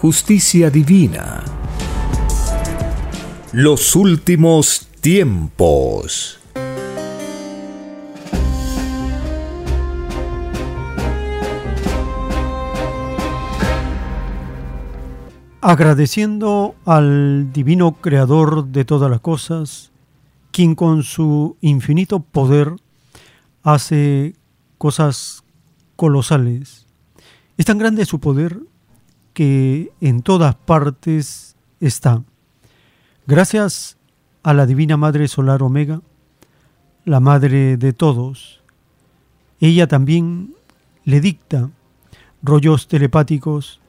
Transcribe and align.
justicia 0.00 0.70
divina. 0.70 1.44
Los 3.52 3.94
últimos 3.94 4.88
tiempos. 5.02 6.40
Agradeciendo 15.60 16.74
al 16.86 17.52
divino 17.52 17.92
creador 18.00 18.64
de 18.68 18.86
todas 18.86 19.10
las 19.10 19.20
cosas, 19.20 19.90
quien 20.50 20.74
con 20.74 21.02
su 21.02 21.58
infinito 21.60 22.20
poder 22.20 22.72
hace 23.62 24.34
cosas 24.78 25.44
colosales. 25.96 26.86
Es 27.58 27.66
tan 27.66 27.76
grande 27.76 28.06
su 28.06 28.18
poder 28.18 28.69
que 29.40 29.90
en 30.02 30.20
todas 30.20 30.54
partes 30.54 31.56
está. 31.80 32.22
Gracias 33.26 33.96
a 34.42 34.52
la 34.52 34.66
Divina 34.66 34.98
Madre 34.98 35.28
Solar 35.28 35.62
Omega, 35.62 36.02
la 37.06 37.20
Madre 37.20 37.78
de 37.78 37.94
todos, 37.94 38.60
ella 39.58 39.86
también 39.86 40.54
le 41.06 41.22
dicta 41.22 41.70
rollos 42.42 42.86
telepáticos 42.86 43.80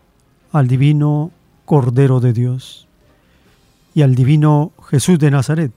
al 0.54 0.70
Divino 0.70 1.32
Cordero 1.66 2.22
de 2.22 2.32
Dios 2.32 2.88
y 3.94 4.04
al 4.04 4.16
Divino 4.16 4.72
Jesús 4.88 5.20
de 5.20 5.32
Nazaret, 5.32 5.74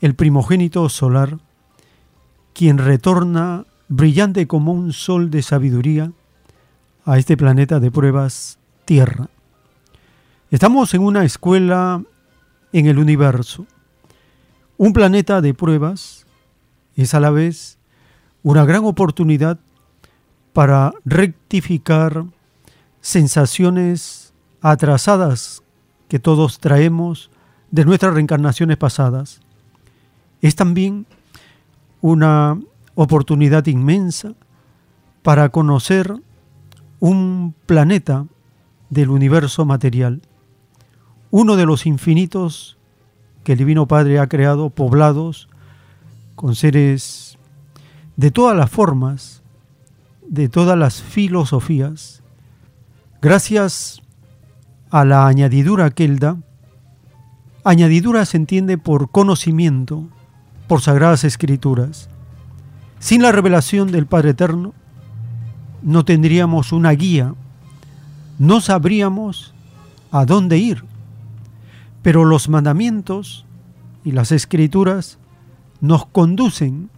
el 0.00 0.16
primogénito 0.16 0.88
solar, 0.88 1.38
quien 2.54 2.78
retorna 2.78 3.66
brillante 3.86 4.48
como 4.48 4.72
un 4.72 4.92
sol 4.92 5.30
de 5.30 5.42
sabiduría 5.42 6.10
a 7.04 7.18
este 7.18 7.36
planeta 7.36 7.78
de 7.78 7.92
pruebas 7.92 8.58
tierra. 8.90 9.28
Estamos 10.50 10.94
en 10.94 11.02
una 11.02 11.22
escuela 11.22 12.02
en 12.72 12.86
el 12.86 12.98
universo. 12.98 13.64
Un 14.78 14.92
planeta 14.92 15.40
de 15.40 15.54
pruebas 15.54 16.26
es 16.96 17.14
a 17.14 17.20
la 17.20 17.30
vez 17.30 17.78
una 18.42 18.64
gran 18.64 18.84
oportunidad 18.84 19.60
para 20.52 20.92
rectificar 21.04 22.24
sensaciones 23.00 24.32
atrasadas 24.60 25.62
que 26.08 26.18
todos 26.18 26.58
traemos 26.58 27.30
de 27.70 27.84
nuestras 27.84 28.12
reencarnaciones 28.14 28.76
pasadas. 28.76 29.40
Es 30.42 30.56
también 30.56 31.06
una 32.00 32.58
oportunidad 32.96 33.64
inmensa 33.66 34.34
para 35.22 35.48
conocer 35.50 36.12
un 36.98 37.54
planeta 37.66 38.26
del 38.90 39.10
universo 39.10 39.64
material, 39.64 40.20
uno 41.30 41.56
de 41.56 41.64
los 41.64 41.86
infinitos 41.86 42.76
que 43.44 43.52
el 43.52 43.58
Divino 43.58 43.86
Padre 43.86 44.18
ha 44.18 44.28
creado, 44.28 44.70
poblados 44.70 45.48
con 46.34 46.54
seres 46.54 47.38
de 48.16 48.30
todas 48.30 48.56
las 48.56 48.70
formas, 48.70 49.42
de 50.28 50.48
todas 50.48 50.76
las 50.76 51.02
filosofías, 51.02 52.22
gracias 53.22 54.02
a 54.90 55.04
la 55.04 55.26
añadidura 55.26 55.90
que 55.90 56.04
Él 56.04 56.18
da, 56.18 56.36
añadidura 57.64 58.24
se 58.24 58.36
entiende 58.36 58.78
por 58.78 59.10
conocimiento, 59.10 60.08
por 60.66 60.80
sagradas 60.80 61.24
escrituras. 61.24 62.08
Sin 62.98 63.22
la 63.22 63.32
revelación 63.32 63.92
del 63.92 64.06
Padre 64.06 64.30
Eterno, 64.30 64.74
no 65.82 66.04
tendríamos 66.04 66.72
una 66.72 66.90
guía 66.90 67.34
no 68.40 68.62
sabríamos 68.62 69.52
a 70.10 70.24
dónde 70.24 70.56
ir. 70.56 70.82
Pero 72.00 72.24
los 72.24 72.48
mandamientos 72.48 73.44
y 74.02 74.12
las 74.12 74.32
escrituras 74.32 75.18
nos 75.82 76.06
conducen 76.06 76.88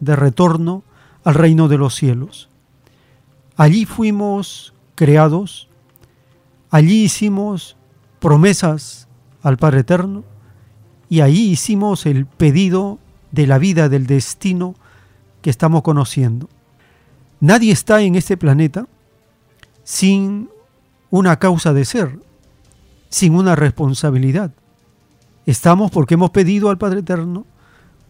de 0.00 0.16
retorno 0.16 0.84
al 1.24 1.34
reino 1.34 1.68
de 1.68 1.78
los 1.78 1.94
cielos. 1.94 2.50
Allí 3.56 3.86
fuimos 3.86 4.74
creados, 4.94 5.70
allí 6.70 7.04
hicimos 7.04 7.78
promesas 8.20 9.08
al 9.42 9.56
Padre 9.56 9.80
Eterno 9.80 10.24
y 11.08 11.22
allí 11.22 11.52
hicimos 11.52 12.04
el 12.04 12.26
pedido 12.26 12.98
de 13.30 13.46
la 13.46 13.56
vida, 13.56 13.88
del 13.88 14.06
destino 14.06 14.74
que 15.40 15.48
estamos 15.48 15.80
conociendo. 15.80 16.50
Nadie 17.40 17.72
está 17.72 18.02
en 18.02 18.14
este 18.14 18.36
planeta 18.36 18.86
sin 19.84 20.50
una 21.12 21.38
causa 21.38 21.74
de 21.74 21.84
ser, 21.84 22.18
sin 23.10 23.34
una 23.34 23.54
responsabilidad. 23.54 24.54
Estamos 25.44 25.90
porque 25.90 26.14
hemos 26.14 26.30
pedido 26.30 26.70
al 26.70 26.78
Padre 26.78 27.00
Eterno 27.00 27.44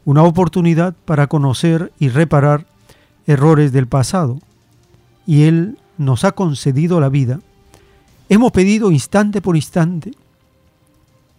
una 0.04 0.22
oportunidad 0.22 0.94
para 1.04 1.26
conocer 1.26 1.92
y 1.98 2.10
reparar 2.10 2.64
errores 3.26 3.72
del 3.72 3.88
pasado. 3.88 4.38
Y 5.26 5.42
Él 5.42 5.78
nos 5.98 6.22
ha 6.22 6.30
concedido 6.30 7.00
la 7.00 7.08
vida. 7.08 7.40
Hemos 8.28 8.52
pedido 8.52 8.92
instante 8.92 9.42
por 9.42 9.56
instante 9.56 10.12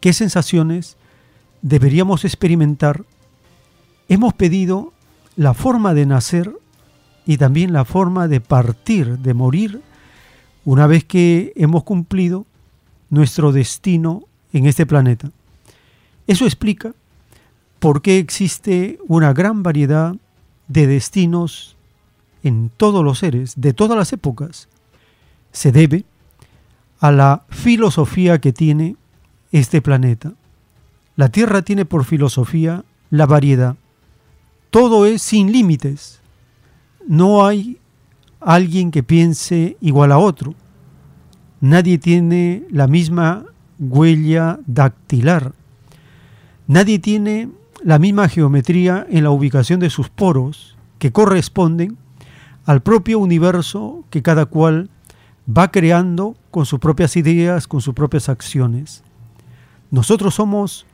qué 0.01 0.12
sensaciones 0.12 0.97
deberíamos 1.62 2.25
experimentar. 2.25 3.06
Hemos 4.09 4.34
pedido 4.34 4.91
la 5.38 5.54
forma 5.54 5.94
de 5.94 6.06
nacer 6.06 6.54
y 7.25 7.38
también 7.38 7.71
la 7.71 7.86
forma 7.86 8.27
de 8.27 8.42
partir, 8.42 9.19
de 9.19 9.33
morir 9.33 9.81
una 10.65 10.88
vez 10.88 11.04
que 11.04 11.54
hemos 11.56 11.83
cumplido 11.83 12.45
nuestro 13.10 13.51
destino 13.51 14.24
en 14.54 14.65
este 14.65 14.86
planeta. 14.86 15.31
Eso 16.27 16.45
explica 16.45 16.94
por 17.80 18.01
qué 18.01 18.18
existe 18.18 18.98
una 19.07 19.33
gran 19.33 19.62
variedad 19.62 20.15
de 20.68 20.88
destinos 20.88 21.75
en 22.44 22.71
todos 22.75 23.04
los 23.04 23.19
seres, 23.19 23.54
de 23.57 23.74
todas 23.74 23.98
las 23.98 24.13
épocas. 24.13 24.69
Se 25.51 25.71
debe 25.71 26.06
a 27.00 27.12
la 27.12 27.44
filosofía 27.50 28.39
que 28.39 28.54
tiene 28.54 28.95
este 29.51 29.81
planeta. 29.81 30.33
La 31.16 31.30
Tierra 31.30 31.62
tiene 31.62 31.86
por 31.86 32.06
filosofía 32.06 32.83
la 33.09 33.25
variedad. 33.25 33.75
Todo 34.71 35.06
es 35.06 35.21
sin 35.21 35.51
límites. 35.51 36.19
No 37.06 37.45
hay 37.45 37.77
alguien 38.45 38.92
que 38.92 39.04
piense 39.04 39.78
igual 39.81 40.12
a 40.12 40.18
otro. 40.18 40.56
Nadie 41.62 41.98
tiene 41.98 42.66
la 42.69 42.88
misma 42.88 43.45
huella 43.80 44.60
dactilar. 44.66 45.54
Nadie 46.68 47.00
tiene 47.00 47.50
la 47.84 48.00
misma 48.00 48.30
geometría 48.30 49.06
en 49.10 49.24
la 49.24 49.31
ubicación 49.31 49.80
de 49.80 49.90
sus 49.90 50.10
poros 50.10 50.78
que 51.00 51.12
corresponden 51.12 51.98
al 52.66 52.81
propio 52.81 53.19
universo 53.19 54.06
que 54.10 54.22
cada 54.22 54.45
cual 54.45 54.90
va 55.45 55.72
creando 55.72 56.36
con 56.51 56.66
sus 56.66 56.80
propias 56.80 57.18
ideas, 57.18 57.68
con 57.68 57.81
sus 57.81 57.94
propias 57.94 58.30
acciones. 58.30 59.04
Nosotros 59.92 60.36
somos 60.36 60.86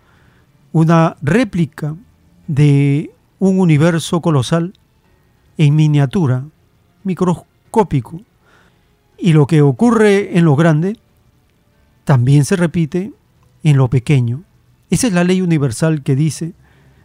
una 0.72 1.16
réplica 1.22 1.96
de 2.48 3.12
un 3.38 3.60
universo 3.60 4.22
colosal 4.22 4.74
en 5.57 5.75
miniatura, 5.75 6.46
microscópico, 7.04 8.22
Y 9.18 9.34
lo 9.34 9.48
que 9.48 9.62
ocurre 9.62 10.38
en 10.38 10.46
lo 10.46 10.56
grande 10.56 10.98
también 12.06 12.46
se 12.46 12.56
repite 12.56 13.12
en 13.63 13.78
lo 13.78 13.90
pequeño. 13.90 14.44
Esa 14.90 15.07
es 15.07 15.13
la 15.13 15.24
ley 15.24 15.42
universal 15.42 16.04
que 16.04 16.16
dice, 16.16 16.54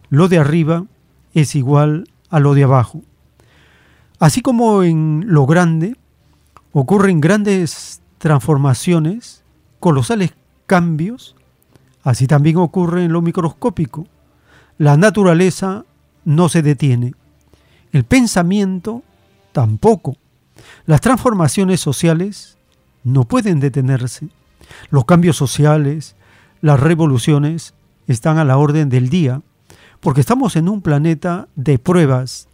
lo 0.09 0.27
de 0.27 0.39
arriba 0.39 0.85
es 1.33 1.55
igual 1.55 2.09
a 2.29 2.39
lo 2.39 2.53
de 2.53 2.63
abajo. 2.63 3.01
Así 4.19 4.41
como 4.41 4.81
en 4.83 5.25
lo 5.27 5.45
grande 5.45 5.97
ocurren 6.71 7.21
grandes 7.21 8.01
transformaciones, 8.17 9.43
colosales 9.79 10.33
cambios, 10.65 11.35
así 12.03 12.27
también 12.27 12.57
ocurre 12.57 13.03
en 13.03 13.11
lo 13.11 13.21
microscópico. 13.21 14.07
La 14.77 14.97
naturaleza 14.97 15.85
no 16.23 16.49
se 16.49 16.61
detiene, 16.61 17.13
el 17.91 18.03
pensamiento 18.03 19.03
tampoco. 19.55 20.17
Las 20.85 20.99
transformaciones 20.99 21.79
sociales 21.79 22.57
no 23.05 23.23
pueden 23.23 23.61
detenerse. 23.61 24.27
Los 24.89 25.05
cambios 25.05 25.37
sociales, 25.37 26.17
las 26.59 26.77
revoluciones 26.77 27.73
están 28.05 28.37
a 28.37 28.43
la 28.43 28.57
orden 28.57 28.89
del 28.89 29.07
día, 29.07 29.41
porque 30.01 30.19
estamos 30.19 30.57
en 30.57 30.67
un 30.67 30.81
planeta 30.81 31.47
de 31.55 31.79
pruebas. 31.79 32.49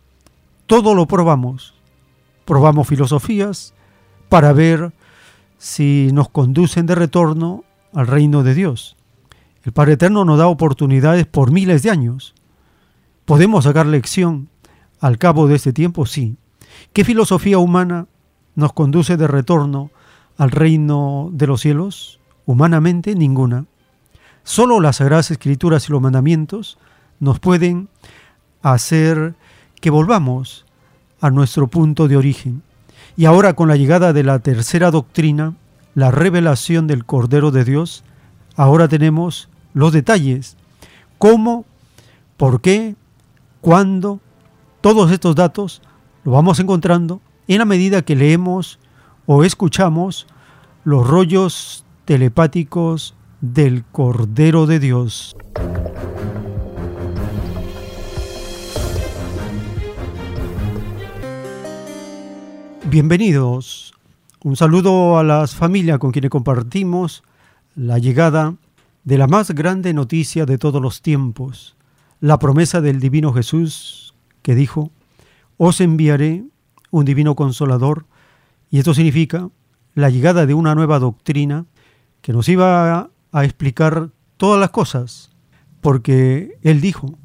Todo 0.67 0.93
lo 0.93 1.07
probamos. 1.07 1.73
Probamos 2.45 2.87
filosofías 2.87 3.73
para 4.29 4.53
ver 4.53 4.93
si 5.57 6.11
nos 6.13 6.29
conducen 6.29 6.85
de 6.85 6.93
retorno 6.93 7.63
al 7.93 8.05
reino 8.05 8.43
de 8.43 8.53
Dios. 8.53 8.95
El 9.63 9.71
Padre 9.71 9.93
Eterno 9.93 10.23
nos 10.23 10.37
da 10.37 10.45
oportunidades 10.45 11.25
por 11.25 11.51
miles 11.51 11.81
de 11.81 11.89
años. 11.89 12.35
¿Podemos 13.25 13.63
sacar 13.63 13.87
lección 13.87 14.49
al 14.99 15.17
cabo 15.17 15.47
de 15.47 15.55
este 15.55 15.73
tiempo? 15.73 16.05
Sí. 16.05 16.37
¿Qué 16.93 17.05
filosofía 17.05 17.57
humana 17.57 18.07
nos 18.55 18.73
conduce 18.73 19.15
de 19.15 19.25
retorno 19.25 19.91
al 20.37 20.51
reino 20.51 21.29
de 21.31 21.47
los 21.47 21.61
cielos? 21.61 22.19
Humanamente 22.45 23.15
ninguna. 23.15 23.65
Solo 24.43 24.81
las 24.81 24.97
Sagradas 24.97 25.31
Escrituras 25.31 25.87
y 25.87 25.93
los 25.93 26.01
mandamientos 26.01 26.77
nos 27.21 27.39
pueden 27.39 27.87
hacer 28.61 29.35
que 29.79 29.89
volvamos 29.89 30.65
a 31.21 31.29
nuestro 31.29 31.67
punto 31.67 32.09
de 32.09 32.17
origen. 32.17 32.61
Y 33.15 33.23
ahora 33.23 33.53
con 33.53 33.69
la 33.69 33.77
llegada 33.77 34.11
de 34.11 34.23
la 34.23 34.39
tercera 34.39 34.91
doctrina, 34.91 35.53
la 35.95 36.11
revelación 36.11 36.87
del 36.87 37.05
Cordero 37.05 37.51
de 37.51 37.63
Dios, 37.63 38.03
ahora 38.57 38.89
tenemos 38.89 39.47
los 39.73 39.93
detalles. 39.93 40.57
¿Cómo? 41.17 41.63
¿Por 42.35 42.59
qué? 42.59 42.97
¿Cuándo? 43.61 44.19
Todos 44.81 45.09
estos 45.11 45.35
datos 45.35 45.81
los 46.23 46.33
vamos 46.33 46.59
encontrando 46.59 47.21
en 47.47 47.59
la 47.59 47.65
medida 47.65 48.03
que 48.03 48.15
leemos 48.15 48.79
o 49.25 49.43
escuchamos 49.43 50.27
los 50.83 51.07
rollos 51.07 51.83
telepáticos 52.05 53.15
del 53.41 53.83
Cordero 53.85 54.67
de 54.67 54.79
Dios. 54.79 55.35
Bienvenidos. 62.89 63.93
Un 64.43 64.55
saludo 64.55 65.17
a 65.17 65.23
las 65.23 65.55
familias 65.55 65.97
con 65.97 66.11
quienes 66.11 66.29
compartimos 66.29 67.23
la 67.75 67.97
llegada 67.97 68.55
de 69.03 69.17
la 69.17 69.27
más 69.27 69.51
grande 69.51 69.93
noticia 69.93 70.45
de 70.45 70.57
todos 70.57 70.81
los 70.81 71.01
tiempos, 71.01 71.75
la 72.19 72.37
promesa 72.37 72.81
del 72.81 72.99
divino 72.99 73.33
Jesús 73.33 74.13
que 74.41 74.55
dijo, 74.55 74.91
os 75.63 75.79
enviaré 75.79 76.43
un 76.89 77.05
divino 77.05 77.35
consolador, 77.35 78.07
y 78.71 78.79
esto 78.79 78.95
significa 78.95 79.49
la 79.93 80.09
llegada 80.09 80.47
de 80.47 80.55
una 80.55 80.73
nueva 80.73 80.97
doctrina 80.97 81.67
que 82.23 82.33
nos 82.33 82.49
iba 82.49 83.11
a, 83.31 83.43
explicar 83.43 84.09
todas 84.37 84.59
las 84.59 84.71
cosas, 84.71 85.29
porque 85.79 86.57
Él 86.63 86.81
dijo, 86.81 87.15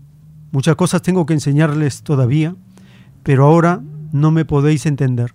muchas 0.52 0.76
cosas 0.76 1.00
tengo 1.00 1.24
que 1.24 1.32
enseñarles 1.32 2.02
todavía, 2.02 2.54
pero 3.22 3.46
ahora 3.46 3.80
no 4.12 4.30
me 4.32 4.44
podéis 4.44 4.84
entender. 4.84 5.32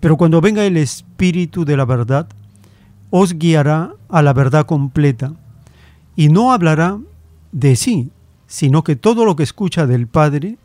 Pero 0.00 0.16
cuando 0.16 0.40
venga 0.40 0.64
el 0.64 0.76
Espíritu 0.76 1.64
de 1.64 1.76
la 1.76 1.84
verdad, 1.84 2.26
os 3.10 3.38
guiará 3.38 3.94
a 4.08 4.22
la 4.22 4.32
verdad 4.32 4.66
completa, 4.66 5.34
y 6.16 6.30
no 6.30 6.52
hablará 6.52 6.98
de 7.52 7.76
sí, 7.76 8.10
sino 8.48 8.82
que 8.82 8.96
todo 8.96 9.24
lo 9.24 9.36
que 9.36 9.44
escucha 9.44 9.86
del 9.86 10.08
Padre 10.08 10.58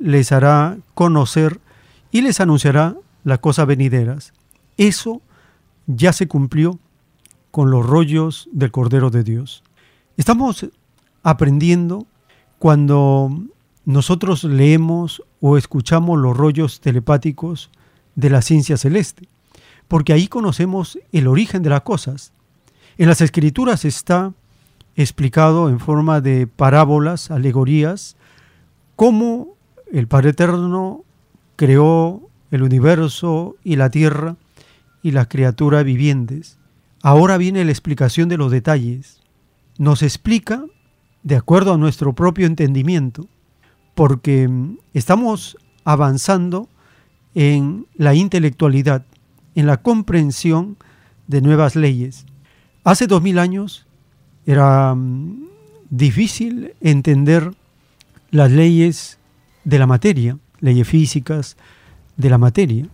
les 0.00 0.32
hará 0.32 0.78
conocer 0.94 1.60
y 2.10 2.22
les 2.22 2.40
anunciará 2.40 2.96
las 3.22 3.38
cosas 3.38 3.66
venideras. 3.66 4.32
Eso 4.76 5.20
ya 5.86 6.12
se 6.12 6.26
cumplió 6.26 6.78
con 7.50 7.70
los 7.70 7.86
rollos 7.86 8.48
del 8.52 8.70
Cordero 8.72 9.10
de 9.10 9.22
Dios. 9.22 9.62
Estamos 10.16 10.66
aprendiendo 11.22 12.06
cuando 12.58 13.30
nosotros 13.84 14.44
leemos 14.44 15.22
o 15.40 15.56
escuchamos 15.56 16.18
los 16.18 16.36
rollos 16.36 16.80
telepáticos 16.80 17.70
de 18.14 18.30
la 18.30 18.42
ciencia 18.42 18.76
celeste, 18.76 19.28
porque 19.88 20.12
ahí 20.12 20.28
conocemos 20.28 20.98
el 21.12 21.26
origen 21.26 21.62
de 21.62 21.70
las 21.70 21.82
cosas. 21.82 22.32
En 22.98 23.08
las 23.08 23.20
escrituras 23.20 23.84
está 23.84 24.32
explicado 24.96 25.68
en 25.68 25.80
forma 25.80 26.20
de 26.20 26.46
parábolas, 26.46 27.30
alegorías, 27.30 28.16
cómo 28.96 29.56
el 29.92 30.06
Padre 30.06 30.30
Eterno 30.30 31.04
creó 31.56 32.28
el 32.50 32.62
universo 32.62 33.56
y 33.64 33.76
la 33.76 33.90
tierra 33.90 34.36
y 35.02 35.10
las 35.12 35.28
criaturas 35.28 35.84
vivientes. 35.84 36.58
Ahora 37.02 37.38
viene 37.38 37.64
la 37.64 37.70
explicación 37.70 38.28
de 38.28 38.36
los 38.36 38.50
detalles. 38.50 39.20
Nos 39.78 40.02
explica 40.02 40.64
de 41.22 41.36
acuerdo 41.36 41.74
a 41.74 41.78
nuestro 41.78 42.14
propio 42.14 42.46
entendimiento, 42.46 43.26
porque 43.94 44.48
estamos 44.94 45.56
avanzando 45.84 46.68
en 47.34 47.86
la 47.96 48.14
intelectualidad, 48.14 49.04
en 49.54 49.66
la 49.66 49.78
comprensión 49.78 50.76
de 51.26 51.40
nuevas 51.40 51.76
leyes. 51.76 52.26
Hace 52.84 53.06
dos 53.06 53.22
mil 53.22 53.38
años 53.38 53.86
era 54.46 54.94
mm, 54.94 55.46
difícil 55.90 56.72
entender 56.80 57.52
las 58.30 58.50
leyes 58.50 59.19
de 59.64 59.78
la 59.78 59.86
materia, 59.86 60.38
leyes 60.60 60.88
físicas 60.88 61.56
de 62.16 62.30
la 62.30 62.38
materia. 62.38 62.86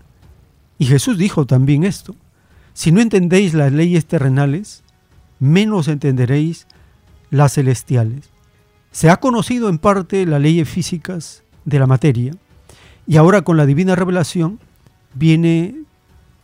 Y 0.78 0.86
Jesús 0.86 1.18
dijo 1.18 1.46
también 1.46 1.84
esto, 1.84 2.14
si 2.74 2.92
no 2.92 3.00
entendéis 3.00 3.54
las 3.54 3.72
leyes 3.72 4.06
terrenales, 4.06 4.82
menos 5.38 5.88
entenderéis 5.88 6.66
las 7.30 7.54
celestiales. 7.54 8.30
Se 8.90 9.10
ha 9.10 9.16
conocido 9.16 9.68
en 9.68 9.78
parte 9.78 10.26
las 10.26 10.40
leyes 10.40 10.68
físicas 10.68 11.42
de 11.64 11.78
la 11.78 11.86
materia, 11.86 12.34
y 13.06 13.16
ahora 13.16 13.42
con 13.42 13.56
la 13.56 13.66
divina 13.66 13.94
revelación 13.94 14.58
viene 15.14 15.74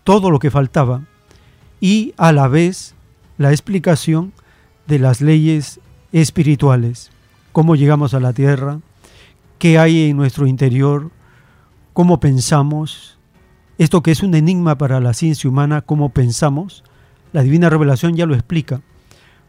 todo 0.04 0.30
lo 0.30 0.38
que 0.38 0.50
faltaba 0.50 1.02
y 1.80 2.14
a 2.16 2.32
la 2.32 2.48
vez 2.48 2.94
la 3.38 3.50
explicación 3.50 4.32
de 4.86 4.98
las 4.98 5.20
leyes 5.20 5.80
espirituales, 6.12 7.10
cómo 7.52 7.74
llegamos 7.74 8.14
a 8.14 8.20
la 8.20 8.32
tierra, 8.32 8.80
qué 9.62 9.78
hay 9.78 10.10
en 10.10 10.16
nuestro 10.16 10.48
interior, 10.48 11.12
cómo 11.92 12.18
pensamos, 12.18 13.16
esto 13.78 14.02
que 14.02 14.10
es 14.10 14.24
un 14.24 14.34
enigma 14.34 14.76
para 14.76 14.98
la 14.98 15.14
ciencia 15.14 15.48
humana, 15.48 15.82
cómo 15.82 16.08
pensamos, 16.08 16.82
la 17.32 17.44
divina 17.44 17.70
revelación 17.70 18.16
ya 18.16 18.26
lo 18.26 18.34
explica, 18.34 18.80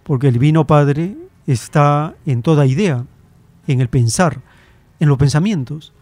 porque 0.03 0.27
el 0.27 0.33
Divino 0.33 0.67
Padre 0.67 1.17
está 1.47 2.13
en 2.27 2.43
toda 2.43 2.67
idea, 2.67 3.07
en 3.65 3.81
el 3.81 3.89
pensar, 3.89 4.41
en 4.99 5.09
los 5.09 5.17
pensamientos 5.17 5.93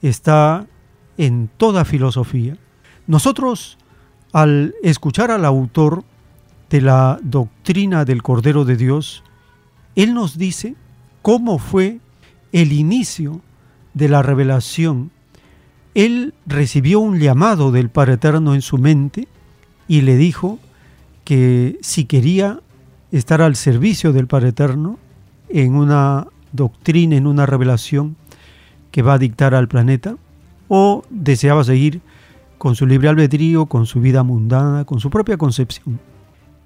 está 0.00 0.66
en 1.18 1.50
toda 1.54 1.84
filosofía. 1.84 2.56
Nosotros, 3.06 3.76
al 4.32 4.74
escuchar 4.82 5.30
al 5.30 5.44
autor 5.44 6.02
de 6.70 6.80
la 6.80 7.20
doctrina 7.22 8.06
del 8.06 8.22
Cordero 8.22 8.64
de 8.64 8.78
Dios, 8.78 9.22
él 9.96 10.14
nos 10.14 10.38
dice 10.38 10.76
cómo 11.20 11.58
fue 11.58 12.00
el 12.52 12.72
inicio 12.72 13.42
de 13.94 14.08
la 14.08 14.22
revelación. 14.22 15.10
Él 15.94 16.34
recibió 16.46 17.00
un 17.00 17.18
llamado 17.18 17.72
del 17.72 17.90
Padre 17.90 18.14
Eterno 18.14 18.54
en 18.54 18.62
su 18.62 18.78
mente 18.78 19.28
y 19.88 20.02
le 20.02 20.16
dijo 20.16 20.58
que 21.24 21.78
si 21.82 22.04
quería 22.04 22.60
estar 23.12 23.42
al 23.42 23.56
servicio 23.56 24.12
del 24.12 24.26
Padre 24.26 24.50
Eterno 24.50 24.98
en 25.48 25.74
una 25.74 26.26
doctrina, 26.52 27.16
en 27.16 27.26
una 27.26 27.46
revelación, 27.46 28.16
que 28.90 29.02
va 29.02 29.14
a 29.14 29.18
dictar 29.18 29.54
al 29.54 29.68
planeta 29.68 30.16
o 30.68 31.04
deseaba 31.10 31.64
seguir 31.64 32.00
con 32.58 32.76
su 32.76 32.86
libre 32.86 33.08
albedrío, 33.08 33.66
con 33.66 33.86
su 33.86 34.00
vida 34.00 34.22
mundana, 34.22 34.84
con 34.84 35.00
su 35.00 35.10
propia 35.10 35.36
concepción. 35.36 35.98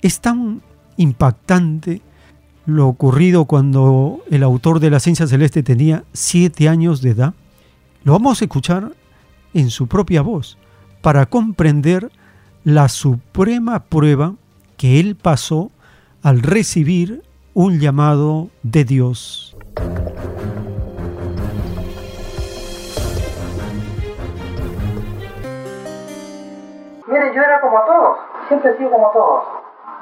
Es 0.02 0.20
tan 0.20 0.60
impactante 0.96 2.02
lo 2.66 2.88
ocurrido 2.88 3.44
cuando 3.44 4.20
el 4.30 4.42
autor 4.42 4.80
de 4.80 4.90
la 4.90 5.00
ciencia 5.00 5.26
celeste 5.26 5.62
tenía 5.62 6.04
siete 6.12 6.68
años 6.68 7.02
de 7.02 7.10
edad. 7.10 7.34
Lo 8.04 8.12
vamos 8.12 8.40
a 8.40 8.44
escuchar 8.44 8.92
en 9.52 9.70
su 9.70 9.86
propia 9.86 10.22
voz 10.22 10.58
para 11.02 11.26
comprender 11.26 12.10
la 12.64 12.88
suprema 12.88 13.80
prueba 13.80 14.34
que 14.76 15.00
él 15.00 15.16
pasó 15.16 15.70
al 16.22 16.40
recibir 16.42 17.22
un 17.52 17.78
llamado 17.78 18.48
de 18.62 18.84
Dios. 18.84 19.56
Mire, 27.06 27.34
yo 27.34 27.42
era 27.42 27.60
como 27.60 27.78
todos, 27.84 28.18
siempre 28.48 28.70
he 28.72 28.78
sido 28.78 28.90
como 28.90 29.10
todos, 29.12 29.44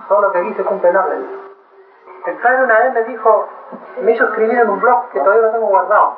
solo 0.09 0.33
que 0.33 0.65
cumple 0.65 0.91
el 0.91 0.97
orden. 0.97 1.42
El 2.25 2.37
padre 2.37 2.65
una 2.65 2.79
vez 2.79 2.93
me 2.93 3.03
dijo, 3.05 3.49
me 4.01 4.13
hizo 4.13 4.25
escribir 4.25 4.59
en 4.59 4.71
un 4.71 4.81
blog 4.81 5.09
que 5.11 5.21
todavía 5.21 5.43
lo 5.43 5.51
tengo 5.51 5.67
guardado. 5.67 6.15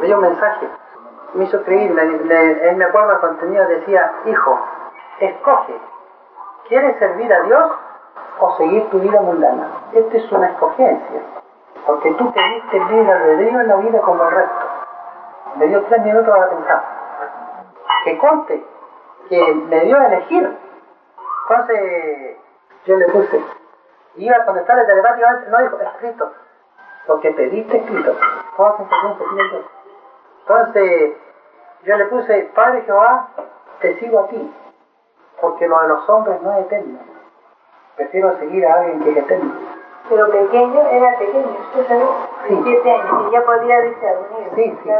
Me 0.00 0.06
dio 0.06 0.16
un 0.16 0.22
mensaje, 0.22 0.68
me 1.34 1.44
hizo 1.44 1.58
escribir, 1.58 1.98
él 1.98 2.76
me 2.76 2.84
acuerdo 2.84 3.12
el 3.12 3.18
contenido, 3.18 3.66
decía, 3.66 4.12
hijo, 4.24 4.58
escoge, 5.20 5.78
¿quieres 6.68 6.98
servir 6.98 7.32
a 7.32 7.40
Dios 7.42 7.72
o 8.40 8.56
seguir 8.56 8.88
tu 8.90 8.98
vida 9.00 9.20
mundana? 9.20 9.68
Esta 9.92 10.16
es 10.16 10.32
una 10.32 10.48
escogencia, 10.48 11.20
porque 11.86 12.12
tú 12.12 12.32
pediste 12.32 12.78
libre 12.78 13.12
albedrío 13.12 13.60
en 13.60 13.68
la 13.68 13.76
vida 13.76 14.00
como 14.00 14.22
el 14.24 14.30
resto. 14.30 14.66
Me 15.56 15.66
dio 15.66 15.82
tres 15.84 16.02
minutos 16.02 16.28
para 16.28 16.50
pensar. 16.50 16.82
Que 18.04 18.18
conte 18.18 18.64
que 19.28 19.54
me 19.54 19.80
dio 19.80 19.98
a 19.98 20.06
elegir. 20.06 20.56
Entonces 21.48 22.36
yo 22.84 22.96
le 22.96 23.06
puse, 23.06 23.42
iba 24.16 24.36
a 24.36 24.44
contestarle 24.44 24.84
telepáticamente, 24.84 25.50
no 25.50 25.58
dijo, 25.58 25.78
escrito, 25.80 26.32
lo 27.08 27.20
que 27.20 27.30
pediste 27.32 27.76
escrito, 27.76 28.14
se 28.14 29.64
Entonces 30.40 31.16
yo 31.84 31.96
le 31.96 32.06
puse, 32.06 32.50
Padre 32.54 32.82
Jehová, 32.82 33.28
te 33.80 33.98
sigo 33.98 34.20
a 34.20 34.28
ti, 34.28 34.54
porque 35.40 35.68
lo 35.68 35.80
de 35.82 35.88
los 35.88 36.08
hombres 36.08 36.40
no 36.42 36.52
es 36.52 36.66
eterno. 36.66 36.98
Prefiero 37.96 38.36
seguir 38.38 38.66
a 38.66 38.74
alguien 38.74 39.00
que 39.02 39.10
es 39.10 39.16
eterno. 39.18 39.52
Pero 40.08 40.30
pequeño, 40.30 40.80
era 40.88 41.18
pequeño, 41.18 41.56
usted 41.60 41.88
sabe, 41.88 42.06
sí. 42.46 42.60
siete 42.62 42.92
años, 42.92 43.28
y 43.28 43.32
ya 43.32 43.44
podía 43.44 43.80
discernir. 43.80 44.50
Sí, 44.54 44.78
sí. 44.82 44.90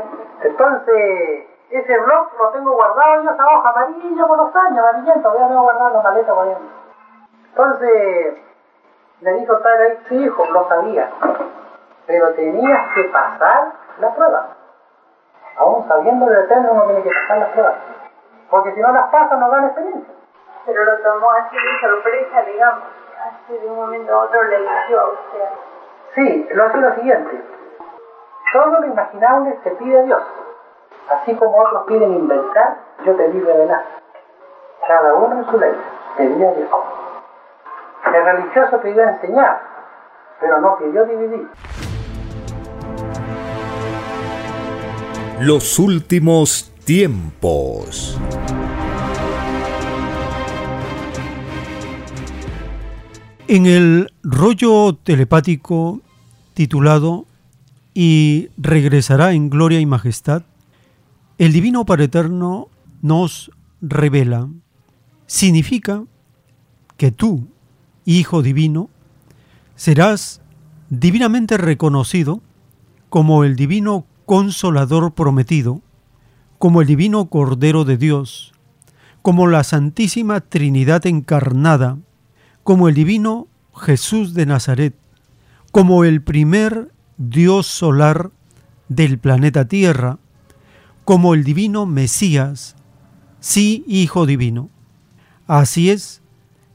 Entonces, 0.42 1.46
ese 1.70 1.98
blog 1.98 2.28
lo 2.38 2.48
tengo 2.50 2.72
guardado 2.72 3.22
yo, 3.22 3.30
esa 3.30 3.46
hoja 3.46 3.70
amarilla 3.70 4.26
por 4.26 4.38
los 4.38 4.56
años, 4.56 4.78
amarillento, 4.78 5.30
voy 5.30 5.42
a 5.42 5.48
tengo 5.48 5.62
guardado 5.62 5.88
en 5.88 5.94
la 5.94 6.02
maleta 6.02 6.34
por 6.34 6.44
ahí. 6.44 6.56
Entonces, 7.48 8.34
le 9.20 9.32
dijo 9.34 9.56
tal 9.58 9.80
ahí, 9.80 9.98
sí, 10.08 10.14
hijo, 10.16 10.44
lo 10.46 10.68
sabía, 10.68 11.10
pero 12.06 12.34
tenías 12.34 12.94
que 12.94 13.04
pasar 13.04 13.72
la 13.98 14.14
prueba. 14.14 14.48
Aún 15.56 15.88
sabiendo 15.88 16.30
el 16.30 16.44
eterno, 16.44 16.72
uno 16.72 16.84
tiene 16.84 17.02
que 17.02 17.10
pasar 17.10 17.38
las 17.38 17.48
pruebas. 17.50 17.74
Porque 18.50 18.74
si 18.74 18.80
no 18.80 18.92
las 18.92 19.08
pasa, 19.10 19.36
no 19.36 19.48
dan 19.50 19.64
experiencia. 19.64 20.14
Pero 20.66 20.84
lo 20.84 20.98
tomó 20.98 21.30
así 21.32 21.56
de 21.56 21.80
sorpresa, 21.80 22.42
digamos. 22.42 22.82
Así 23.26 23.58
de 23.58 23.66
un 23.66 23.76
momento 23.76 24.12
a 24.12 24.24
otro 24.24 24.42
le 24.44 24.56
eligió 24.56 25.00
a 25.00 25.04
usted. 25.06 25.48
Sí, 26.14 26.48
lo 26.50 26.64
hace 26.64 26.76
lo 26.78 26.94
siguiente. 26.94 27.44
Todo 28.52 28.80
lo 28.80 28.86
imaginable 28.86 29.58
se 29.64 29.70
pide 29.72 29.98
a 29.98 30.02
Dios. 30.02 30.22
Así 31.08 31.34
como 31.36 31.58
otros 31.58 31.84
piden 31.86 32.12
inventar, 32.12 32.76
yo 33.04 33.16
te 33.16 33.28
di 33.28 33.40
revelar. 33.40 33.82
Cada 34.86 35.14
uno 35.14 35.36
en 35.36 35.44
su 35.46 35.58
ley, 35.58 35.74
pedía 36.16 36.50
a 36.50 36.52
Dios. 36.52 36.70
El 38.14 38.24
religioso 38.24 38.80
pidió 38.82 39.02
enseñar, 39.02 39.60
pero 40.40 40.60
no 40.60 40.78
pidió 40.78 41.04
dividir. 41.06 41.48
Los 45.40 45.78
últimos 45.78 46.72
tiempos. 46.84 48.18
En 53.48 53.66
el 53.66 54.12
rollo 54.22 54.94
telepático 54.94 56.00
titulado 56.54 57.26
Y 57.92 58.50
regresará 58.56 59.32
en 59.32 59.50
gloria 59.50 59.80
y 59.80 59.86
majestad, 59.86 60.42
el 61.38 61.52
Divino 61.52 61.84
Padre 61.84 62.04
Eterno 62.04 62.68
nos 63.02 63.50
revela, 63.80 64.48
significa 65.26 66.04
que 66.96 67.10
tú, 67.10 67.48
Hijo 68.06 68.40
Divino, 68.40 68.88
serás 69.74 70.40
divinamente 70.88 71.58
reconocido 71.58 72.40
como 73.10 73.44
el 73.44 73.56
Divino 73.56 74.06
Consolador 74.24 75.12
prometido, 75.12 75.82
como 76.58 76.80
el 76.80 76.86
Divino 76.86 77.26
Cordero 77.26 77.84
de 77.84 77.98
Dios, 77.98 78.52
como 79.22 79.48
la 79.48 79.64
Santísima 79.64 80.40
Trinidad 80.40 81.06
encarnada, 81.06 81.98
como 82.62 82.88
el 82.88 82.94
Divino 82.94 83.48
Jesús 83.74 84.34
de 84.34 84.46
Nazaret, 84.46 84.94
como 85.72 86.04
el 86.04 86.22
primer 86.22 86.92
Dios 87.18 87.66
solar 87.66 88.30
del 88.88 89.18
planeta 89.18 89.66
Tierra, 89.66 90.18
como 91.04 91.34
el 91.34 91.44
divino 91.44 91.86
Mesías, 91.86 92.76
sí 93.40 93.84
Hijo 93.86 94.26
divino. 94.26 94.70
Así 95.46 95.90
es, 95.90 96.22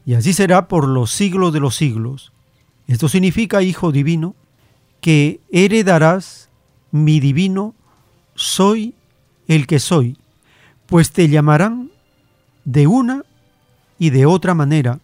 y 0.06 0.16
así 0.16 0.34
será 0.34 0.68
por 0.68 0.88
los 0.88 1.12
siglos 1.12 1.54
de 1.54 1.60
los 1.60 1.76
siglos. 1.76 2.32
Esto 2.88 3.08
significa, 3.08 3.62
Hijo 3.62 3.92
divino, 3.92 4.36
que 5.00 5.42
heredarás 5.52 6.50
mi 6.92 7.20
divino 7.20 7.74
soy 8.36 8.96
el 9.48 9.68
que 9.68 9.80
soy, 9.80 10.18
pues 10.86 11.12
te 11.12 11.30
llamarán 11.30 11.92
de 12.66 12.88
una 12.88 13.24
y 13.98 14.10
de 14.10 14.26
otra 14.26 14.54
manera, 14.54 15.00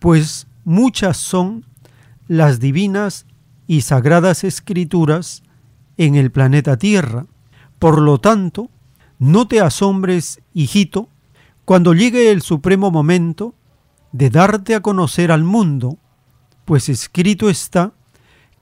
pues 0.00 0.46
muchas 0.64 1.16
son 1.16 1.64
las 2.26 2.60
divinas 2.60 3.26
y 3.66 3.82
sagradas 3.82 4.44
escrituras 4.44 5.42
en 5.96 6.14
el 6.14 6.30
planeta 6.30 6.76
Tierra. 6.76 7.26
Por 7.78 8.00
lo 8.00 8.18
tanto, 8.18 8.70
no 9.18 9.46
te 9.46 9.60
asombres, 9.60 10.40
hijito, 10.52 11.08
cuando 11.64 11.94
llegue 11.94 12.30
el 12.30 12.42
supremo 12.42 12.90
momento 12.90 13.54
de 14.14 14.30
darte 14.30 14.76
a 14.76 14.80
conocer 14.80 15.32
al 15.32 15.42
mundo, 15.42 15.98
pues 16.66 16.88
escrito 16.88 17.50
está 17.50 17.92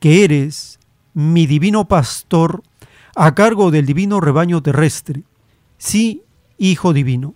que 0.00 0.24
eres 0.24 0.80
mi 1.12 1.46
divino 1.46 1.86
pastor 1.88 2.62
a 3.14 3.34
cargo 3.34 3.70
del 3.70 3.84
divino 3.84 4.18
rebaño 4.18 4.62
terrestre. 4.62 5.24
Sí, 5.76 6.22
Hijo 6.56 6.94
divino. 6.94 7.34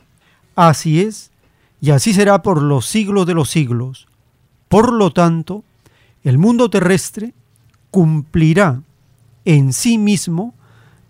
Así 0.54 1.02
es, 1.02 1.30
y 1.82 1.90
así 1.90 2.14
será 2.14 2.40
por 2.40 2.62
los 2.62 2.86
siglos 2.86 3.26
de 3.26 3.34
los 3.34 3.50
siglos. 3.50 4.06
Por 4.68 4.94
lo 4.94 5.10
tanto, 5.10 5.62
el 6.22 6.38
mundo 6.38 6.70
terrestre 6.70 7.34
cumplirá 7.90 8.80
en 9.44 9.74
sí 9.74 9.98
mismo 9.98 10.54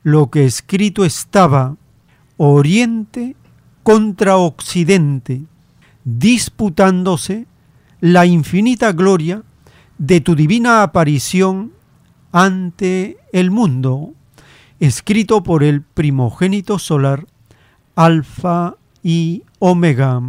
lo 0.03 0.29
que 0.29 0.45
escrito 0.45 1.05
estaba, 1.05 1.77
Oriente 2.37 3.37
contra 3.85 4.39
Occidente, 4.39 5.43
disputándose 6.07 7.47
la 8.01 8.25
infinita 8.25 8.93
gloria 8.93 9.43
de 9.99 10.21
tu 10.21 10.37
divina 10.37 10.83
aparición 10.83 11.73
ante 12.31 13.19
el 13.33 13.51
mundo, 13.51 14.15
escrito 14.79 15.43
por 15.43 15.65
el 15.65 15.83
primogénito 15.83 16.79
solar, 16.79 17.27
Alfa 17.97 18.77
y 19.03 19.43
Omega. 19.59 20.23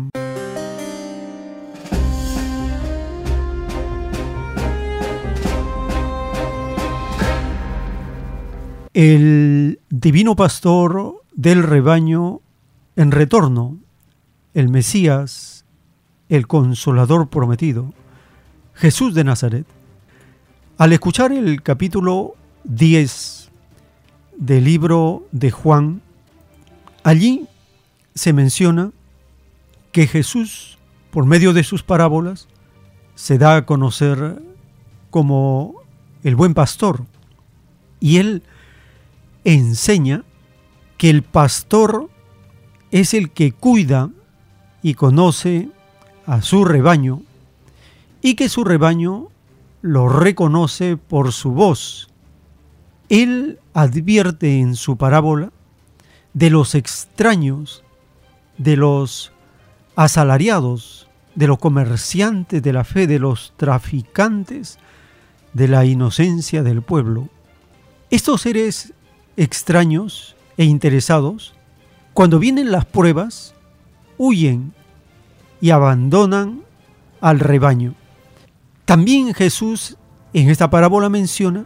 el 8.98 9.80
divino 9.92 10.36
pastor 10.36 11.24
del 11.36 11.62
rebaño 11.62 12.42
en 12.96 13.12
retorno, 13.12 13.78
el 14.56 14.70
Mesías, 14.70 15.57
el 16.30 16.48
consolador 16.48 17.30
prometido, 17.30 17.94
Jesús 18.74 19.14
de 19.14 19.24
Nazaret. 19.24 19.66
Al 20.78 20.94
escuchar 20.94 21.32
el 21.32 21.62
capítulo 21.64 22.36
10 22.66 23.50
del 24.38 24.64
libro 24.64 25.26
de 25.32 25.52
Juan, 25.52 26.02
allí 27.04 27.48
se 28.14 28.34
menciona 28.34 28.92
que 29.92 30.06
Jesús, 30.06 30.78
por 31.12 31.26
medio 31.26 31.54
de 31.54 31.64
sus 31.64 31.82
parábolas, 31.82 32.48
se 33.16 33.38
da 33.38 33.56
a 33.56 33.66
conocer 33.66 34.42
como 35.10 35.76
el 36.24 36.36
buen 36.36 36.54
pastor. 36.54 37.06
Y 38.00 38.18
él 38.18 38.44
enseña 39.44 40.24
que 40.98 41.10
el 41.10 41.24
pastor 41.24 42.10
es 42.92 43.14
el 43.14 43.32
que 43.32 43.52
cuida 43.52 44.12
y 44.84 44.94
conoce 44.94 45.70
a 46.28 46.42
su 46.42 46.66
rebaño 46.66 47.22
y 48.22 48.36
que 48.36 48.50
su 48.50 48.64
rebaño 48.64 49.30
lo 49.82 50.10
reconoce 50.10 50.98
por 50.98 51.32
su 51.32 51.52
voz. 51.52 52.10
Él 53.10 53.60
advierte 53.74 54.60
en 54.60 54.76
su 54.76 54.98
parábola 54.98 55.52
de 56.34 56.50
los 56.50 56.76
extraños, 56.76 57.84
de 58.58 58.76
los 58.76 59.32
asalariados, 59.96 61.08
de 61.36 61.48
los 61.48 61.60
comerciantes 61.60 62.62
de 62.62 62.74
la 62.74 62.84
fe, 62.84 63.08
de 63.08 63.20
los 63.20 63.54
traficantes, 63.56 64.80
de 65.54 65.68
la 65.68 65.86
inocencia 65.86 66.62
del 66.62 66.82
pueblo. 66.82 67.30
Estos 68.10 68.42
seres 68.42 68.94
extraños 69.38 70.36
e 70.58 70.66
interesados, 70.66 71.56
cuando 72.14 72.40
vienen 72.40 72.72
las 72.72 72.86
pruebas, 72.86 73.54
huyen 74.18 74.74
y 75.62 75.72
abandonan 75.72 76.64
al 77.22 77.40
rebaño. 77.40 77.96
También 78.86 79.34
Jesús 79.34 79.98
en 80.34 80.50
esta 80.50 80.70
parábola 80.70 81.10
menciona 81.10 81.66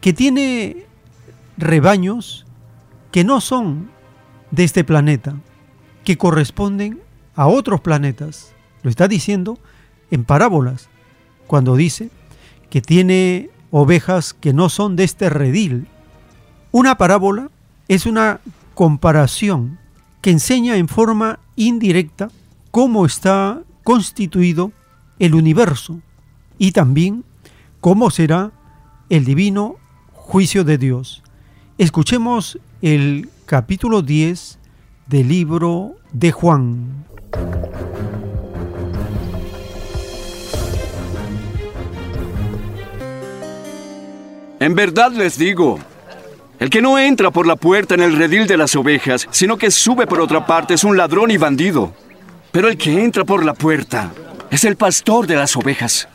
que 0.00 0.12
tiene 0.12 0.86
rebaños 1.56 2.46
que 3.10 3.24
no 3.24 3.40
son 3.40 3.90
de 4.50 4.64
este 4.64 4.84
planeta, 4.84 5.36
que 6.04 6.16
corresponden 6.16 7.00
a 7.34 7.46
otros 7.46 7.80
planetas. 7.80 8.52
Lo 8.82 8.90
está 8.90 9.08
diciendo 9.08 9.58
en 10.10 10.24
parábolas, 10.24 10.88
cuando 11.46 11.76
dice 11.76 12.10
que 12.70 12.80
tiene 12.80 13.50
ovejas 13.70 14.34
que 14.34 14.52
no 14.52 14.68
son 14.68 14.96
de 14.96 15.04
este 15.04 15.30
redil. 15.30 15.88
Una 16.72 16.98
parábola 16.98 17.50
es 17.88 18.06
una 18.06 18.40
comparación 18.74 19.78
que 20.20 20.30
enseña 20.30 20.76
en 20.76 20.88
forma 20.88 21.38
indirecta 21.56 22.28
cómo 22.70 23.06
está 23.06 23.62
constituido 23.84 24.72
el 25.18 25.34
universo 25.34 26.00
y 26.58 26.72
también 26.72 27.24
cómo 27.80 28.10
será 28.10 28.52
el 29.08 29.24
divino 29.24 29.76
juicio 30.12 30.64
de 30.64 30.78
Dios. 30.78 31.22
Escuchemos 31.78 32.58
el 32.82 33.30
capítulo 33.44 34.02
10 34.02 34.58
del 35.06 35.28
libro 35.28 35.96
de 36.12 36.32
Juan. 36.32 37.04
En 44.58 44.74
verdad 44.74 45.12
les 45.12 45.38
digo, 45.38 45.78
el 46.58 46.70
que 46.70 46.80
no 46.80 46.98
entra 46.98 47.30
por 47.30 47.46
la 47.46 47.56
puerta 47.56 47.94
en 47.94 48.00
el 48.00 48.16
redil 48.16 48.46
de 48.46 48.56
las 48.56 48.74
ovejas, 48.74 49.28
sino 49.30 49.58
que 49.58 49.70
sube 49.70 50.06
por 50.06 50.20
otra 50.20 50.46
parte, 50.46 50.74
es 50.74 50.82
un 50.82 50.96
ladrón 50.96 51.30
y 51.30 51.36
bandido. 51.36 51.92
Pero 52.56 52.70
el 52.70 52.78
que 52.78 53.04
entra 53.04 53.22
por 53.22 53.44
la 53.44 53.52
puerta 53.52 54.14
es 54.50 54.64
el 54.64 54.76
pastor 54.76 55.26
de 55.26 55.36
las 55.36 55.54
ovejas. 55.58 56.08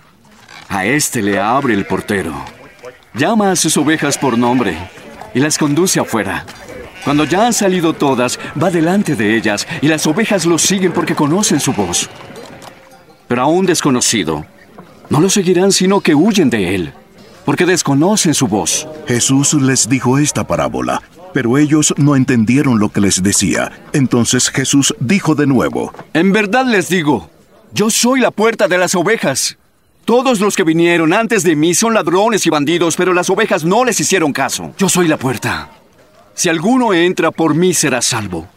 A 0.69 0.88
éste 0.88 1.21
le 1.21 1.39
abre 1.39 1.75
el 1.75 1.86
portero. 1.86 2.33
Llama 3.13 3.51
a 3.51 3.55
sus 3.55 3.77
ovejas 3.77 4.17
por 4.17 4.39
nombre 4.39 4.75
y 5.36 5.39
las 5.39 5.60
conduce 5.60 6.00
afuera. 6.00 6.43
Cuando 7.03 7.25
ya 7.25 7.45
han 7.45 7.53
salido 7.53 7.93
todas, 7.93 8.39
va 8.60 8.71
delante 8.71 9.15
de 9.15 9.38
ellas 9.38 9.67
y 9.83 9.88
las 9.88 10.07
ovejas 10.07 10.48
lo 10.48 10.57
siguen 10.57 10.93
porque 10.93 11.13
conocen 11.13 11.60
su 11.60 11.74
voz. 11.74 12.10
Pero 13.27 13.43
a 13.43 13.45
un 13.45 13.67
desconocido, 13.67 14.43
no 15.12 15.19
lo 15.19 15.29
seguirán 15.29 15.71
sino 15.71 16.01
que 16.01 16.15
huyen 16.15 16.50
de 16.50 16.74
él 16.74 16.93
porque 17.45 17.67
desconocen 17.67 18.33
su 18.33 18.48
voz. 18.48 18.88
Jesús 19.07 19.53
les 19.53 19.88
dijo 19.88 20.17
esta 20.17 20.48
parábola, 20.48 21.03
pero 21.33 21.57
ellos 21.57 21.93
no 21.97 22.15
entendieron 22.15 22.79
lo 22.79 22.89
que 22.89 23.01
les 23.01 23.23
decía. 23.23 23.71
Entonces 23.93 24.50
Jesús 24.50 24.95
dijo 25.00 25.35
de 25.35 25.48
nuevo, 25.48 25.94
En 26.13 26.31
verdad 26.31 26.65
les 26.65 26.89
digo, 26.89 27.29
yo 27.74 27.89
soy 27.89 28.20
la 28.20 28.31
puerta 28.31 28.67
de 28.67 28.77
las 28.77 28.96
ovejas. 28.96 29.57
Todos 30.05 30.39
los 30.39 30.55
que 30.55 30.63
vinieron 30.63 31.13
antes 31.13 31.44
de 31.44 31.55
mí 31.55 31.74
son 31.74 31.94
ladrones 31.94 32.46
y 32.46 32.50
bandidos, 32.50 32.96
pero 32.96 33.13
las 33.13 33.29
ovejas 33.29 33.63
no 33.63 33.85
les 33.85 34.00
hicieron 34.00 34.33
caso. 34.33 34.74
Yo 34.77 34.89
soy 34.89 35.07
la 35.07 35.17
puerta. 35.17 35.70
Si 36.33 36.50
alguno 36.50 36.94
entra 36.94 37.31
por 37.31 37.53
mí 37.53 37.74
será 37.74 38.01
salvo. 38.01 38.48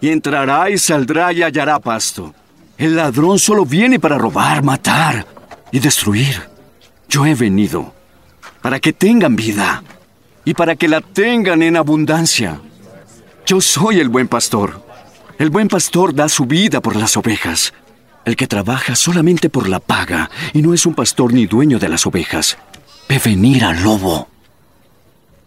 Y 0.00 0.08
entrará 0.08 0.70
y 0.70 0.78
saldrá 0.78 1.32
y 1.32 1.42
hallará 1.42 1.78
pasto. 1.78 2.34
El 2.78 2.96
ladrón 2.96 3.38
solo 3.38 3.66
viene 3.66 4.00
para 4.00 4.16
robar, 4.16 4.62
matar 4.62 5.26
y 5.70 5.78
destruir. 5.78 6.48
Yo 7.08 7.26
he 7.26 7.34
venido 7.34 7.92
para 8.62 8.80
que 8.80 8.92
tengan 8.92 9.36
vida 9.36 9.82
y 10.50 10.54
para 10.54 10.74
que 10.74 10.88
la 10.88 11.00
tengan 11.00 11.62
en 11.62 11.76
abundancia. 11.76 12.60
Yo 13.46 13.60
soy 13.60 14.00
el 14.00 14.08
buen 14.08 14.26
pastor. 14.26 14.84
El 15.38 15.48
buen 15.48 15.68
pastor 15.68 16.12
da 16.12 16.28
su 16.28 16.44
vida 16.44 16.80
por 16.80 16.96
las 16.96 17.16
ovejas. 17.16 17.72
El 18.24 18.34
que 18.34 18.48
trabaja 18.48 18.96
solamente 18.96 19.48
por 19.48 19.68
la 19.68 19.78
paga 19.78 20.28
y 20.52 20.60
no 20.60 20.74
es 20.74 20.86
un 20.86 20.94
pastor 20.94 21.32
ni 21.32 21.46
dueño 21.46 21.78
de 21.78 21.88
las 21.88 22.04
ovejas, 22.04 22.58
ve 23.08 23.20
venir 23.24 23.64
al 23.64 23.80
lobo. 23.84 24.26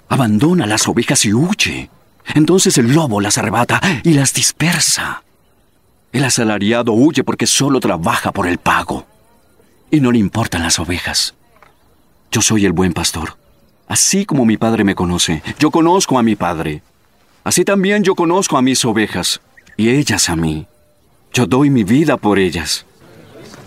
Abandona 0.07 0.65
las 0.65 0.87
ovejas 0.87 1.25
y 1.25 1.33
huye. 1.33 1.89
Entonces 2.33 2.77
el 2.77 2.93
lobo 2.93 3.19
las 3.19 3.37
arrebata 3.37 3.81
y 4.05 4.13
las 4.13 4.33
dispersa. 4.33 5.21
El 6.13 6.23
asalariado 6.23 6.93
huye 6.93 7.25
porque 7.25 7.45
solo 7.45 7.81
trabaja 7.81 8.31
por 8.31 8.47
el 8.47 8.57
pago 8.57 9.05
y 9.91 9.99
no 9.99 10.13
le 10.13 10.19
importan 10.19 10.63
las 10.63 10.79
ovejas. 10.79 11.35
Yo 12.31 12.41
soy 12.41 12.65
el 12.65 12.71
buen 12.71 12.93
pastor. 12.93 13.42
Así 13.87 14.25
como 14.25 14.45
mi 14.45 14.57
padre 14.57 14.83
me 14.83 14.95
conoce, 14.95 15.43
yo 15.59 15.71
conozco 15.71 16.17
a 16.17 16.23
mi 16.23 16.35
padre. 16.35 16.81
Así 17.43 17.65
también 17.65 18.03
yo 18.03 18.15
conozco 18.15 18.57
a 18.57 18.61
mis 18.61 18.83
ovejas 18.85 19.41
y 19.75 19.89
ellas 19.89 20.29
a 20.29 20.35
mí. 20.35 20.65
Yo 21.33 21.45
doy 21.45 21.69
mi 21.69 21.83
vida 21.83 22.17
por 22.17 22.39
ellas. 22.39 22.85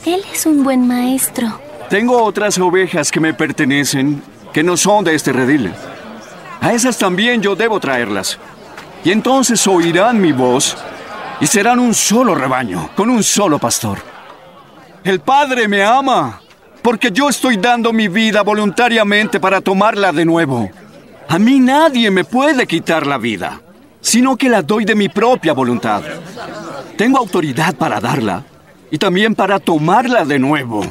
Él 0.04 0.22
es 0.32 0.46
un 0.46 0.64
buen 0.64 0.86
maestro. 0.86 1.60
Tengo 1.90 2.22
otras 2.22 2.58
ovejas 2.58 3.10
que 3.10 3.20
me 3.20 3.34
pertenecen, 3.34 4.22
que 4.52 4.62
no 4.62 4.76
son 4.76 5.04
de 5.04 5.14
este 5.14 5.32
redil. 5.32 5.72
A 6.60 6.72
esas 6.72 6.98
también 6.98 7.42
yo 7.42 7.54
debo 7.54 7.78
traerlas. 7.78 8.38
Y 9.04 9.10
entonces 9.10 9.66
oirán 9.66 10.20
mi 10.20 10.32
voz 10.32 10.76
y 11.40 11.46
serán 11.46 11.78
un 11.78 11.94
solo 11.94 12.34
rebaño, 12.34 12.90
con 12.96 13.10
un 13.10 13.22
solo 13.22 13.58
pastor. 13.58 13.98
El 15.04 15.20
Padre 15.20 15.68
me 15.68 15.84
ama 15.84 16.40
porque 16.86 17.10
yo 17.10 17.28
estoy 17.28 17.56
dando 17.56 17.92
mi 17.92 18.06
vida 18.06 18.42
voluntariamente 18.42 19.40
para 19.40 19.60
tomarla 19.60 20.12
de 20.12 20.24
nuevo. 20.24 20.70
A 21.26 21.36
mí 21.36 21.58
nadie 21.58 22.12
me 22.12 22.22
puede 22.22 22.64
quitar 22.64 23.08
la 23.08 23.18
vida, 23.18 23.60
sino 24.00 24.36
que 24.36 24.48
la 24.48 24.62
doy 24.62 24.84
de 24.84 24.94
mi 24.94 25.08
propia 25.08 25.52
voluntad. 25.52 26.00
Tengo 26.96 27.18
autoridad 27.18 27.74
para 27.74 27.98
darla 27.98 28.44
y 28.88 28.98
también 28.98 29.34
para 29.34 29.58
tomarla 29.58 30.24
de 30.24 30.38
nuevo. 30.38 30.86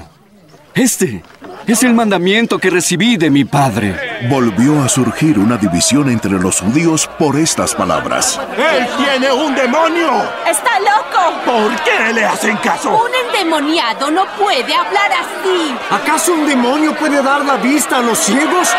Este 0.74 1.24
es 1.68 1.84
el 1.84 1.94
mandamiento 1.94 2.60
que 2.60 2.70
recibí 2.70 3.18
de 3.18 3.30
mi 3.30 3.44
padre. 3.44 3.96
Volvió 4.30 4.84
a 4.84 4.90
surgir 4.90 5.40
una 5.40 5.58
división 5.58 6.10
entre 6.10 6.32
los 6.32 6.60
judíos 6.60 7.10
por 7.18 7.38
estas 7.38 7.74
palabras. 7.74 8.40
¡Él 8.58 8.88
tiene 8.98 9.32
un 9.32 9.56
demonio! 9.56 10.10
¡Está 10.48 10.80
loco! 10.80 11.42
¿Por 11.46 11.76
qué 11.84 12.14
le 12.14 12.26
hacen 12.26 12.58
caso? 12.58 12.90
Un 12.92 13.12
endemoniado 13.28 14.12
no 14.12 14.26
puede 14.38 14.74
hablar 14.74 15.12
así. 15.12 15.76
¿Acaso 15.90 16.34
un 16.34 16.48
demonio 16.48 16.96
puede 16.96 17.22
dar 17.24 17.44
la 17.44 17.58
vista 17.58 17.98
a 17.98 18.02
los 18.02 18.20
ciegos? 18.20 18.70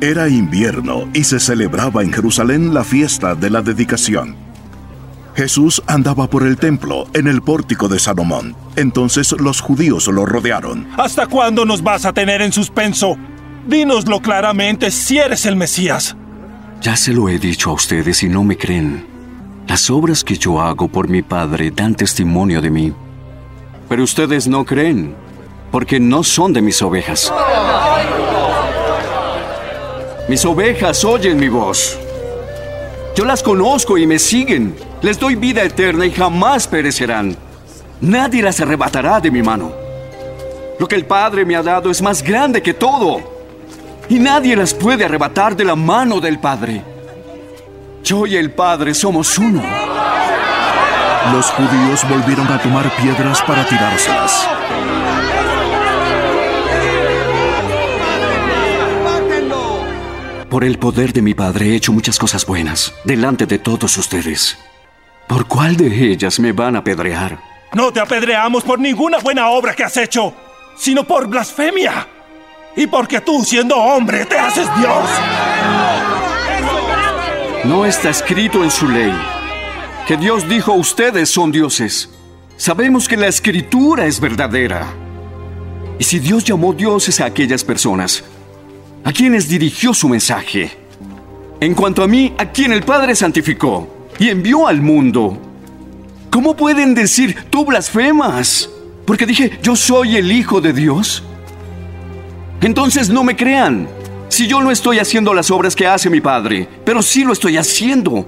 Era 0.00 0.28
invierno 0.28 1.08
y 1.14 1.24
se 1.24 1.40
celebraba 1.40 2.02
en 2.02 2.12
Jerusalén 2.12 2.74
la 2.74 2.84
fiesta 2.84 3.34
de 3.34 3.50
la 3.50 3.62
dedicación. 3.62 4.45
Jesús 5.36 5.82
andaba 5.86 6.30
por 6.30 6.46
el 6.46 6.56
templo, 6.56 7.06
en 7.12 7.26
el 7.26 7.42
pórtico 7.42 7.88
de 7.88 7.98
Salomón. 7.98 8.56
Entonces 8.74 9.32
los 9.32 9.60
judíos 9.60 10.06
lo 10.06 10.24
rodearon. 10.24 10.88
¿Hasta 10.96 11.26
cuándo 11.26 11.66
nos 11.66 11.82
vas 11.82 12.06
a 12.06 12.14
tener 12.14 12.40
en 12.40 12.52
suspenso? 12.52 13.18
Dínoslo 13.68 14.20
claramente 14.20 14.90
si 14.90 15.18
eres 15.18 15.44
el 15.44 15.54
Mesías. 15.54 16.16
Ya 16.80 16.96
se 16.96 17.12
lo 17.12 17.28
he 17.28 17.38
dicho 17.38 17.68
a 17.68 17.74
ustedes 17.74 18.22
y 18.22 18.30
no 18.30 18.44
me 18.44 18.56
creen. 18.56 19.06
Las 19.68 19.90
obras 19.90 20.24
que 20.24 20.38
yo 20.38 20.58
hago 20.58 20.88
por 20.88 21.06
mi 21.08 21.20
Padre 21.20 21.70
dan 21.70 21.94
testimonio 21.94 22.62
de 22.62 22.70
mí. 22.70 22.92
Pero 23.90 24.04
ustedes 24.04 24.48
no 24.48 24.64
creen, 24.64 25.14
porque 25.70 26.00
no 26.00 26.24
son 26.24 26.54
de 26.54 26.62
mis 26.62 26.80
ovejas. 26.80 27.30
Mis 30.30 30.42
ovejas 30.46 31.04
oyen 31.04 31.38
mi 31.38 31.50
voz. 31.50 31.98
Yo 33.14 33.26
las 33.26 33.42
conozco 33.42 33.98
y 33.98 34.06
me 34.06 34.18
siguen. 34.18 34.85
Les 35.02 35.18
doy 35.18 35.34
vida 35.34 35.62
eterna 35.62 36.06
y 36.06 36.10
jamás 36.10 36.66
perecerán. 36.66 37.36
Nadie 38.00 38.42
las 38.42 38.60
arrebatará 38.60 39.20
de 39.20 39.30
mi 39.30 39.42
mano. 39.42 39.72
Lo 40.78 40.86
que 40.86 40.94
el 40.94 41.06
Padre 41.06 41.44
me 41.44 41.56
ha 41.56 41.62
dado 41.62 41.90
es 41.90 42.02
más 42.02 42.22
grande 42.22 42.62
que 42.62 42.74
todo. 42.74 43.20
Y 44.08 44.18
nadie 44.18 44.56
las 44.56 44.74
puede 44.74 45.04
arrebatar 45.04 45.56
de 45.56 45.64
la 45.64 45.74
mano 45.74 46.20
del 46.20 46.38
Padre. 46.38 46.82
Yo 48.04 48.26
y 48.26 48.36
el 48.36 48.52
Padre 48.52 48.94
somos 48.94 49.36
uno. 49.38 49.62
Los 51.32 51.46
judíos 51.46 52.08
volvieron 52.08 52.46
a 52.52 52.60
tomar 52.62 52.88
piedras 52.96 53.42
para 53.42 53.66
tirárselas. 53.66 54.48
Por 60.48 60.64
el 60.64 60.78
poder 60.78 61.12
de 61.12 61.22
mi 61.22 61.34
Padre 61.34 61.70
he 61.70 61.74
hecho 61.74 61.92
muchas 61.92 62.18
cosas 62.18 62.46
buenas 62.46 62.94
delante 63.04 63.46
de 63.46 63.58
todos 63.58 63.96
ustedes. 63.98 64.56
¿Por 65.28 65.46
cuál 65.46 65.76
de 65.76 65.86
ellas 66.12 66.38
me 66.38 66.52
van 66.52 66.76
a 66.76 66.80
apedrear? 66.80 67.38
No 67.74 67.92
te 67.92 68.00
apedreamos 68.00 68.62
por 68.62 68.78
ninguna 68.78 69.18
buena 69.18 69.48
obra 69.50 69.74
que 69.74 69.84
has 69.84 69.96
hecho, 69.96 70.32
sino 70.76 71.04
por 71.04 71.26
blasfemia. 71.26 72.06
Y 72.76 72.86
porque 72.86 73.20
tú, 73.20 73.44
siendo 73.44 73.76
hombre, 73.76 74.24
te 74.26 74.38
haces 74.38 74.68
Dios. 74.78 75.08
No 77.64 77.84
está 77.84 78.10
escrito 78.10 78.62
en 78.62 78.70
su 78.70 78.88
ley. 78.88 79.12
que 80.06 80.16
Dios 80.16 80.48
dijo 80.48 80.72
ustedes 80.72 81.28
son 81.28 81.50
dioses. 81.50 82.08
Sabemos 82.56 83.08
que 83.08 83.16
la 83.16 83.26
escritura 83.26 84.06
es 84.06 84.20
verdadera. 84.20 84.86
Y 85.98 86.04
si 86.04 86.20
Dios 86.20 86.44
llamó 86.44 86.72
dioses 86.72 87.20
a 87.20 87.24
aquellas 87.24 87.64
personas, 87.64 88.22
¿a 89.02 89.12
quienes 89.12 89.48
dirigió 89.48 89.92
su 89.92 90.08
mensaje? 90.08 90.70
En 91.58 91.74
cuanto 91.74 92.04
a 92.04 92.06
mí, 92.06 92.34
a 92.38 92.46
quien 92.52 92.72
el 92.72 92.84
Padre 92.84 93.16
santificó 93.16 93.95
y 94.18 94.28
envió 94.28 94.66
al 94.66 94.80
mundo. 94.82 95.38
¿Cómo 96.30 96.56
pueden 96.56 96.94
decir, 96.94 97.36
tú 97.50 97.64
blasfemas? 97.64 98.68
Porque 99.06 99.26
dije, 99.26 99.58
yo 99.62 99.76
soy 99.76 100.16
el 100.16 100.30
Hijo 100.32 100.60
de 100.60 100.72
Dios. 100.72 101.22
Entonces 102.60 103.08
no 103.08 103.24
me 103.24 103.36
crean. 103.36 103.88
Si 104.28 104.46
yo 104.46 104.60
no 104.60 104.70
estoy 104.70 104.98
haciendo 104.98 105.32
las 105.32 105.50
obras 105.50 105.76
que 105.76 105.86
hace 105.86 106.10
mi 106.10 106.20
Padre, 106.20 106.68
pero 106.84 107.00
sí 107.02 107.24
lo 107.24 107.32
estoy 107.32 107.56
haciendo. 107.56 108.26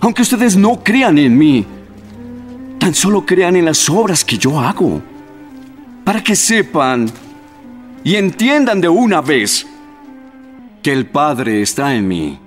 Aunque 0.00 0.22
ustedes 0.22 0.56
no 0.56 0.82
crean 0.82 1.18
en 1.18 1.36
mí, 1.36 1.64
tan 2.78 2.94
solo 2.94 3.24
crean 3.24 3.56
en 3.56 3.64
las 3.64 3.88
obras 3.88 4.24
que 4.24 4.38
yo 4.38 4.58
hago. 4.58 5.02
Para 6.04 6.22
que 6.22 6.36
sepan 6.36 7.10
y 8.02 8.14
entiendan 8.14 8.80
de 8.80 8.88
una 8.88 9.20
vez 9.20 9.66
que 10.82 10.92
el 10.92 11.06
Padre 11.06 11.62
está 11.62 11.94
en 11.94 12.08
mí 12.08 12.38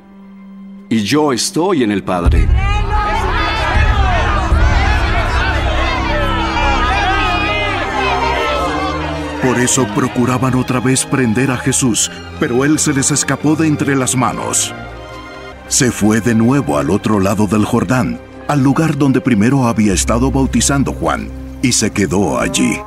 y 0.89 1.03
yo 1.03 1.31
estoy 1.31 1.83
en 1.83 1.91
el 1.91 2.03
Padre. 2.03 2.47
Por 9.43 9.57
eso 9.59 9.87
procuraban 9.95 10.55
otra 10.55 10.79
vez 10.79 11.05
prender 11.05 11.51
a 11.51 11.57
Jesús, 11.57 12.11
pero 12.39 12.65
él 12.65 12.79
se 12.79 12.93
les 12.93 13.11
escapó 13.11 13.55
de 13.55 13.67
entre 13.67 13.95
las 13.95 14.15
manos. 14.15 14.73
Se 15.67 15.91
fue 15.91 16.19
de 16.19 16.35
nuevo 16.35 16.77
al 16.77 16.89
otro 16.89 17.19
lado 17.19 17.45
del 17.47 17.65
Jordán, 17.65 18.19
al 18.47 18.61
lugar 18.61 18.97
donde 18.97 19.21
primero 19.21 19.67
había 19.67 19.93
estado 19.93 20.31
bautizando 20.31 20.91
Juan, 20.91 21.29
y 21.61 21.71
se 21.71 21.91
quedó 21.91 22.39
allí. 22.39 22.77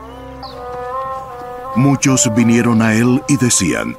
Muchos 1.77 2.31
vinieron 2.35 2.83
a 2.83 2.95
él 2.95 3.23
y 3.29 3.37
decían, 3.37 3.97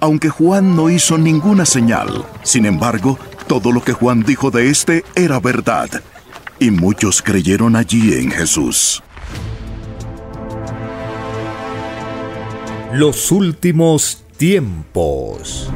aunque 0.00 0.28
Juan 0.28 0.76
no 0.76 0.90
hizo 0.90 1.16
ninguna 1.16 1.64
señal, 1.64 2.26
sin 2.42 2.66
embargo, 2.66 3.18
todo 3.46 3.72
lo 3.72 3.82
que 3.82 3.92
Juan 3.92 4.22
dijo 4.22 4.50
de 4.50 4.70
éste 4.70 5.04
era 5.14 5.38
verdad, 5.38 5.88
y 6.58 6.70
muchos 6.70 7.22
creyeron 7.22 7.76
allí 7.76 8.14
en 8.14 8.30
Jesús. 8.30 9.02
Los 12.92 13.30
últimos 13.32 14.24
tiempos. 14.36 15.70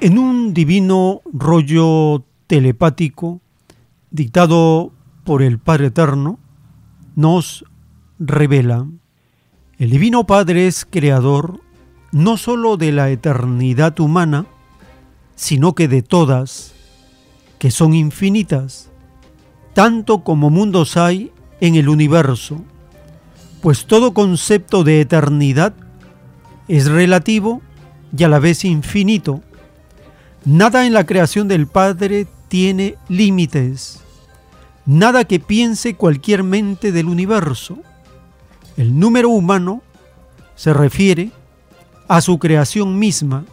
En 0.00 0.18
un 0.18 0.52
divino 0.52 1.22
rollo 1.32 2.24
telepático 2.46 3.40
dictado 4.10 4.92
por 5.24 5.42
el 5.42 5.58
Padre 5.58 5.86
Eterno, 5.86 6.38
nos 7.16 7.64
revela, 8.18 8.86
el 9.78 9.90
Divino 9.90 10.26
Padre 10.26 10.66
es 10.66 10.84
creador 10.84 11.63
no 12.14 12.36
sólo 12.36 12.76
de 12.76 12.92
la 12.92 13.10
eternidad 13.10 13.98
humana, 13.98 14.46
sino 15.34 15.74
que 15.74 15.88
de 15.88 16.00
todas, 16.00 16.72
que 17.58 17.72
son 17.72 17.92
infinitas, 17.92 18.88
tanto 19.72 20.22
como 20.22 20.48
mundos 20.48 20.96
hay 20.96 21.32
en 21.60 21.74
el 21.74 21.88
universo, 21.88 22.62
pues 23.60 23.86
todo 23.86 24.14
concepto 24.14 24.84
de 24.84 25.00
eternidad 25.00 25.74
es 26.68 26.86
relativo 26.86 27.62
y 28.16 28.22
a 28.22 28.28
la 28.28 28.38
vez 28.38 28.64
infinito. 28.64 29.40
Nada 30.44 30.86
en 30.86 30.92
la 30.92 31.06
creación 31.06 31.48
del 31.48 31.66
Padre 31.66 32.28
tiene 32.46 32.94
límites, 33.08 33.98
nada 34.86 35.24
que 35.24 35.40
piense 35.40 35.96
cualquier 35.96 36.44
mente 36.44 36.92
del 36.92 37.06
universo. 37.06 37.76
El 38.76 39.00
número 39.00 39.30
humano 39.30 39.82
se 40.54 40.72
refiere 40.72 41.32
a 41.32 41.43
su 42.20 42.38
creación 42.38 42.98
misma, 42.98 43.44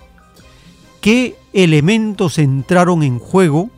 qué 1.00 1.36
elementos 1.54 2.38
entraron 2.38 3.04
en 3.04 3.20
juego 3.20 3.70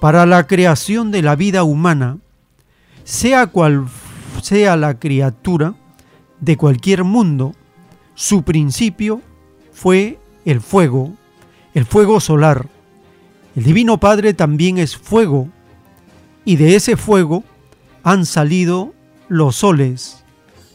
para 0.00 0.26
la 0.26 0.46
creación 0.46 1.10
de 1.10 1.22
la 1.22 1.36
vida 1.36 1.64
humana, 1.64 2.18
sea 3.04 3.46
cual 3.46 3.86
sea 4.42 4.76
la 4.76 4.98
criatura 4.98 5.74
de 6.40 6.56
cualquier 6.56 7.04
mundo, 7.04 7.54
su 8.14 8.42
principio 8.42 9.22
fue 9.72 10.18
el 10.44 10.60
fuego, 10.60 11.14
el 11.72 11.86
fuego 11.86 12.20
solar. 12.20 12.68
El 13.56 13.64
Divino 13.64 13.98
Padre 13.98 14.34
también 14.34 14.78
es 14.78 14.96
fuego, 14.96 15.48
y 16.44 16.56
de 16.56 16.76
ese 16.76 16.96
fuego 16.96 17.44
han 18.02 18.26
salido 18.26 18.92
los 19.28 19.56
soles. 19.56 20.22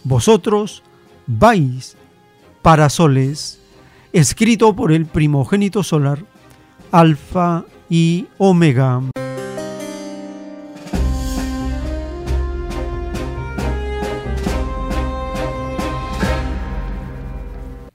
Vosotros 0.03 0.83
vais 1.27 1.95
para 2.61 2.89
soles, 2.89 3.59
escrito 4.13 4.75
por 4.75 4.91
el 4.91 5.05
primogénito 5.05 5.83
solar, 5.83 6.19
Alfa 6.91 7.65
y 7.89 8.27
Omega. 8.37 9.01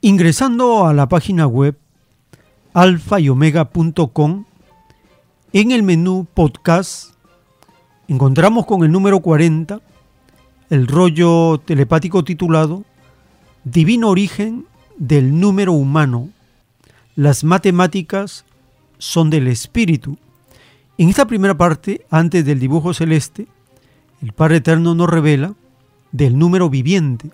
Ingresando 0.01 0.87
a 0.87 0.93
la 0.93 1.09
página 1.09 1.47
web 1.47 1.79
alfa 2.75 3.21
y 3.21 3.29
omega.com, 3.29 4.45
en 5.53 5.71
el 5.71 5.83
menú 5.83 6.27
podcast 6.35 7.15
encontramos 8.09 8.67
con 8.67 8.85
el 8.85 8.93
número 8.93 9.21
40 9.21 9.81
el 10.71 10.87
rollo 10.87 11.59
telepático 11.65 12.25
titulado 12.25 12.85
Divino 13.65 14.09
origen 14.09 14.67
del 14.97 15.41
número 15.41 15.73
humano. 15.73 16.29
Las 17.17 17.45
matemáticas 17.45 18.45
son 18.99 19.31
del 19.31 19.49
espíritu. 19.49 20.19
En 20.99 21.09
esta 21.09 21.27
primera 21.27 21.57
parte, 21.57 22.07
antes 22.11 22.45
del 22.45 22.61
dibujo 22.61 22.95
celeste, 22.95 23.47
el 24.23 24.33
Padre 24.33 24.57
Eterno 24.57 24.95
nos 24.95 25.09
revela 25.09 25.55
del 26.13 26.39
número 26.39 26.71
viviente 26.71 27.31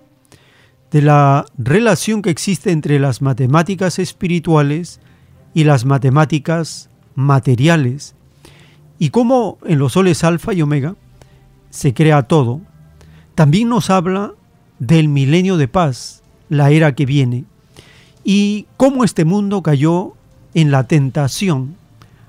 de 0.91 1.03
la 1.03 1.47
relación 1.57 2.23
que 2.23 2.31
existe 2.31 2.73
entre 2.73 2.99
las 2.99 3.23
matemáticas 3.23 3.99
espirituales 3.99 5.01
y 5.55 5.65
las 5.65 5.85
matemáticas 5.85 6.91
materiales, 7.15 8.15
y 8.99 9.11
cómo 9.11 9.59
en 9.65 9.79
los 9.79 9.93
soles 9.93 10.25
alfa 10.25 10.53
y 10.53 10.63
omega 10.63 10.97
se 11.71 11.95
crea 11.95 12.25
todo. 12.25 12.61
También 13.35 13.69
nos 13.69 13.91
habla 13.91 14.33
del 14.79 15.09
milenio 15.09 15.57
de 15.57 15.69
paz, 15.69 16.20
la 16.51 16.71
era 16.71 16.95
que 16.95 17.07
viene, 17.07 17.47
y 18.23 18.67
cómo 18.77 19.05
este 19.05 19.25
mundo 19.25 19.63
cayó 19.63 20.13
en 20.53 20.71
la 20.71 20.85
tentación, 20.85 21.77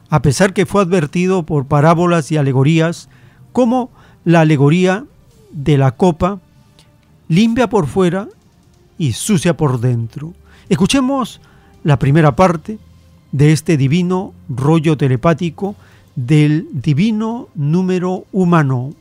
a 0.10 0.21
pesar 0.21 0.53
que 0.53 0.65
fue 0.65 0.84
advertido 0.84 1.43
por 1.43 1.65
parábolas 1.65 2.31
y 2.31 2.38
alegorías, 2.38 3.10
como 3.51 3.89
la 4.23 4.41
alegoría 4.41 5.05
de 5.51 5.77
la 5.77 5.91
copa 5.91 6.39
limpia 7.27 7.69
por 7.69 7.88
fuera 7.88 8.27
y 8.97 9.13
sucia 9.13 9.57
por 9.57 9.79
dentro. 9.79 10.34
Escuchemos 10.69 11.41
la 11.84 11.97
primera 11.97 12.36
parte 12.36 12.77
de 13.31 13.51
este 13.51 13.77
divino 13.77 14.34
rollo 14.49 14.97
telepático 14.97 15.75
del 16.15 16.67
divino 16.73 17.47
número 17.55 18.25
humano. 18.31 18.93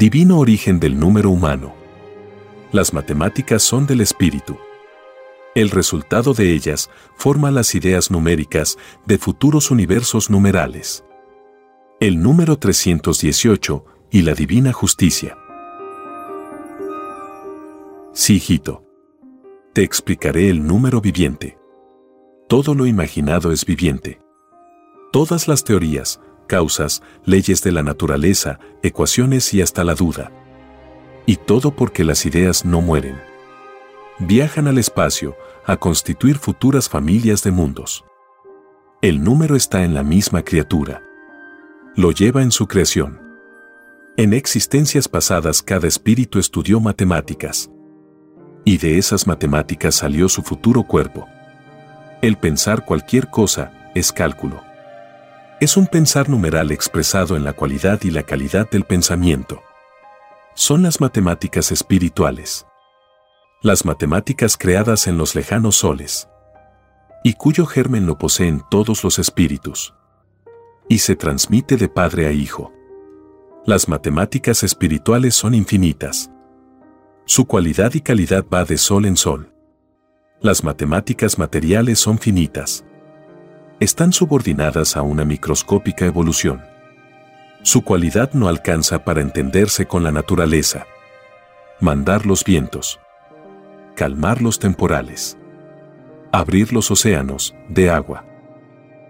Divino 0.00 0.38
origen 0.38 0.80
del 0.80 0.98
número 0.98 1.30
humano. 1.30 1.74
Las 2.72 2.94
matemáticas 2.94 3.62
son 3.62 3.86
del 3.86 4.00
espíritu. 4.00 4.56
El 5.54 5.68
resultado 5.68 6.32
de 6.32 6.54
ellas 6.54 6.88
forma 7.16 7.50
las 7.50 7.74
ideas 7.74 8.10
numéricas 8.10 8.78
de 9.04 9.18
futuros 9.18 9.70
universos 9.70 10.30
numerales 10.30 11.04
el 12.00 12.22
número 12.22 12.56
318 12.58 13.84
y 14.10 14.22
la 14.22 14.32
divina 14.32 14.72
justicia. 14.72 15.36
Sí, 18.14 18.36
hijito. 18.36 18.82
Te 19.74 19.82
explicaré 19.82 20.48
el 20.48 20.66
número 20.66 21.02
viviente. 21.02 21.58
Todo 22.48 22.74
lo 22.74 22.86
imaginado 22.86 23.52
es 23.52 23.66
viviente. 23.66 24.18
Todas 25.12 25.46
las 25.46 25.62
teorías, 25.62 26.22
causas, 26.54 27.02
leyes 27.24 27.62
de 27.62 27.70
la 27.70 27.84
naturaleza, 27.84 28.58
ecuaciones 28.82 29.54
y 29.54 29.62
hasta 29.62 29.84
la 29.84 29.94
duda. 29.94 30.32
Y 31.26 31.36
todo 31.36 31.70
porque 31.70 32.02
las 32.02 32.26
ideas 32.26 32.64
no 32.64 32.80
mueren. 32.80 33.20
Viajan 34.18 34.66
al 34.66 34.78
espacio 34.78 35.36
a 35.64 35.76
constituir 35.76 36.38
futuras 36.38 36.88
familias 36.88 37.44
de 37.44 37.52
mundos. 37.52 38.04
El 39.00 39.22
número 39.22 39.54
está 39.54 39.84
en 39.84 39.94
la 39.94 40.02
misma 40.02 40.42
criatura 40.42 41.02
lo 41.96 42.12
lleva 42.12 42.42
en 42.42 42.52
su 42.52 42.66
creación. 42.66 43.20
En 44.16 44.32
existencias 44.32 45.08
pasadas 45.08 45.62
cada 45.62 45.88
espíritu 45.88 46.38
estudió 46.38 46.80
matemáticas. 46.80 47.70
Y 48.64 48.78
de 48.78 48.98
esas 48.98 49.26
matemáticas 49.26 49.96
salió 49.96 50.28
su 50.28 50.42
futuro 50.42 50.84
cuerpo. 50.84 51.26
El 52.22 52.36
pensar 52.36 52.84
cualquier 52.84 53.28
cosa 53.28 53.90
es 53.94 54.12
cálculo. 54.12 54.62
Es 55.60 55.76
un 55.76 55.86
pensar 55.86 56.30
numeral 56.30 56.72
expresado 56.72 57.36
en 57.36 57.44
la 57.44 57.52
cualidad 57.52 58.00
y 58.04 58.10
la 58.10 58.22
calidad 58.22 58.70
del 58.70 58.84
pensamiento. 58.84 59.62
Son 60.54 60.82
las 60.82 61.02
matemáticas 61.02 61.70
espirituales. 61.70 62.66
Las 63.60 63.84
matemáticas 63.84 64.56
creadas 64.56 65.06
en 65.06 65.18
los 65.18 65.34
lejanos 65.34 65.76
soles. 65.76 66.30
Y 67.22 67.34
cuyo 67.34 67.66
germen 67.66 68.06
lo 68.06 68.16
poseen 68.16 68.62
todos 68.70 69.04
los 69.04 69.18
espíritus. 69.18 69.92
Y 70.88 71.00
se 71.00 71.14
transmite 71.14 71.76
de 71.76 71.90
padre 71.90 72.26
a 72.26 72.32
hijo. 72.32 72.72
Las 73.66 73.86
matemáticas 73.86 74.62
espirituales 74.62 75.34
son 75.34 75.54
infinitas. 75.54 76.30
Su 77.26 77.44
cualidad 77.44 77.92
y 77.92 78.00
calidad 78.00 78.46
va 78.50 78.64
de 78.64 78.78
sol 78.78 79.04
en 79.04 79.18
sol. 79.18 79.52
Las 80.40 80.64
matemáticas 80.64 81.38
materiales 81.38 81.98
son 81.98 82.18
finitas. 82.18 82.82
Están 83.80 84.12
subordinadas 84.12 84.96
a 84.98 85.02
una 85.02 85.24
microscópica 85.24 86.04
evolución. 86.04 86.62
Su 87.62 87.82
cualidad 87.82 88.34
no 88.34 88.48
alcanza 88.48 89.04
para 89.04 89.22
entenderse 89.22 89.86
con 89.86 90.02
la 90.02 90.12
naturaleza. 90.12 90.86
Mandar 91.80 92.26
los 92.26 92.44
vientos. 92.44 93.00
Calmar 93.96 94.42
los 94.42 94.58
temporales. 94.58 95.38
Abrir 96.30 96.74
los 96.74 96.90
océanos 96.90 97.54
de 97.70 97.88
agua. 97.88 98.26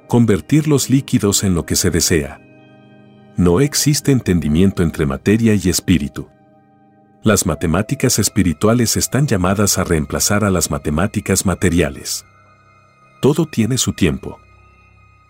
Convertir 0.07 0.69
los 0.69 0.89
líquidos 0.89 1.43
en 1.43 1.55
lo 1.55 1.67
que 1.67 1.75
se 1.75 1.91
desea 1.91 2.41
no 3.37 3.61
existe 3.61 4.13
entendimiento 4.13 4.83
entre 4.83 5.07
materia 5.07 5.55
y 5.55 5.71
espíritu. 5.71 6.29
Las 7.23 7.47
matemáticas 7.47 8.19
espirituales 8.19 8.99
están 8.99 9.27
llamadas 9.27 9.79
a 9.79 9.85
reemplazar 9.85 10.45
a 10.45 10.51
las 10.51 10.71
matemáticas 10.71 11.47
materiales. 11.47 12.25
Todo 13.23 13.47
tiene 13.47 13.79
su 13.79 13.95
tiempo. 13.95 14.39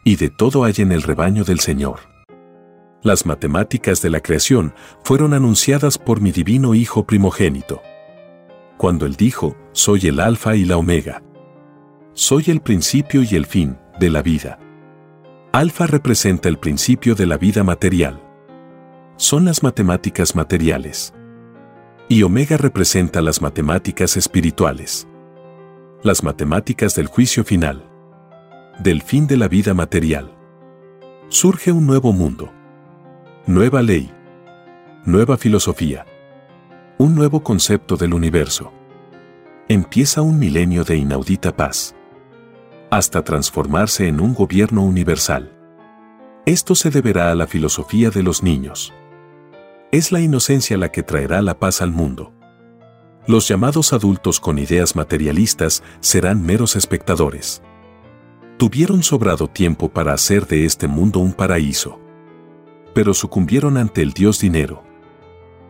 Y 0.05 0.17
de 0.17 0.31
todo 0.31 0.65
hay 0.65 0.75
en 0.79 0.93
el 0.93 1.03
rebaño 1.03 1.45
del 1.45 1.61
Señor. 1.61 2.01
Las 3.03 3.27
matemáticas 3.27 4.03
de 4.03 4.11
la 4.11 4.21
creación 4.21 4.75
fueron 5.05 5.33
anunciadas 5.35 5.99
por 5.99 6.21
mi 6.21 6.33
divino 6.33 6.75
Hijo 6.75 7.07
primogénito. 7.07 7.81
Cuando 8.77 9.07
Él 9.07 9.17
dijo, 9.17 9.57
soy 9.73 10.07
el 10.07 10.21
alfa 10.21 10.57
y 10.57 10.65
la 10.65 10.77
omega. 10.77 11.23
Soy 12.15 12.45
el 12.49 12.61
principio 12.61 13.23
y 13.23 13.37
el 13.37 13.47
fin 13.47 13.79
de 13.99 14.11
la 14.11 14.23
vida. 14.23 14.59
Alfa 15.53 15.87
representa 15.87 16.49
el 16.49 16.59
principio 16.59 17.15
de 17.15 17.27
la 17.27 17.37
vida 17.37 17.65
material. 17.65 18.23
Son 19.17 19.45
las 19.45 19.63
matemáticas 19.63 20.37
materiales. 20.37 21.13
Y 22.09 22.23
omega 22.23 22.57
representa 22.57 23.21
las 23.21 23.43
matemáticas 23.43 24.17
espirituales. 24.17 25.07
Las 26.03 26.23
matemáticas 26.23 26.95
del 26.95 27.07
juicio 27.07 27.45
final. 27.45 27.90
Del 28.81 29.03
fin 29.03 29.27
de 29.27 29.37
la 29.37 29.47
vida 29.47 29.75
material. 29.75 30.35
Surge 31.29 31.71
un 31.71 31.87
nuevo 31.87 32.15
mundo. 32.15 32.51
Nueva 33.47 33.83
ley. 33.83 34.11
Nueva 35.05 35.37
filosofía. 35.37 36.07
Un 36.97 37.15
nuevo 37.15 37.43
concepto 37.43 37.99
del 37.99 38.15
universo. 38.15 38.73
Empieza 39.69 40.23
un 40.23 40.39
milenio 40.39 40.85
de 40.85 40.97
inaudita 40.97 41.55
paz 41.55 41.95
hasta 42.91 43.23
transformarse 43.23 44.09
en 44.09 44.19
un 44.19 44.33
gobierno 44.33 44.83
universal. 44.83 45.53
Esto 46.47 46.75
se 46.75 46.89
deberá 46.89 47.31
a 47.31 47.35
la 47.35 47.47
filosofía 47.47 48.09
de 48.09 48.23
los 48.23 48.43
niños. 48.43 48.95
Es 49.93 50.11
la 50.11 50.21
inocencia 50.21 50.79
la 50.79 50.91
que 50.91 51.03
traerá 51.03 51.43
la 51.43 51.59
paz 51.59 51.83
al 51.83 51.91
mundo. 51.91 52.33
Los 53.27 53.47
llamados 53.47 53.93
adultos 53.93 54.41
con 54.41 54.59
ideas 54.59 54.97
materialistas 54.97 55.83
serán 56.01 56.43
meros 56.43 56.77
espectadores. 56.77 57.63
Tuvieron 58.61 59.03
sobrado 59.03 59.49
tiempo 59.49 59.89
para 59.89 60.13
hacer 60.13 60.47
de 60.47 60.67
este 60.67 60.87
mundo 60.87 61.19
un 61.19 61.33
paraíso. 61.33 61.99
Pero 62.95 63.15
sucumbieron 63.15 63.79
ante 63.79 64.03
el 64.03 64.13
Dios 64.13 64.39
dinero. 64.39 64.83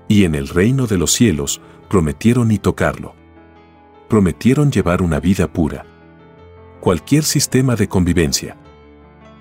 Y 0.09 0.24
en 0.24 0.35
el 0.35 0.48
reino 0.48 0.88
de 0.88 0.98
los 0.98 1.12
cielos 1.12 1.61
prometieron 1.88 2.48
ni 2.48 2.59
tocarlo. 2.59 3.14
Prometieron 4.09 4.72
llevar 4.72 5.03
una 5.03 5.20
vida 5.20 5.46
pura 5.46 5.87
cualquier 6.81 7.22
sistema 7.22 7.76
de 7.76 7.88
convivencia. 7.88 8.57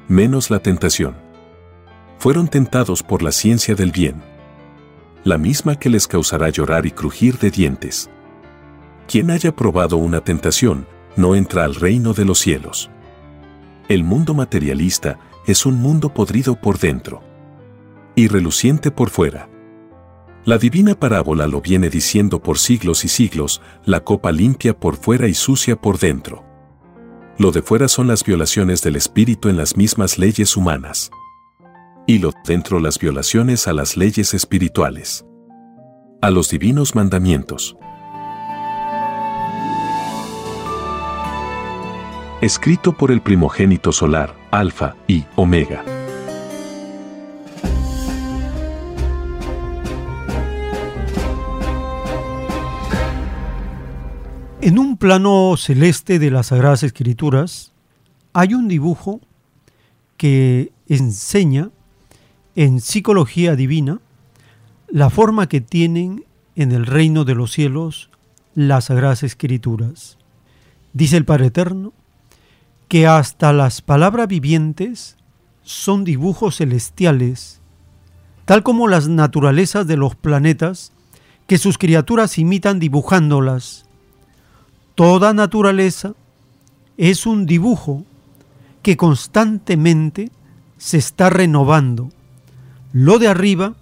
Menos 0.07 0.51
la 0.51 0.59
tentación. 0.59 1.15
Fueron 2.19 2.49
tentados 2.49 3.01
por 3.01 3.23
la 3.23 3.31
ciencia 3.31 3.73
del 3.73 3.91
bien. 3.91 4.21
La 5.23 5.39
misma 5.39 5.79
que 5.79 5.89
les 5.89 6.07
causará 6.07 6.49
llorar 6.49 6.85
y 6.85 6.91
crujir 6.91 7.39
de 7.39 7.49
dientes. 7.49 8.11
Quien 9.07 9.31
haya 9.31 9.55
probado 9.55 9.97
una 9.97 10.21
tentación, 10.21 10.85
no 11.15 11.33
entra 11.33 11.63
al 11.63 11.73
reino 11.73 12.13
de 12.13 12.25
los 12.25 12.37
cielos. 12.37 12.91
El 13.89 14.03
mundo 14.03 14.35
materialista 14.35 15.17
es 15.47 15.65
un 15.65 15.81
mundo 15.81 16.13
podrido 16.13 16.61
por 16.61 16.77
dentro. 16.77 17.23
Y 18.15 18.27
reluciente 18.27 18.91
por 18.91 19.09
fuera. 19.09 19.49
La 20.45 20.59
divina 20.59 20.93
parábola 20.93 21.47
lo 21.47 21.59
viene 21.59 21.89
diciendo 21.89 22.39
por 22.39 22.59
siglos 22.59 23.03
y 23.03 23.07
siglos, 23.07 23.63
la 23.85 24.01
copa 24.01 24.31
limpia 24.31 24.79
por 24.79 24.95
fuera 24.95 25.27
y 25.27 25.33
sucia 25.33 25.75
por 25.75 25.97
dentro. 25.97 26.45
Lo 27.39 27.51
de 27.51 27.63
fuera 27.63 27.87
son 27.87 28.05
las 28.05 28.23
violaciones 28.23 28.83
del 28.83 28.95
espíritu 28.95 29.49
en 29.49 29.57
las 29.57 29.75
mismas 29.75 30.19
leyes 30.19 30.55
humanas. 30.55 31.09
Y 32.05 32.19
lo 32.19 32.31
dentro 32.45 32.79
las 32.79 32.99
violaciones 32.99 33.67
a 33.67 33.73
las 33.73 33.97
leyes 33.97 34.35
espirituales. 34.35 35.25
A 36.21 36.29
los 36.29 36.51
divinos 36.51 36.93
mandamientos. 36.93 37.75
Escrito 42.41 42.93
por 42.93 43.11
el 43.11 43.19
primogénito 43.19 43.91
solar, 43.91 44.33
Alfa 44.49 44.95
y 45.09 45.25
Omega. 45.35 45.83
En 54.61 54.79
un 54.79 54.95
plano 54.95 55.55
celeste 55.57 56.17
de 56.17 56.31
las 56.31 56.47
Sagradas 56.47 56.83
Escrituras 56.83 57.73
hay 58.31 58.53
un 58.53 58.69
dibujo 58.69 59.19
que 60.15 60.71
enseña 60.87 61.71
en 62.55 62.79
psicología 62.79 63.57
divina 63.57 63.99
la 64.87 65.09
forma 65.09 65.49
que 65.49 65.59
tienen 65.59 66.23
en 66.55 66.71
el 66.71 66.85
reino 66.85 67.25
de 67.25 67.35
los 67.35 67.51
cielos 67.51 68.09
las 68.55 68.85
Sagradas 68.85 69.23
Escrituras. 69.23 70.17
Dice 70.93 71.17
el 71.17 71.25
Padre 71.25 71.47
Eterno 71.47 71.91
que 72.89 73.07
hasta 73.07 73.53
las 73.53 73.81
palabras 73.81 74.27
vivientes 74.27 75.15
son 75.61 76.03
dibujos 76.03 76.57
celestiales, 76.57 77.61
tal 78.43 78.63
como 78.63 78.89
las 78.89 79.07
naturalezas 79.07 79.87
de 79.87 79.95
los 79.95 80.15
planetas 80.15 80.91
que 81.47 81.57
sus 81.57 81.77
criaturas 81.77 82.37
imitan 82.37 82.79
dibujándolas 82.79 83.85
Toda 84.99 85.33
naturaleza 85.33 86.13
es 86.97 87.25
un 87.25 87.45
dibujo 87.45 88.03
que 88.81 88.97
constantemente 88.97 90.29
se 90.77 90.97
está 90.97 91.29
renovando. 91.29 92.09
Lo 92.91 93.17
de 93.17 93.29
arriba 93.29 93.75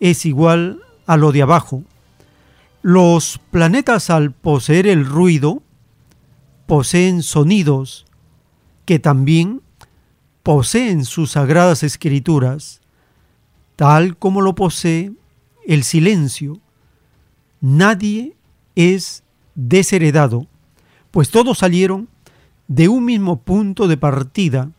es 0.00 0.24
igual 0.24 0.80
a 1.06 1.18
lo 1.18 1.30
de 1.30 1.42
abajo. 1.42 1.82
Los 2.80 3.38
planetas 3.50 4.08
al 4.08 4.32
poseer 4.32 4.86
el 4.86 5.04
ruido 5.04 5.62
poseen 6.64 7.22
sonidos 7.22 8.05
que 8.86 8.98
también 8.98 9.60
poseen 10.42 11.04
sus 11.04 11.32
sagradas 11.32 11.82
escrituras, 11.82 12.80
tal 13.74 14.16
como 14.16 14.40
lo 14.40 14.54
posee 14.54 15.12
el 15.66 15.82
silencio. 15.82 16.60
Nadie 17.60 18.36
es 18.76 19.24
desheredado, 19.56 20.46
pues 21.10 21.30
todos 21.30 21.58
salieron 21.58 22.08
de 22.68 22.88
un 22.88 23.04
mismo 23.04 23.40
punto 23.40 23.88
de 23.88 23.96
partida 23.96 24.70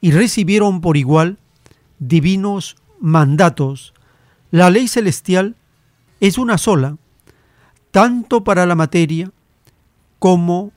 y 0.00 0.10
recibieron 0.10 0.80
por 0.80 0.96
igual 0.96 1.38
divinos 1.98 2.76
mandatos. 3.00 3.94
La 4.50 4.70
ley 4.70 4.88
celestial 4.88 5.54
es 6.20 6.36
una 6.36 6.58
sola, 6.58 6.96
tanto 7.90 8.42
para 8.42 8.66
la 8.66 8.74
materia 8.74 9.30
como 10.18 10.72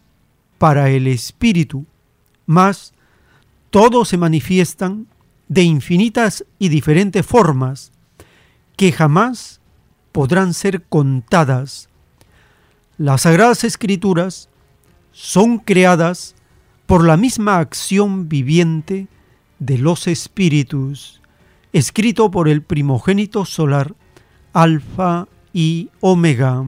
para 0.57 0.89
el 0.89 1.07
espíritu, 1.07 1.85
mas 2.49 2.95
todos 3.69 4.09
se 4.09 4.17
manifiestan 4.17 5.05
de 5.47 5.61
infinitas 5.61 6.45
y 6.57 6.69
diferentes 6.69 7.23
formas 7.23 7.91
que 8.75 8.91
jamás 8.91 9.61
podrán 10.11 10.55
ser 10.55 10.81
contadas 10.81 11.89
las 12.97 13.21
Sagradas 13.21 13.63
Escrituras 13.63 14.49
son 15.11 15.59
creadas 15.59 16.33
por 16.87 17.05
la 17.05 17.17
misma 17.17 17.59
acción 17.59 18.29
viviente 18.29 19.07
de 19.59 19.77
los 19.77 20.07
espíritus 20.07 21.21
escrito 21.71 22.31
por 22.31 22.49
el 22.49 22.63
primogénito 22.63 23.45
solar, 23.45 23.93
Alfa 24.53 25.27
y 25.53 25.91
Omega. 25.99 26.65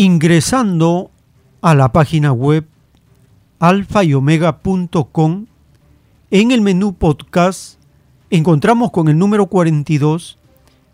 Ingresando 0.00 1.10
a 1.60 1.74
la 1.74 1.90
página 1.90 2.30
web 2.30 2.68
alfa 3.58 4.04
y 4.04 4.14
omega.com, 4.14 5.46
en 6.30 6.50
el 6.52 6.60
menú 6.60 6.94
podcast 6.94 7.80
encontramos 8.30 8.92
con 8.92 9.08
el 9.08 9.18
número 9.18 9.46
42 9.46 10.38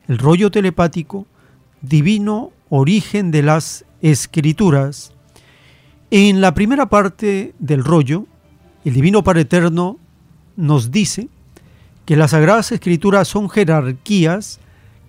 el 0.08 0.16
rollo 0.16 0.50
telepático 0.50 1.26
Divino 1.82 2.52
Origen 2.70 3.30
de 3.30 3.42
las 3.42 3.84
Escrituras. 4.00 5.12
En 6.10 6.40
la 6.40 6.54
primera 6.54 6.86
parte 6.86 7.54
del 7.58 7.84
rollo, 7.84 8.24
el 8.86 8.94
Divino 8.94 9.22
Padre 9.22 9.42
Eterno 9.42 9.98
nos 10.56 10.90
dice 10.90 11.28
que 12.06 12.16
las 12.16 12.30
Sagradas 12.30 12.72
Escrituras 12.72 13.28
son 13.28 13.50
jerarquías 13.50 14.60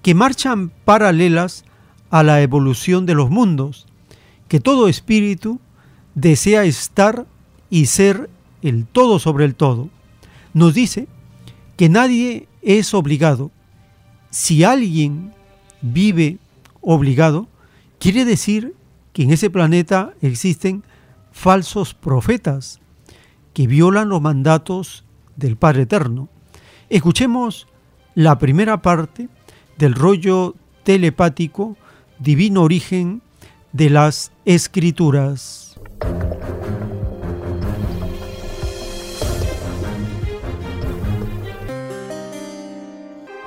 que 0.02 0.14
marchan 0.14 0.74
paralelas 0.84 1.64
a 2.10 2.24
la 2.24 2.42
evolución 2.42 3.06
de 3.06 3.16
los 3.16 3.30
mundos, 3.30 3.88
que 4.48 4.60
todo 4.60 4.88
espíritu 4.88 5.60
desea 6.14 6.64
estar 6.64 7.26
y 7.70 7.88
ser 7.88 8.30
el 8.62 8.86
todo 8.86 9.20
sobre 9.20 9.46
el 9.46 9.56
todo. 9.56 9.90
Nos 10.54 10.74
dice 10.74 11.08
que 11.78 11.90
nadie 11.90 12.48
es 12.62 12.94
obligado. 12.94 13.52
Si 14.30 14.64
alguien 14.64 15.34
vive 15.82 16.38
obligado, 16.82 17.48
quiere 18.00 18.26
decir 18.26 18.76
que 19.14 19.24
en 19.24 19.32
ese 19.32 19.50
planeta 19.50 20.14
existen 20.22 20.84
falsos 21.32 21.94
profetas 21.94 22.80
que 23.54 23.68
violan 23.68 24.10
los 24.10 24.22
mandatos 24.22 25.06
del 25.36 25.58
Padre 25.58 25.84
Eterno. 25.84 26.30
Escuchemos 26.90 27.68
la 28.14 28.38
primera 28.40 28.82
parte 28.82 29.30
del 29.78 29.96
rollo 29.96 30.56
telepático 30.84 31.78
Divino 32.20 32.64
Origen 32.64 33.22
de 33.74 33.90
las 33.90 34.32
Escrituras. 34.46 35.76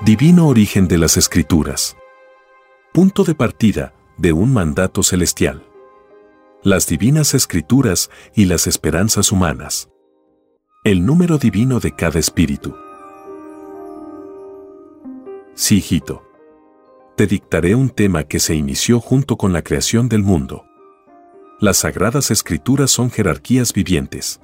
Divino 0.05 0.49
Origen 0.49 0.87
de 0.87 0.99
las 0.99 1.17
Escrituras. 1.17 1.97
Punto 2.93 3.25
de 3.25 3.35
partida 3.35 3.95
de 4.19 4.35
un 4.35 4.53
mandato 4.53 5.03
celestial. 5.03 5.65
Las 6.63 6.87
divinas 6.87 7.33
escrituras 7.33 8.11
y 8.35 8.45
las 8.45 8.67
esperanzas 8.67 9.33
humanas. 9.33 9.89
El 10.85 11.07
número 11.07 11.39
divino 11.39 11.81
de 11.81 11.97
cada 11.97 12.19
espíritu. 12.19 12.75
Sí, 15.55 15.79
hijito. 15.79 16.28
Te 17.19 17.27
dictaré 17.27 17.75
un 17.75 17.91
tema 17.91 18.23
que 18.23 18.39
se 18.39 18.55
inició 18.55 19.01
junto 19.01 19.37
con 19.37 19.53
la 19.53 19.63
creación 19.63 20.09
del 20.09 20.23
mundo. 20.23 20.65
Las 21.59 21.79
sagradas 21.79 22.31
escrituras 22.31 22.93
son 22.93 23.11
jerarquías 23.11 23.73
vivientes. 23.73 24.41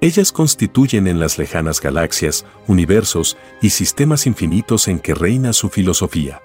Ellas 0.00 0.30
constituyen 0.30 1.08
en 1.08 1.18
las 1.18 1.38
lejanas 1.38 1.80
galaxias, 1.80 2.46
universos 2.68 3.36
y 3.60 3.70
sistemas 3.70 4.28
infinitos 4.28 4.86
en 4.86 5.00
que 5.00 5.12
reina 5.12 5.52
su 5.52 5.70
filosofía. 5.70 6.40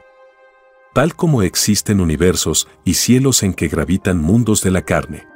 Tal 0.96 1.16
como 1.16 1.44
existen 1.44 2.02
universos 2.02 2.68
y 2.84 2.96
cielos 2.96 3.44
en 3.44 3.54
que 3.54 3.68
gravitan 3.68 4.20
mundos 4.20 4.64
de 4.64 4.72
la 4.72 4.82
carne. 4.82 5.28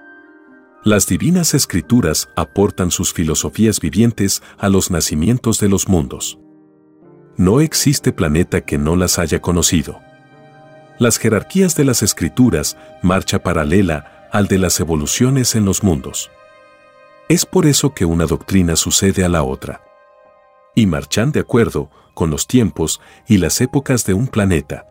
Las 0.84 1.06
divinas 1.06 1.54
escrituras 1.54 2.28
aportan 2.36 2.90
sus 2.90 3.14
filosofías 3.14 3.80
vivientes 3.80 4.42
a 4.58 4.68
los 4.68 4.90
nacimientos 4.90 5.60
de 5.60 5.70
los 5.70 5.88
mundos. 5.88 6.41
No 7.38 7.62
existe 7.62 8.12
planeta 8.12 8.62
que 8.62 8.78
no 8.78 8.96
las 8.96 9.18
haya 9.20 9.42
conocido. 9.42 10.00
Las 11.00 11.18
jerarquías 11.18 11.76
de 11.76 11.86
las 11.86 12.04
escrituras 12.04 12.78
marcha 13.02 13.42
paralela 13.42 14.30
al 14.32 14.48
de 14.48 14.60
las 14.60 14.80
evoluciones 14.80 15.56
en 15.56 15.66
los 15.66 15.84
mundos. 15.84 16.30
Es 17.30 17.46
por 17.46 17.66
eso 17.66 17.94
que 17.94 18.06
una 18.06 18.26
doctrina 18.26 18.76
sucede 18.76 19.24
a 19.24 19.30
la 19.30 19.44
otra. 19.44 19.82
Y 20.76 20.86
marchan 20.86 21.32
de 21.32 21.40
acuerdo 21.40 21.90
con 22.14 22.30
los 22.30 22.46
tiempos 22.48 23.02
y 23.28 23.38
las 23.38 23.62
épocas 23.62 24.06
de 24.06 24.14
un 24.14 24.28
planeta. 24.28 24.86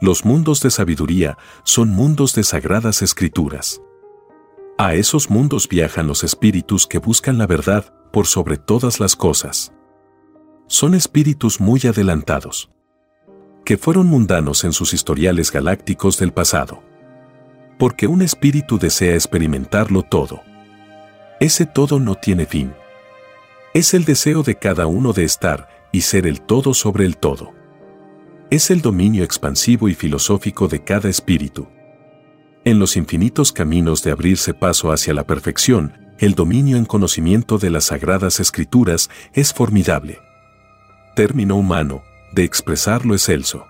Los 0.00 0.24
mundos 0.24 0.60
de 0.60 0.70
sabiduría 0.70 1.38
son 1.62 1.90
mundos 1.90 2.34
de 2.34 2.42
sagradas 2.42 3.02
escrituras. 3.02 3.80
A 4.78 4.94
esos 4.94 5.30
mundos 5.30 5.68
viajan 5.68 6.08
los 6.08 6.24
espíritus 6.24 6.86
que 6.86 6.98
buscan 6.98 7.38
la 7.38 7.46
verdad 7.46 7.92
por 8.12 8.26
sobre 8.26 8.56
todas 8.56 8.98
las 8.98 9.14
cosas. 9.14 9.72
Son 10.72 10.94
espíritus 10.94 11.60
muy 11.60 11.80
adelantados, 11.86 12.70
que 13.64 13.76
fueron 13.76 14.06
mundanos 14.06 14.64
en 14.64 14.72
sus 14.72 14.94
historiales 14.94 15.52
galácticos 15.52 16.18
del 16.18 16.32
pasado. 16.32 16.82
Porque 17.78 18.06
un 18.06 18.22
espíritu 18.22 18.78
desea 18.78 19.14
experimentarlo 19.14 20.02
todo 20.02 20.42
ese 21.42 21.66
todo 21.66 21.98
no 21.98 22.14
tiene 22.14 22.46
fin. 22.46 22.72
Es 23.74 23.94
el 23.94 24.04
deseo 24.04 24.44
de 24.44 24.54
cada 24.54 24.86
uno 24.86 25.12
de 25.12 25.24
estar 25.24 25.68
y 25.90 26.02
ser 26.02 26.28
el 26.28 26.40
todo 26.40 26.72
sobre 26.72 27.04
el 27.04 27.16
todo. 27.16 27.52
Es 28.48 28.70
el 28.70 28.80
dominio 28.80 29.24
expansivo 29.24 29.88
y 29.88 29.94
filosófico 29.94 30.68
de 30.68 30.84
cada 30.84 31.08
espíritu. 31.08 31.66
En 32.64 32.78
los 32.78 32.96
infinitos 32.96 33.50
caminos 33.50 34.04
de 34.04 34.12
abrirse 34.12 34.54
paso 34.54 34.92
hacia 34.92 35.14
la 35.14 35.26
perfección, 35.26 36.14
el 36.20 36.36
dominio 36.36 36.76
en 36.76 36.84
conocimiento 36.84 37.58
de 37.58 37.70
las 37.70 37.86
sagradas 37.86 38.38
escrituras 38.38 39.10
es 39.32 39.52
formidable. 39.52 40.20
Término 41.14 41.56
humano, 41.56 42.02
de 42.32 42.42
expresar 42.42 43.04
lo 43.04 43.12
excelso. 43.12 43.66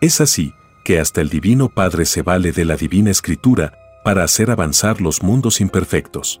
Es 0.00 0.22
así, 0.22 0.54
que 0.82 0.98
hasta 0.98 1.20
el 1.20 1.28
Divino 1.28 1.68
Padre 1.68 2.06
se 2.06 2.22
vale 2.22 2.52
de 2.52 2.64
la 2.64 2.76
Divina 2.76 3.10
Escritura 3.10 3.74
para 4.02 4.24
hacer 4.24 4.50
avanzar 4.50 5.02
los 5.02 5.22
mundos 5.22 5.60
imperfectos. 5.60 6.40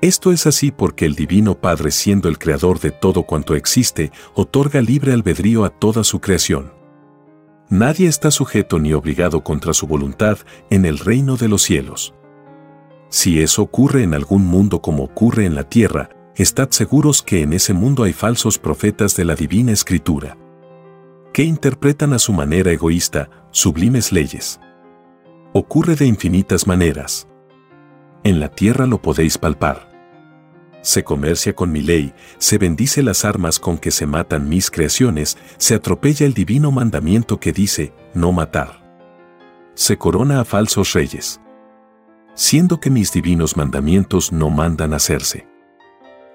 Esto 0.00 0.32
es 0.32 0.46
así 0.46 0.70
porque 0.70 1.04
el 1.04 1.14
Divino 1.14 1.60
Padre 1.60 1.90
siendo 1.90 2.30
el 2.30 2.38
creador 2.38 2.80
de 2.80 2.90
todo 2.90 3.24
cuanto 3.24 3.54
existe, 3.54 4.10
otorga 4.32 4.80
libre 4.80 5.12
albedrío 5.12 5.66
a 5.66 5.68
toda 5.68 6.04
su 6.04 6.20
creación. 6.20 6.72
Nadie 7.68 8.08
está 8.08 8.30
sujeto 8.30 8.78
ni 8.78 8.94
obligado 8.94 9.44
contra 9.44 9.74
su 9.74 9.86
voluntad 9.86 10.38
en 10.70 10.86
el 10.86 10.98
reino 10.98 11.36
de 11.36 11.48
los 11.48 11.60
cielos. 11.60 12.14
Si 13.10 13.42
eso 13.42 13.60
ocurre 13.60 14.04
en 14.04 14.14
algún 14.14 14.46
mundo 14.46 14.80
como 14.80 15.04
ocurre 15.04 15.44
en 15.44 15.54
la 15.54 15.68
tierra, 15.68 16.08
estad 16.36 16.70
seguros 16.70 17.22
que 17.22 17.42
en 17.42 17.52
ese 17.52 17.72
mundo 17.72 18.04
hay 18.04 18.12
falsos 18.12 18.58
profetas 18.58 19.16
de 19.16 19.24
la 19.24 19.34
divina 19.34 19.72
escritura, 19.72 20.36
que 21.32 21.44
interpretan 21.44 22.12
a 22.12 22.18
su 22.18 22.32
manera 22.32 22.72
egoísta 22.72 23.30
sublimes 23.50 24.12
leyes. 24.12 24.60
Ocurre 25.52 25.96
de 25.96 26.06
infinitas 26.06 26.66
maneras. 26.66 27.28
En 28.24 28.40
la 28.40 28.48
tierra 28.48 28.86
lo 28.86 29.02
podéis 29.02 29.38
palpar 29.38 29.92
se 30.82 31.04
comercia 31.04 31.54
con 31.54 31.72
mi 31.72 31.80
ley, 31.80 32.12
se 32.38 32.58
bendice 32.58 33.02
las 33.02 33.24
armas 33.24 33.58
con 33.58 33.78
que 33.78 33.90
se 33.90 34.04
matan 34.04 34.48
mis 34.48 34.70
creaciones, 34.70 35.38
se 35.56 35.74
atropella 35.74 36.26
el 36.26 36.34
divino 36.34 36.70
mandamiento 36.70 37.38
que 37.40 37.52
dice, 37.52 37.94
no 38.14 38.32
matar. 38.32 38.82
Se 39.74 39.96
corona 39.96 40.40
a 40.40 40.44
falsos 40.44 40.92
reyes. 40.92 41.40
Siendo 42.34 42.80
que 42.80 42.90
mis 42.90 43.12
divinos 43.12 43.56
mandamientos 43.56 44.32
no 44.32 44.50
mandan 44.50 44.92
hacerse. 44.92 45.46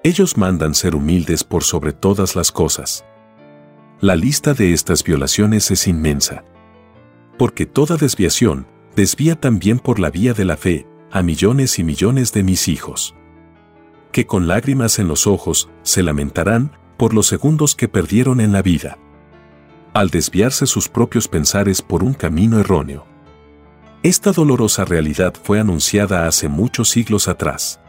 Ellos 0.07 0.37
mandan 0.37 0.73
ser 0.73 0.95
humildes 0.95 1.43
por 1.43 1.65
sobre 1.65 1.91
todas 1.91 2.37
las 2.37 2.53
cosas. 2.53 3.03
La 3.99 4.15
lista 4.15 4.53
de 4.53 4.71
estas 4.71 5.03
violaciones 5.03 5.69
es 5.69 5.85
inmensa. 5.85 6.45
Porque 7.37 7.65
toda 7.65 7.97
desviación 7.97 8.67
desvía 8.95 9.35
también 9.35 9.79
por 9.79 9.99
la 9.99 10.09
vía 10.09 10.33
de 10.33 10.45
la 10.45 10.55
fe 10.55 10.87
a 11.11 11.23
millones 11.23 11.77
y 11.77 11.83
millones 11.83 12.31
de 12.31 12.43
mis 12.43 12.69
hijos 12.69 13.15
que 14.13 14.25
con 14.25 14.47
lágrimas 14.47 14.97
en 14.97 15.09
los 15.09 15.27
ojos 15.27 15.69
se 15.83 16.01
lamentarán 16.01 16.71
por 16.95 17.13
los 17.13 17.27
segundos 17.27 17.75
que 17.75 17.89
perdieron 17.89 18.39
en 18.39 18.53
la 18.53 18.61
vida. 18.61 18.97
Al 19.93 20.09
desviarse 20.09 20.65
sus 20.67 20.87
propios 20.89 21.27
pensares 21.27 21.81
por 21.81 22.01
un 22.01 22.13
camino 22.13 22.59
erróneo. 22.59 23.05
Esta 24.03 24.31
dolorosa 24.31 24.85
realidad 24.85 25.33
fue 25.43 25.59
anunciada 25.59 26.27
hace 26.27 26.47
muchos 26.47 26.89
siglos 26.89 27.27
atrás. 27.27 27.81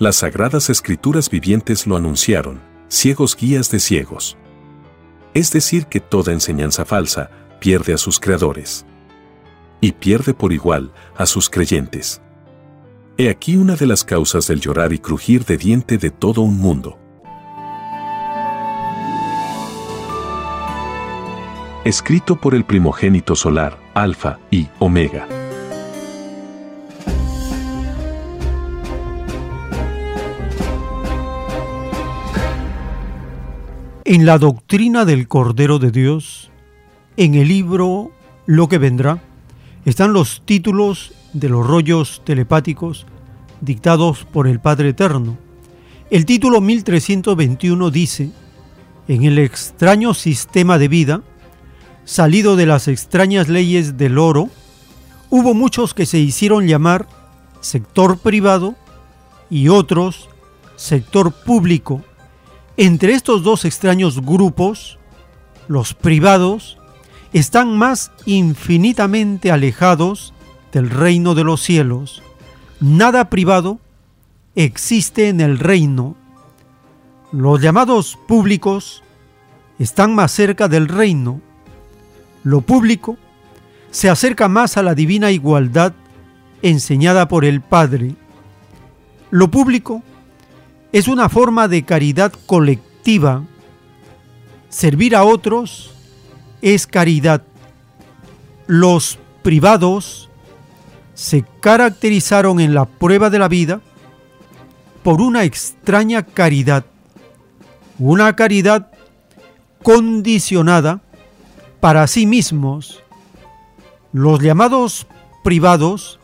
Las 0.00 0.16
sagradas 0.16 0.70
escrituras 0.70 1.28
vivientes 1.28 1.86
lo 1.86 1.94
anunciaron, 1.94 2.58
ciegos 2.88 3.36
guías 3.36 3.70
de 3.70 3.78
ciegos. 3.78 4.38
Es 5.34 5.52
decir, 5.52 5.88
que 5.88 6.00
toda 6.00 6.32
enseñanza 6.32 6.86
falsa 6.86 7.30
pierde 7.60 7.92
a 7.92 7.98
sus 7.98 8.18
creadores. 8.18 8.86
Y 9.82 9.92
pierde 9.92 10.32
por 10.32 10.54
igual 10.54 10.90
a 11.18 11.26
sus 11.26 11.50
creyentes. 11.50 12.22
He 13.18 13.28
aquí 13.28 13.58
una 13.58 13.76
de 13.76 13.84
las 13.84 14.02
causas 14.02 14.46
del 14.46 14.62
llorar 14.62 14.94
y 14.94 15.00
crujir 15.00 15.44
de 15.44 15.58
diente 15.58 15.98
de 15.98 16.08
todo 16.08 16.40
un 16.40 16.56
mundo. 16.56 16.98
Escrito 21.84 22.40
por 22.40 22.54
el 22.54 22.64
primogénito 22.64 23.36
solar, 23.36 23.78
Alfa 23.92 24.38
y 24.50 24.66
Omega. 24.78 25.39
En 34.04 34.26
la 34.26 34.38
doctrina 34.38 35.04
del 35.04 35.28
Cordero 35.28 35.78
de 35.78 35.90
Dios, 35.90 36.50
en 37.16 37.34
el 37.34 37.48
libro 37.48 38.10
Lo 38.46 38.68
que 38.68 38.78
vendrá, 38.78 39.22
están 39.84 40.12
los 40.12 40.42
títulos 40.44 41.12
de 41.32 41.48
los 41.48 41.66
rollos 41.66 42.22
telepáticos 42.24 43.06
dictados 43.60 44.24
por 44.24 44.46
el 44.46 44.60
Padre 44.60 44.90
Eterno. 44.90 45.36
El 46.10 46.24
título 46.24 46.60
1321 46.60 47.90
dice, 47.90 48.30
en 49.08 49.24
el 49.24 49.38
extraño 49.38 50.14
sistema 50.14 50.78
de 50.78 50.88
vida, 50.88 51.22
salido 52.04 52.56
de 52.56 52.66
las 52.66 52.88
extrañas 52.88 53.48
leyes 53.48 53.96
del 53.96 54.18
oro, 54.18 54.48
hubo 55.28 55.54
muchos 55.54 55.94
que 55.94 56.06
se 56.06 56.18
hicieron 56.18 56.66
llamar 56.66 57.06
sector 57.60 58.18
privado 58.18 58.74
y 59.50 59.68
otros 59.68 60.28
sector 60.76 61.32
público. 61.32 62.02
Entre 62.82 63.12
estos 63.12 63.42
dos 63.42 63.66
extraños 63.66 64.22
grupos, 64.22 64.98
los 65.68 65.92
privados 65.92 66.78
están 67.34 67.76
más 67.76 68.10
infinitamente 68.24 69.52
alejados 69.52 70.32
del 70.72 70.88
reino 70.88 71.34
de 71.34 71.44
los 71.44 71.60
cielos. 71.60 72.22
Nada 72.80 73.28
privado 73.28 73.80
existe 74.54 75.28
en 75.28 75.42
el 75.42 75.58
reino. 75.58 76.16
Los 77.32 77.60
llamados 77.60 78.18
públicos 78.26 79.02
están 79.78 80.14
más 80.14 80.32
cerca 80.32 80.66
del 80.66 80.88
reino. 80.88 81.42
Lo 82.44 82.62
público 82.62 83.18
se 83.90 84.08
acerca 84.08 84.48
más 84.48 84.78
a 84.78 84.82
la 84.82 84.94
divina 84.94 85.30
igualdad 85.30 85.92
enseñada 86.62 87.28
por 87.28 87.44
el 87.44 87.60
Padre. 87.60 88.14
Lo 89.30 89.50
público 89.50 90.02
es 90.92 91.08
una 91.08 91.28
forma 91.28 91.68
de 91.68 91.84
caridad 91.84 92.32
colectiva. 92.46 93.44
Servir 94.68 95.14
a 95.14 95.24
otros 95.24 95.92
es 96.62 96.86
caridad. 96.86 97.42
Los 98.66 99.18
privados 99.42 100.28
se 101.14 101.44
caracterizaron 101.60 102.60
en 102.60 102.74
la 102.74 102.86
prueba 102.86 103.30
de 103.30 103.38
la 103.38 103.48
vida 103.48 103.80
por 105.02 105.20
una 105.20 105.44
extraña 105.44 106.22
caridad, 106.22 106.84
una 107.98 108.34
caridad 108.36 108.90
condicionada 109.82 111.00
para 111.80 112.06
sí 112.06 112.26
mismos. 112.26 113.02
Los 114.12 114.40
llamados 114.40 115.06
privados, 115.42 116.18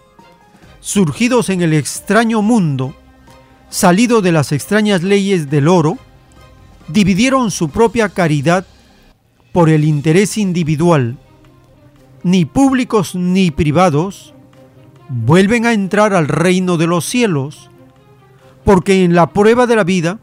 surgidos 0.80 1.50
en 1.50 1.62
el 1.62 1.72
extraño 1.72 2.42
mundo, 2.42 2.94
salido 3.68 4.22
de 4.22 4.32
las 4.32 4.52
extrañas 4.52 5.02
leyes 5.02 5.50
del 5.50 5.68
oro, 5.68 5.98
dividieron 6.88 7.50
su 7.50 7.68
propia 7.68 8.08
caridad 8.08 8.66
por 9.52 9.68
el 9.68 9.84
interés 9.84 10.38
individual. 10.38 11.16
Ni 12.22 12.44
públicos 12.44 13.14
ni 13.14 13.50
privados 13.50 14.34
vuelven 15.08 15.66
a 15.66 15.72
entrar 15.72 16.14
al 16.14 16.28
reino 16.28 16.76
de 16.76 16.86
los 16.86 17.04
cielos, 17.04 17.70
porque 18.64 19.04
en 19.04 19.14
la 19.14 19.28
prueba 19.28 19.66
de 19.66 19.76
la 19.76 19.84
vida 19.84 20.18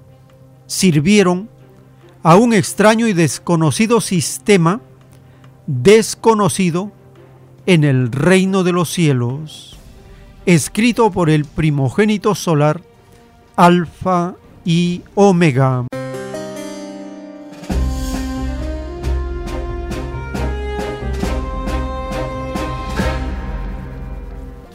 sirvieron 0.68 1.50
a 2.24 2.36
un 2.36 2.54
extraño 2.54 3.08
y 3.08 3.14
desconocido 3.14 4.02
sistema 4.02 4.82
desconocido 5.68 6.92
en 7.66 7.84
el 7.84 8.12
reino 8.12 8.64
de 8.64 8.74
los 8.74 8.90
cielos, 8.90 9.78
escrito 10.46 11.12
por 11.12 11.30
el 11.30 11.46
primogénito 11.46 12.36
solar, 12.36 12.82
Alfa 13.56 14.36
y 14.66 15.02
Omega. 15.14 15.86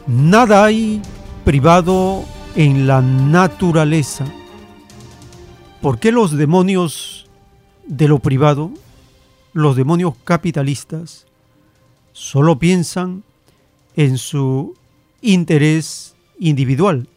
Nada 0.06 0.64
hay 0.64 1.02
privado 1.44 2.24
en 2.54 2.86
la 2.86 3.02
naturaleza. 3.02 4.24
¿Por 5.82 5.98
qué 5.98 6.12
los 6.12 6.36
demonios 6.36 7.26
de 7.86 8.06
lo 8.08 8.20
privado, 8.20 8.70
los 9.52 9.76
demonios 9.76 10.14
capitalistas, 10.24 11.26
solo 12.12 12.58
piensan 12.58 13.24
en 13.96 14.18
su 14.18 14.74
interés 15.20 16.14
individual 16.38 17.08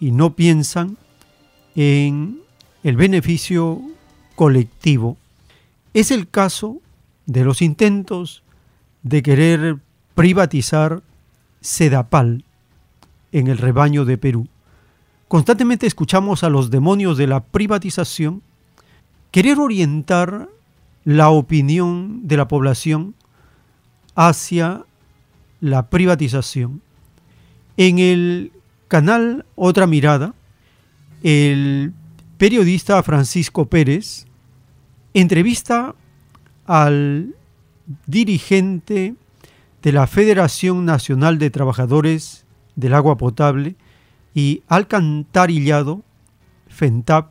y 0.00 0.10
no 0.10 0.34
piensan 0.34 0.96
en 1.76 2.40
el 2.82 2.96
beneficio 2.96 3.80
colectivo. 4.34 5.16
Es 5.92 6.10
el 6.10 6.28
caso 6.28 6.80
de 7.26 7.44
los 7.44 7.62
intentos 7.62 8.42
de 9.02 9.22
querer 9.22 9.76
privatizar 10.14 11.02
Sedapal 11.60 12.44
en 13.32 13.46
el 13.46 13.58
rebaño 13.58 14.04
de 14.06 14.16
Perú. 14.16 14.48
Constantemente 15.28 15.86
escuchamos 15.86 16.42
a 16.42 16.48
los 16.48 16.70
demonios 16.70 17.18
de 17.18 17.26
la 17.26 17.44
privatización 17.44 18.42
querer 19.30 19.58
orientar 19.58 20.48
la 21.04 21.30
opinión 21.30 22.26
de 22.26 22.36
la 22.36 22.48
población 22.48 23.14
hacia 24.14 24.84
la 25.60 25.88
privatización. 25.88 26.82
En 27.76 27.98
el 27.98 28.52
canal 28.90 29.46
Otra 29.54 29.86
Mirada, 29.86 30.34
el 31.22 31.92
periodista 32.38 33.00
Francisco 33.04 33.66
Pérez 33.66 34.26
entrevista 35.14 35.94
al 36.66 37.36
dirigente 38.06 39.14
de 39.80 39.92
la 39.92 40.08
Federación 40.08 40.84
Nacional 40.84 41.38
de 41.38 41.50
Trabajadores 41.50 42.44
del 42.74 42.94
Agua 42.94 43.16
Potable 43.16 43.76
y 44.34 44.64
Alcantarillado, 44.66 46.02
FENTAP, 46.66 47.30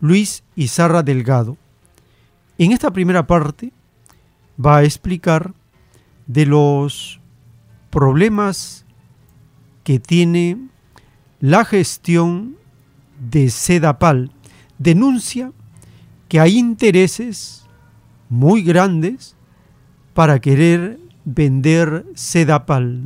Luis 0.00 0.42
Izarra 0.56 1.04
Delgado. 1.04 1.56
En 2.58 2.72
esta 2.72 2.90
primera 2.90 3.28
parte 3.28 3.72
va 4.58 4.78
a 4.78 4.82
explicar 4.82 5.54
de 6.26 6.44
los 6.44 7.20
problemas 7.90 8.84
que 9.84 10.00
tiene 10.00 10.71
la 11.42 11.64
gestión 11.64 12.56
de 13.18 13.50
Sedapal. 13.50 14.30
Denuncia 14.78 15.50
que 16.28 16.38
hay 16.38 16.56
intereses 16.56 17.66
muy 18.28 18.62
grandes 18.62 19.34
para 20.14 20.38
querer 20.38 21.00
vender 21.24 22.04
Sedapal. 22.14 23.00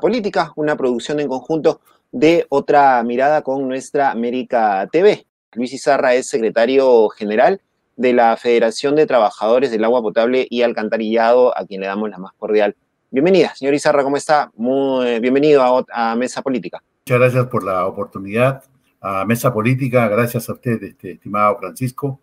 Política, 0.00 0.52
una 0.54 0.76
producción 0.76 1.18
en 1.18 1.26
conjunto 1.26 1.80
de 2.12 2.46
otra 2.48 3.02
mirada 3.02 3.42
con 3.42 3.66
nuestra 3.66 4.12
América 4.12 4.88
TV. 4.92 5.26
Luis 5.54 5.72
Izarra 5.72 6.14
es 6.14 6.28
secretario 6.28 7.08
general 7.08 7.60
de 7.96 8.12
la 8.12 8.36
Federación 8.36 8.96
de 8.96 9.06
Trabajadores 9.06 9.70
del 9.70 9.84
Agua 9.84 10.02
Potable 10.02 10.46
y 10.50 10.62
Alcantarillado, 10.62 11.56
a 11.56 11.64
quien 11.66 11.80
le 11.80 11.86
damos 11.86 12.10
la 12.10 12.18
más 12.18 12.32
cordial 12.38 12.74
bienvenida. 13.10 13.54
Señor 13.54 13.74
Izarra, 13.74 14.02
¿cómo 14.02 14.16
está? 14.16 14.50
Muy 14.56 15.20
bienvenido 15.20 15.84
a, 15.92 16.16
Mesa 16.16 16.42
Política. 16.42 16.82
Muchas 17.06 17.20
gracias 17.20 17.46
por 17.46 17.62
la 17.62 17.86
oportunidad. 17.86 18.64
A 19.00 19.24
Mesa 19.24 19.52
Política, 19.52 20.08
gracias 20.08 20.48
a 20.48 20.54
usted, 20.54 20.82
este, 20.82 21.12
estimado 21.12 21.56
Francisco. 21.58 22.20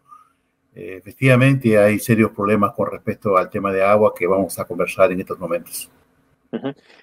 Eh, 0.76 0.98
efectivamente, 1.00 1.78
hay 1.78 2.00
serios 2.00 2.32
problemas 2.32 2.74
con 2.74 2.92
respecto 2.92 3.38
al 3.38 3.50
tema 3.50 3.72
de 3.72 3.84
agua 3.84 4.14
que 4.18 4.28
vamos 4.28 4.58
a 4.60 4.66
conversar 4.66 5.12
en 5.12 5.22
estos 5.22 5.40
momentos. 5.40 5.90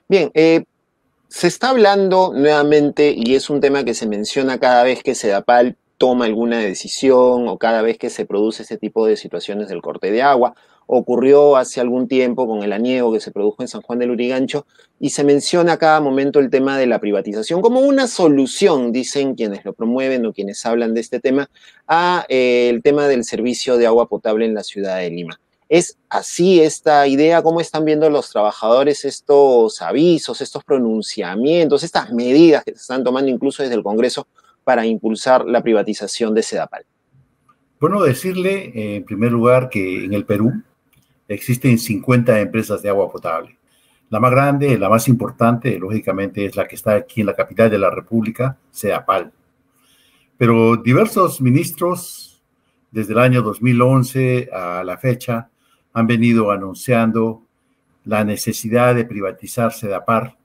Bien, 0.06 0.30
eh, 0.34 0.64
se 1.28 1.46
está 1.46 1.70
hablando 1.70 2.32
nuevamente, 2.34 3.14
y 3.16 3.34
es 3.34 3.48
un 3.48 3.60
tema 3.60 3.84
que 3.84 3.94
se 3.94 4.06
menciona 4.06 4.58
cada 4.58 4.84
vez 4.84 5.02
que 5.02 5.14
Sedapal 5.14 5.76
toma 5.98 6.24
alguna 6.24 6.60
decisión 6.60 7.48
o 7.48 7.58
cada 7.58 7.82
vez 7.82 7.98
que 7.98 8.08
se 8.08 8.24
produce 8.24 8.62
este 8.62 8.78
tipo 8.78 9.06
de 9.06 9.16
situaciones 9.16 9.68
del 9.68 9.82
corte 9.82 10.10
de 10.10 10.22
agua. 10.22 10.54
Ocurrió 10.86 11.56
hace 11.56 11.82
algún 11.82 12.08
tiempo 12.08 12.46
con 12.46 12.62
el 12.62 12.72
aniego 12.72 13.12
que 13.12 13.20
se 13.20 13.30
produjo 13.30 13.60
en 13.60 13.68
San 13.68 13.82
Juan 13.82 13.98
del 13.98 14.12
Urigancho 14.12 14.64
y 14.98 15.10
se 15.10 15.22
menciona 15.22 15.74
a 15.74 15.76
cada 15.76 16.00
momento 16.00 16.38
el 16.38 16.48
tema 16.48 16.78
de 16.78 16.86
la 16.86 16.98
privatización 16.98 17.60
como 17.60 17.80
una 17.80 18.06
solución, 18.06 18.90
dicen 18.90 19.34
quienes 19.34 19.66
lo 19.66 19.74
promueven 19.74 20.24
o 20.24 20.32
quienes 20.32 20.64
hablan 20.64 20.94
de 20.94 21.00
este 21.00 21.20
tema, 21.20 21.50
a 21.86 22.24
eh, 22.30 22.70
el 22.70 22.82
tema 22.82 23.06
del 23.06 23.24
servicio 23.24 23.76
de 23.76 23.86
agua 23.86 24.08
potable 24.08 24.46
en 24.46 24.54
la 24.54 24.62
ciudad 24.62 24.98
de 24.98 25.10
Lima. 25.10 25.38
¿Es 25.68 25.98
así 26.08 26.60
esta 26.60 27.06
idea? 27.06 27.42
¿Cómo 27.42 27.60
están 27.60 27.84
viendo 27.84 28.08
los 28.08 28.30
trabajadores 28.30 29.04
estos 29.04 29.82
avisos, 29.82 30.40
estos 30.40 30.64
pronunciamientos, 30.64 31.82
estas 31.82 32.10
medidas 32.10 32.64
que 32.64 32.70
se 32.70 32.78
están 32.78 33.04
tomando 33.04 33.30
incluso 33.30 33.62
desde 33.62 33.74
el 33.74 33.82
Congreso 33.82 34.26
para 34.68 34.84
impulsar 34.84 35.46
la 35.46 35.62
privatización 35.62 36.34
de 36.34 36.42
Sedapal? 36.42 36.84
Bueno, 37.80 38.02
decirle 38.02 38.96
en 38.96 39.02
primer 39.02 39.32
lugar 39.32 39.70
que 39.70 40.04
en 40.04 40.12
el 40.12 40.26
Perú 40.26 40.62
existen 41.26 41.78
50 41.78 42.38
empresas 42.38 42.82
de 42.82 42.90
agua 42.90 43.10
potable. 43.10 43.56
La 44.10 44.20
más 44.20 44.30
grande, 44.30 44.78
la 44.78 44.90
más 44.90 45.08
importante, 45.08 45.78
lógicamente, 45.78 46.44
es 46.44 46.54
la 46.54 46.68
que 46.68 46.74
está 46.74 46.96
aquí 46.96 47.22
en 47.22 47.28
la 47.28 47.34
capital 47.34 47.70
de 47.70 47.78
la 47.78 47.88
República, 47.88 48.58
CEDAPAL. 48.70 49.32
Pero 50.36 50.76
diversos 50.76 51.40
ministros, 51.40 52.42
desde 52.90 53.14
el 53.14 53.20
año 53.20 53.40
2011 53.40 54.50
a 54.52 54.84
la 54.84 54.98
fecha, 54.98 55.48
han 55.94 56.06
venido 56.06 56.50
anunciando 56.50 57.42
la 58.04 58.22
necesidad 58.22 58.94
de 58.94 59.06
privatizar 59.06 59.72
CEDAPAL, 59.72 60.36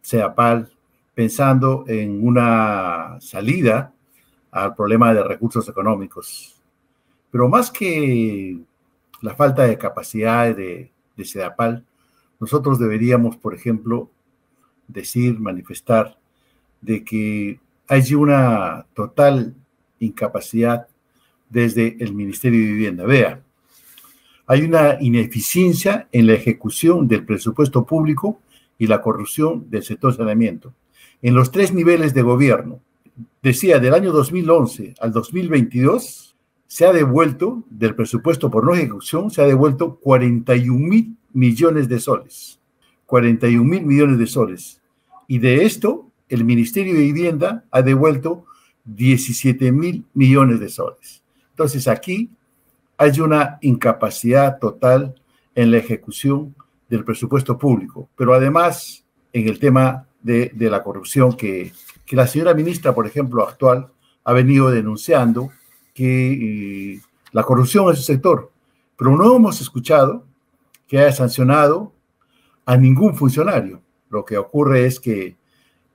CEDAPAL 0.00 0.70
pensando 1.18 1.82
en 1.88 2.24
una 2.24 3.16
salida 3.20 3.92
al 4.52 4.76
problema 4.76 5.12
de 5.12 5.24
recursos 5.24 5.68
económicos. 5.68 6.54
Pero 7.32 7.48
más 7.48 7.72
que 7.72 8.56
la 9.22 9.34
falta 9.34 9.64
de 9.64 9.76
capacidad 9.76 10.54
de, 10.54 10.92
de 11.16 11.24
CEDAPAL, 11.24 11.84
nosotros 12.38 12.78
deberíamos, 12.78 13.36
por 13.36 13.52
ejemplo, 13.52 14.08
decir, 14.86 15.40
manifestar 15.40 16.16
de 16.80 17.02
que 17.02 17.58
hay 17.88 18.14
una 18.14 18.86
total 18.94 19.56
incapacidad 19.98 20.86
desde 21.50 21.96
el 21.98 22.14
Ministerio 22.14 22.60
de 22.60 22.72
Vivienda. 22.74 23.04
Vea, 23.04 23.42
hay 24.46 24.62
una 24.62 24.98
ineficiencia 25.00 26.06
en 26.12 26.28
la 26.28 26.34
ejecución 26.34 27.08
del 27.08 27.26
presupuesto 27.26 27.84
público 27.84 28.40
y 28.78 28.86
la 28.86 29.02
corrupción 29.02 29.68
del 29.68 29.82
sector 29.82 30.14
saneamiento. 30.14 30.72
En 31.22 31.34
los 31.34 31.50
tres 31.50 31.72
niveles 31.72 32.14
de 32.14 32.22
gobierno, 32.22 32.80
decía, 33.42 33.78
del 33.80 33.94
año 33.94 34.12
2011 34.12 34.94
al 35.00 35.12
2022, 35.12 36.36
se 36.66 36.86
ha 36.86 36.92
devuelto 36.92 37.64
del 37.70 37.94
presupuesto 37.94 38.50
por 38.50 38.64
no 38.64 38.74
ejecución, 38.74 39.30
se 39.30 39.42
ha 39.42 39.46
devuelto 39.46 39.96
41 39.96 40.78
mil 40.78 41.16
millones 41.32 41.88
de 41.88 41.98
soles. 41.98 42.60
41 43.06 43.64
mil 43.64 43.84
millones 43.84 44.18
de 44.18 44.26
soles. 44.26 44.80
Y 45.26 45.38
de 45.38 45.64
esto, 45.64 46.10
el 46.28 46.44
Ministerio 46.44 46.94
de 46.94 47.00
Vivienda 47.00 47.64
ha 47.70 47.82
devuelto 47.82 48.44
17 48.84 49.72
mil 49.72 50.04
millones 50.14 50.60
de 50.60 50.68
soles. 50.68 51.22
Entonces 51.50 51.88
aquí 51.88 52.30
hay 52.96 53.20
una 53.20 53.58
incapacidad 53.62 54.58
total 54.58 55.14
en 55.54 55.70
la 55.70 55.78
ejecución 55.78 56.54
del 56.88 57.04
presupuesto 57.04 57.58
público, 57.58 58.08
pero 58.16 58.34
además 58.34 59.04
en 59.32 59.48
el 59.48 59.58
tema 59.58 60.07
de, 60.28 60.70
la 60.70 60.82
corrupción 60.82 61.32
que, 61.32 61.72
que, 62.04 62.16
la 62.16 62.26
señora 62.26 62.52
ministra, 62.52 62.94
por 62.94 63.06
ejemplo, 63.06 63.42
actual, 63.42 63.88
ha 64.24 64.32
venido 64.34 64.70
denunciando 64.70 65.50
que 65.94 66.32
eh, 66.94 67.00
la 67.32 67.42
corrupción 67.42 67.90
es 67.90 67.98
un 67.98 68.04
sector, 68.04 68.52
pero 68.96 69.16
no 69.16 69.34
hemos 69.34 69.60
escuchado 69.60 70.24
que 70.86 70.98
haya 70.98 71.12
sancionado 71.12 71.92
a 72.66 72.76
ningún 72.76 73.14
funcionario. 73.14 73.80
Lo 74.10 74.24
que 74.24 74.36
ocurre 74.36 74.84
es 74.84 75.00
que 75.00 75.36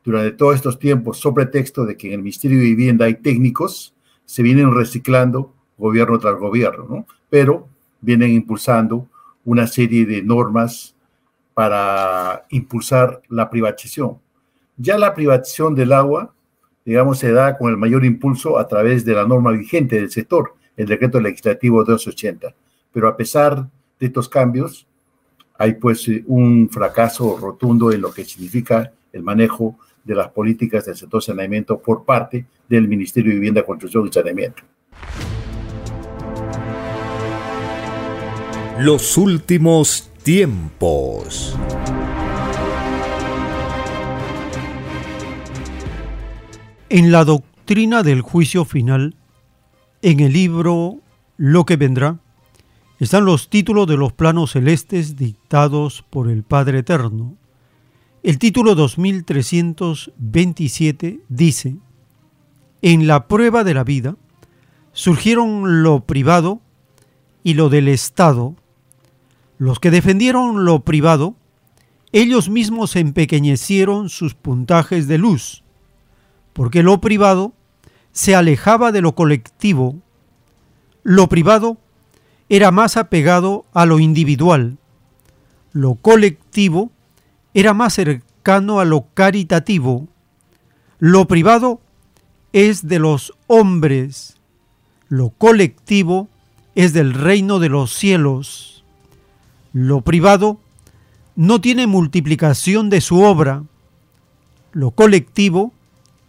durante 0.03 0.31
todos 0.31 0.55
estos 0.55 0.79
tiempos, 0.79 1.19
sobre 1.19 1.45
texto 1.45 1.85
de 1.85 1.95
que 1.95 2.07
en 2.07 2.13
el 2.13 2.19
Ministerio 2.19 2.57
de 2.57 2.65
Vivienda 2.65 3.05
hay 3.05 3.15
técnicos, 3.15 3.93
se 4.25 4.41
vienen 4.41 4.73
reciclando 4.73 5.53
gobierno 5.77 6.17
tras 6.19 6.37
gobierno, 6.39 6.85
¿no? 6.89 7.05
Pero 7.29 7.67
vienen 8.01 8.31
impulsando 8.31 9.07
una 9.45 9.67
serie 9.67 10.05
de 10.05 10.21
normas 10.23 10.95
para 11.53 12.45
impulsar 12.49 13.21
la 13.29 13.49
privatización. 13.49 14.22
Ya 14.77 14.97
la 14.97 15.13
privatización 15.13 15.75
del 15.75 15.93
agua, 15.93 16.33
digamos, 16.83 17.19
se 17.19 17.31
da 17.31 17.57
con 17.57 17.69
el 17.69 17.77
mayor 17.77 18.03
impulso 18.05 18.57
a 18.57 18.67
través 18.67 19.05
de 19.05 19.13
la 19.13 19.25
norma 19.25 19.51
vigente 19.51 19.97
del 19.97 20.09
sector, 20.09 20.55
el 20.75 20.87
decreto 20.87 21.19
legislativo 21.19 21.83
280. 21.83 22.53
Pero 22.91 23.07
a 23.07 23.15
pesar 23.15 23.67
de 23.99 24.05
estos 24.07 24.27
cambios, 24.27 24.87
hay 25.57 25.73
pues 25.73 26.07
un 26.25 26.69
fracaso 26.69 27.37
rotundo 27.39 27.91
en 27.91 28.01
lo 28.01 28.11
que 28.11 28.25
significa 28.25 28.91
el 29.11 29.21
manejo 29.21 29.77
de 30.03 30.15
las 30.15 30.29
políticas 30.29 30.85
del 30.85 30.95
sector 30.95 31.21
saneamiento 31.21 31.79
por 31.79 32.03
parte 32.03 32.45
del 32.67 32.87
Ministerio 32.87 33.29
de 33.29 33.35
Vivienda, 33.35 33.63
Construcción 33.63 34.07
y 34.07 34.11
Saneamiento. 34.11 34.63
Los 38.79 39.17
últimos 39.17 40.11
tiempos. 40.23 41.55
En 46.95 47.11
la 47.11 47.25
doctrina 47.25 48.03
del 48.03 48.21
juicio 48.21 48.65
final, 48.65 49.15
en 50.03 50.19
el 50.19 50.31
libro 50.31 50.99
Lo 51.37 51.65
que 51.65 51.75
vendrá, 51.75 52.19
están 52.99 53.25
los 53.25 53.49
títulos 53.49 53.87
de 53.87 53.97
los 53.97 54.13
planos 54.13 54.51
celestes 54.51 55.15
dictados 55.15 56.05
por 56.11 56.29
el 56.29 56.43
Padre 56.43 56.77
Eterno. 56.77 57.35
El 58.21 58.37
título 58.37 58.75
2327 58.75 61.21
dice, 61.29 61.77
En 62.83 63.07
la 63.07 63.27
prueba 63.27 63.63
de 63.63 63.73
la 63.73 63.83
vida 63.83 64.15
surgieron 64.91 65.81
lo 65.81 66.01
privado 66.01 66.61
y 67.43 67.55
lo 67.55 67.69
del 67.69 67.87
Estado. 67.87 68.55
Los 69.57 69.79
que 69.79 69.89
defendieron 69.89 70.63
lo 70.63 70.81
privado, 70.81 71.35
ellos 72.11 72.51
mismos 72.51 72.95
empequeñecieron 72.95 74.09
sus 74.09 74.35
puntajes 74.35 75.07
de 75.07 75.17
luz, 75.17 75.62
porque 76.53 76.83
lo 76.83 77.01
privado 77.01 77.53
se 78.11 78.35
alejaba 78.35 78.91
de 78.91 79.01
lo 79.01 79.15
colectivo. 79.15 79.95
Lo 81.03 81.27
privado 81.27 81.77
era 82.47 82.71
más 82.71 82.95
apegado 82.95 83.65
a 83.73 83.85
lo 83.85 83.99
individual. 83.99 84.77
Lo 85.71 85.95
colectivo 85.95 86.91
era 87.53 87.73
más 87.73 87.95
cercano 87.95 88.79
a 88.79 88.85
lo 88.85 89.07
caritativo. 89.13 90.07
Lo 90.99 91.27
privado 91.27 91.81
es 92.53 92.87
de 92.87 92.99
los 92.99 93.33
hombres. 93.47 94.37
Lo 95.09 95.31
colectivo 95.31 96.29
es 96.75 96.93
del 96.93 97.13
reino 97.13 97.59
de 97.59 97.69
los 97.69 97.93
cielos. 97.93 98.83
Lo 99.73 100.01
privado 100.01 100.59
no 101.35 101.59
tiene 101.59 101.87
multiplicación 101.87 102.91
de 102.91 103.01
su 103.01 103.21
obra. 103.21 103.63
Lo 104.71 104.91
colectivo 104.91 105.73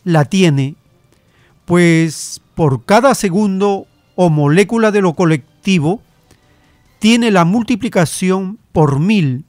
la 0.04 0.24
tiene, 0.26 0.76
pues 1.64 2.40
por 2.54 2.84
cada 2.84 3.14
segundo 3.14 3.86
o 4.14 4.30
molécula 4.30 4.90
de 4.90 5.00
lo 5.00 5.14
colectivo 5.14 6.02
tiene 6.98 7.30
la 7.30 7.44
multiplicación 7.44 8.58
por 8.72 9.00
mil. 9.00 9.44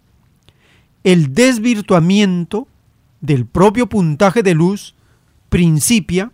El 1.03 1.33
desvirtuamiento 1.33 2.67
del 3.21 3.45
propio 3.45 3.87
puntaje 3.87 4.43
de 4.43 4.53
luz 4.55 4.95
principia 5.49 6.31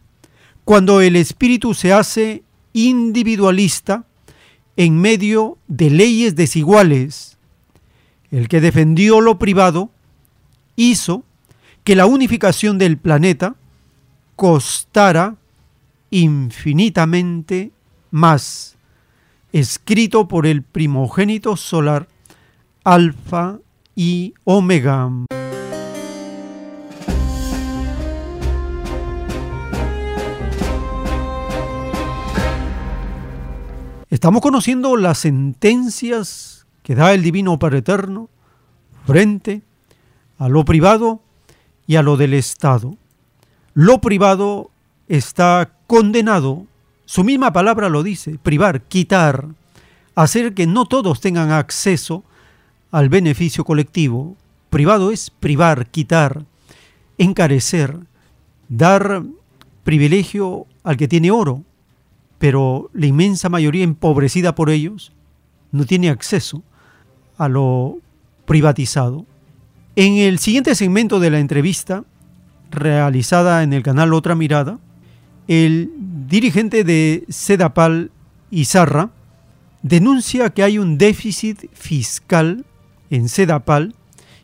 cuando 0.63 1.01
el 1.01 1.15
espíritu 1.15 1.73
se 1.73 1.93
hace 1.93 2.43
individualista 2.73 4.05
en 4.77 4.99
medio 4.99 5.57
de 5.67 5.89
leyes 5.89 6.35
desiguales. 6.35 7.37
El 8.31 8.47
que 8.47 8.61
defendió 8.61 9.19
lo 9.19 9.37
privado 9.37 9.91
hizo 10.75 11.23
que 11.83 11.95
la 11.95 12.05
unificación 12.05 12.77
del 12.77 12.97
planeta 12.97 13.55
costara 14.41 15.35
infinitamente 16.09 17.71
más 18.09 18.75
escrito 19.53 20.27
por 20.27 20.47
el 20.47 20.63
primogénito 20.63 21.55
solar, 21.55 22.07
Alfa 22.83 23.59
y 23.95 24.33
Omega. 24.43 25.11
Estamos 34.09 34.41
conociendo 34.41 34.97
las 34.97 35.19
sentencias 35.19 36.65
que 36.81 36.95
da 36.95 37.13
el 37.13 37.21
Divino 37.21 37.59
Padre 37.59 37.77
Eterno 37.77 38.27
frente 39.05 39.61
a 40.39 40.49
lo 40.49 40.65
privado 40.65 41.21
y 41.85 41.97
a 41.97 42.01
lo 42.01 42.17
del 42.17 42.33
Estado. 42.33 42.97
Lo 43.73 44.01
privado 44.01 44.71
está 45.07 45.71
condenado 45.87 46.67
su 47.11 47.25
misma 47.25 47.51
palabra 47.51 47.89
lo 47.89 48.03
dice, 48.03 48.39
privar, 48.41 48.83
quitar, 48.83 49.49
hacer 50.15 50.53
que 50.53 50.65
no 50.65 50.85
todos 50.85 51.19
tengan 51.19 51.51
acceso 51.51 52.23
al 52.89 53.09
beneficio 53.09 53.65
colectivo. 53.65 54.37
Privado 54.69 55.11
es 55.11 55.29
privar, 55.29 55.87
quitar, 55.87 56.45
encarecer, 57.17 57.97
dar 58.69 59.23
privilegio 59.83 60.67
al 60.83 60.95
que 60.95 61.09
tiene 61.09 61.31
oro, 61.31 61.65
pero 62.39 62.89
la 62.93 63.07
inmensa 63.07 63.49
mayoría 63.49 63.83
empobrecida 63.83 64.55
por 64.55 64.69
ellos 64.69 65.11
no 65.73 65.85
tiene 65.85 66.09
acceso 66.09 66.63
a 67.37 67.49
lo 67.49 67.97
privatizado. 68.45 69.25
En 69.97 70.13
el 70.13 70.39
siguiente 70.39 70.75
segmento 70.75 71.19
de 71.19 71.29
la 71.29 71.39
entrevista, 71.39 72.05
realizada 72.71 73.63
en 73.63 73.73
el 73.73 73.83
canal 73.83 74.13
Otra 74.13 74.35
Mirada, 74.35 74.79
el 75.47 75.91
dirigente 76.27 76.83
de 76.83 77.25
Sedapal, 77.29 78.11
Izarra, 78.49 79.09
denuncia 79.83 80.49
que 80.51 80.63
hay 80.63 80.77
un 80.77 80.97
déficit 80.97 81.69
fiscal 81.73 82.65
en 83.09 83.29
Sedapal 83.29 83.95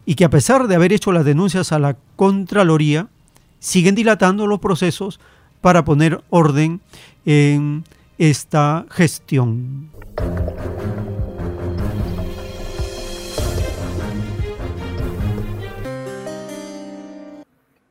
y 0.06 0.16
que 0.16 0.26
a 0.26 0.30
pesar 0.30 0.68
de 0.68 0.76
haber 0.76 0.94
hecho 0.94 1.12
las 1.12 1.26
denuncias 1.26 1.72
a 1.72 1.80
la 1.80 1.98
Contraloría, 2.16 3.08
siguen 3.60 3.96
dilatando 3.96 4.48
los 4.48 4.60
procesos 4.60 5.20
para 5.62 5.84
poner 5.84 6.24
orden 6.30 6.82
en 7.26 7.84
esta 8.18 8.86
gestión. 8.90 9.90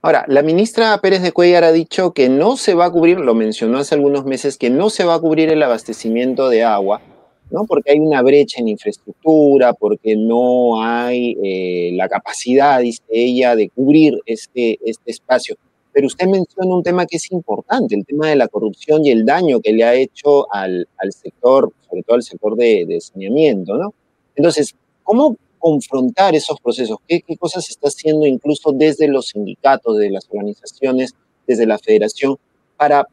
Ahora, 0.06 0.24
la 0.28 0.42
ministra 0.42 0.96
Pérez 1.00 1.20
de 1.20 1.32
Cuellar 1.32 1.64
ha 1.64 1.72
dicho 1.72 2.12
que 2.12 2.28
no 2.28 2.56
se 2.56 2.74
va 2.74 2.84
a 2.84 2.92
cubrir, 2.92 3.18
lo 3.18 3.34
mencionó 3.34 3.78
hace 3.78 3.96
algunos 3.96 4.24
meses, 4.24 4.56
que 4.56 4.70
no 4.70 4.88
se 4.88 5.02
va 5.02 5.14
a 5.14 5.18
cubrir 5.18 5.50
el 5.50 5.60
abastecimiento 5.60 6.48
de 6.48 6.62
agua, 6.62 7.02
¿no? 7.50 7.64
Porque 7.64 7.90
hay 7.90 7.98
una 7.98 8.22
brecha 8.22 8.60
en 8.60 8.68
infraestructura, 8.68 9.72
porque 9.72 10.14
no 10.14 10.80
hay 10.80 11.36
eh, 11.42 11.90
la 11.94 12.08
capacidad, 12.08 12.78
dice 12.78 13.02
ella, 13.08 13.56
de 13.56 13.68
cubrir 13.68 14.16
este, 14.26 14.78
este 14.84 15.10
espacio. 15.10 15.56
Pero 15.92 16.06
usted 16.06 16.28
menciona 16.28 16.72
un 16.72 16.84
tema 16.84 17.04
que 17.04 17.16
es 17.16 17.32
importante, 17.32 17.96
el 17.96 18.06
tema 18.06 18.28
de 18.28 18.36
la 18.36 18.46
corrupción 18.46 19.04
y 19.04 19.10
el 19.10 19.24
daño 19.24 19.60
que 19.60 19.72
le 19.72 19.82
ha 19.82 19.94
hecho 19.94 20.46
al, 20.54 20.86
al 20.98 21.12
sector, 21.12 21.72
sobre 21.90 22.04
todo 22.04 22.14
al 22.14 22.22
sector 22.22 22.54
de, 22.54 22.86
de 22.86 23.00
saneamiento, 23.00 23.76
¿no? 23.76 23.92
Entonces, 24.36 24.72
¿cómo 25.02 25.36
confrontar 25.66 26.36
esos 26.36 26.60
procesos? 26.60 26.98
¿Qué, 27.08 27.22
¿Qué, 27.22 27.36
cosas 27.36 27.64
se 27.66 27.72
está 27.72 27.88
haciendo 27.88 28.24
incluso 28.24 28.70
desde 28.70 29.08
los 29.08 29.30
sindicatos, 29.30 29.98
de 29.98 30.10
las 30.10 30.24
organizaciones, 30.30 31.16
desde 31.44 31.66
la 31.66 31.76
federación, 31.76 32.36
para 32.76 33.08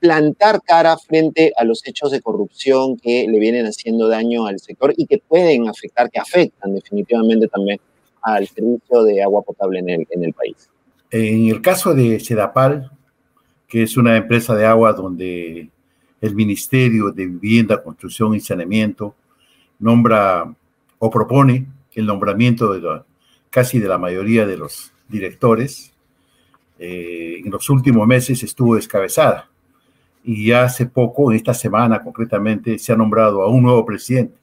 plantar 0.00 0.62
cara 0.62 0.96
frente 0.96 1.52
a 1.54 1.62
los 1.62 1.86
hechos 1.86 2.10
de 2.10 2.22
corrupción 2.22 2.96
que 2.96 3.28
le 3.28 3.38
vienen 3.38 3.66
haciendo 3.66 4.08
daño 4.08 4.46
al 4.46 4.60
sector 4.60 4.94
y 4.96 5.04
que 5.04 5.18
pueden 5.18 5.68
afectar, 5.68 6.10
que 6.10 6.18
afectan 6.18 6.74
definitivamente 6.74 7.48
también 7.48 7.78
al 8.22 8.48
servicio 8.48 9.02
de 9.02 9.22
agua 9.22 9.42
potable 9.42 9.80
en 9.80 9.90
el, 9.90 10.06
en 10.08 10.24
el 10.24 10.32
país? 10.32 10.70
En 11.10 11.48
el 11.48 11.60
caso 11.60 11.92
de 11.92 12.18
Sedapal, 12.18 12.90
que 13.68 13.82
es 13.82 13.98
una 13.98 14.16
empresa 14.16 14.56
de 14.56 14.64
agua 14.64 14.94
donde 14.94 15.68
el 16.18 16.34
Ministerio 16.34 17.10
de 17.10 17.26
Vivienda, 17.26 17.82
Construcción 17.82 18.34
y 18.34 18.40
Saneamiento 18.40 19.14
nombra 19.78 20.50
o 21.04 21.10
propone 21.10 21.66
el 21.92 22.06
nombramiento 22.06 22.72
de 22.72 23.02
casi 23.50 23.78
de 23.78 23.88
la 23.88 23.98
mayoría 23.98 24.46
de 24.46 24.56
los 24.56 24.90
directores, 25.06 25.92
eh, 26.78 27.42
en 27.44 27.50
los 27.50 27.68
últimos 27.68 28.06
meses 28.06 28.42
estuvo 28.42 28.74
descabezada. 28.74 29.50
Y 30.22 30.46
ya 30.46 30.64
hace 30.64 30.86
poco, 30.86 31.30
en 31.30 31.36
esta 31.36 31.52
semana 31.52 32.02
concretamente, 32.02 32.78
se 32.78 32.90
ha 32.90 32.96
nombrado 32.96 33.42
a 33.42 33.48
un 33.48 33.64
nuevo 33.64 33.84
presidente, 33.84 34.38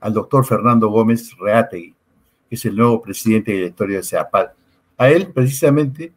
al 0.00 0.12
doctor 0.12 0.44
Fernando 0.44 0.88
Gómez 0.88 1.34
Reategui, 1.40 1.94
que 2.50 2.56
es 2.56 2.64
el 2.66 2.76
nuevo 2.76 3.00
presidente 3.00 3.52
directorio 3.52 3.96
de 3.96 4.02
CEAPAL. 4.02 4.50
A 4.98 5.08
él, 5.08 5.32
precisamente, 5.32 6.12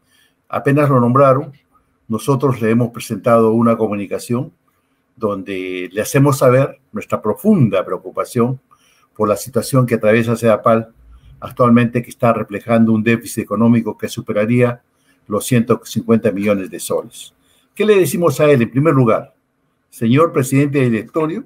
apenas 0.49 0.89
lo 0.89 0.99
nombraron, 0.99 1.53
nosotros 2.09 2.59
le 2.61 2.69
hemos 2.69 2.89
presentado 2.89 3.53
una 3.53 3.77
comunicación 3.77 4.51
donde 5.15 5.87
le 5.89 6.01
hacemos 6.01 6.39
saber 6.39 6.79
nuestra 6.91 7.21
profunda 7.21 7.85
preocupación 7.85 8.59
por 9.15 9.29
la 9.29 9.37
situación 9.37 9.85
que 9.85 9.95
atraviesa 9.95 10.35
CEDAPAL 10.35 10.89
actualmente, 11.39 12.01
que 12.01 12.09
está 12.09 12.33
reflejando 12.33 12.91
un 12.91 13.03
déficit 13.03 13.43
económico 13.43 13.97
que 13.97 14.09
superaría 14.09 14.81
los 15.27 15.45
150 15.45 16.31
millones 16.31 16.69
de 16.69 16.79
soles. 16.79 17.33
¿Qué 17.73 17.85
le 17.85 17.97
decimos 17.97 18.39
a 18.39 18.45
él? 18.45 18.61
En 18.61 18.71
primer 18.71 18.93
lugar, 18.93 19.33
señor 19.89 20.31
presidente 20.31 20.79
del 20.79 20.91
directorio, 20.91 21.43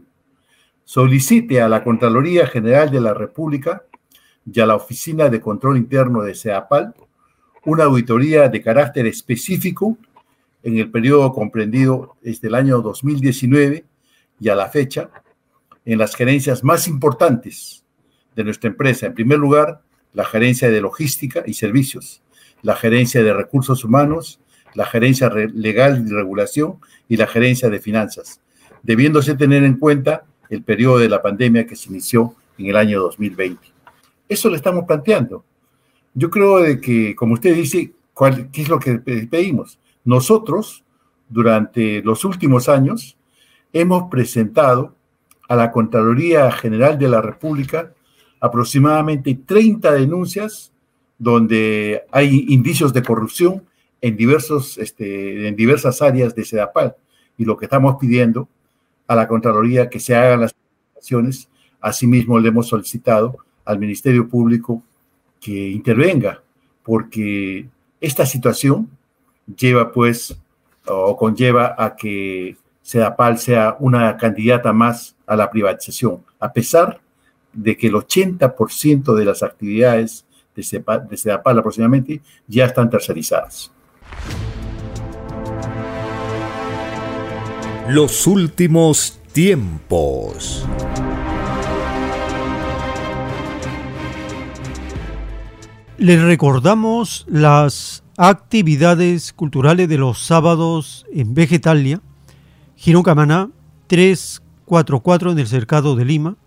solicite 0.83 1.61
a 1.61 1.69
la 1.69 1.83
Contraloría 1.83 2.47
General 2.47 2.89
de 2.89 3.01
la 3.01 3.13
República 3.13 3.83
y 4.45 4.59
a 4.59 4.65
la 4.65 4.75
Oficina 4.75 5.29
de 5.29 5.39
Control 5.39 5.77
Interno 5.77 6.21
de 6.23 6.35
CEAPAL 6.35 6.93
una 7.65 7.83
auditoría 7.83 8.47
de 8.49 8.61
carácter 8.61 9.05
específico 9.05 9.97
en 10.63 10.77
el 10.77 10.89
periodo 10.89 11.31
comprendido 11.33 12.15
desde 12.21 12.47
el 12.47 12.55
año 12.55 12.81
2019 12.81 13.85
y 14.39 14.49
a 14.49 14.55
la 14.55 14.69
fecha 14.69 15.09
en 15.85 15.97
las 15.97 16.15
gerencias 16.15 16.63
más 16.63 16.87
importantes 16.87 17.83
de 18.35 18.43
nuestra 18.43 18.69
empresa. 18.69 19.05
En 19.05 19.13
primer 19.13 19.39
lugar, 19.39 19.81
la 20.13 20.25
gerencia 20.25 20.69
de 20.69 20.81
logística 20.81 21.43
y 21.45 21.53
servicios, 21.53 22.21
la 22.61 22.75
gerencia 22.75 23.23
de 23.23 23.33
recursos 23.33 23.83
humanos, 23.83 24.39
la 24.73 24.85
gerencia 24.85 25.29
legal 25.29 26.05
y 26.05 26.11
regulación 26.11 26.79
y 27.07 27.17
la 27.17 27.27
gerencia 27.27 27.69
de 27.69 27.79
finanzas, 27.79 28.41
debiéndose 28.83 29.35
tener 29.35 29.63
en 29.63 29.77
cuenta 29.77 30.23
el 30.49 30.63
periodo 30.63 30.99
de 30.99 31.09
la 31.09 31.21
pandemia 31.21 31.65
que 31.65 31.75
se 31.75 31.89
inició 31.89 32.35
en 32.57 32.67
el 32.67 32.75
año 32.75 32.99
2020. 33.01 33.59
Eso 34.27 34.49
le 34.49 34.57
estamos 34.57 34.85
planteando. 34.85 35.43
Yo 36.13 36.29
creo 36.29 36.59
de 36.59 36.79
que, 36.79 37.15
como 37.15 37.33
usted 37.33 37.55
dice, 37.55 37.93
¿qué 38.51 38.61
es 38.61 38.69
lo 38.69 38.79
que 38.79 38.99
pedimos? 38.99 39.79
Nosotros, 40.03 40.83
durante 41.27 42.01
los 42.01 42.25
últimos 42.25 42.67
años, 42.69 43.17
hemos 43.73 44.09
presentado 44.09 44.95
a 45.49 45.55
la 45.55 45.71
Contraloría 45.71 46.49
General 46.51 46.97
de 46.97 47.09
la 47.09 47.21
República 47.21 47.91
aproximadamente 48.39 49.37
30 49.45 49.91
denuncias 49.93 50.71
donde 51.17 52.03
hay 52.11 52.45
indicios 52.49 52.93
de 52.93 53.03
corrupción 53.03 53.65
en, 53.99 54.15
diversos, 54.15 54.77
este, 54.77 55.47
en 55.47 55.55
diversas 55.55 56.01
áreas 56.01 56.33
de 56.33 56.45
SEDAPAL. 56.45 56.95
Y 57.37 57.45
lo 57.45 57.57
que 57.57 57.65
estamos 57.65 57.97
pidiendo 57.99 58.47
a 59.07 59.15
la 59.15 59.27
Contraloría 59.27 59.89
que 59.89 59.99
se 59.99 60.15
hagan 60.15 60.41
las 60.41 60.55
acciones, 60.95 61.49
asimismo 61.81 62.39
le 62.39 62.49
hemos 62.49 62.67
solicitado 62.67 63.37
al 63.65 63.79
Ministerio 63.79 64.29
Público 64.29 64.83
que 65.41 65.69
intervenga, 65.69 66.43
porque 66.83 67.67
esta 67.99 68.25
situación 68.25 68.89
lleva 69.57 69.91
pues 69.91 70.37
o 70.85 71.17
conlleva 71.17 71.75
a 71.77 71.95
que 71.95 72.55
Sedapal 72.89 73.37
sea 73.37 73.77
una 73.79 74.17
candidata 74.17 74.73
más 74.73 75.15
a 75.27 75.35
la 75.35 75.51
privatización, 75.51 76.25
a 76.39 76.51
pesar 76.51 76.99
de 77.53 77.77
que 77.77 77.85
el 77.85 77.93
80% 77.93 79.13
de 79.13 79.25
las 79.25 79.43
actividades 79.43 80.25
de 80.55 80.63
Sedapal 80.63 81.59
aproximadamente 81.59 82.19
ya 82.47 82.65
están 82.65 82.89
tercerizadas. 82.89 83.71
Los 87.89 88.25
últimos 88.25 89.19
tiempos. 89.33 90.65
Les 95.99 96.19
recordamos 96.23 97.27
las 97.29 98.03
actividades 98.17 99.31
culturales 99.31 99.87
de 99.87 99.99
los 99.99 100.17
sábados 100.17 101.05
en 101.13 101.35
Vegetalia 101.35 102.01
Girón 102.79 103.03
Camaná 103.03 103.49
344 103.87 105.33
en 105.33 105.39
el 105.39 105.47
Cercado 105.47 105.97
de 105.97 106.05
Lima, 106.05 106.37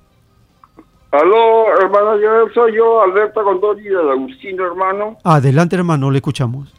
Aló, 1.09 1.65
hermano, 1.81 2.19
yo 2.19 2.47
soy 2.53 2.75
yo, 2.75 3.01
Alberto 3.01 3.43
Condori 3.43 3.85
de 3.85 3.97
Agustino, 3.97 4.67
hermano. 4.67 5.17
Adelante, 5.23 5.75
hermano, 5.75 6.11
le 6.11 6.17
escuchamos. 6.17 6.71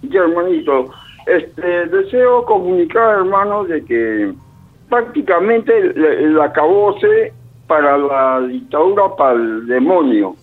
Ya, 0.00 0.20
hermanito, 0.20 0.88
este, 1.26 1.88
deseo 1.88 2.42
comunicar, 2.46 3.18
hermano, 3.18 3.64
de 3.64 3.84
que 3.84 4.32
prácticamente 4.88 5.76
el, 5.76 6.02
el 6.02 6.40
acabose 6.40 7.34
para 7.66 7.98
la 7.98 8.40
dictadura, 8.46 9.14
para 9.14 9.34
el 9.34 9.66
demonio, 9.66 10.36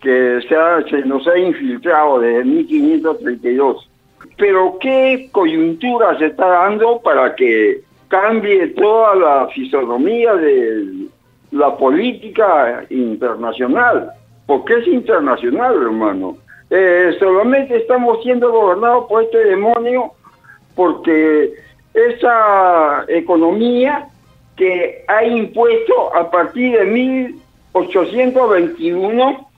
que 0.00 0.40
se, 0.48 0.54
ha- 0.56 0.80
nos 1.04 1.26
ha 1.28 1.38
infiltrado 1.38 2.20
desde 2.20 2.44
1532. 2.44 3.88
Pero 4.36 4.76
¿qué 4.80 5.28
coyuntura 5.32 6.16
se 6.18 6.26
está 6.26 6.46
dando 6.46 7.00
para 7.00 7.34
que 7.34 7.80
cambie 8.08 8.68
toda 8.68 9.14
la 9.14 9.48
fisonomía 9.48 10.34
de 10.34 11.06
la 11.52 11.76
política 11.76 12.84
internacional? 12.90 14.10
Porque 14.46 14.74
es 14.78 14.86
internacional, 14.88 15.74
hermano. 15.82 16.36
Eh, 16.70 17.14
solamente 17.18 17.76
estamos 17.76 18.22
siendo 18.22 18.50
gobernados 18.52 19.06
por 19.08 19.22
este 19.24 19.38
demonio 19.44 20.12
porque 20.76 21.52
esa 21.92 23.04
economía 23.08 24.06
que 24.56 25.04
ha 25.08 25.24
impuesto 25.24 26.14
a 26.14 26.30
partir 26.30 26.78
de 26.78 26.84
1821, 26.86 29.49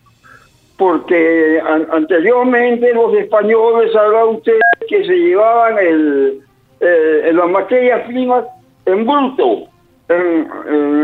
porque 0.77 1.61
an- 1.65 1.87
anteriormente 1.93 2.93
los 2.95 3.15
españoles, 3.15 3.95
hablaba 3.95 4.27
usted, 4.27 4.59
que 4.89 5.05
se 5.05 5.13
llevaban 5.15 5.79
el, 5.79 6.41
eh, 6.81 7.31
las 7.33 7.49
materias 7.51 8.03
primas 8.07 8.45
en 8.87 9.07
bruto. 9.07 9.69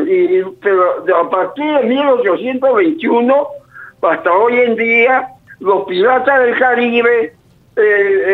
Y, 0.07 0.43
pero 0.61 1.17
a 1.17 1.31
partir 1.31 1.65
de 1.79 1.85
1821 1.85 3.47
hasta 4.03 4.33
hoy 4.33 4.57
en 4.61 4.77
día, 4.77 5.29
los 5.61 5.85
piratas 5.87 6.41
del 6.41 6.59
Caribe 6.59 7.33
eh, 7.77 7.83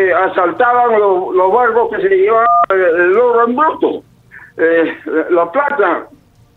eh, 0.09 0.13
asaltaban 0.13 0.99
los, 0.99 1.33
los 1.35 1.51
barcos 1.53 1.89
que 1.91 2.01
se 2.01 2.09
llevaban 2.17 2.47
el, 2.69 3.17
oro 3.17 3.47
en 3.47 3.55
bruto, 3.55 4.03
la 5.29 5.51
plata, 5.51 6.07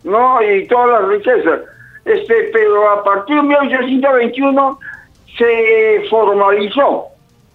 ¿no? 0.03 0.41
Y 0.41 0.67
todas 0.67 1.01
las 1.01 1.09
riquezas. 1.09 1.61
Este, 2.05 2.49
pero 2.53 2.89
a 2.89 3.03
partir 3.03 3.35
de 3.35 3.41
1821 3.43 4.79
se 5.37 6.03
formalizó 6.09 7.07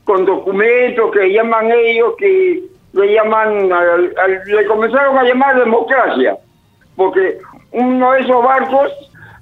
con 0.04 0.24
documentos 0.24 1.10
que 1.12 1.32
llaman 1.32 1.72
ellos, 1.72 2.14
que 2.18 2.62
le 2.92 3.14
llaman, 3.14 3.68
le 4.46 4.66
comenzaron 4.66 5.18
a 5.18 5.24
llamar 5.24 5.58
democracia, 5.58 6.36
porque 6.96 7.38
uno 7.72 8.12
de 8.12 8.20
esos 8.20 8.42
barcos 8.42 8.92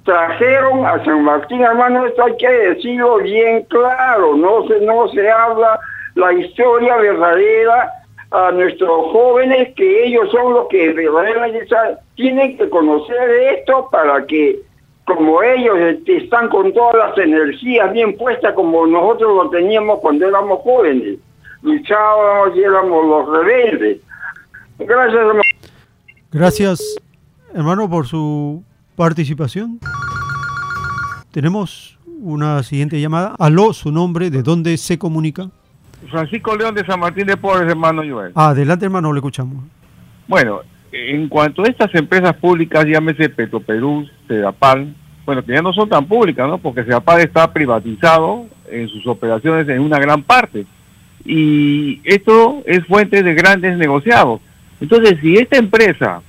trajeron 0.05 0.85
a 0.85 1.03
San 1.05 1.23
Martín, 1.23 1.61
hermano, 1.61 2.05
esto 2.05 2.25
hay 2.25 2.35
que 2.37 2.49
decirlo 2.49 3.17
bien 3.17 3.63
claro, 3.69 4.35
no 4.35 4.67
se, 4.67 4.79
no 4.81 5.07
se 5.09 5.29
habla 5.29 5.79
la 6.15 6.33
historia 6.33 6.97
verdadera 6.97 7.91
a 8.31 8.51
nuestros 8.51 9.11
jóvenes, 9.11 9.73
que 9.75 10.05
ellos 10.05 10.29
son 10.31 10.53
los 10.53 10.67
que 10.67 10.91
verdaderamente 10.91 11.67
tienen 12.15 12.57
que 12.57 12.69
conocer 12.69 13.29
esto 13.29 13.87
para 13.91 14.25
que, 14.25 14.59
como 15.05 15.43
ellos 15.43 15.77
este, 15.77 16.17
están 16.17 16.49
con 16.49 16.73
todas 16.73 16.95
las 16.95 17.17
energías 17.17 17.91
bien 17.91 18.15
puestas, 18.17 18.53
como 18.53 18.87
nosotros 18.87 19.35
lo 19.35 19.49
teníamos 19.49 19.99
cuando 19.99 20.27
éramos 20.27 20.59
jóvenes, 20.61 21.19
luchábamos 21.61 22.55
y 22.55 22.61
éramos 22.61 23.05
los 23.05 23.39
rebeldes. 23.39 23.99
Gracias, 24.79 25.15
hermano. 25.15 25.41
Gracias, 26.31 26.95
hermano, 27.53 27.89
por 27.89 28.07
su 28.07 28.63
participación. 28.95 29.79
Tenemos 31.31 31.99
una 32.21 32.63
siguiente 32.63 32.99
llamada. 32.99 33.35
Aló, 33.39 33.73
su 33.73 33.91
nombre, 33.91 34.29
¿de 34.29 34.41
dónde 34.41 34.77
se 34.77 34.97
comunica? 34.97 35.49
Francisco 36.09 36.55
León 36.55 36.75
de 36.75 36.85
San 36.85 36.99
Martín 36.99 37.25
de 37.27 37.37
Porres, 37.37 37.69
hermano 37.69 38.03
Joel. 38.07 38.31
Adelante, 38.35 38.85
hermano, 38.85 39.11
le 39.11 39.19
escuchamos. 39.19 39.63
Bueno, 40.27 40.61
en 40.93 41.27
cuanto 41.27 41.63
a 41.63 41.67
estas 41.67 41.93
empresas 41.95 42.35
públicas, 42.35 42.85
llámese 42.85 43.27
Petroperú, 43.27 44.07
Sedapal, 44.27 44.93
bueno, 45.25 45.43
que 45.43 45.53
ya 45.53 45.61
no 45.61 45.73
son 45.73 45.89
tan 45.89 46.05
públicas, 46.05 46.47
¿no? 46.47 46.59
Porque 46.59 46.83
Sedapal 46.83 47.21
está 47.21 47.51
privatizado 47.51 48.45
en 48.69 48.87
sus 48.89 49.07
operaciones 49.07 49.67
en 49.69 49.79
una 49.79 49.97
gran 49.97 50.21
parte. 50.21 50.65
Y 51.25 51.99
esto 52.03 52.61
es 52.65 52.85
fuente 52.85 53.23
de 53.23 53.33
grandes 53.33 53.75
negociados. 53.77 54.39
Entonces, 54.79 55.17
si 55.19 55.37
esta 55.37 55.57
empresa 55.57 56.21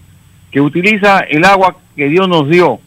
que 0.51 0.63
utiliza 0.63 1.21
el 1.21 1.45
agua 1.45 1.77
que 1.95 2.09
Dios 2.09 2.27
nos 2.27 2.49
dio, 2.49 2.81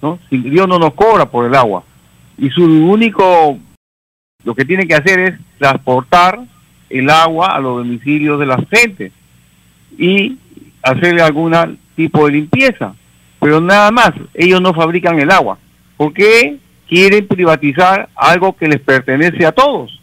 ¿no? 0.00 0.18
Si 0.30 0.38
Dios 0.38 0.66
no 0.66 0.78
nos 0.78 0.94
cobra 0.94 1.26
por 1.26 1.44
el 1.44 1.54
agua, 1.54 1.84
y 2.38 2.48
su 2.50 2.64
único, 2.64 3.58
lo 4.44 4.54
que 4.54 4.64
tiene 4.64 4.86
que 4.86 4.94
hacer 4.94 5.18
es 5.18 5.34
transportar 5.58 6.40
el 6.88 7.10
agua 7.10 7.48
a 7.48 7.60
los 7.60 7.78
domicilios 7.78 8.40
de 8.40 8.46
la 8.46 8.58
gente 8.70 9.12
y 9.98 10.38
hacerle 10.84 11.22
algún 11.22 11.78
tipo 11.96 12.26
de 12.26 12.32
limpieza. 12.32 12.94
Pero 13.40 13.60
nada 13.60 13.90
más, 13.90 14.12
ellos 14.34 14.60
no 14.60 14.72
fabrican 14.72 15.18
el 15.18 15.30
agua. 15.30 15.58
¿Por 15.96 16.12
qué 16.12 16.58
quieren 16.88 17.26
privatizar 17.26 18.08
algo 18.14 18.54
que 18.56 18.68
les 18.68 18.80
pertenece 18.80 19.44
a 19.46 19.52
todos? 19.52 20.00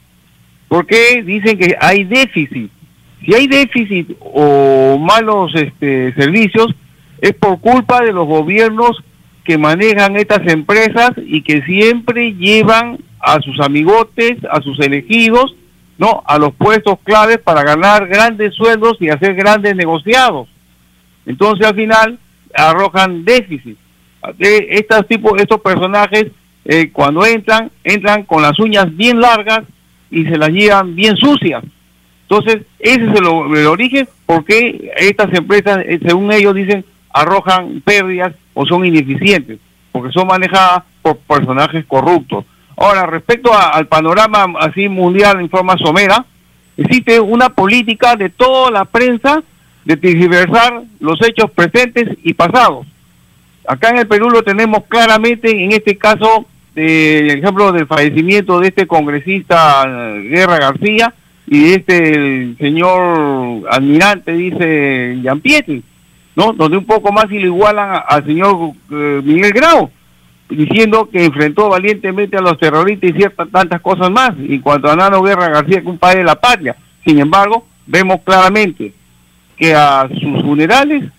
¿Por 0.68 0.86
qué 0.86 1.24
dicen 1.24 1.58
que 1.58 1.76
hay 1.80 2.04
déficit? 2.04 2.72
Si 3.24 3.34
hay 3.34 3.48
déficit 3.48 4.16
o 4.20 4.98
malos 4.98 5.54
este, 5.56 6.14
servicios, 6.14 6.74
es 7.20 7.34
por 7.34 7.60
culpa 7.60 8.02
de 8.02 8.14
los 8.14 8.26
gobiernos 8.26 9.04
que 9.44 9.58
manejan 9.58 10.16
estas 10.16 10.48
empresas 10.52 11.12
y 11.18 11.42
que 11.42 11.62
siempre 11.64 12.34
llevan 12.34 13.00
a 13.20 13.40
sus 13.42 13.60
amigotes, 13.60 14.38
a 14.50 14.62
sus 14.62 14.80
elegidos, 14.80 15.56
¿no? 15.98 16.24
A 16.26 16.40
los 16.40 16.54
puestos 16.54 16.98
claves 17.04 17.38
para 17.40 17.64
ganar 17.64 18.08
grandes 18.08 18.56
sueldos 18.56 18.98
y 19.00 19.10
hacer 19.10 19.36
grandes 19.36 19.76
negociados. 19.76 20.48
Entonces 21.26 21.65
al 21.65 21.76
final 21.76 22.19
arrojan 22.53 23.24
déficit. 23.24 23.78
Estos 24.39 25.07
tipos, 25.07 25.39
estos 25.41 25.61
personajes 25.61 26.28
eh, 26.65 26.91
cuando 26.91 27.26
entran, 27.26 27.72
entran 27.84 28.24
con 28.24 28.41
las 28.41 28.59
uñas 28.59 28.95
bien 28.95 29.19
largas 29.19 29.61
y 30.11 30.26
se 30.26 30.38
las 30.38 30.49
llevan 30.49 30.95
bien 30.95 31.15
sucias. 31.17 31.63
Entonces, 32.24 32.61
ese 32.80 33.03
es 33.05 33.15
el, 33.15 33.26
el 33.57 33.67
origen 33.67 34.07
porque 34.26 34.91
estas 34.97 35.34
empresas, 35.34 35.80
eh, 35.86 35.99
según 36.05 36.32
ellos 36.32 36.55
dicen, 36.55 36.86
arrojan 37.13 37.82
pérdidas 37.82 38.34
o 38.53 38.65
son 38.65 38.86
ineficientes, 38.86 39.59
porque 39.91 40.13
son 40.13 40.28
manejadas 40.28 40.84
por 41.01 41.17
personajes 41.17 41.86
corruptos. 41.86 42.45
Ahora, 42.78 43.05
respecto 43.05 43.51
al 43.53 43.88
panorama 43.88 44.45
así 44.59 44.88
mundial 44.88 45.39
en 45.39 45.49
forma 45.49 45.78
somera, 45.78 46.26
existe 46.78 47.19
una 47.19 47.49
política 47.49 48.15
de 48.15 48.30
toda 48.30 48.72
la 48.72 48.86
prensa 48.86 49.43
de 49.86 49.98
tergiversar 49.98 50.84
los 51.00 51.22
hechos 51.22 51.52
presentes 51.52 52.18
y 52.24 52.34
pasados. 52.34 52.86
Acá 53.68 53.90
en 53.90 53.98
el 53.98 54.08
Perú 54.08 54.30
lo 54.30 54.44
tenemos 54.44 54.84
claramente, 54.88 55.64
en 55.64 55.72
este 55.72 55.98
caso, 55.98 56.46
eh, 56.76 57.20
el 57.24 57.32
ejemplo 57.32 57.72
del 57.72 57.88
fallecimiento 57.88 58.60
de 58.60 58.70
este 58.70 58.88
congresista 58.88 59.84
eh, 59.88 60.28
Guerra 60.30 60.58
García 60.58 61.14
y 61.48 61.64
de 61.64 61.74
este 61.76 62.56
señor 62.64 63.68
almirante, 63.70 64.34
dice 64.34 65.18
Giampietri, 65.22 65.84
¿no? 66.36 66.54
Donde 66.54 66.78
un 66.78 66.86
poco 66.86 67.12
más 67.12 67.26
y 67.30 67.40
lo 67.40 67.48
igualan 67.48 68.02
al 68.08 68.26
señor 68.26 68.72
eh, 68.92 69.22
Miguel 69.24 69.52
Grau, 69.52 69.92
diciendo 70.50 71.10
que 71.12 71.26
enfrentó 71.26 71.70
valientemente 71.70 72.38
a 72.38 72.42
los 72.42 72.58
terroristas 72.58 73.10
y 73.10 73.14
ciertas 73.14 73.50
tantas 73.50 73.82
cosas 73.82 74.10
más. 74.10 74.32
Y 74.40 74.60
cuanto 74.60 74.90
a 74.90 74.96
Nano 74.96 75.22
Guerra 75.22 75.50
García, 75.50 75.82
que 75.82 75.88
un 75.88 75.98
padre 75.98 76.20
de 76.20 76.26
la 76.26 76.36
patria. 76.36 76.76
Sin 77.06 77.20
embargo, 77.20 77.66
vemos 77.86 78.22
claramente 78.24 78.94
que 79.62 79.76
a 79.76 80.09
sus 80.09 80.41
funerales 80.41 81.12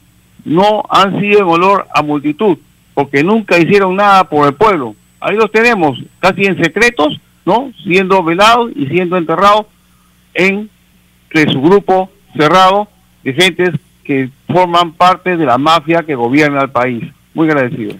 no 0.44 0.82
han 0.90 1.20
sido 1.20 1.42
en 1.42 1.46
olor 1.46 1.86
a 1.94 2.02
multitud, 2.02 2.58
porque 2.92 3.22
nunca 3.22 3.56
hicieron 3.56 3.94
nada 3.94 4.24
por 4.24 4.48
el 4.48 4.54
pueblo. 4.54 4.96
Ahí 5.20 5.36
los 5.36 5.52
tenemos, 5.52 6.02
casi 6.18 6.46
en 6.46 6.60
secretos, 6.60 7.20
¿no? 7.46 7.72
Siendo 7.84 8.24
velados 8.24 8.72
y 8.74 8.86
siendo 8.86 9.16
enterrados 9.16 9.66
en 10.34 10.68
su 11.52 11.62
grupo 11.62 12.10
cerrado 12.36 12.88
de 13.22 13.32
gentes 13.32 13.70
que 14.02 14.28
forman 14.48 14.92
parte 14.92 15.36
de 15.36 15.46
la 15.46 15.56
mafia 15.56 16.02
que 16.02 16.16
gobierna 16.16 16.62
el 16.62 16.70
país. 16.70 17.04
Muy 17.34 17.48
agradecido. 17.48 17.94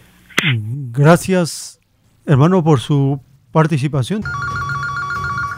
Gracias, 0.90 1.78
hermano, 2.26 2.64
por 2.64 2.80
su 2.80 3.20
participación. 3.52 4.22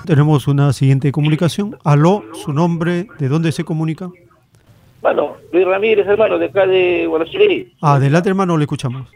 Tenemos 0.04 0.46
una 0.46 0.74
siguiente 0.74 1.10
comunicación. 1.10 1.78
Aló, 1.84 2.22
su 2.34 2.52
nombre, 2.52 3.08
¿de 3.18 3.28
dónde 3.28 3.50
se 3.50 3.64
comunica? 3.64 4.10
Bueno, 5.04 5.36
Luis 5.52 5.66
Ramírez, 5.66 6.06
hermano, 6.06 6.38
de 6.38 6.46
acá 6.46 6.66
de 6.66 7.06
Guarachirí. 7.06 7.74
Adelante, 7.82 8.30
hermano, 8.30 8.56
le 8.56 8.64
escuchamos. 8.64 9.06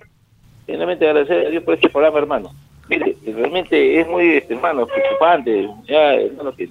Realmente 0.66 1.08
agradecer 1.08 1.46
a 1.46 1.48
Dios 1.48 1.64
por 1.64 1.72
este 1.72 1.88
programa, 1.88 2.18
hermano. 2.18 2.50
Mire, 2.90 3.16
realmente 3.24 3.98
es 3.98 4.06
muy, 4.06 4.36
este, 4.36 4.52
hermano, 4.52 4.86
preocupante. 4.86 5.66
Ya, 5.86 6.12
hermano, 6.12 6.54
que 6.54 6.68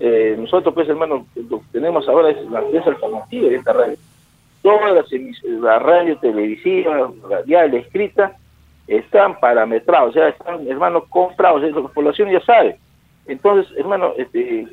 eh, 0.00 0.34
nosotros, 0.38 0.72
pues, 0.72 0.88
hermano, 0.88 1.26
lo 1.34 1.58
que 1.58 1.66
tenemos 1.72 2.08
ahora 2.08 2.30
es 2.30 2.38
la 2.50 2.62
prensa 2.62 2.88
alternativa 2.88 3.50
de 3.50 3.56
esta 3.56 3.74
radio. 3.74 3.96
Todas 4.62 4.94
las 4.94 5.12
la 5.42 5.78
radio 5.78 6.16
televisiva, 6.16 7.12
radial, 7.28 7.74
escrita, 7.74 8.34
están 8.86 9.38
parametrados, 9.40 10.08
o 10.08 10.12
sea, 10.14 10.28
están, 10.28 10.66
hermano, 10.66 11.04
comprados, 11.10 11.62
eh, 11.64 11.70
la 11.70 11.82
población 11.88 12.30
ya 12.30 12.40
sabe. 12.40 12.78
Entonces, 13.26 13.70
hermano, 13.76 14.14
este, 14.16 14.66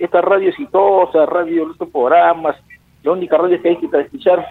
esta 0.00 0.22
radio 0.22 0.48
exitosa, 0.48 1.24
radio, 1.24 1.70
estos 1.70 1.88
programas, 1.88 2.56
la 3.02 3.12
única 3.12 3.36
radio 3.36 3.60
que 3.60 3.68
hay 3.68 3.76
que 3.76 3.86
escuchar 3.86 4.46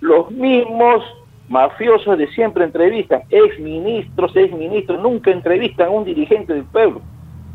los 0.00 0.30
mismos 0.30 1.04
mafiosos 1.48 2.16
de 2.16 2.28
siempre 2.28 2.64
entrevistan, 2.64 3.22
ex 3.30 3.58
ministros, 3.58 4.34
ex 4.36 4.52
ministros, 4.52 5.00
nunca 5.02 5.30
entrevistan 5.30 5.88
a 5.88 5.90
un 5.90 6.04
dirigente 6.04 6.54
del 6.54 6.64
pueblo 6.64 7.00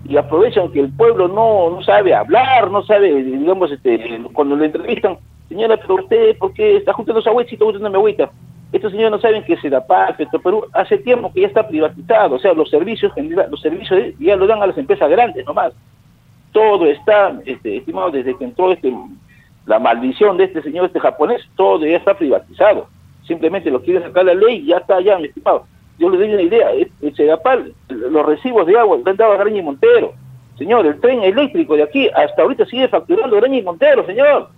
y 0.07 0.17
aprovechan 0.17 0.71
que 0.71 0.81
el 0.81 0.91
pueblo 0.91 1.27
no, 1.27 1.71
no 1.71 1.83
sabe 1.83 2.13
hablar, 2.13 2.69
no 2.69 2.83
sabe, 2.83 3.23
digamos, 3.23 3.71
este, 3.71 4.21
cuando 4.33 4.55
le 4.55 4.67
entrevistan, 4.67 5.17
señora, 5.49 5.77
pero 5.77 5.95
usted, 5.95 6.37
¿por 6.37 6.53
qué 6.53 6.77
está 6.77 6.93
juntando 6.93 7.21
su 7.21 7.29
agüita 7.29 7.51
y 7.51 7.53
está 7.55 7.65
juntando 7.65 7.89
mi 7.89 7.95
agüita? 7.95 8.29
Estos 8.71 8.91
señores 8.91 9.11
no 9.11 9.19
saben 9.19 9.43
que 9.43 9.57
Sedapal, 9.57 10.15
Perú 10.43 10.65
hace 10.73 10.97
tiempo 10.97 11.31
que 11.33 11.41
ya 11.41 11.47
está 11.47 11.67
privatizado, 11.67 12.35
o 12.35 12.39
sea, 12.39 12.53
los 12.53 12.69
servicios 12.69 13.11
los 13.49 13.61
servicios 13.61 14.13
ya 14.19 14.35
lo 14.35 14.45
dan 14.45 14.61
a 14.61 14.67
las 14.67 14.77
empresas 14.77 15.09
grandes 15.09 15.45
nomás. 15.45 15.73
Todo 16.51 16.85
está, 16.85 17.39
este, 17.45 17.77
estimado, 17.77 18.11
desde 18.11 18.37
que 18.37 18.43
entró 18.43 18.71
este, 18.71 18.93
la 19.65 19.79
maldición 19.79 20.37
de 20.37 20.45
este 20.45 20.61
señor, 20.61 20.85
este 20.85 20.99
japonés, 20.99 21.41
todo 21.55 21.85
ya 21.85 21.97
está 21.97 22.13
privatizado. 22.13 22.87
Simplemente 23.27 23.71
lo 23.71 23.81
quiere 23.81 24.01
sacar 24.01 24.25
la 24.25 24.35
ley 24.35 24.57
y 24.57 24.67
ya 24.67 24.77
está 24.77 25.01
ya, 25.01 25.17
mi 25.17 25.27
estimado. 25.27 25.65
Yo 25.97 26.09
le 26.09 26.17
doy 26.17 26.33
una 26.33 26.41
idea, 26.41 26.71
el 26.71 27.15
Sedapal, 27.15 27.73
los 27.89 28.25
recibos 28.25 28.67
de 28.67 28.77
agua 28.77 28.97
le 29.03 29.09
han 29.09 29.17
dado 29.17 29.33
a 29.33 29.37
Graña 29.37 29.59
y 29.59 29.63
Montero. 29.63 30.13
Señor, 30.57 30.85
el 30.85 30.99
tren 30.99 31.23
eléctrico 31.23 31.75
de 31.75 31.83
aquí 31.83 32.09
hasta 32.13 32.41
ahorita 32.41 32.65
sigue 32.65 32.87
facturando 32.87 33.35
Graña 33.37 33.57
y 33.57 33.63
Montero, 33.63 34.05
señor. 34.05 34.49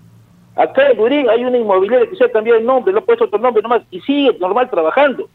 Acá 0.56 0.90
en 0.90 0.98
Durín 0.98 1.30
hay 1.30 1.46
una 1.46 1.58
inmobiliaria 1.58 2.10
que 2.10 2.16
se 2.16 2.26
ha 2.26 2.32
cambiado 2.32 2.60
el 2.60 2.66
nombre, 2.66 2.92
lo 2.92 3.00
ha 3.00 3.06
puesto 3.06 3.26
otro 3.26 3.38
nombre 3.38 3.62
nomás 3.62 3.84
y 3.92 4.02
sigue 4.02 4.36
normal 4.40 4.70
trabajando. 4.70 5.30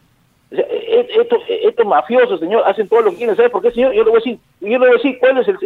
O 0.51 0.55
sea, 0.55 0.65
e, 0.69 1.01
e, 1.01 1.21
estos, 1.21 1.39
estos 1.49 1.87
mafiosos, 1.87 2.41
señor, 2.41 2.65
hacen 2.67 2.89
todo 2.89 3.03
lo 3.03 3.11
que 3.13 3.19
quieren. 3.19 3.37
¿Sabe 3.37 3.49
por 3.49 3.63
qué, 3.63 3.71
señor? 3.71 3.93
Yo 3.93 4.03
le 4.03 4.11
voy 4.11 4.21
a 4.21 4.25
decir, 4.25 4.39
yo 4.61 4.69
le 4.69 4.79
voy 4.79 4.89
a 4.89 4.93
decir 4.93 5.19
cuál 5.21 5.39
es 5.39 5.49
el... 5.49 5.59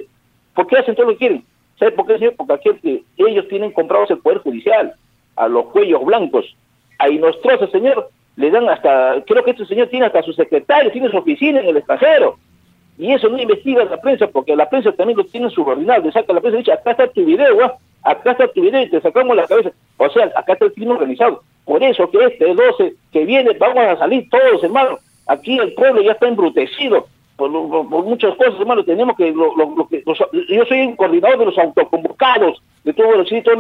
¿Por 0.55 0.67
qué 0.67 0.77
hacen 0.77 0.95
todo 0.95 1.07
lo 1.07 1.13
que 1.13 1.19
quieren? 1.19 1.45
¿Sabe 1.79 1.93
por 1.93 2.07
qué, 2.07 2.19
señor? 2.19 2.35
Porque 2.37 2.55
aquel 2.55 2.81
que 2.81 3.03
ellos 3.19 3.49
tienen 3.49 3.73
comprados 3.73 4.11
el 4.11 4.19
Poder 4.19 4.39
Judicial, 4.39 4.95
a 5.37 5.49
los 5.49 5.67
cuellos 5.67 6.05
blancos, 6.05 6.57
a 6.99 7.09
Inostroza, 7.09 7.67
señor, 7.69 8.09
le 8.37 8.51
dan 8.51 8.69
hasta, 8.69 9.23
creo 9.27 9.45
que 9.45 9.51
este 9.51 9.67
señor 9.67 9.89
tiene 9.89 10.07
hasta 10.07 10.23
su 10.23 10.33
secretario, 10.33 10.91
tiene 10.91 11.11
su 11.11 11.17
oficina 11.19 11.61
en 11.61 11.69
el 11.69 11.77
extranjero. 11.77 12.39
Y 12.99 13.13
eso 13.13 13.29
no 13.29 13.39
investiga 13.39 13.85
la 13.85 14.01
prensa, 14.01 14.27
porque 14.27 14.57
la 14.57 14.69
prensa 14.71 14.93
también 14.93 15.19
lo 15.19 15.25
tiene 15.25 15.51
subordinado. 15.51 16.03
Le 16.03 16.13
saca 16.13 16.33
la 16.33 16.41
prensa 16.41 16.59
y 16.59 16.61
dice, 16.63 16.73
acá 16.73 16.93
está 16.93 17.09
tu 17.09 17.25
video, 17.25 17.79
acá 18.03 18.31
está 18.31 18.49
tu 18.49 18.63
video 18.63 18.83
y 18.83 18.91
te 18.91 19.01
sacamos 19.03 19.37
la 19.37 19.47
cabeza. 19.47 19.71
O 19.99 20.09
sea, 20.09 20.33
acá 20.35 20.55
está 20.55 20.65
el 20.65 20.73
crimen 20.73 20.97
organizado. 20.97 21.43
Por 21.67 21.83
eso 21.83 22.09
que 22.11 22.25
este 22.25 22.55
12 22.55 22.95
que 23.13 23.25
viene, 23.27 23.53
vamos 23.59 23.85
a 23.85 23.99
salir 23.99 24.31
todos, 24.31 24.65
hermano. 24.65 24.99
Aquí 25.27 25.59
el 25.59 25.75
pueblo 25.75 26.01
ya 26.01 26.13
está 26.13 26.29
embrutecido 26.29 27.07
por, 27.37 27.51
muchas 27.51 28.35
cosas, 28.37 28.59
hermano. 28.59 28.85
Tenemos 28.85 29.17
que, 29.17 29.31
lo, 29.31 29.89
que 29.89 30.03
yo 30.49 30.65
soy 30.65 30.81
el 30.81 30.97
coordinador 30.97 31.39
de 31.39 31.45
los 31.47 31.59
autoconvocados 31.59 32.63
de 32.85 32.93
todo 32.93 33.15
el 33.15 33.27
sitio. 33.27 33.53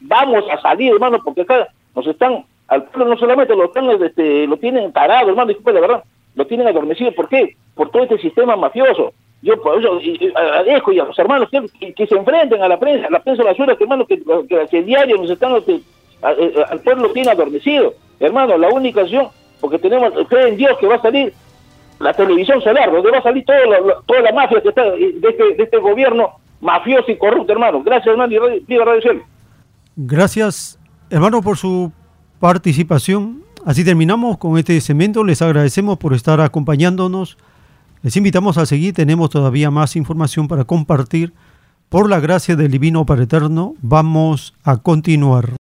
Vamos 0.00 0.44
a 0.50 0.60
salir, 0.60 0.92
hermano, 0.92 1.18
porque 1.24 1.42
acá 1.42 1.68
nos 1.94 2.06
están, 2.06 2.44
al 2.68 2.84
pueblo 2.84 3.14
no 3.14 3.18
solamente 3.18 3.56
lo, 3.56 3.64
están, 3.64 3.90
este, 4.02 4.46
lo 4.46 4.56
tienen 4.56 4.92
parado, 4.92 5.30
hermano, 5.30 5.48
disculpe 5.48 5.72
la 5.72 5.80
verdad, 5.80 6.04
lo 6.34 6.46
tienen 6.46 6.68
adormecido. 6.68 7.12
¿Por 7.12 7.28
qué? 7.28 7.56
Por 7.74 7.90
todo 7.90 8.02
este 8.02 8.18
sistema 8.18 8.56
mafioso. 8.56 9.12
Yo 9.42 9.60
por 9.60 9.78
eso 9.78 9.98
agradezco 10.36 10.92
y 10.92 11.00
a 11.00 11.04
los 11.04 11.18
hermanos 11.18 11.48
que, 11.50 12.06
se 12.06 12.14
enfrenten 12.14 12.62
a 12.62 12.68
la 12.68 12.78
prensa, 12.78 13.08
a 13.08 13.10
la 13.10 13.22
prensa 13.22 13.42
basura, 13.42 13.74
que 13.74 13.84
hermano, 13.84 14.06
que, 14.06 14.22
que, 14.70 14.82
diario 14.84 15.16
nos 15.16 15.30
están, 15.30 15.60
que, 15.62 15.80
al 16.22 16.80
pueblo 16.80 17.10
tiene 17.12 17.32
adormecido. 17.32 17.94
Hermano, 18.20 18.56
la 18.56 18.68
única 18.68 19.00
acción, 19.00 19.28
porque 19.60 19.80
tenemos 19.80 20.12
fe 20.28 20.48
en 20.48 20.56
Dios 20.56 20.78
que 20.78 20.86
va 20.86 20.94
a 20.94 21.02
salir 21.02 21.32
la 22.02 22.12
televisión 22.12 22.60
solar, 22.60 22.90
donde 22.90 23.10
va 23.10 23.18
a 23.18 23.22
salir 23.22 23.44
toda 23.44 24.20
la 24.20 24.32
mafia 24.32 24.60
que 24.60 24.68
está 24.68 24.82
de 24.82 25.20
este, 25.22 25.54
de 25.54 25.62
este 25.62 25.78
gobierno 25.78 26.32
mafioso 26.60 27.10
y 27.10 27.16
corrupto, 27.16 27.52
hermano. 27.52 27.82
Gracias, 27.82 28.08
hermano, 28.08 28.32
y 28.32 28.60
viva 28.60 28.84
Radio. 28.84 29.22
Gracias, 29.96 30.78
hermano, 31.10 31.42
por 31.42 31.56
su 31.56 31.92
participación. 32.40 33.42
Así 33.64 33.84
terminamos 33.84 34.38
con 34.38 34.58
este 34.58 34.80
segmento. 34.80 35.24
Les 35.24 35.40
agradecemos 35.40 35.98
por 35.98 36.14
estar 36.14 36.40
acompañándonos 36.40 37.36
les 38.02 38.16
invitamos 38.16 38.58
a 38.58 38.66
seguir, 38.66 38.94
tenemos 38.94 39.30
todavía 39.30 39.70
más 39.70 39.94
información 39.94 40.48
para 40.48 40.64
compartir. 40.64 41.32
Por 41.88 42.10
la 42.10 42.18
gracia 42.18 42.56
del 42.56 42.70
Divino 42.72 43.06
Padre 43.06 43.24
Eterno, 43.24 43.74
vamos 43.80 44.54
a 44.64 44.78
continuar. 44.78 45.61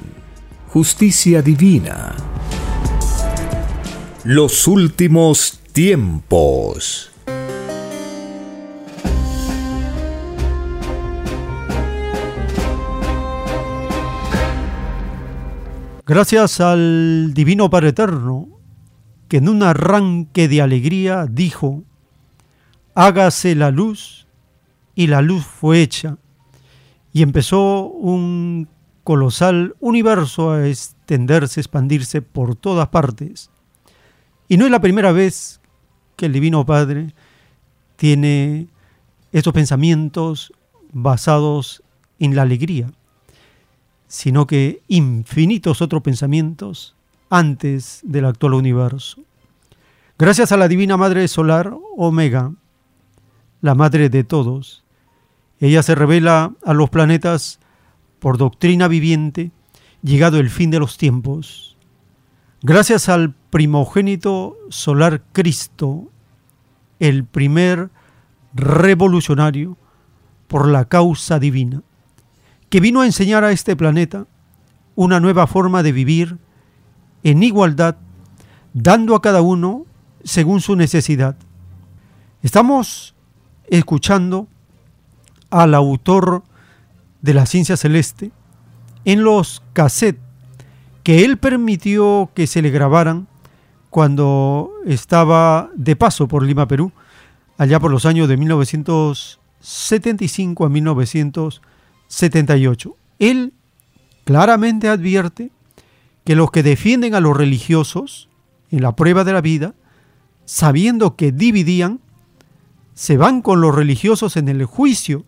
justicia 0.71 1.41
divina. 1.41 2.15
Los 4.23 4.69
últimos 4.69 5.59
tiempos. 5.73 7.11
Gracias 16.05 16.61
al 16.61 17.33
Divino 17.33 17.69
Padre 17.69 17.89
Eterno, 17.89 18.47
que 19.27 19.37
en 19.37 19.49
un 19.49 19.63
arranque 19.63 20.47
de 20.47 20.61
alegría 20.61 21.25
dijo, 21.29 21.83
hágase 22.95 23.55
la 23.55 23.71
luz, 23.71 24.25
y 24.95 25.07
la 25.07 25.21
luz 25.21 25.43
fue 25.43 25.81
hecha, 25.81 26.15
y 27.11 27.23
empezó 27.23 27.87
un 27.87 28.69
colosal 29.03 29.75
universo 29.79 30.51
a 30.51 30.67
extenderse, 30.67 31.59
expandirse 31.59 32.21
por 32.21 32.55
todas 32.55 32.89
partes. 32.89 33.49
Y 34.47 34.57
no 34.57 34.65
es 34.65 34.71
la 34.71 34.81
primera 34.81 35.11
vez 35.11 35.61
que 36.15 36.27
el 36.27 36.33
Divino 36.33 36.65
Padre 36.65 37.13
tiene 37.95 38.67
estos 39.31 39.53
pensamientos 39.53 40.53
basados 40.91 41.83
en 42.19 42.35
la 42.35 42.41
alegría 42.41 42.91
sino 44.11 44.45
que 44.45 44.81
infinitos 44.89 45.81
otros 45.81 46.01
pensamientos 46.01 46.97
antes 47.29 48.01
del 48.03 48.25
actual 48.25 48.55
universo. 48.55 49.21
Gracias 50.19 50.51
a 50.51 50.57
la 50.57 50.67
Divina 50.67 50.97
Madre 50.97 51.25
Solar 51.29 51.73
Omega, 51.95 52.51
la 53.61 53.73
Madre 53.73 54.09
de 54.09 54.25
todos, 54.25 54.83
ella 55.61 55.81
se 55.81 55.95
revela 55.95 56.51
a 56.65 56.73
los 56.73 56.89
planetas 56.89 57.60
por 58.21 58.37
doctrina 58.37 58.87
viviente, 58.87 59.49
llegado 60.03 60.37
el 60.37 60.51
fin 60.51 60.69
de 60.69 60.77
los 60.77 60.99
tiempos. 60.99 61.75
Gracias 62.61 63.09
al 63.09 63.33
primogénito 63.49 64.55
solar 64.69 65.23
Cristo, 65.31 66.03
el 66.99 67.25
primer 67.25 67.89
revolucionario 68.53 69.75
por 70.47 70.67
la 70.67 70.85
causa 70.85 71.39
divina 71.39 71.81
que 72.69 72.79
vino 72.79 73.01
a 73.01 73.07
enseñar 73.07 73.43
a 73.43 73.51
este 73.51 73.75
planeta 73.75 74.27
una 74.95 75.19
nueva 75.19 75.47
forma 75.47 75.81
de 75.81 75.91
vivir 75.91 76.37
en 77.23 77.41
igualdad, 77.41 77.95
dando 78.73 79.15
a 79.15 79.21
cada 79.23 79.41
uno 79.41 79.87
según 80.23 80.61
su 80.61 80.75
necesidad. 80.75 81.37
Estamos 82.43 83.15
escuchando 83.67 84.47
al 85.49 85.73
autor 85.73 86.43
de 87.21 87.33
la 87.33 87.45
ciencia 87.45 87.77
celeste 87.77 88.31
en 89.05 89.23
los 89.23 89.63
cassettes 89.73 90.21
que 91.03 91.23
él 91.25 91.37
permitió 91.37 92.29
que 92.33 92.47
se 92.47 92.61
le 92.61 92.69
grabaran 92.69 93.27
cuando 93.89 94.71
estaba 94.85 95.69
de 95.75 95.95
paso 95.95 96.27
por 96.27 96.43
Lima, 96.43 96.67
Perú, 96.67 96.91
allá 97.57 97.79
por 97.79 97.91
los 97.91 98.05
años 98.05 98.27
de 98.27 98.35
1975 98.37 100.65
a 100.65 100.69
1900 100.69 101.61
78. 102.11 102.95
Él 103.19 103.53
claramente 104.25 104.89
advierte 104.89 105.51
que 106.23 106.35
los 106.35 106.51
que 106.51 106.61
defienden 106.61 107.15
a 107.15 107.19
los 107.19 107.35
religiosos 107.35 108.29
en 108.69 108.83
la 108.83 108.95
prueba 108.95 109.23
de 109.23 109.33
la 109.33 109.41
vida, 109.41 109.73
sabiendo 110.45 111.15
que 111.15 111.31
dividían, 111.31 111.99
se 112.93 113.17
van 113.17 113.41
con 113.41 113.61
los 113.61 113.73
religiosos 113.73 114.37
en 114.37 114.49
el 114.49 114.65
juicio, 114.65 115.25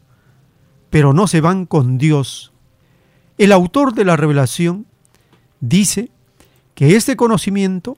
pero 0.94 1.12
no 1.12 1.26
se 1.26 1.42
van 1.42 1.66
con 1.66 1.98
Dios. 1.98 2.54
El 3.40 3.52
autor 3.52 3.96
de 3.96 4.06
la 4.06 4.16
revelación 4.16 4.86
dice 5.60 6.12
que 6.76 6.96
este 6.96 7.16
conocimiento, 7.16 7.98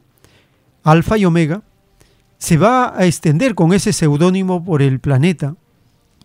alfa 0.82 1.18
y 1.18 1.26
omega, 1.26 1.62
se 2.38 2.56
va 2.56 2.98
a 2.98 3.06
extender 3.06 3.54
con 3.54 3.74
ese 3.74 3.91
seudónimo 3.91 4.64
por 4.64 4.82
el 4.82 5.02
planeta 5.02 5.58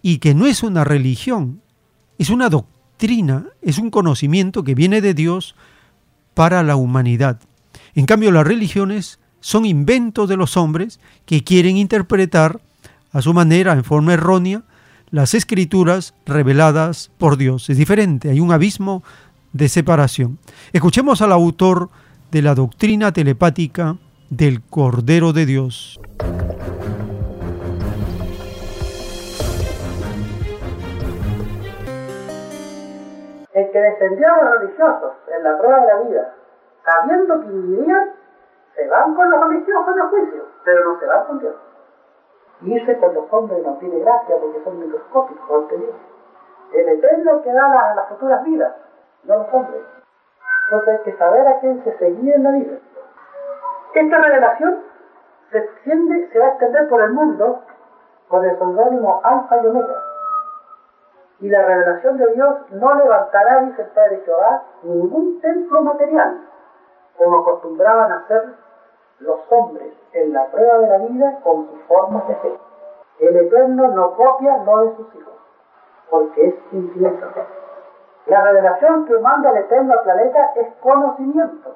y 0.01 0.18
que 0.18 0.33
no 0.33 0.47
es 0.47 0.62
una 0.62 0.85
religión, 0.85 1.61
es 2.18 2.31
una 2.31 2.49
doctrina, 2.49 3.47
es 3.62 3.79
un 3.79 3.91
conocimiento 3.91 4.62
que 4.62 4.77
viene 4.77 5.01
de 5.01 5.12
Dios 5.12 5.57
para 6.35 6.62
la 6.62 6.77
humanidad. 6.77 7.41
En 7.97 8.07
cambio, 8.07 8.31
las 8.31 8.47
religiones 8.47 9.18
son 9.41 9.66
inventos 9.66 10.29
de 10.29 10.37
los 10.37 10.57
hombres 10.57 11.01
que 11.27 11.43
quieren 11.43 11.77
interpretar 11.77 12.61
a 13.11 13.23
su 13.23 13.35
manera, 13.35 13.73
en 13.73 13.83
forma 13.83 14.12
errónea, 14.12 14.62
las 15.11 15.35
escrituras 15.35 16.15
reveladas 16.27 17.11
por 17.19 17.37
Dios. 17.37 17.69
Es 17.71 17.77
diferente, 17.77 18.31
hay 18.31 18.41
un 18.41 18.53
abismo 18.53 19.03
de 19.53 19.69
separación. 19.69 20.39
Escuchemos 20.73 21.23
al 21.23 21.33
autor 21.33 21.89
de 22.31 22.43
la 22.43 22.55
doctrina 22.55 23.13
telepática 23.13 23.97
del 24.29 24.63
Cordero 24.63 25.33
de 25.33 25.47
Dios. 25.47 26.01
el 33.53 33.71
que 33.73 33.79
defendió 33.81 34.27
a 34.33 34.45
los 34.45 34.61
religiosos 34.61 35.13
en 35.37 35.43
la 35.43 35.59
prueba 35.59 35.81
de 35.81 35.87
la 35.87 36.01
vida, 36.09 36.35
sabiendo 36.85 37.41
que 37.41 37.49
vivirían, 37.49 38.15
se 38.75 38.89
van 38.89 39.15
con 39.15 39.31
los 39.31 39.49
religiosos 39.49 39.95
en 39.95 40.01
el 40.01 40.09
juicio, 40.09 40.45
pero 40.65 40.85
no 40.85 41.01
se 41.01 41.07
van 41.07 41.25
con 41.27 41.39
Dios. 41.41 41.55
Y 42.63 42.77
ese 42.77 42.99
con 42.99 43.15
los 43.15 43.33
hombres 43.33 43.65
no 43.65 43.75
tiene 43.75 44.01
gracia 44.01 44.37
porque 44.41 44.63
son 44.65 44.79
microscópicos 44.81 45.63
ante 45.63 45.77
Dios. 45.79 45.95
El 46.73 46.89
Eterno 46.89 47.43
que 47.43 47.53
da 47.53 47.95
las, 47.95 48.09
futuras 48.09 48.45
vidas, 48.45 48.73
no 49.25 49.39
los 49.39 49.55
hombres. 49.55 49.83
Entonces 50.67 50.99
hay 50.99 51.05
que 51.05 51.19
saber 51.19 51.49
a 51.49 51.61
quién 51.61 51.83
se 51.85 51.99
seguía 51.99 52.35
en 52.35 52.45
la 52.45 52.51
vida. 52.53 52.79
Esta 53.95 54.19
revelación 54.19 54.83
se 55.51 55.59
extiende, 55.59 56.29
se 56.33 56.39
va 56.39 56.47
a 56.47 56.49
extender 56.51 56.89
por 56.89 57.03
el 57.03 57.11
mundo 57.11 57.61
con 58.29 58.45
el 58.45 58.57
seudónimo 58.57 59.21
Alfa 59.25 59.57
y 59.63 59.67
Omega 59.67 60.11
y 61.41 61.49
la 61.49 61.63
revelación 61.63 62.19
de 62.19 62.35
Dios 62.35 62.55
no 62.71 62.95
levantará, 62.95 63.63
dice 63.63 63.83
el 63.83 63.89
Padre 63.89 64.23
Jehová, 64.25 64.63
ningún 64.83 65.41
templo 65.41 65.81
material, 65.83 66.43
como 67.17 67.39
acostumbraban 67.39 68.13
a 68.13 68.17
hacer 68.19 68.45
los 69.21 69.41
hombres 69.51 69.93
en 70.12 70.33
la 70.33 70.47
prueba 70.51 70.79
de 70.79 70.89
la 70.89 70.99
vida 70.99 71.41
con 71.43 71.68
sus 71.68 71.83
formas 71.83 72.27
de 72.29 72.35
fe. 72.37 72.59
El 73.21 73.37
Eterno 73.37 73.89
no 73.89 74.14
copia 74.14 74.57
no 74.59 74.85
de 74.85 74.97
sus 74.97 75.14
hijos, 75.14 75.35
porque 76.09 76.49
es 76.49 76.55
infinito. 76.73 77.27
La 78.27 78.43
revelación 78.45 79.07
que 79.07 79.18
manda 79.18 79.51
el 79.51 79.59
Eterno 79.59 79.93
al 79.93 80.03
planeta 80.03 80.53
es 80.57 80.75
conocimiento, 80.81 81.75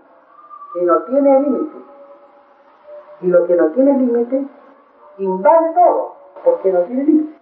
que 0.73 0.83
no 0.83 1.03
tiene 1.03 1.41
límite. 1.41 1.79
Y 3.21 3.27
lo 3.29 3.47
que 3.47 3.55
no 3.57 3.69
tiene 3.71 3.93
límite 3.93 4.47
invade 5.19 5.75
todo, 5.75 6.15
porque 6.45 6.73
no 6.73 6.81
tiene 6.83 7.05
límite. 7.05 7.41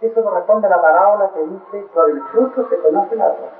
Eso 0.00 0.22
corresponde 0.22 0.66
a 0.66 0.70
la 0.70 0.80
parábola 0.80 1.30
que 1.34 1.46
dice, 1.46 1.88
por 1.92 2.08
el 2.08 2.22
fruto 2.24 2.68
se 2.68 2.78
conoce 2.78 3.16
la 3.16 3.26
árbol. 3.26 3.50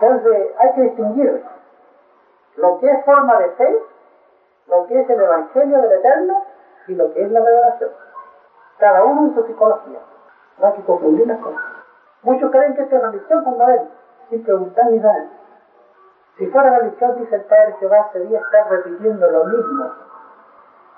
Entonces 0.00 0.54
hay 0.58 0.72
que 0.74 0.80
distinguir 0.82 1.44
lo 2.56 2.78
que 2.78 2.90
es 2.90 3.04
forma 3.04 3.38
de 3.38 3.50
fe, 3.50 3.78
lo 4.68 4.86
que 4.86 5.00
es 5.00 5.08
el 5.08 5.20
Evangelio 5.20 5.80
del 5.82 5.92
Eterno 5.92 6.42
y 6.88 6.94
lo 6.94 7.12
que 7.12 7.22
es 7.22 7.30
la 7.30 7.40
revelación. 7.40 7.90
Cada 8.78 9.04
uno 9.04 9.28
en 9.28 9.34
su 9.34 9.44
psicología. 9.44 9.98
No 10.58 10.66
hay 10.66 10.72
que 10.74 10.84
confundir 10.84 11.26
las 11.26 11.38
cosas. 11.38 11.62
Muchos 12.22 12.50
creen 12.50 12.74
que 12.74 12.82
esta 12.82 12.96
es 12.96 13.02
religión 13.02 13.44
cuando 13.44 13.66
ven. 13.66 13.88
sin 14.30 14.42
preguntarle 14.42 14.98
nada. 14.98 15.26
Si 16.36 16.46
fuera 16.48 16.78
religión, 16.78 17.16
dice 17.16 17.36
el 17.36 17.42
Padre 17.42 17.76
Jehová, 17.78 18.10
sería 18.12 18.40
estar 18.40 18.68
repitiendo 18.70 19.30
lo 19.30 19.44
mismo. 19.44 19.90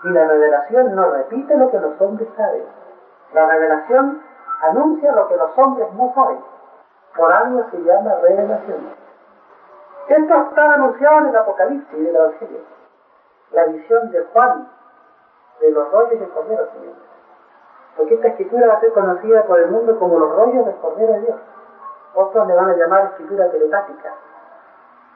Y 0.05 0.09
la 0.09 0.27
revelación 0.27 0.95
no 0.95 1.11
repite 1.11 1.57
lo 1.57 1.71
que 1.71 1.79
los 1.79 2.01
hombres 2.01 2.29
saben. 2.37 2.65
La 3.35 3.47
revelación 3.47 4.23
anuncia 4.63 5.13
lo 5.13 5.29
que 5.29 5.37
los 5.37 5.57
hombres 5.59 5.93
no 5.95 6.13
saben. 6.15 6.41
Por 7.17 7.33
algo 7.33 7.65
se 7.71 7.79
llama 7.83 8.15
revelación. 8.23 8.95
Esto 10.09 10.35
está 10.35 10.75
anunciado 10.75 11.19
en 11.19 11.27
el 11.27 11.37
Apocalipsis 11.37 11.99
del 11.99 12.17
Evangelio. 12.17 12.78
La 13.53 13.65
visión 13.67 14.11
de 14.11 14.25
Juan 14.33 14.69
de 15.61 15.71
los 15.71 15.91
rollos 15.91 16.21
del 16.21 16.29
Cordero, 16.29 16.69
Señor. 16.73 16.95
Porque 17.97 18.15
esta 18.15 18.29
escritura 18.29 18.69
va 18.69 18.75
a 18.75 18.81
ser 18.81 18.93
conocida 18.93 19.45
por 19.47 19.59
el 19.59 19.71
mundo 19.71 19.99
como 19.99 20.19
los 20.19 20.35
rollos 20.37 20.67
del 20.67 20.77
Cordero 20.77 21.13
de 21.15 21.21
Dios. 21.21 21.37
Otros 22.15 22.47
le 22.47 22.55
van 22.55 22.71
a 22.71 22.77
llamar 22.77 23.05
escritura 23.07 23.51
telepática. 23.51 24.15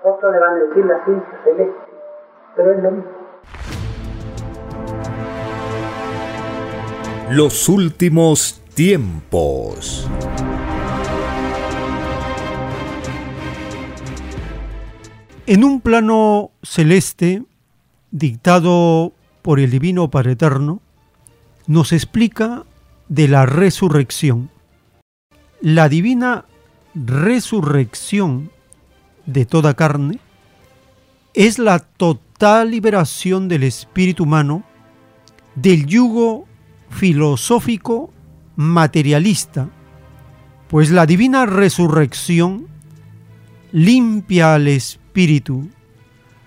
Otros 0.02 0.32
le 0.32 0.38
van 0.38 0.54
a 0.54 0.58
decir 0.58 0.84
la 0.84 1.04
ciencia 1.04 1.38
celeste. 1.44 1.92
Pero 2.56 2.72
es 2.72 2.82
lo 2.82 2.90
mismo. 2.90 3.10
Los 7.30 7.68
últimos 7.68 8.62
tiempos. 8.74 10.08
En 15.46 15.64
un 15.64 15.80
plano 15.80 16.50
celeste, 16.62 17.42
dictado 18.12 19.12
por 19.42 19.58
el 19.58 19.70
Divino 19.70 20.10
Padre 20.10 20.32
Eterno, 20.32 20.80
nos 21.66 21.92
explica 21.92 22.64
de 23.08 23.26
la 23.26 23.46
resurrección. 23.46 24.50
La 25.60 25.88
divina 25.88 26.44
resurrección 26.94 28.50
de 29.26 29.46
toda 29.46 29.74
carne 29.74 30.18
es 31.34 31.58
la 31.58 31.78
total 31.78 32.70
liberación 32.70 33.48
del 33.48 33.62
espíritu 33.62 34.24
humano 34.24 34.64
del 35.54 35.86
yugo 35.86 36.46
filosófico 36.90 38.12
materialista, 38.56 39.70
pues 40.68 40.90
la 40.90 41.06
divina 41.06 41.46
resurrección 41.46 42.66
limpia 43.72 44.54
al 44.54 44.68
espíritu, 44.68 45.68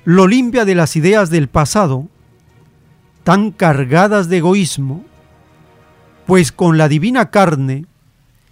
lo 0.05 0.27
limpia 0.27 0.65
de 0.65 0.75
las 0.75 0.95
ideas 0.95 1.29
del 1.31 1.47
pasado, 1.47 2.07
tan 3.23 3.51
cargadas 3.51 4.29
de 4.29 4.37
egoísmo, 4.37 5.03
pues 6.27 6.51
con 6.51 6.77
la 6.77 6.87
divina 6.87 7.31
carne 7.31 7.85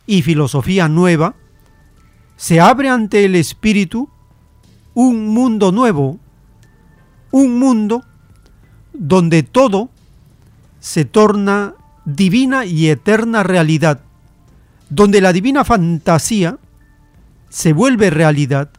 y 0.08 0.24
filosofía 0.24 0.90
nueva, 0.90 1.36
se 2.38 2.60
abre 2.60 2.90
ante 2.90 3.24
el 3.24 3.36
espíritu 3.36 4.10
un 4.96 5.28
mundo 5.28 5.72
nuevo, 5.72 6.20
un 7.32 7.60
mundo 7.60 8.04
donde 8.94 9.44
todo 9.44 9.90
se 10.80 11.06
torna 11.06 11.76
divina 12.06 12.66
y 12.66 12.90
eterna 12.90 13.44
realidad, 13.44 14.02
donde 14.90 15.22
la 15.22 15.32
divina 15.34 15.64
fantasía 15.64 16.58
se 17.50 17.74
vuelve 17.74 18.10
realidad, 18.10 18.70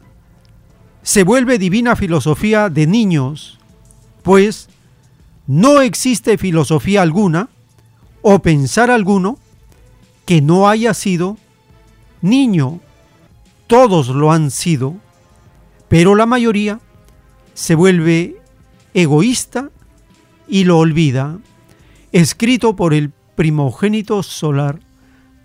se 1.05 1.21
vuelve 1.21 1.59
divina 1.59 1.95
filosofía 1.95 2.67
de 2.67 2.87
niños, 2.87 3.59
pues 4.23 4.69
no 5.45 5.81
existe 5.81 6.39
filosofía 6.39 7.03
alguna 7.03 7.49
o 8.23 8.39
pensar 8.39 8.89
alguno 8.89 9.37
que 10.25 10.41
no 10.41 10.67
haya 10.67 10.95
sido 10.95 11.37
niño. 12.21 12.79
Todos 13.67 14.07
lo 14.07 14.31
han 14.31 14.49
sido, 14.49 14.95
pero 15.89 16.15
la 16.15 16.25
mayoría 16.25 16.79
se 17.53 17.75
vuelve 17.75 18.41
egoísta 18.95 19.69
y 20.47 20.63
lo 20.63 20.79
olvida. 20.79 21.37
Escrito 22.13 22.75
por 22.75 22.95
el 22.95 23.11
primogénito 23.35 24.23
solar, 24.23 24.79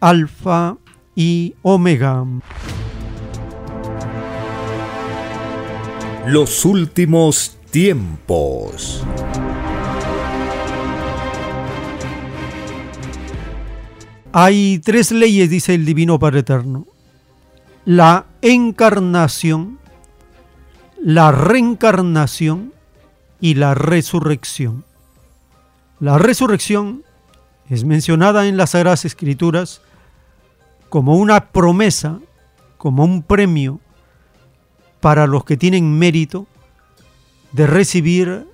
Alfa 0.00 0.78
y 1.14 1.54
Omega. 1.60 2.24
Los 6.26 6.66
últimos 6.66 7.56
tiempos. 7.70 9.02
Hay 14.30 14.80
tres 14.84 15.12
leyes, 15.12 15.48
dice 15.48 15.74
el 15.74 15.86
Divino 15.86 16.18
Padre 16.18 16.40
Eterno. 16.40 16.86
La 17.86 18.26
encarnación, 18.42 19.78
la 21.02 21.32
reencarnación 21.32 22.74
y 23.40 23.54
la 23.54 23.74
resurrección. 23.74 24.84
La 26.00 26.18
resurrección 26.18 27.02
es 27.70 27.84
mencionada 27.84 28.46
en 28.46 28.58
las 28.58 28.70
Sagradas 28.70 29.06
Escrituras 29.06 29.80
como 30.90 31.16
una 31.16 31.46
promesa, 31.50 32.20
como 32.76 33.04
un 33.04 33.22
premio 33.22 33.80
para 35.00 35.26
los 35.26 35.44
que 35.44 35.56
tienen 35.56 35.98
mérito 35.98 36.46
de 37.52 37.66
recibir 37.66 38.46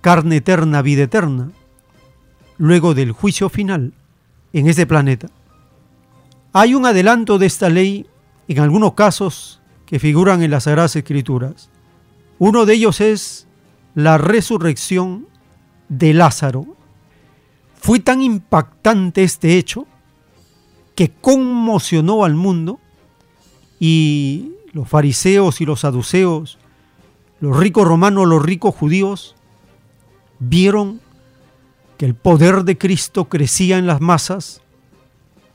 carne 0.00 0.36
eterna, 0.36 0.82
vida 0.82 1.04
eterna, 1.04 1.50
luego 2.56 2.94
del 2.94 3.12
juicio 3.12 3.48
final 3.48 3.92
en 4.52 4.68
este 4.68 4.86
planeta. 4.86 5.28
Hay 6.52 6.74
un 6.74 6.86
adelanto 6.86 7.38
de 7.38 7.46
esta 7.46 7.68
ley 7.68 8.06
en 8.48 8.60
algunos 8.60 8.94
casos 8.94 9.60
que 9.86 9.98
figuran 9.98 10.42
en 10.42 10.50
las 10.50 10.64
Sagradas 10.64 10.96
Escrituras. 10.96 11.70
Uno 12.38 12.66
de 12.66 12.74
ellos 12.74 13.00
es 13.00 13.46
la 13.94 14.18
resurrección 14.18 15.26
de 15.88 16.14
Lázaro. 16.14 16.66
Fue 17.80 18.00
tan 18.00 18.22
impactante 18.22 19.22
este 19.22 19.58
hecho 19.58 19.86
que 20.94 21.10
conmocionó 21.10 22.24
al 22.24 22.34
mundo 22.34 22.80
y 23.78 24.52
los 24.72 24.88
fariseos 24.88 25.60
y 25.60 25.64
los 25.64 25.80
saduceos, 25.80 26.58
los 27.40 27.56
ricos 27.56 27.86
romanos, 27.86 28.26
los 28.26 28.42
ricos 28.42 28.74
judíos, 28.74 29.34
vieron 30.38 31.00
que 31.96 32.06
el 32.06 32.14
poder 32.14 32.64
de 32.64 32.78
Cristo 32.78 33.26
crecía 33.26 33.78
en 33.78 33.86
las 33.86 34.00
masas 34.00 34.62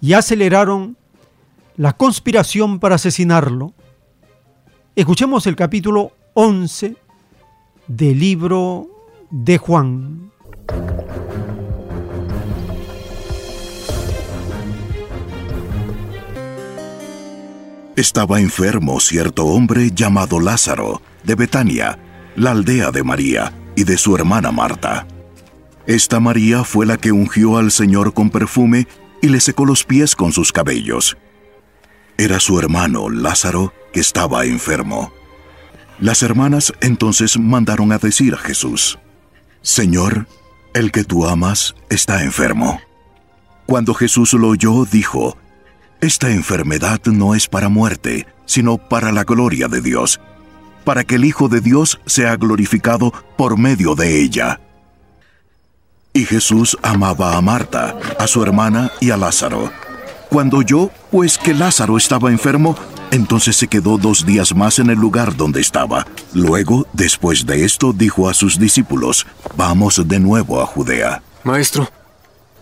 y 0.01 0.13
aceleraron 0.13 0.97
la 1.77 1.93
conspiración 1.93 2.79
para 2.79 2.95
asesinarlo. 2.95 3.73
Escuchemos 4.95 5.47
el 5.47 5.55
capítulo 5.55 6.11
11 6.33 6.95
del 7.87 8.19
libro 8.19 8.87
de 9.31 9.57
Juan. 9.57 10.31
Estaba 17.95 18.39
enfermo 18.39 18.99
cierto 18.99 19.45
hombre 19.45 19.91
llamado 19.91 20.39
Lázaro, 20.39 21.03
de 21.23 21.35
Betania, 21.35 21.99
la 22.35 22.49
aldea 22.51 22.89
de 22.89 23.03
María 23.03 23.53
y 23.75 23.83
de 23.83 23.99
su 23.99 24.15
hermana 24.15 24.51
Marta. 24.51 25.05
Esta 25.85 26.19
María 26.19 26.63
fue 26.63 26.87
la 26.87 26.97
que 26.97 27.11
ungió 27.11 27.57
al 27.57 27.71
Señor 27.71 28.13
con 28.15 28.31
perfume 28.31 28.87
y 29.21 29.27
le 29.27 29.39
secó 29.39 29.65
los 29.65 29.83
pies 29.83 30.15
con 30.15 30.31
sus 30.31 30.51
cabellos. 30.51 31.17
Era 32.17 32.39
su 32.39 32.57
hermano 32.59 33.11
Lázaro 33.11 33.73
que 33.93 33.99
estaba 33.99 34.45
enfermo. 34.45 35.13
Las 35.99 36.23
hermanas 36.23 36.73
entonces 36.81 37.37
mandaron 37.37 37.91
a 37.91 37.99
decir 37.99 38.33
a 38.33 38.37
Jesús, 38.37 38.97
Señor, 39.61 40.27
el 40.73 40.91
que 40.91 41.03
tú 41.03 41.27
amas 41.27 41.75
está 41.91 42.23
enfermo. 42.23 42.81
Cuando 43.67 43.93
Jesús 43.93 44.33
lo 44.33 44.49
oyó, 44.49 44.85
dijo, 44.85 45.37
Esta 46.03 46.29
enfermedad 46.29 46.99
no 47.05 47.33
es 47.33 47.47
para 47.47 47.69
muerte, 47.69 48.27
sino 48.45 48.77
para 48.77 49.13
la 49.13 49.23
gloria 49.23 49.69
de 49.69 49.79
Dios, 49.79 50.19
para 50.83 51.05
que 51.05 51.15
el 51.15 51.23
Hijo 51.23 51.47
de 51.47 51.61
Dios 51.61 52.01
sea 52.05 52.35
glorificado 52.35 53.13
por 53.37 53.57
medio 53.57 53.95
de 53.95 54.21
ella. 54.21 54.59
Y 56.11 56.25
Jesús 56.25 56.77
amaba 56.81 57.37
a 57.37 57.41
Marta, 57.41 57.97
a 58.19 58.27
su 58.27 58.43
hermana 58.43 58.91
y 58.99 59.11
a 59.11 59.17
Lázaro. 59.17 59.71
Cuando 60.27 60.57
oyó, 60.57 60.89
pues 61.09 61.37
que 61.37 61.53
Lázaro 61.53 61.95
estaba 61.95 62.31
enfermo, 62.31 62.75
entonces 63.11 63.55
se 63.55 63.69
quedó 63.69 63.97
dos 63.97 64.25
días 64.25 64.53
más 64.53 64.79
en 64.79 64.89
el 64.89 64.99
lugar 64.99 65.37
donde 65.37 65.61
estaba. 65.61 66.05
Luego, 66.33 66.85
después 66.91 67.45
de 67.45 67.63
esto, 67.63 67.93
dijo 67.93 68.27
a 68.27 68.33
sus 68.33 68.59
discípulos, 68.59 69.25
Vamos 69.55 70.05
de 70.05 70.19
nuevo 70.19 70.61
a 70.61 70.65
Judea. 70.65 71.23
Maestro, 71.45 71.89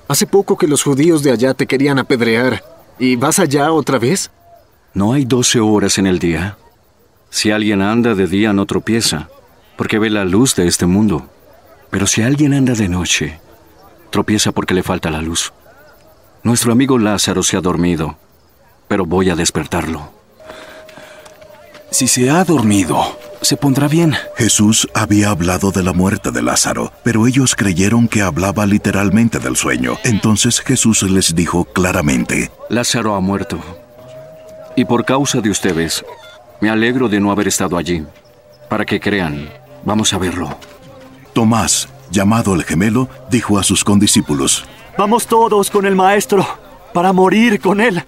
hace 0.07 0.27
poco 0.27 0.59
que 0.59 0.67
los 0.67 0.83
judíos 0.83 1.23
de 1.23 1.31
allá 1.31 1.55
te 1.55 1.65
querían 1.65 1.97
apedrear. 1.97 2.70
¿Y 2.99 3.15
vas 3.15 3.39
allá 3.39 3.71
otra 3.71 3.97
vez? 3.97 4.31
No 4.93 5.13
hay 5.13 5.25
doce 5.25 5.59
horas 5.59 5.97
en 5.97 6.07
el 6.07 6.19
día. 6.19 6.57
Si 7.29 7.51
alguien 7.51 7.81
anda 7.81 8.13
de 8.13 8.27
día 8.27 8.53
no 8.53 8.65
tropieza, 8.65 9.29
porque 9.77 9.99
ve 9.99 10.09
la 10.09 10.25
luz 10.25 10.55
de 10.55 10.67
este 10.67 10.85
mundo. 10.85 11.29
Pero 11.89 12.07
si 12.07 12.21
alguien 12.21 12.53
anda 12.53 12.73
de 12.73 12.89
noche, 12.89 13.39
tropieza 14.09 14.51
porque 14.51 14.73
le 14.73 14.83
falta 14.83 15.09
la 15.09 15.21
luz. 15.21 15.53
Nuestro 16.43 16.71
amigo 16.71 16.97
Lázaro 16.97 17.43
se 17.43 17.57
ha 17.57 17.61
dormido, 17.61 18.17
pero 18.87 19.05
voy 19.05 19.29
a 19.29 19.35
despertarlo. 19.35 20.20
Si 21.91 22.07
se 22.07 22.29
ha 22.29 22.45
dormido, 22.45 23.19
se 23.41 23.57
pondrá 23.57 23.89
bien. 23.89 24.15
Jesús 24.37 24.87
había 24.93 25.29
hablado 25.29 25.71
de 25.71 25.83
la 25.83 25.91
muerte 25.91 26.31
de 26.31 26.41
Lázaro, 26.41 26.93
pero 27.03 27.27
ellos 27.27 27.53
creyeron 27.53 28.07
que 28.07 28.21
hablaba 28.21 28.65
literalmente 28.65 29.39
del 29.39 29.57
sueño. 29.57 29.97
Entonces 30.05 30.61
Jesús 30.61 31.03
les 31.03 31.35
dijo 31.35 31.65
claramente, 31.65 32.49
Lázaro 32.69 33.13
ha 33.13 33.19
muerto. 33.19 33.59
Y 34.77 34.85
por 34.85 35.03
causa 35.03 35.41
de 35.41 35.49
ustedes, 35.49 36.05
me 36.61 36.69
alegro 36.69 37.09
de 37.09 37.19
no 37.19 37.29
haber 37.29 37.49
estado 37.49 37.77
allí. 37.77 38.05
Para 38.69 38.85
que 38.85 39.01
crean, 39.01 39.49
vamos 39.83 40.13
a 40.13 40.17
verlo. 40.17 40.57
Tomás, 41.33 41.89
llamado 42.09 42.55
el 42.55 42.63
gemelo, 42.63 43.09
dijo 43.29 43.59
a 43.59 43.63
sus 43.63 43.83
condiscípulos, 43.83 44.63
Vamos 44.97 45.27
todos 45.27 45.69
con 45.69 45.85
el 45.85 45.95
Maestro 45.97 46.47
para 46.93 47.11
morir 47.11 47.59
con 47.59 47.81
él. 47.81 48.01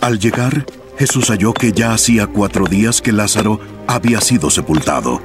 Al 0.00 0.18
llegar, 0.18 0.64
Jesús 0.98 1.28
halló 1.28 1.52
que 1.52 1.72
ya 1.72 1.92
hacía 1.92 2.26
cuatro 2.26 2.66
días 2.66 3.02
que 3.02 3.12
Lázaro 3.12 3.60
había 3.86 4.20
sido 4.20 4.50
sepultado. 4.50 5.20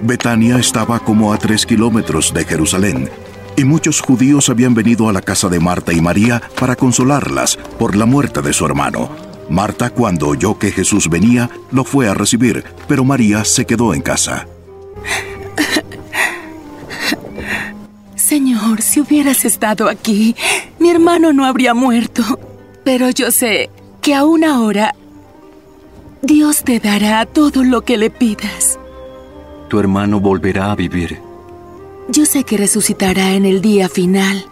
Betania 0.00 0.58
estaba 0.58 0.98
como 0.98 1.32
a 1.32 1.38
tres 1.38 1.66
kilómetros 1.66 2.32
de 2.32 2.44
Jerusalén, 2.44 3.10
y 3.56 3.64
muchos 3.64 4.00
judíos 4.00 4.48
habían 4.48 4.74
venido 4.74 5.08
a 5.08 5.12
la 5.12 5.20
casa 5.20 5.48
de 5.48 5.60
Marta 5.60 5.92
y 5.92 6.00
María 6.00 6.40
para 6.58 6.74
consolarlas 6.74 7.56
por 7.78 7.96
la 7.96 8.06
muerte 8.06 8.40
de 8.40 8.54
su 8.54 8.64
hermano. 8.64 9.10
Marta, 9.50 9.90
cuando 9.90 10.28
oyó 10.28 10.58
que 10.58 10.70
Jesús 10.70 11.10
venía, 11.10 11.50
lo 11.70 11.84
fue 11.84 12.08
a 12.08 12.14
recibir, 12.14 12.64
pero 12.88 13.04
María 13.04 13.44
se 13.44 13.66
quedó 13.66 13.92
en 13.92 14.00
casa. 14.00 14.46
Señor, 18.14 18.80
si 18.80 19.00
hubieras 19.00 19.44
estado 19.44 19.88
aquí, 19.88 20.36
mi 20.78 20.88
hermano 20.88 21.32
no 21.32 21.44
habría 21.44 21.74
muerto. 21.74 22.22
Pero 22.84 23.10
yo 23.10 23.32
sé 23.32 23.70
que 24.00 24.14
aún 24.14 24.44
ahora 24.44 24.94
Dios 26.22 26.64
te 26.64 26.80
dará 26.80 27.24
todo 27.24 27.64
lo 27.64 27.82
que 27.82 27.96
le 27.96 28.10
pidas. 28.10 28.78
Tu 29.68 29.78
hermano 29.78 30.20
volverá 30.20 30.70
a 30.70 30.76
vivir. 30.76 31.20
Yo 32.08 32.26
sé 32.26 32.44
que 32.44 32.56
resucitará 32.56 33.32
en 33.32 33.46
el 33.46 33.60
día 33.62 33.88
final. 33.88 34.44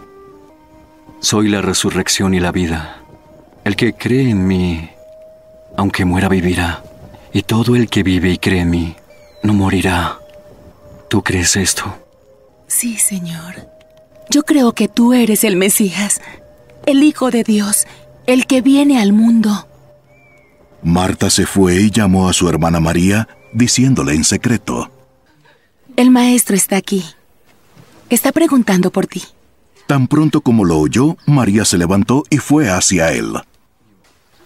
Soy 1.19 1.49
la 1.49 1.61
resurrección 1.61 2.33
y 2.33 2.39
la 2.39 2.51
vida. 2.51 3.03
El 3.65 3.75
que 3.75 3.93
cree 3.93 4.29
en 4.29 4.47
mí, 4.47 4.89
aunque 5.77 6.05
muera, 6.05 6.29
vivirá. 6.29 6.83
Y 7.33 7.43
todo 7.43 7.75
el 7.75 7.89
que 7.89 8.01
vive 8.01 8.31
y 8.31 8.37
cree 8.37 8.61
en 8.61 8.69
mí, 8.69 8.95
no 9.43 9.53
morirá. 9.53 10.19
¿Tú 11.09 11.21
crees 11.21 11.55
esto? 11.55 11.97
Sí, 12.67 12.97
Señor. 12.97 13.67
Yo 14.29 14.43
creo 14.43 14.73
que 14.73 14.87
tú 14.87 15.13
eres 15.13 15.43
el 15.43 15.55
Mesías, 15.55 16.21
el 16.85 17.03
Hijo 17.03 17.29
de 17.29 17.43
Dios, 17.43 17.85
el 18.25 18.47
que 18.47 18.61
viene 18.61 19.01
al 19.01 19.11
mundo. 19.11 19.67
Marta 20.83 21.29
se 21.29 21.45
fue 21.45 21.75
y 21.81 21.91
llamó 21.91 22.29
a 22.29 22.33
su 22.33 22.47
hermana 22.49 22.79
María, 22.79 23.27
diciéndole 23.53 24.13
en 24.13 24.23
secreto, 24.23 24.91
El 25.95 26.11
Maestro 26.11 26.55
está 26.55 26.77
aquí. 26.77 27.03
Está 28.09 28.31
preguntando 28.31 28.91
por 28.91 29.07
ti. 29.07 29.23
Tan 29.87 30.07
pronto 30.07 30.41
como 30.41 30.65
lo 30.65 30.77
oyó, 30.77 31.17
María 31.25 31.65
se 31.65 31.77
levantó 31.77 32.23
y 32.29 32.37
fue 32.37 32.69
hacia 32.69 33.11
él. 33.11 33.33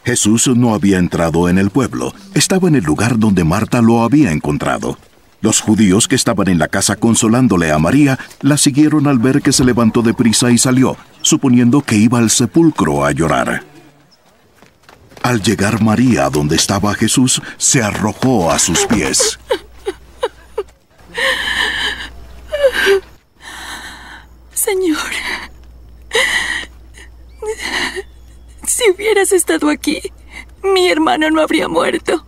Jesús 0.06 0.48
no 0.48 0.74
había 0.74 0.98
entrado 0.98 1.48
en 1.48 1.58
el 1.58 1.70
pueblo, 1.70 2.14
estaba 2.34 2.68
en 2.68 2.76
el 2.76 2.84
lugar 2.84 3.20
donde 3.20 3.44
Marta 3.44 3.82
lo 3.82 4.02
había 4.02 4.32
encontrado. 4.32 4.98
Los 5.40 5.60
judíos 5.60 6.08
que 6.08 6.16
estaban 6.16 6.48
en 6.48 6.60
la 6.60 6.70
casa 6.70 6.96
consolándole 6.96 7.72
a 7.72 7.78
María 7.78 8.18
la 8.42 8.58
siguieron 8.58 9.08
al 9.08 9.20
ver 9.20 9.42
que 9.42 9.52
se 9.52 9.66
levantó 9.66 10.02
de 10.02 10.14
prisa 10.14 10.52
y 10.52 10.58
salió, 10.58 10.98
suponiendo 11.22 11.82
que 11.82 11.96
iba 11.96 12.20
al 12.20 12.30
sepulcro 12.30 13.06
a 13.06 13.12
llorar. 13.12 13.64
Al 15.24 15.42
llegar 15.42 15.82
María 15.82 16.30
donde 16.30 16.58
estaba 16.58 16.94
Jesús, 16.94 17.42
se 17.58 17.82
arrojó 17.82 18.52
a 18.52 18.60
sus 18.60 18.86
pies. 18.86 19.40
Señor, 24.54 24.98
si 28.68 28.90
hubieras 28.92 29.32
estado 29.32 29.70
aquí, 29.70 30.02
mi 30.62 30.90
hermano 30.90 31.30
no 31.32 31.42
habría 31.42 31.70
muerto. 31.70 32.26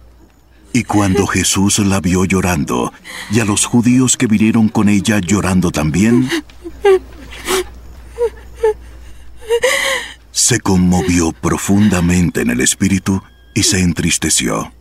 Y 0.72 0.84
cuando 0.84 1.28
Jesús 1.28 1.80
la 1.80 2.00
vio 2.00 2.26
llorando, 2.26 2.94
y 3.30 3.40
a 3.42 3.46
los 3.46 3.66
judíos 3.66 4.16
que 4.18 4.28
vinieron 4.28 4.70
con 4.70 4.90
ella 4.90 5.20
llorando 5.20 5.72
también, 5.72 6.30
se 10.46 10.60
conmovió 10.60 11.32
profundamente 11.32 12.42
en 12.42 12.52
el 12.52 12.62
espíritu 12.62 13.20
y 13.56 13.64
se 13.64 13.80
entristeció. 13.80 14.72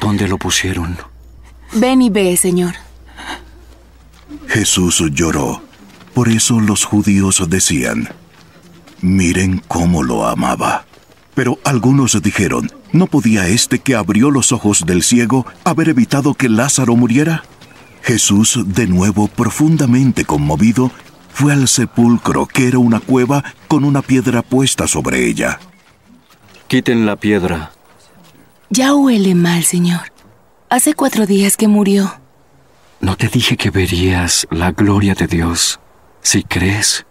¿Dónde 0.00 0.26
lo 0.26 0.36
pusieron? 0.36 0.98
Ven 1.74 2.02
y 2.02 2.10
ve, 2.10 2.36
Señor. 2.36 2.74
Jesús 4.48 5.00
lloró. 5.12 5.62
Por 6.12 6.28
eso 6.28 6.58
los 6.58 6.84
judíos 6.84 7.40
decían, 7.48 8.08
miren 9.00 9.62
cómo 9.68 10.02
lo 10.02 10.26
amaba. 10.26 10.86
Pero 11.36 11.60
algunos 11.62 12.20
dijeron, 12.20 12.72
¿no 12.90 13.06
podía 13.06 13.46
este 13.46 13.78
que 13.78 13.94
abrió 13.94 14.32
los 14.32 14.50
ojos 14.50 14.84
del 14.84 15.04
ciego 15.04 15.46
haber 15.62 15.88
evitado 15.90 16.34
que 16.34 16.48
Lázaro 16.48 16.96
muriera? 16.96 17.44
Jesús, 18.06 18.60
de 18.64 18.86
nuevo 18.86 19.26
profundamente 19.26 20.24
conmovido, 20.24 20.92
fue 21.28 21.52
al 21.52 21.66
sepulcro, 21.66 22.46
que 22.46 22.68
era 22.68 22.78
una 22.78 23.00
cueva 23.00 23.42
con 23.66 23.84
una 23.84 24.00
piedra 24.00 24.42
puesta 24.42 24.86
sobre 24.86 25.26
ella. 25.26 25.58
Quiten 26.68 27.04
la 27.04 27.16
piedra. 27.16 27.72
Ya 28.70 28.94
huele 28.94 29.34
mal, 29.34 29.64
Señor. 29.64 30.12
Hace 30.70 30.94
cuatro 30.94 31.26
días 31.26 31.56
que 31.56 31.66
murió. 31.66 32.20
¿No 33.00 33.16
te 33.16 33.26
dije 33.26 33.56
que 33.56 33.70
verías 33.70 34.46
la 34.52 34.70
gloria 34.70 35.14
de 35.14 35.26
Dios 35.26 35.80
si 36.22 36.44
crees? 36.44 37.04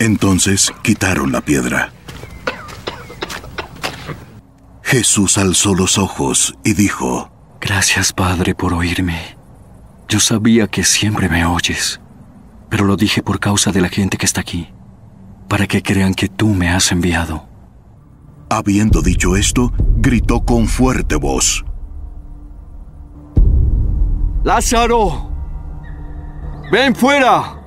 Entonces 0.00 0.72
quitaron 0.82 1.30
la 1.30 1.42
piedra. 1.42 1.92
Jesús 4.90 5.38
alzó 5.38 5.76
los 5.76 5.98
ojos 5.98 6.56
y 6.64 6.74
dijo, 6.74 7.30
Gracias, 7.60 8.12
Padre, 8.12 8.56
por 8.56 8.74
oírme. 8.74 9.36
Yo 10.08 10.18
sabía 10.18 10.66
que 10.66 10.82
siempre 10.82 11.28
me 11.28 11.44
oyes, 11.44 12.00
pero 12.68 12.84
lo 12.84 12.96
dije 12.96 13.22
por 13.22 13.38
causa 13.38 13.70
de 13.70 13.80
la 13.82 13.88
gente 13.88 14.16
que 14.16 14.26
está 14.26 14.40
aquí, 14.40 14.68
para 15.48 15.68
que 15.68 15.80
crean 15.80 16.12
que 16.12 16.26
tú 16.26 16.48
me 16.48 16.70
has 16.70 16.90
enviado. 16.90 17.46
Habiendo 18.48 19.00
dicho 19.00 19.36
esto, 19.36 19.72
gritó 19.78 20.40
con 20.40 20.66
fuerte 20.66 21.14
voz, 21.14 21.64
Lázaro, 24.42 25.30
ven 26.72 26.96
fuera. 26.96 27.59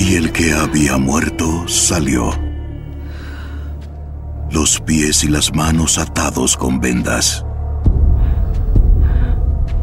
Y 0.00 0.14
el 0.14 0.32
que 0.32 0.54
había 0.54 0.96
muerto 0.96 1.68
salió. 1.68 2.32
Los 4.50 4.80
pies 4.80 5.24
y 5.24 5.28
las 5.28 5.54
manos 5.54 5.98
atados 5.98 6.56
con 6.56 6.80
vendas. 6.80 7.44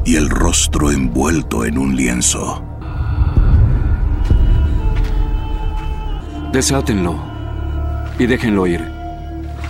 Y 0.05 0.15
el 0.15 0.27
rostro 0.27 0.91
envuelto 0.91 1.65
en 1.65 1.77
un 1.77 1.95
lienzo. 1.95 2.65
Desátenlo 6.51 7.21
y 8.17 8.25
déjenlo 8.25 8.65
ir. 8.65 8.83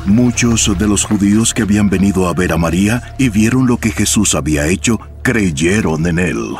Muchos 0.06 0.78
de 0.80 0.88
los 0.88 1.03
judíos 1.03 1.53
que 1.53 1.64
habían 1.64 1.90
venido 1.90 2.30
a 2.30 2.34
ver 2.34 2.53
a 2.53 2.57
María 2.57 3.14
y 3.18 3.28
vieron 3.28 3.68
lo 3.68 3.76
que 3.76 3.91
Jesús 3.91 4.34
había 4.34 4.65
hecho, 4.68 4.98
creyeron 5.24 6.07
en 6.07 6.19
él. 6.19 6.56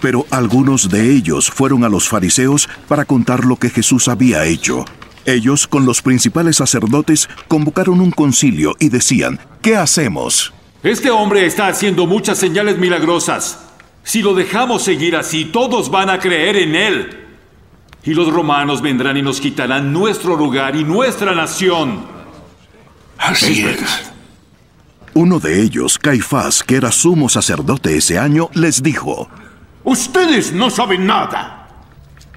Pero 0.00 0.26
algunos 0.30 0.88
de 0.88 1.12
ellos 1.12 1.50
fueron 1.50 1.84
a 1.84 1.88
los 1.88 2.08
fariseos 2.08 2.68
para 2.86 3.04
contar 3.04 3.44
lo 3.44 3.56
que 3.56 3.70
Jesús 3.70 4.08
había 4.08 4.44
hecho. 4.44 4.84
Ellos, 5.24 5.66
con 5.66 5.84
los 5.84 6.00
principales 6.00 6.56
sacerdotes, 6.56 7.28
convocaron 7.48 8.00
un 8.00 8.10
concilio 8.10 8.76
y 8.78 8.88
decían, 8.88 9.40
¿qué 9.60 9.76
hacemos? 9.76 10.52
Este 10.82 11.10
hombre 11.10 11.44
está 11.44 11.66
haciendo 11.66 12.06
muchas 12.06 12.38
señales 12.38 12.78
milagrosas. 12.78 13.58
Si 14.04 14.22
lo 14.22 14.34
dejamos 14.34 14.82
seguir 14.82 15.16
así, 15.16 15.44
todos 15.44 15.90
van 15.90 16.08
a 16.08 16.18
creer 16.18 16.56
en 16.56 16.74
él. 16.74 17.26
Y 18.04 18.14
los 18.14 18.32
romanos 18.32 18.80
vendrán 18.80 19.16
y 19.16 19.22
nos 19.22 19.40
quitarán 19.40 19.92
nuestro 19.92 20.36
lugar 20.36 20.76
y 20.76 20.84
nuestra 20.84 21.34
nación. 21.34 22.06
Así 23.18 23.66
es. 23.66 24.12
Uno 25.14 25.40
de 25.40 25.60
ellos, 25.60 25.98
Caifás, 25.98 26.62
que 26.62 26.76
era 26.76 26.92
sumo 26.92 27.28
sacerdote 27.28 27.96
ese 27.96 28.18
año, 28.18 28.48
les 28.54 28.82
dijo, 28.82 29.28
Ustedes 29.88 30.52
no 30.52 30.68
saben 30.68 31.06
nada, 31.06 31.66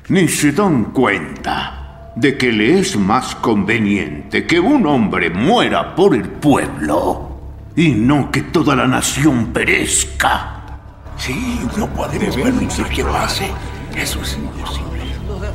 ni 0.08 0.30
se 0.30 0.54
dan 0.54 0.86
cuenta 0.86 2.14
de 2.16 2.38
que 2.38 2.50
le 2.50 2.80
es 2.80 2.96
más 2.96 3.36
conveniente 3.36 4.48
que 4.48 4.58
un 4.58 4.86
hombre 4.88 5.30
muera 5.30 5.94
por 5.94 6.16
el 6.16 6.30
pueblo 6.30 7.42
y 7.76 7.90
no 7.90 8.32
que 8.32 8.44
toda 8.44 8.74
la 8.74 8.88
nación 8.88 9.48
perezca. 9.48 10.62
Sí, 11.18 11.60
no 11.76 11.88
podemos 11.88 12.38
permitir 12.38 12.86
que 12.86 13.04
pase. 13.04 13.52
Eso 13.98 14.22
es 14.22 14.38
imposible. 14.38 15.02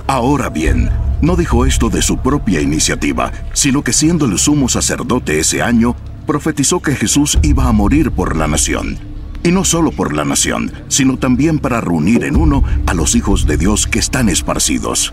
Ahora 0.07 0.51
bien, 0.51 0.91
no 1.23 1.35
dijo 1.35 1.65
esto 1.65 1.89
de 1.89 2.03
su 2.03 2.19
propia 2.19 2.61
iniciativa, 2.61 3.33
sino 3.55 3.83
que 3.83 3.95
siendo 3.95 4.27
el 4.27 4.39
sumo 4.39 4.69
sacerdote 4.69 5.41
ese 5.41 5.63
año, 5.63 5.97
profetizó 6.27 6.81
que 6.81 6.95
Jesús 6.95 7.39
iba 7.41 7.67
a 7.69 7.73
morir 7.73 8.11
por 8.11 8.37
la 8.37 8.49
nación. 8.49 9.16
Y 9.43 9.53
no 9.53 9.65
solo 9.65 9.91
por 9.93 10.15
la 10.15 10.25
nación, 10.25 10.73
sino 10.89 11.19
también 11.19 11.59
para 11.59 11.81
reunir 11.81 12.25
en 12.25 12.37
uno 12.37 12.65
a 12.87 12.95
los 12.95 13.15
hijos 13.15 13.47
de 13.47 13.57
Dios 13.57 13.87
que 13.87 13.99
están 13.99 14.29
esparcidos. 14.29 15.13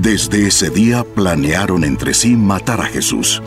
Desde 0.00 0.46
ese 0.46 0.70
día 0.70 1.04
planearon 1.04 1.84
entre 1.84 2.12
sí 2.12 2.36
matar 2.36 2.80
a 2.80 2.86
Jesús. 2.86 3.42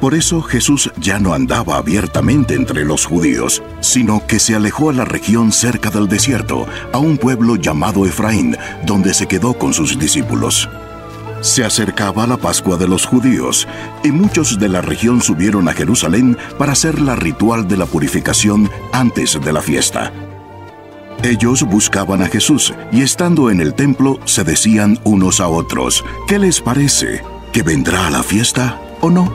Por 0.00 0.14
eso 0.14 0.42
Jesús 0.42 0.90
ya 0.98 1.20
no 1.20 1.32
andaba 1.32 1.76
abiertamente 1.76 2.54
entre 2.54 2.84
los 2.84 3.06
judíos, 3.06 3.62
sino 3.80 4.26
que 4.26 4.40
se 4.40 4.56
alejó 4.56 4.90
a 4.90 4.92
la 4.92 5.04
región 5.04 5.52
cerca 5.52 5.90
del 5.90 6.08
desierto, 6.08 6.66
a 6.92 6.98
un 6.98 7.18
pueblo 7.18 7.54
llamado 7.54 8.04
Efraín, 8.04 8.56
donde 8.84 9.14
se 9.14 9.28
quedó 9.28 9.54
con 9.54 9.72
sus 9.72 9.96
discípulos. 10.00 10.68
Se 11.42 11.64
acercaba 11.64 12.24
la 12.28 12.36
Pascua 12.36 12.76
de 12.76 12.86
los 12.86 13.04
judíos, 13.04 13.66
y 14.04 14.12
muchos 14.12 14.60
de 14.60 14.68
la 14.68 14.80
región 14.80 15.20
subieron 15.20 15.68
a 15.68 15.72
Jerusalén 15.72 16.38
para 16.56 16.70
hacer 16.70 17.00
la 17.00 17.16
ritual 17.16 17.66
de 17.66 17.76
la 17.76 17.86
purificación 17.86 18.70
antes 18.92 19.40
de 19.44 19.52
la 19.52 19.60
fiesta. 19.60 20.12
Ellos 21.24 21.64
buscaban 21.64 22.22
a 22.22 22.28
Jesús 22.28 22.72
y 22.92 23.02
estando 23.02 23.50
en 23.50 23.60
el 23.60 23.74
templo 23.74 24.20
se 24.24 24.44
decían 24.44 25.00
unos 25.02 25.40
a 25.40 25.48
otros, 25.48 26.04
¿qué 26.28 26.38
les 26.38 26.60
parece? 26.60 27.22
¿Que 27.52 27.64
vendrá 27.64 28.06
a 28.06 28.10
la 28.10 28.22
fiesta 28.22 28.80
o 29.00 29.10
no? 29.10 29.32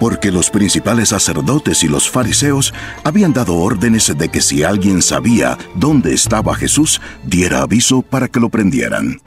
Porque 0.00 0.32
los 0.32 0.50
principales 0.50 1.10
sacerdotes 1.10 1.84
y 1.84 1.88
los 1.88 2.10
fariseos 2.10 2.74
habían 3.04 3.32
dado 3.32 3.54
órdenes 3.54 4.12
de 4.18 4.28
que 4.28 4.40
si 4.40 4.64
alguien 4.64 5.02
sabía 5.02 5.56
dónde 5.76 6.14
estaba 6.14 6.56
Jesús, 6.56 7.00
diera 7.24 7.62
aviso 7.62 8.02
para 8.02 8.26
que 8.26 8.40
lo 8.40 8.48
prendieran. 8.48 9.20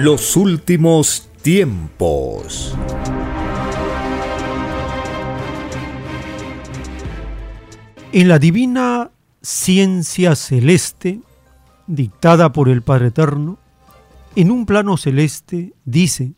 Los 0.00 0.36
últimos 0.36 1.28
tiempos. 1.42 2.72
En 8.12 8.28
la 8.28 8.38
divina 8.38 9.10
ciencia 9.42 10.36
celeste, 10.36 11.20
dictada 11.88 12.52
por 12.52 12.68
el 12.68 12.82
Padre 12.82 13.08
Eterno, 13.08 13.58
en 14.36 14.52
un 14.52 14.66
plano 14.66 14.96
celeste 14.96 15.74
dice, 15.84 16.34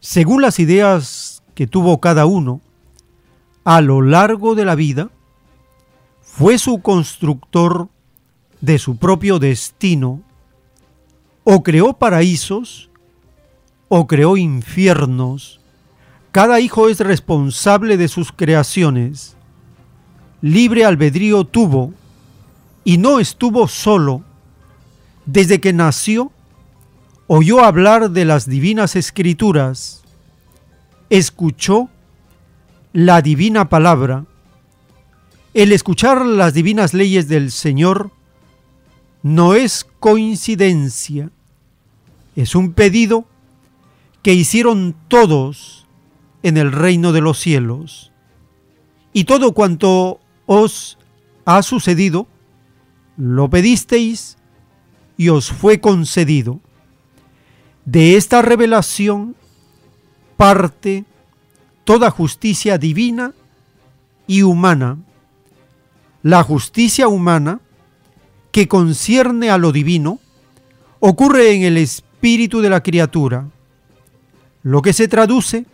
según 0.00 0.42
las 0.42 0.58
ideas 0.58 1.42
que 1.54 1.66
tuvo 1.66 2.00
cada 2.00 2.26
uno 2.26 2.60
a 3.64 3.80
lo 3.80 4.02
largo 4.02 4.54
de 4.54 4.66
la 4.66 4.74
vida, 4.74 5.08
fue 6.20 6.58
su 6.58 6.82
constructor 6.82 7.88
de 8.60 8.78
su 8.78 8.98
propio 8.98 9.38
destino, 9.38 10.22
o 11.50 11.62
creó 11.62 11.94
paraísos, 11.94 12.90
o 13.88 14.06
creó 14.06 14.36
infiernos. 14.36 15.60
Cada 16.30 16.60
hijo 16.60 16.90
es 16.90 17.00
responsable 17.00 17.96
de 17.96 18.08
sus 18.08 18.32
creaciones 18.32 19.34
libre 20.42 20.84
albedrío 20.84 21.44
tuvo 21.44 21.94
y 22.84 22.98
no 22.98 23.18
estuvo 23.18 23.66
solo. 23.66 24.24
Desde 25.24 25.58
que 25.58 25.72
nació, 25.72 26.32
oyó 27.28 27.64
hablar 27.64 28.10
de 28.10 28.26
las 28.26 28.46
divinas 28.46 28.94
escrituras, 28.94 30.02
escuchó 31.08 31.88
la 32.92 33.22
divina 33.22 33.70
palabra. 33.70 34.26
El 35.54 35.72
escuchar 35.72 36.26
las 36.26 36.52
divinas 36.52 36.92
leyes 36.92 37.26
del 37.26 37.52
Señor 37.52 38.10
no 39.22 39.54
es 39.54 39.86
coincidencia, 39.98 41.30
es 42.38 42.54
un 42.54 42.72
pedido 42.72 43.24
que 44.22 44.32
hicieron 44.32 44.94
todos 45.08 45.88
en 46.44 46.56
el 46.56 46.70
reino 46.70 47.10
de 47.10 47.20
los 47.20 47.36
cielos. 47.36 48.12
Y 49.12 49.24
todo 49.24 49.54
cuanto 49.54 50.20
os 50.46 50.98
ha 51.44 51.64
sucedido, 51.64 52.28
lo 53.16 53.50
pedisteis 53.50 54.38
y 55.16 55.30
os 55.30 55.50
fue 55.50 55.80
concedido. 55.80 56.60
De 57.84 58.16
esta 58.16 58.40
revelación 58.40 59.34
parte 60.36 61.04
toda 61.82 62.08
justicia 62.08 62.78
divina 62.78 63.32
y 64.28 64.42
humana. 64.42 64.98
La 66.22 66.44
justicia 66.44 67.08
humana, 67.08 67.60
que 68.52 68.68
concierne 68.68 69.50
a 69.50 69.58
lo 69.58 69.72
divino, 69.72 70.20
ocurre 71.00 71.54
en 71.54 71.62
el 71.62 71.78
espíritu 72.18 72.60
de 72.60 72.68
la 72.68 72.82
criatura, 72.82 73.48
lo 74.64 74.82
que 74.82 74.92
se 74.92 75.06
traduce 75.06 75.66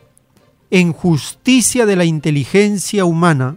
en 0.70 0.92
justicia 0.92 1.86
de 1.86 1.96
la 1.96 2.04
inteligencia 2.04 3.06
humana 3.06 3.56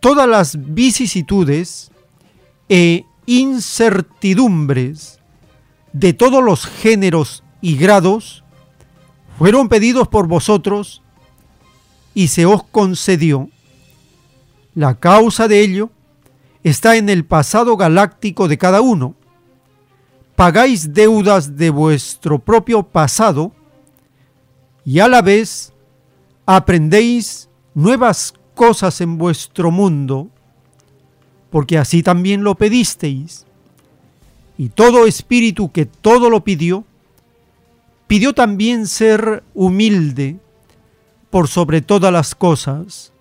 todas 0.00 0.26
las 0.26 0.56
vicisitudes 0.72 1.90
e 2.70 3.04
incertidumbres 3.26 5.18
de 5.92 6.14
todos 6.14 6.42
los 6.42 6.64
géneros 6.64 7.44
y 7.60 7.76
grados 7.76 8.44
fueron 9.36 9.68
pedidos 9.68 10.08
por 10.08 10.26
vosotros 10.26 11.02
y 12.14 12.28
se 12.28 12.46
os 12.46 12.62
concedió. 12.64 13.50
La 14.74 14.94
causa 14.94 15.48
de 15.48 15.60
ello 15.60 15.90
está 16.64 16.96
en 16.96 17.10
el 17.10 17.26
pasado 17.26 17.76
galáctico 17.76 18.48
de 18.48 18.56
cada 18.56 18.80
uno. 18.80 19.17
Pagáis 20.38 20.94
deudas 20.94 21.56
de 21.56 21.68
vuestro 21.68 22.38
propio 22.38 22.84
pasado 22.84 23.50
y 24.84 25.00
a 25.00 25.08
la 25.08 25.20
vez 25.20 25.72
aprendéis 26.46 27.48
nuevas 27.74 28.34
cosas 28.54 29.00
en 29.00 29.18
vuestro 29.18 29.72
mundo, 29.72 30.28
porque 31.50 31.76
así 31.76 32.04
también 32.04 32.44
lo 32.44 32.54
pedisteis. 32.54 33.46
Y 34.56 34.68
todo 34.68 35.08
espíritu 35.08 35.72
que 35.72 35.86
todo 35.86 36.30
lo 36.30 36.44
pidió, 36.44 36.84
pidió 38.06 38.32
también 38.32 38.86
ser 38.86 39.42
humilde 39.54 40.36
por 41.30 41.48
sobre 41.48 41.82
todas 41.82 42.12
las 42.12 42.36
cosas. 42.36 43.12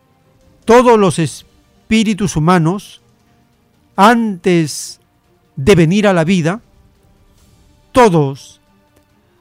Todos 0.66 1.00
los 1.00 1.18
espíritus 1.18 2.36
humanos, 2.36 3.02
antes 3.96 5.00
de 5.56 5.74
venir 5.74 6.06
a 6.06 6.14
la 6.14 6.24
vida, 6.24 6.62
todos, 7.98 8.62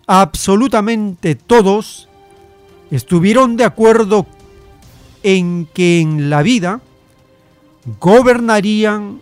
absolutamente 0.06 1.34
todos, 1.34 2.08
estuvieron 2.90 3.58
de 3.58 3.64
acuerdo 3.64 4.24
en 5.22 5.68
que 5.74 6.00
en 6.00 6.30
la 6.30 6.40
vida 6.40 6.80
gobernarían 8.00 9.20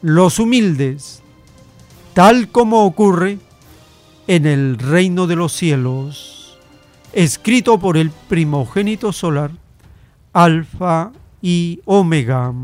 los 0.00 0.38
humildes, 0.38 1.24
tal 2.14 2.50
como 2.50 2.84
ocurre 2.84 3.40
en 4.28 4.46
el 4.46 4.78
reino 4.78 5.26
de 5.26 5.34
los 5.34 5.52
cielos, 5.54 6.56
escrito 7.12 7.80
por 7.80 7.96
el 7.96 8.12
primogénito 8.28 9.12
solar, 9.12 9.50
Alfa 10.32 11.10
y 11.42 11.80
Omega. 11.84 12.54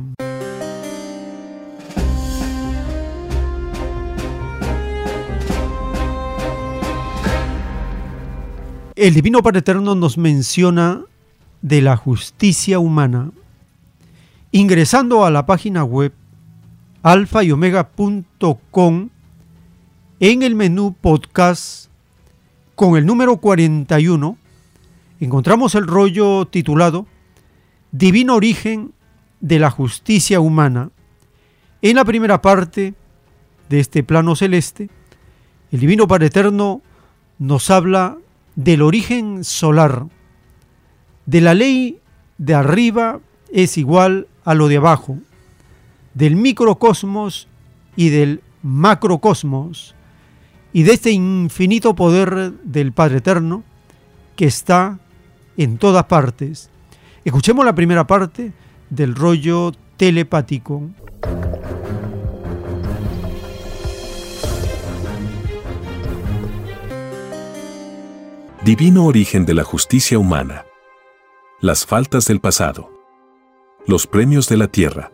El 8.96 9.12
Divino 9.14 9.42
Padre 9.42 9.58
Eterno 9.58 9.96
nos 9.96 10.18
menciona 10.18 11.02
de 11.62 11.82
la 11.82 11.96
justicia 11.96 12.78
humana, 12.78 13.32
ingresando 14.52 15.24
a 15.24 15.32
la 15.32 15.46
página 15.46 15.82
web 15.82 16.12
alfa 17.02 17.42
y 17.42 17.50
omega.com 17.50 19.08
en 20.20 20.42
el 20.44 20.54
menú 20.54 20.94
podcast 20.94 21.90
con 22.76 22.96
el 22.96 23.04
número 23.04 23.38
41 23.38 24.38
encontramos 25.18 25.74
el 25.74 25.88
rollo 25.88 26.46
titulado 26.46 27.08
Divino 27.90 28.36
origen 28.36 28.92
de 29.40 29.58
la 29.58 29.70
justicia 29.70 30.38
humana. 30.38 30.90
En 31.82 31.96
la 31.96 32.04
primera 32.04 32.40
parte 32.40 32.94
de 33.68 33.80
este 33.80 34.04
plano 34.04 34.36
celeste, 34.36 34.88
el 35.72 35.80
Divino 35.80 36.06
Padre 36.06 36.26
Eterno 36.26 36.80
nos 37.40 37.70
habla 37.70 38.18
del 38.56 38.82
origen 38.82 39.44
solar, 39.44 40.06
de 41.26 41.40
la 41.40 41.55
ley 41.55 41.98
de 42.39 42.55
arriba 42.55 43.20
es 43.52 43.78
igual 43.78 44.28
a 44.44 44.55
lo 44.55 44.68
de 44.68 44.76
abajo, 44.76 45.18
del 46.14 46.36
microcosmos 46.36 47.48
y 47.97 48.10
del 48.10 48.43
macrocosmos, 48.62 49.94
y 50.72 50.82
de 50.82 50.93
este 50.94 51.12
infinito 51.12 51.94
poder 51.94 52.52
del 52.64 52.93
Padre 52.93 53.18
Eterno 53.18 53.62
que 54.35 54.47
está 54.47 54.98
en 55.56 55.78
todas 55.78 56.05
partes. 56.06 56.68
Escuchemos 57.24 57.64
la 57.64 57.74
primera 57.74 58.06
parte 58.06 58.52
del 58.90 59.14
rollo 59.14 59.72
telepático. 59.97 60.82
Divino 68.65 69.05
origen 69.05 69.45
de 69.45 69.53
la 69.53 69.62
justicia 69.62 70.19
humana. 70.19 70.65
Las 71.61 71.85
faltas 71.85 72.24
del 72.24 72.41
pasado. 72.41 72.91
Los 73.86 74.07
premios 74.07 74.49
de 74.49 74.57
la 74.57 74.69
tierra. 74.69 75.12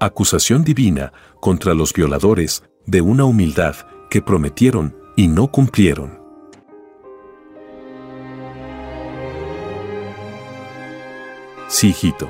Acusación 0.00 0.64
divina 0.64 1.12
contra 1.38 1.72
los 1.74 1.92
violadores 1.92 2.64
de 2.84 3.00
una 3.00 3.26
humildad 3.26 3.76
que 4.10 4.22
prometieron 4.22 4.96
y 5.16 5.28
no 5.28 5.52
cumplieron. 5.52 6.18
Sí, 11.68 11.90
hijito. 11.90 12.28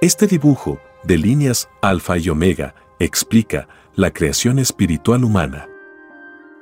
Este 0.00 0.26
dibujo 0.26 0.80
de 1.04 1.18
líneas 1.18 1.68
alfa 1.82 2.18
y 2.18 2.30
omega 2.30 2.74
explica 2.98 3.68
la 3.94 4.10
creación 4.12 4.58
espiritual 4.58 5.22
humana. 5.22 5.69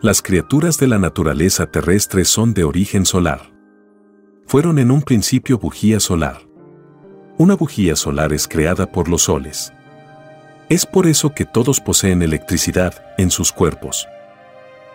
Las 0.00 0.22
criaturas 0.22 0.78
de 0.78 0.86
la 0.86 1.00
naturaleza 1.00 1.66
terrestre 1.66 2.24
son 2.24 2.54
de 2.54 2.62
origen 2.62 3.04
solar. 3.04 3.50
Fueron 4.46 4.78
en 4.78 4.92
un 4.92 5.02
principio 5.02 5.58
bujía 5.58 5.98
solar. 5.98 6.42
Una 7.36 7.56
bujía 7.56 7.96
solar 7.96 8.32
es 8.32 8.46
creada 8.46 8.92
por 8.92 9.08
los 9.08 9.22
soles. 9.22 9.72
Es 10.68 10.86
por 10.86 11.08
eso 11.08 11.34
que 11.34 11.44
todos 11.44 11.80
poseen 11.80 12.22
electricidad 12.22 12.94
en 13.18 13.32
sus 13.32 13.50
cuerpos. 13.50 14.06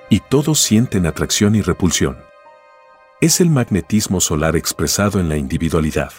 Y 0.09 0.21
todos 0.21 0.61
sienten 0.61 1.05
atracción 1.05 1.55
y 1.55 1.61
repulsión. 1.61 2.15
Es 3.19 3.41
el 3.41 3.49
magnetismo 3.49 4.21
solar 4.21 4.55
expresado 4.55 5.19
en 5.19 5.27
la 5.27 5.35
individualidad. 5.35 6.13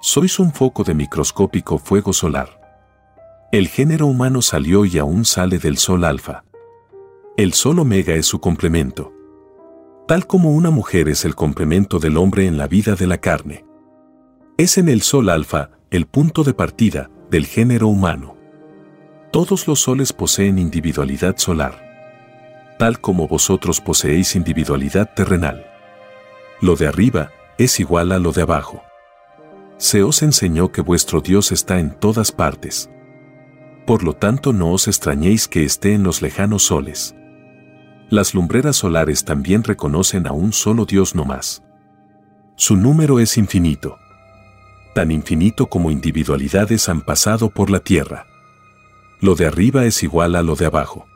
Sois 0.00 0.40
un 0.40 0.52
foco 0.52 0.82
de 0.82 0.94
microscópico 0.94 1.78
fuego 1.78 2.12
solar. 2.12 2.60
El 3.52 3.68
género 3.68 4.06
humano 4.06 4.42
salió 4.42 4.84
y 4.84 4.98
aún 4.98 5.24
sale 5.24 5.60
del 5.60 5.78
sol 5.78 6.02
alfa. 6.04 6.42
El 7.38 7.52
sol 7.52 7.78
omega 7.80 8.14
es 8.14 8.24
su 8.24 8.40
complemento. 8.40 9.12
Tal 10.08 10.26
como 10.26 10.52
una 10.52 10.70
mujer 10.70 11.10
es 11.10 11.26
el 11.26 11.34
complemento 11.34 11.98
del 11.98 12.16
hombre 12.16 12.46
en 12.46 12.56
la 12.56 12.66
vida 12.66 12.94
de 12.94 13.06
la 13.06 13.18
carne. 13.18 13.66
Es 14.56 14.78
en 14.78 14.88
el 14.88 15.02
sol 15.02 15.28
alfa 15.28 15.72
el 15.90 16.06
punto 16.06 16.44
de 16.44 16.54
partida 16.54 17.10
del 17.30 17.44
género 17.44 17.88
humano. 17.88 18.38
Todos 19.32 19.68
los 19.68 19.80
soles 19.80 20.14
poseen 20.14 20.58
individualidad 20.58 21.36
solar. 21.36 22.74
Tal 22.78 23.02
como 23.02 23.28
vosotros 23.28 23.82
poseéis 23.82 24.34
individualidad 24.34 25.12
terrenal. 25.14 25.66
Lo 26.62 26.74
de 26.74 26.86
arriba 26.86 27.32
es 27.58 27.80
igual 27.80 28.12
a 28.12 28.18
lo 28.18 28.32
de 28.32 28.40
abajo. 28.40 28.82
Se 29.76 30.02
os 30.02 30.22
enseñó 30.22 30.72
que 30.72 30.80
vuestro 30.80 31.20
Dios 31.20 31.52
está 31.52 31.80
en 31.80 32.00
todas 32.00 32.32
partes. 32.32 32.88
Por 33.86 34.04
lo 34.04 34.14
tanto 34.14 34.54
no 34.54 34.72
os 34.72 34.88
extrañéis 34.88 35.48
que 35.48 35.64
esté 35.64 35.92
en 35.92 36.02
los 36.02 36.22
lejanos 36.22 36.62
soles. 36.62 37.14
Las 38.08 38.34
lumbreras 38.34 38.76
solares 38.76 39.24
también 39.24 39.64
reconocen 39.64 40.28
a 40.28 40.32
un 40.32 40.52
solo 40.52 40.84
Dios 40.84 41.14
no 41.16 41.24
más. 41.24 41.64
Su 42.54 42.76
número 42.76 43.18
es 43.18 43.36
infinito. 43.36 43.98
Tan 44.94 45.10
infinito 45.10 45.66
como 45.66 45.90
individualidades 45.90 46.88
han 46.88 47.00
pasado 47.00 47.50
por 47.50 47.68
la 47.68 47.80
Tierra. 47.80 48.26
Lo 49.20 49.34
de 49.34 49.46
arriba 49.46 49.84
es 49.86 50.02
igual 50.02 50.36
a 50.36 50.42
lo 50.42 50.54
de 50.54 50.66
abajo. 50.66 51.06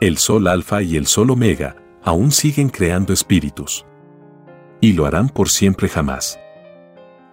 El 0.00 0.16
Sol 0.16 0.46
Alfa 0.46 0.80
y 0.82 0.96
el 0.96 1.06
Sol 1.06 1.30
Omega 1.30 1.76
aún 2.04 2.30
siguen 2.30 2.68
creando 2.68 3.12
espíritus. 3.12 3.84
Y 4.80 4.92
lo 4.92 5.06
harán 5.06 5.28
por 5.28 5.48
siempre 5.48 5.88
jamás. 5.88 6.38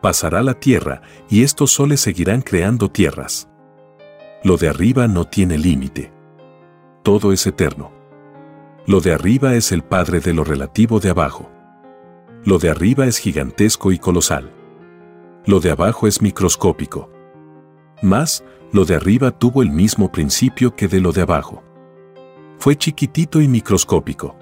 Pasará 0.01 0.41
la 0.41 0.55
Tierra 0.55 1.01
y 1.29 1.43
estos 1.43 1.71
soles 1.71 2.01
seguirán 2.01 2.41
creando 2.41 2.89
tierras. 2.89 3.47
Lo 4.43 4.57
de 4.57 4.67
arriba 4.67 5.07
no 5.07 5.25
tiene 5.25 5.57
límite. 5.57 6.11
Todo 7.03 7.31
es 7.31 7.45
eterno. 7.45 8.02
Lo 8.85 8.99
de 8.99 9.13
arriba 9.13 9.55
es 9.55 9.71
el 9.71 9.81
padre 9.81 10.19
de 10.19 10.33
lo 10.33 10.43
relativo 10.43 10.99
de 10.99 11.09
abajo. 11.09 11.49
Lo 12.43 12.59
de 12.59 12.69
arriba 12.69 13.05
es 13.05 13.17
gigantesco 13.17 13.93
y 13.93 13.97
colosal. 13.97 14.51
Lo 15.45 15.61
de 15.61 15.71
abajo 15.71 16.05
es 16.05 16.21
microscópico. 16.21 17.09
Más, 18.01 18.43
lo 18.73 18.83
de 18.83 18.95
arriba 18.95 19.31
tuvo 19.31 19.63
el 19.63 19.69
mismo 19.69 20.11
principio 20.11 20.75
que 20.75 20.89
de 20.89 20.99
lo 20.99 21.13
de 21.13 21.21
abajo. 21.21 21.63
Fue 22.59 22.75
chiquitito 22.75 23.39
y 23.39 23.47
microscópico. 23.47 24.35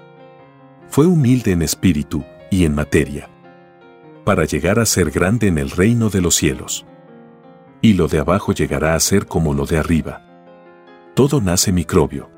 Fue 0.88 1.06
humilde 1.06 1.52
en 1.52 1.62
espíritu 1.62 2.24
y 2.50 2.64
en 2.64 2.74
materia. 2.74 3.30
Para 4.24 4.44
llegar 4.44 4.80
a 4.80 4.86
ser 4.86 5.12
grande 5.12 5.46
en 5.46 5.58
el 5.58 5.70
reino 5.70 6.10
de 6.10 6.20
los 6.20 6.34
cielos. 6.34 6.84
Y 7.80 7.92
lo 7.92 8.08
de 8.08 8.18
abajo 8.18 8.52
llegará 8.52 8.96
a 8.96 9.00
ser 9.00 9.26
como 9.26 9.54
lo 9.54 9.66
de 9.66 9.78
arriba. 9.78 10.20
Todo 11.14 11.40
nace 11.40 11.70
microbio 11.70 12.31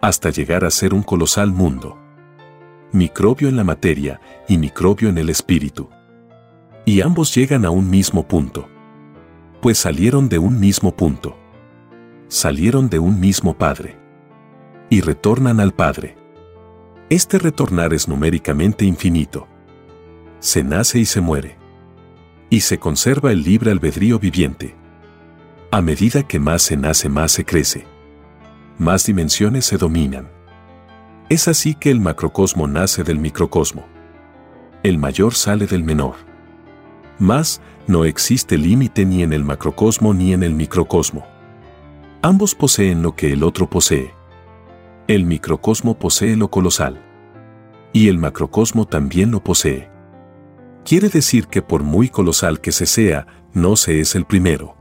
hasta 0.00 0.30
llegar 0.30 0.64
a 0.64 0.70
ser 0.70 0.94
un 0.94 1.02
colosal 1.02 1.52
mundo. 1.52 1.98
Microbio 2.92 3.48
en 3.48 3.56
la 3.56 3.64
materia 3.64 4.20
y 4.48 4.56
microbio 4.56 5.08
en 5.08 5.18
el 5.18 5.28
espíritu. 5.28 5.90
Y 6.84 7.00
ambos 7.00 7.34
llegan 7.34 7.64
a 7.64 7.70
un 7.70 7.90
mismo 7.90 8.26
punto. 8.26 8.68
Pues 9.60 9.78
salieron 9.78 10.28
de 10.28 10.38
un 10.38 10.58
mismo 10.58 10.94
punto. 10.94 11.36
Salieron 12.28 12.88
de 12.88 12.98
un 12.98 13.20
mismo 13.20 13.58
Padre. 13.58 13.98
Y 14.88 15.00
retornan 15.00 15.60
al 15.60 15.74
Padre. 15.74 16.16
Este 17.10 17.38
retornar 17.38 17.92
es 17.92 18.08
numéricamente 18.08 18.84
infinito. 18.84 19.48
Se 20.38 20.62
nace 20.62 20.98
y 20.98 21.04
se 21.04 21.20
muere. 21.20 21.56
Y 22.48 22.60
se 22.60 22.78
conserva 22.78 23.32
el 23.32 23.42
libre 23.42 23.70
albedrío 23.70 24.18
viviente. 24.18 24.74
A 25.70 25.82
medida 25.82 26.22
que 26.22 26.38
más 26.38 26.62
se 26.62 26.76
nace 26.76 27.10
más 27.10 27.32
se 27.32 27.44
crece 27.44 27.97
más 28.78 29.06
dimensiones 29.06 29.66
se 29.66 29.76
dominan. 29.76 30.30
Es 31.28 31.48
así 31.48 31.74
que 31.74 31.90
el 31.90 32.00
macrocosmo 32.00 32.68
nace 32.68 33.02
del 33.02 33.18
microcosmo. 33.18 33.84
El 34.84 34.98
mayor 34.98 35.34
sale 35.34 35.66
del 35.66 35.82
menor. 35.82 36.14
Más, 37.18 37.60
no 37.88 38.04
existe 38.04 38.56
límite 38.56 39.04
ni 39.04 39.22
en 39.24 39.32
el 39.32 39.44
macrocosmo 39.44 40.14
ni 40.14 40.32
en 40.32 40.44
el 40.44 40.54
microcosmo. 40.54 41.26
Ambos 42.22 42.54
poseen 42.54 43.02
lo 43.02 43.16
que 43.16 43.32
el 43.32 43.42
otro 43.42 43.68
posee. 43.68 44.14
El 45.08 45.24
microcosmo 45.24 45.98
posee 45.98 46.36
lo 46.36 46.48
colosal. 46.48 47.02
Y 47.92 48.08
el 48.08 48.18
macrocosmo 48.18 48.86
también 48.86 49.32
lo 49.32 49.42
posee. 49.42 49.90
Quiere 50.84 51.08
decir 51.08 51.48
que 51.48 51.62
por 51.62 51.82
muy 51.82 52.08
colosal 52.08 52.60
que 52.60 52.72
se 52.72 52.86
sea, 52.86 53.26
no 53.52 53.74
se 53.76 54.00
es 54.00 54.14
el 54.14 54.24
primero 54.24 54.77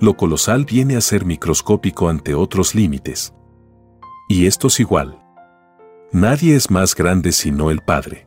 lo 0.00 0.16
colosal 0.16 0.64
viene 0.64 0.96
a 0.96 1.00
ser 1.00 1.24
microscópico 1.24 2.08
ante 2.08 2.34
otros 2.34 2.74
límites. 2.74 3.34
Y 4.28 4.46
esto 4.46 4.68
es 4.68 4.78
igual. 4.80 5.18
Nadie 6.12 6.54
es 6.54 6.70
más 6.70 6.94
grande 6.94 7.32
sino 7.32 7.70
el 7.70 7.80
Padre. 7.80 8.26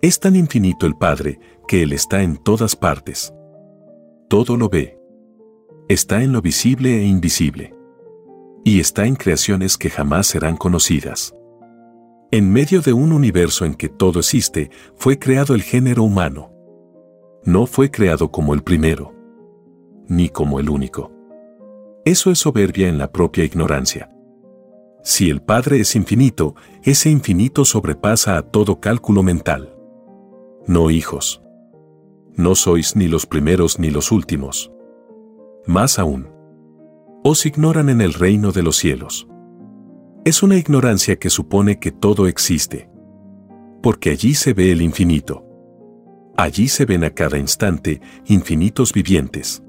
Es 0.00 0.18
tan 0.20 0.36
infinito 0.36 0.86
el 0.86 0.96
Padre 0.96 1.38
que 1.68 1.82
Él 1.82 1.92
está 1.92 2.22
en 2.22 2.38
todas 2.38 2.76
partes. 2.76 3.34
Todo 4.28 4.56
lo 4.56 4.68
ve. 4.68 4.98
Está 5.88 6.22
en 6.22 6.32
lo 6.32 6.40
visible 6.40 6.98
e 6.98 7.04
invisible. 7.04 7.74
Y 8.64 8.80
está 8.80 9.06
en 9.06 9.16
creaciones 9.16 9.76
que 9.76 9.90
jamás 9.90 10.28
serán 10.28 10.56
conocidas. 10.56 11.34
En 12.30 12.50
medio 12.50 12.80
de 12.80 12.92
un 12.92 13.12
universo 13.12 13.64
en 13.64 13.74
que 13.74 13.88
todo 13.88 14.20
existe, 14.20 14.70
fue 14.94 15.18
creado 15.18 15.54
el 15.54 15.62
género 15.62 16.04
humano. 16.04 16.52
No 17.44 17.66
fue 17.66 17.90
creado 17.90 18.30
como 18.30 18.54
el 18.54 18.62
primero 18.62 19.19
ni 20.10 20.28
como 20.28 20.60
el 20.60 20.68
único. 20.68 21.12
Eso 22.04 22.30
es 22.30 22.40
soberbia 22.40 22.88
en 22.88 22.98
la 22.98 23.12
propia 23.12 23.44
ignorancia. 23.44 24.10
Si 25.02 25.30
el 25.30 25.40
Padre 25.40 25.80
es 25.80 25.96
infinito, 25.96 26.54
ese 26.82 27.10
infinito 27.10 27.64
sobrepasa 27.64 28.36
a 28.36 28.42
todo 28.42 28.80
cálculo 28.80 29.22
mental. 29.22 29.74
No 30.66 30.90
hijos. 30.90 31.42
No 32.36 32.54
sois 32.54 32.96
ni 32.96 33.06
los 33.06 33.24
primeros 33.24 33.78
ni 33.78 33.90
los 33.90 34.12
últimos. 34.12 34.72
Más 35.66 35.98
aún. 35.98 36.28
Os 37.22 37.46
ignoran 37.46 37.88
en 37.88 38.00
el 38.00 38.12
reino 38.12 38.50
de 38.50 38.62
los 38.62 38.76
cielos. 38.76 39.28
Es 40.24 40.42
una 40.42 40.56
ignorancia 40.56 41.16
que 41.16 41.30
supone 41.30 41.78
que 41.78 41.92
todo 41.92 42.26
existe. 42.26 42.90
Porque 43.82 44.10
allí 44.10 44.34
se 44.34 44.54
ve 44.54 44.72
el 44.72 44.82
infinito. 44.82 45.46
Allí 46.36 46.68
se 46.68 46.84
ven 46.84 47.04
a 47.04 47.10
cada 47.10 47.38
instante 47.38 48.00
infinitos 48.26 48.92
vivientes 48.92 49.62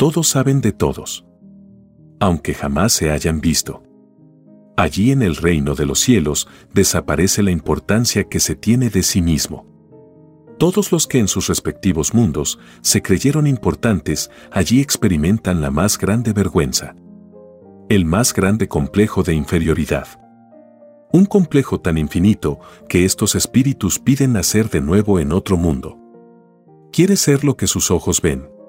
todos 0.00 0.28
saben 0.28 0.62
de 0.62 0.72
todos. 0.72 1.26
Aunque 2.20 2.54
jamás 2.54 2.94
se 2.94 3.10
hayan 3.10 3.42
visto. 3.42 3.82
Allí 4.74 5.12
en 5.12 5.20
el 5.20 5.36
reino 5.36 5.74
de 5.74 5.84
los 5.84 6.00
cielos 6.00 6.48
desaparece 6.72 7.42
la 7.42 7.50
importancia 7.50 8.24
que 8.24 8.40
se 8.40 8.54
tiene 8.54 8.88
de 8.88 9.02
sí 9.02 9.20
mismo. 9.20 9.66
Todos 10.58 10.90
los 10.90 11.06
que 11.06 11.18
en 11.18 11.28
sus 11.28 11.48
respectivos 11.48 12.14
mundos 12.14 12.58
se 12.80 13.02
creyeron 13.02 13.46
importantes 13.46 14.30
allí 14.50 14.80
experimentan 14.80 15.60
la 15.60 15.70
más 15.70 15.98
grande 15.98 16.32
vergüenza. 16.32 16.96
El 17.90 18.06
más 18.06 18.32
grande 18.32 18.68
complejo 18.68 19.22
de 19.22 19.34
inferioridad. 19.34 20.08
Un 21.12 21.26
complejo 21.26 21.78
tan 21.78 21.98
infinito 21.98 22.58
que 22.88 23.04
estos 23.04 23.34
espíritus 23.34 23.98
piden 23.98 24.32
nacer 24.32 24.70
de 24.70 24.80
nuevo 24.80 25.20
en 25.20 25.30
otro 25.30 25.58
mundo. 25.58 25.98
Quiere 26.90 27.16
ser 27.16 27.44
lo 27.44 27.58
que 27.58 27.66
sus 27.66 27.90
ojos 27.90 28.22
ven. 28.22 28.59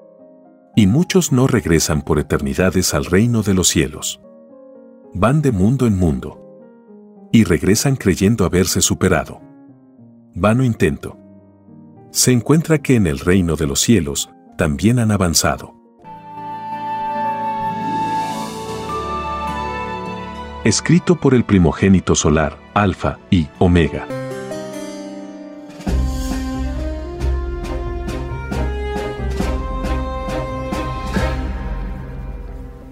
Y 0.74 0.86
muchos 0.86 1.32
no 1.32 1.46
regresan 1.46 2.02
por 2.02 2.18
eternidades 2.18 2.94
al 2.94 3.04
reino 3.04 3.42
de 3.42 3.54
los 3.54 3.68
cielos. 3.68 4.20
Van 5.12 5.42
de 5.42 5.52
mundo 5.52 5.86
en 5.86 5.98
mundo. 5.98 6.38
Y 7.30 7.44
regresan 7.44 7.96
creyendo 7.96 8.44
haberse 8.44 8.80
superado. 8.80 9.40
Vano 10.34 10.64
intento. 10.64 11.18
Se 12.10 12.32
encuentra 12.32 12.78
que 12.78 12.94
en 12.94 13.06
el 13.06 13.18
reino 13.18 13.56
de 13.56 13.66
los 13.66 13.80
cielos 13.80 14.30
también 14.56 14.98
han 14.98 15.10
avanzado. 15.10 15.74
Escrito 20.64 21.16
por 21.16 21.34
el 21.34 21.44
primogénito 21.44 22.14
solar, 22.14 22.56
Alfa 22.72 23.18
y 23.30 23.48
Omega. 23.58 24.06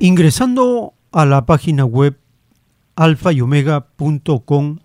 Ingresando 0.03 0.95
a 1.13 1.27
la 1.27 1.45
página 1.45 1.85
web 1.85 2.17
alfayomega.com, 2.97 4.79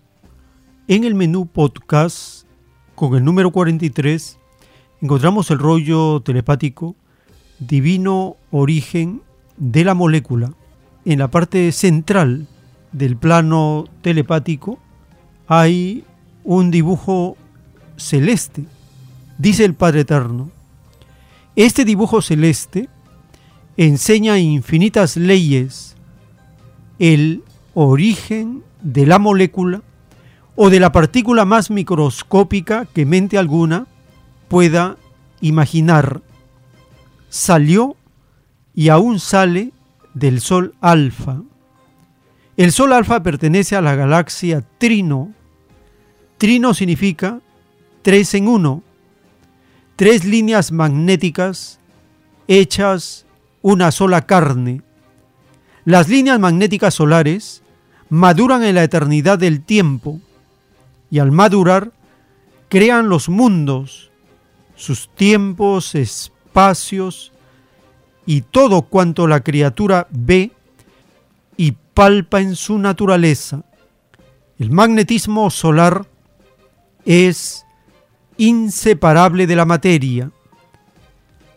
en 0.88 1.04
el 1.04 1.14
menú 1.14 1.46
podcast 1.46 2.44
con 2.94 3.14
el 3.14 3.24
número 3.24 3.50
43, 3.50 4.38
encontramos 5.00 5.50
el 5.50 5.58
rollo 5.58 6.20
telepático 6.20 6.96
Divino 7.58 8.36
Origen 8.50 9.22
de 9.56 9.84
la 9.84 9.94
Molécula. 9.94 10.52
En 11.06 11.20
la 11.20 11.30
parte 11.30 11.72
central 11.72 12.46
del 12.92 13.16
plano 13.16 13.86
telepático 14.02 14.78
hay 15.46 16.04
un 16.44 16.70
dibujo 16.70 17.38
celeste, 17.96 18.66
dice 19.38 19.64
el 19.64 19.72
Padre 19.72 20.00
Eterno. 20.00 20.50
Este 21.54 21.86
dibujo 21.86 22.20
celeste 22.20 22.90
enseña 23.76 24.38
infinitas 24.38 25.16
leyes, 25.16 25.96
el 26.98 27.42
origen 27.74 28.62
de 28.82 29.06
la 29.06 29.18
molécula 29.18 29.82
o 30.54 30.70
de 30.70 30.80
la 30.80 30.92
partícula 30.92 31.44
más 31.44 31.70
microscópica 31.70 32.86
que 32.86 33.04
mente 33.04 33.36
alguna 33.36 33.86
pueda 34.48 34.96
imaginar. 35.40 36.22
Salió 37.28 37.96
y 38.74 38.88
aún 38.88 39.20
sale 39.20 39.72
del 40.14 40.40
Sol 40.40 40.74
alfa. 40.80 41.42
El 42.56 42.72
Sol 42.72 42.94
alfa 42.94 43.22
pertenece 43.22 43.76
a 43.76 43.82
la 43.82 43.94
galaxia 43.94 44.64
Trino. 44.78 45.34
Trino 46.38 46.72
significa 46.72 47.40
tres 48.00 48.32
en 48.32 48.48
uno, 48.48 48.82
tres 49.96 50.24
líneas 50.24 50.72
magnéticas 50.72 51.80
hechas 52.48 53.25
una 53.66 53.90
sola 53.90 54.26
carne. 54.26 54.80
Las 55.84 56.08
líneas 56.08 56.38
magnéticas 56.38 56.94
solares 56.94 57.64
maduran 58.08 58.62
en 58.62 58.76
la 58.76 58.84
eternidad 58.84 59.40
del 59.40 59.60
tiempo 59.60 60.20
y 61.10 61.18
al 61.18 61.32
madurar 61.32 61.90
crean 62.68 63.08
los 63.08 63.28
mundos, 63.28 64.12
sus 64.76 65.08
tiempos, 65.08 65.96
espacios 65.96 67.32
y 68.24 68.42
todo 68.42 68.82
cuanto 68.82 69.26
la 69.26 69.40
criatura 69.40 70.06
ve 70.10 70.52
y 71.56 71.72
palpa 71.92 72.40
en 72.40 72.54
su 72.54 72.78
naturaleza. 72.78 73.64
El 74.60 74.70
magnetismo 74.70 75.50
solar 75.50 76.06
es 77.04 77.66
inseparable 78.36 79.48
de 79.48 79.56
la 79.56 79.64
materia. 79.64 80.30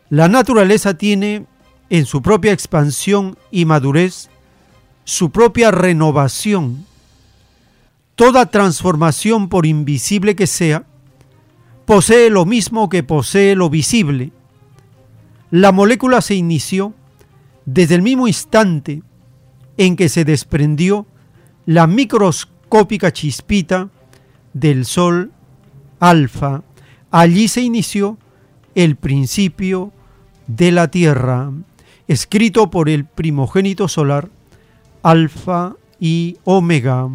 La 0.10 0.28
naturaleza 0.28 0.96
tiene 0.96 1.46
en 1.90 2.06
su 2.06 2.22
propia 2.22 2.52
expansión 2.52 3.38
y 3.52 3.66
madurez, 3.66 4.30
su 5.04 5.32
propia 5.32 5.72
renovación. 5.72 6.86
Toda 8.16 8.48
transformación, 8.48 9.50
por 9.50 9.66
invisible 9.66 10.36
que 10.36 10.46
sea, 10.46 10.86
posee 11.86 12.30
lo 12.30 12.46
mismo 12.46 12.90
que 12.90 13.02
posee 13.02 13.56
lo 13.56 13.70
visible. 13.70 14.32
La 15.52 15.72
molécula 15.72 16.22
se 16.22 16.36
inició 16.36 16.94
desde 17.66 17.96
el 17.96 18.02
mismo 18.02 18.28
instante 18.28 19.02
en 19.78 19.96
que 19.96 20.10
se 20.10 20.26
desprendió 20.26 21.08
la 21.66 21.88
microscópica 21.88 23.12
chispita 23.12 23.90
del 24.54 24.86
Sol 24.86 25.32
alfa. 26.00 26.64
Allí 27.10 27.48
se 27.48 27.62
inició 27.62 28.18
el 28.76 28.96
principio 28.96 29.92
de 30.48 30.72
la 30.72 30.92
Tierra 30.92 31.52
escrito 32.10 32.72
por 32.72 32.90
el 32.90 33.06
primogénito 33.06 33.88
solar, 33.88 34.30
Alfa 35.04 35.76
y 36.00 36.38
Omega. 36.44 37.08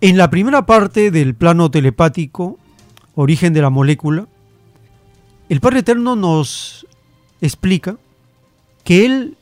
En 0.00 0.16
la 0.16 0.30
primera 0.30 0.66
parte 0.66 1.10
del 1.10 1.34
plano 1.34 1.68
telepático, 1.72 2.60
origen 3.16 3.52
de 3.52 3.62
la 3.62 3.70
molécula, 3.70 4.28
el 5.48 5.60
Padre 5.60 5.80
Eterno 5.80 6.14
nos 6.14 6.86
explica 7.40 7.96
que 8.84 9.04
Él 9.04 9.36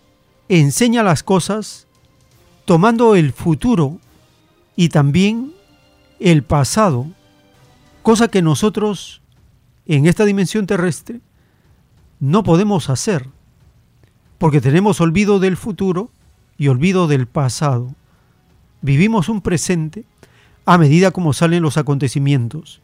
enseña 0.49 1.03
las 1.03 1.23
cosas 1.23 1.87
tomando 2.65 3.15
el 3.15 3.35
futuro 3.35 3.99
y 4.75 4.89
también 4.89 5.60
el 6.21 6.43
pasado, 6.43 7.07
cosa 8.03 8.29
que 8.29 8.43
nosotros 8.43 9.23
en 9.87 10.07
esta 10.07 10.25
dimensión 10.25 10.67
terrestre 10.67 11.21
no 12.21 12.43
podemos 12.45 12.91
hacer, 12.91 13.27
porque 14.39 14.61
tenemos 14.61 15.01
olvido 15.01 15.39
del 15.41 15.57
futuro 15.57 16.11
y 16.59 16.69
olvido 16.69 17.09
del 17.09 17.27
pasado. 17.27 17.95
Vivimos 18.83 19.29
un 19.29 19.41
presente 19.41 20.05
a 20.67 20.79
medida 20.79 21.11
como 21.11 21.33
salen 21.33 21.63
los 21.63 21.79
acontecimientos. 21.79 22.81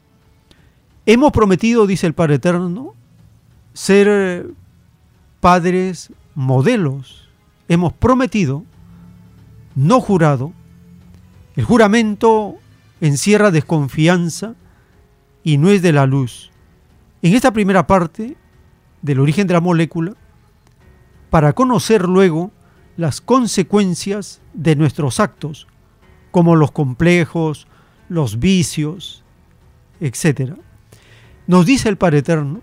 Hemos 1.04 1.32
prometido, 1.32 1.86
dice 1.86 2.06
el 2.06 2.14
Padre 2.14 2.36
Eterno, 2.36 2.94
ser 3.74 4.48
padres 5.40 6.10
modelos. 6.34 7.28
Hemos 7.68 7.92
prometido, 7.92 8.64
no 9.74 10.00
jurado. 10.00 10.52
El 11.54 11.64
juramento 11.64 12.56
encierra 13.01 13.51
desconfianza 13.51 14.55
y 15.43 15.59
no 15.59 15.70
es 15.70 15.82
de 15.82 15.93
la 15.93 16.06
luz. 16.06 16.51
En 17.23 17.35
esta 17.35 17.52
primera 17.52 17.86
parte 17.86 18.36
del 19.02 19.20
origen 19.20 19.47
de 19.47 19.55
la 19.55 19.60
molécula, 19.60 20.14
para 21.31 21.52
conocer 21.52 22.06
luego 22.06 22.51
las 22.97 23.20
consecuencias 23.20 24.40
de 24.55 24.77
nuestros 24.77 25.20
actos, 25.20 25.66
como 26.31 26.56
los 26.56 26.73
complejos, 26.73 27.66
los 28.09 28.39
vicios, 28.39 29.23
etc. 30.01 30.55
Nos 31.47 31.66
dice 31.66 31.89
el 31.89 31.97
Padre 31.97 32.18
Eterno 32.18 32.62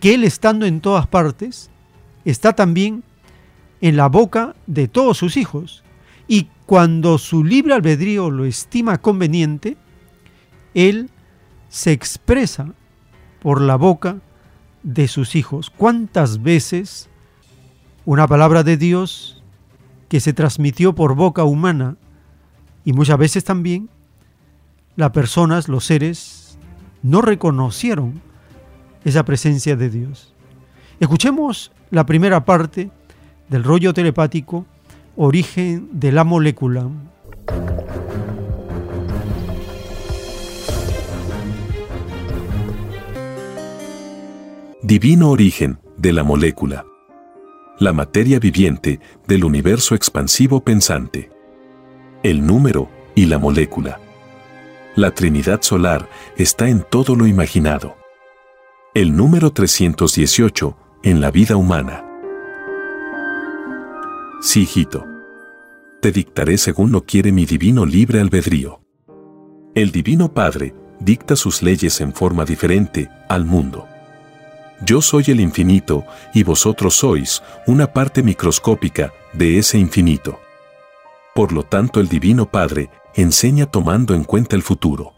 que 0.00 0.14
Él 0.14 0.24
estando 0.24 0.66
en 0.66 0.80
todas 0.80 1.06
partes, 1.06 1.70
está 2.24 2.54
también 2.54 3.04
en 3.80 3.96
la 3.96 4.08
boca 4.08 4.54
de 4.66 4.88
todos 4.88 5.18
sus 5.18 5.36
hijos, 5.36 5.82
y 6.28 6.48
cuando 6.66 7.18
su 7.18 7.44
libre 7.44 7.74
albedrío 7.74 8.30
lo 8.30 8.44
estima 8.44 8.98
conveniente, 8.98 9.76
Él 10.72 11.10
se 11.68 11.92
expresa 11.92 12.72
por 13.40 13.60
la 13.60 13.76
boca 13.76 14.18
de 14.82 15.08
sus 15.08 15.34
hijos. 15.34 15.70
¿Cuántas 15.70 16.42
veces 16.42 17.08
una 18.06 18.26
palabra 18.26 18.62
de 18.62 18.76
Dios 18.76 19.42
que 20.08 20.20
se 20.20 20.32
transmitió 20.32 20.94
por 20.94 21.14
boca 21.14 21.44
humana 21.44 21.96
y 22.84 22.92
muchas 22.92 23.18
veces 23.18 23.44
también 23.44 23.90
las 24.96 25.10
personas, 25.10 25.68
los 25.68 25.84
seres, 25.84 26.58
no 27.02 27.20
reconocieron 27.20 28.22
esa 29.04 29.24
presencia 29.24 29.76
de 29.76 29.90
Dios? 29.90 30.32
Escuchemos 31.00 31.72
la 31.90 32.06
primera 32.06 32.44
parte 32.44 32.90
del 33.50 33.64
rollo 33.64 33.92
telepático 33.92 34.64
Origen 35.16 35.90
de 35.92 36.10
la 36.10 36.24
molécula. 36.24 36.90
Divino 44.82 45.30
origen 45.30 45.78
de 45.96 46.12
la 46.12 46.24
molécula. 46.24 46.84
La 47.78 47.92
materia 47.92 48.40
viviente 48.40 48.98
del 49.28 49.44
universo 49.44 49.94
expansivo 49.94 50.64
pensante. 50.64 51.30
El 52.24 52.44
número 52.44 52.88
y 53.14 53.26
la 53.26 53.38
molécula. 53.38 54.00
La 54.96 55.12
Trinidad 55.12 55.62
Solar 55.62 56.08
está 56.36 56.68
en 56.68 56.84
todo 56.90 57.14
lo 57.14 57.28
imaginado. 57.28 57.94
El 58.94 59.14
número 59.14 59.52
318 59.52 60.76
en 61.04 61.20
la 61.20 61.30
vida 61.30 61.56
humana. 61.56 62.03
Sí, 64.44 64.64
hijito. 64.64 65.06
te 66.02 66.12
dictaré 66.12 66.58
según 66.58 66.92
lo 66.92 67.06
quiere 67.06 67.32
mi 67.32 67.46
divino 67.46 67.86
libre 67.86 68.20
albedrío. 68.20 68.82
El 69.74 69.90
Divino 69.90 70.34
Padre 70.34 70.74
dicta 71.00 71.34
sus 71.34 71.62
leyes 71.62 71.98
en 72.02 72.12
forma 72.12 72.44
diferente 72.44 73.08
al 73.30 73.46
mundo. 73.46 73.88
Yo 74.84 75.00
soy 75.00 75.24
el 75.28 75.40
infinito 75.40 76.04
y 76.34 76.42
vosotros 76.42 76.94
sois 76.94 77.42
una 77.66 77.94
parte 77.94 78.22
microscópica 78.22 79.14
de 79.32 79.58
ese 79.58 79.78
infinito. 79.78 80.38
Por 81.34 81.50
lo 81.50 81.62
tanto, 81.62 81.98
el 81.98 82.08
Divino 82.08 82.50
Padre 82.50 82.90
enseña 83.14 83.64
tomando 83.64 84.12
en 84.14 84.24
cuenta 84.24 84.56
el 84.56 84.62
futuro. 84.62 85.14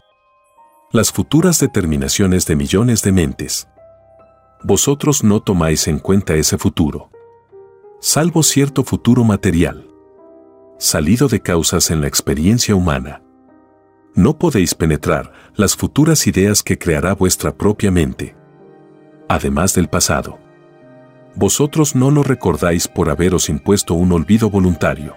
Las 0.93 1.11
futuras 1.11 1.59
determinaciones 1.59 2.45
de 2.45 2.55
millones 2.55 3.01
de 3.01 3.11
mentes. 3.11 3.67
Vosotros 4.63 5.25
no 5.25 5.41
tomáis 5.41 5.89
en 5.89 5.99
cuenta 5.99 6.33
ese 6.35 6.57
futuro. 6.57 7.09
Salvo 7.99 8.43
cierto 8.43 8.83
futuro 8.83 9.23
material. 9.23 9.87
Salido 10.77 11.27
de 11.27 11.41
causas 11.41 11.89
en 11.89 11.99
la 11.99 12.07
experiencia 12.07 12.75
humana. 12.75 13.23
No 14.13 14.37
podéis 14.37 14.75
penetrar 14.75 15.33
las 15.55 15.75
futuras 15.75 16.27
ideas 16.27 16.61
que 16.61 16.77
creará 16.77 17.15
vuestra 17.15 17.57
propia 17.57 17.89
mente. 17.89 18.35
Además 19.27 19.73
del 19.73 19.89
pasado. 19.89 20.37
Vosotros 21.33 21.95
no 21.95 22.11
lo 22.11 22.21
recordáis 22.21 22.87
por 22.87 23.09
haberos 23.09 23.49
impuesto 23.49 23.95
un 23.95 24.11
olvido 24.11 24.51
voluntario. 24.51 25.15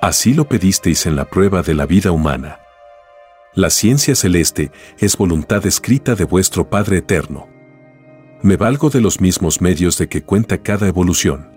Así 0.00 0.32
lo 0.32 0.48
pedisteis 0.48 1.04
en 1.04 1.16
la 1.16 1.26
prueba 1.26 1.60
de 1.60 1.74
la 1.74 1.84
vida 1.84 2.12
humana. 2.12 2.60
La 3.54 3.68
ciencia 3.68 4.14
celeste 4.14 4.72
es 4.98 5.18
voluntad 5.18 5.66
escrita 5.66 6.14
de 6.14 6.24
vuestro 6.24 6.70
Padre 6.70 6.98
Eterno. 6.98 7.46
Me 8.40 8.56
valgo 8.56 8.88
de 8.88 9.02
los 9.02 9.20
mismos 9.20 9.60
medios 9.60 9.98
de 9.98 10.08
que 10.08 10.22
cuenta 10.22 10.62
cada 10.62 10.88
evolución. 10.88 11.53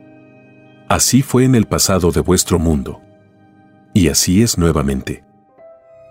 Así 0.89 1.21
fue 1.21 1.43
en 1.43 1.55
el 1.55 1.65
pasado 1.65 2.11
de 2.11 2.21
vuestro 2.21 2.59
mundo. 2.59 3.01
Y 3.93 4.07
así 4.07 4.41
es 4.41 4.57
nuevamente. 4.57 5.25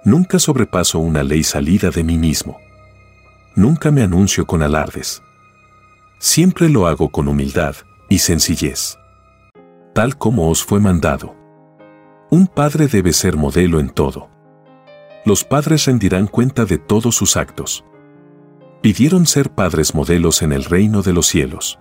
Nunca 0.05 0.39
sobrepaso 0.39 0.99
una 0.99 1.23
ley 1.23 1.43
salida 1.43 1.91
de 1.91 2.05
mí 2.05 2.19
mismo. 2.19 2.59
Nunca 3.55 3.91
me 3.91 4.03
anuncio 4.03 4.47
con 4.47 4.63
alardes. 4.63 5.23
Siempre 6.19 6.69
lo 6.69 6.87
hago 6.87 7.09
con 7.09 7.27
humildad 7.27 7.75
y 8.11 8.19
sencillez. 8.19 8.99
Tal 9.95 10.19
como 10.19 10.51
os 10.51 10.63
fue 10.63 10.79
mandado. 10.79 11.35
Un 12.31 12.47
padre 12.47 12.87
debe 12.87 13.15
ser 13.15 13.37
modelo 13.37 13.81
en 13.81 13.89
todo. 13.89 14.29
Los 15.25 15.43
padres 15.43 15.87
rendirán 15.87 16.27
cuenta 16.27 16.67
de 16.67 16.77
todos 16.77 17.15
sus 17.15 17.37
actos. 17.37 17.85
Pidieron 18.83 19.27
ser 19.27 19.51
padres 19.51 19.95
modelos 19.95 20.43
en 20.43 20.53
el 20.53 20.65
reino 20.65 21.03
de 21.03 21.15
los 21.15 21.27
cielos. 21.27 21.79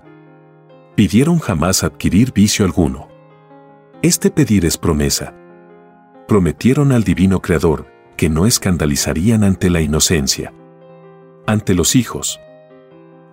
Pidieron 0.95 1.39
jamás 1.39 1.83
adquirir 1.83 2.31
vicio 2.31 2.63
alguno. 2.63 3.09
Este 4.01 4.31
pedir 4.31 4.63
es 4.63 4.77
promesa. 4.77 5.35
Prometieron 6.25 6.93
al 6.93 7.03
divino 7.03 7.41
Creador 7.41 7.87
que 8.15 8.29
no 8.29 8.45
escandalizarían 8.45 9.43
ante 9.43 9.69
la 9.69 9.81
inocencia, 9.81 10.53
ante 11.45 11.73
los 11.73 11.97
hijos, 11.97 12.39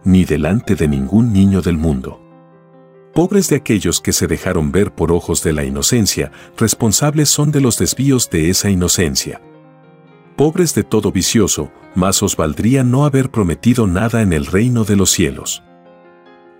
ni 0.03 0.25
delante 0.25 0.75
de 0.75 0.89
ningún 0.89 1.33
niño 1.33 1.63
del 1.63 1.77
mundo. 1.77 2.21
Pobres 3.15 3.49
de 3.49 3.57
aquellos 3.57 4.01
que 4.01 4.13
se 4.13 4.27
dejaron 4.27 4.73
ver 4.73 4.93
por 4.93 5.13
ojos 5.13 5.45
de 5.45 5.53
la 5.53 5.63
inocencia, 5.63 6.33
responsables 6.57 7.29
son 7.29 7.53
de 7.53 7.61
los 7.61 7.79
desvíos 7.79 8.29
de 8.29 8.51
esa 8.51 8.71
inocencia. 8.71 9.41
Pobres 10.35 10.75
de 10.75 10.83
todo 10.83 11.13
vicioso, 11.13 11.71
más 11.95 12.25
os 12.25 12.37
valdría 12.37 12.83
no 12.83 13.05
haber 13.05 13.31
prometido 13.31 13.87
nada 13.87 14.21
en 14.23 14.33
el 14.33 14.47
reino 14.47 14.83
de 14.83 14.97
los 14.97 15.11
cielos. 15.11 15.63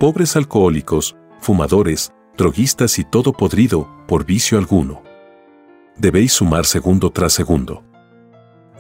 Pobres 0.03 0.35
alcohólicos, 0.35 1.15
fumadores, 1.39 2.13
droguistas 2.37 2.99
y 2.99 3.05
todo 3.05 3.33
podrido, 3.33 3.89
por 4.09 4.27
vicio 4.27 4.59
alguno. 4.59 5.01
Debéis 5.97 6.33
sumar 6.33 6.67
segundo 6.67 7.11
tras 7.11 7.33
segundo. 7.33 7.85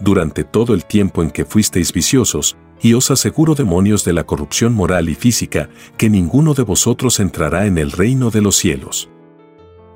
Durante 0.00 0.42
todo 0.42 0.74
el 0.74 0.84
tiempo 0.84 1.22
en 1.22 1.30
que 1.30 1.44
fuisteis 1.44 1.92
viciosos, 1.92 2.56
y 2.80 2.94
os 2.94 3.12
aseguro 3.12 3.54
demonios 3.54 4.04
de 4.04 4.14
la 4.14 4.24
corrupción 4.24 4.74
moral 4.74 5.08
y 5.08 5.14
física, 5.14 5.68
que 5.96 6.10
ninguno 6.10 6.54
de 6.54 6.64
vosotros 6.64 7.20
entrará 7.20 7.66
en 7.66 7.78
el 7.78 7.92
reino 7.92 8.32
de 8.32 8.40
los 8.40 8.56
cielos. 8.56 9.08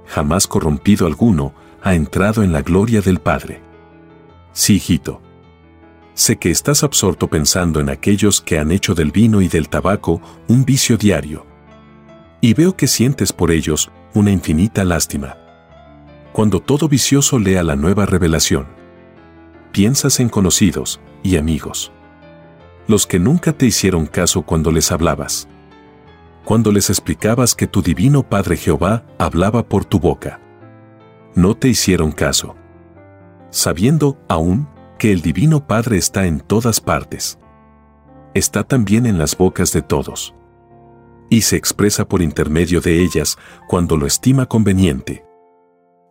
Jamás 0.07 0.47
corrompido 0.47 1.09
alguno 1.09 1.55
ha 1.82 1.97
entrado 1.97 2.44
en 2.44 2.53
la 2.53 2.62
gloria 2.62 3.01
del 3.01 3.19
Padre. 3.19 3.65
Sí, 4.53 4.77
hijito. 4.77 5.20
Sé 6.16 6.36
que 6.38 6.51
estás 6.51 6.82
absorto 6.82 7.28
pensando 7.28 7.78
en 7.78 7.88
aquellos 7.88 8.40
que 8.40 8.59
han 8.59 8.72
hecho 8.72 8.97
del 8.97 9.12
vino 9.12 9.40
y 9.40 9.47
del 9.47 9.68
tabaco 9.68 10.20
un 10.48 10.64
vicio 10.64 10.97
diario. 10.97 11.47
Y 12.40 12.55
veo 12.55 12.76
que 12.76 12.88
sientes 12.88 13.32
por 13.32 13.52
ellos 13.52 13.93
una 14.14 14.32
infinita 14.32 14.82
lástima. 14.82 15.36
Cuando 16.32 16.59
todo 16.59 16.88
vicioso 16.88 17.38
lea 17.38 17.62
la 17.62 17.76
nueva 17.76 18.06
revelación, 18.06 18.66
piensas 19.70 20.18
en 20.18 20.28
conocidos 20.28 20.98
y 21.22 21.36
amigos 21.36 21.93
los 22.88 23.06
que 23.06 23.18
nunca 23.18 23.52
te 23.52 23.66
hicieron 23.66 24.06
caso 24.06 24.43
cuando 24.43 24.70
les 24.70 24.93
hablabas. 24.93 25.48
Cuando 26.44 26.70
les 26.70 26.88
explicabas 26.90 27.55
que 27.55 27.66
tu 27.66 27.82
divino 27.82 28.22
Padre 28.22 28.56
Jehová 28.56 29.05
hablaba 29.18 29.66
por 29.68 29.84
tu 29.84 29.98
boca. 29.98 30.40
No 31.34 31.56
te 31.56 31.68
hicieron 31.68 32.12
caso. 32.12 32.55
Sabiendo, 33.51 34.18
aún, 34.28 34.68
que 34.98 35.12
el 35.12 35.20
divino 35.20 35.66
Padre 35.66 35.98
está 35.98 36.27
en 36.27 36.40
todas 36.40 36.81
partes. 36.81 37.39
Está 38.35 38.64
también 38.64 39.06
en 39.06 39.18
las 39.18 39.36
bocas 39.36 39.73
de 39.73 39.82
todos. 39.82 40.35
Y 41.28 41.43
se 41.43 41.56
expresa 41.56 42.06
por 42.06 42.23
intermedio 42.23 42.81
de 42.81 43.02
ellas 43.02 43.36
cuando 43.68 43.97
lo 43.97 44.06
estima 44.06 44.47
conveniente. 44.47 45.24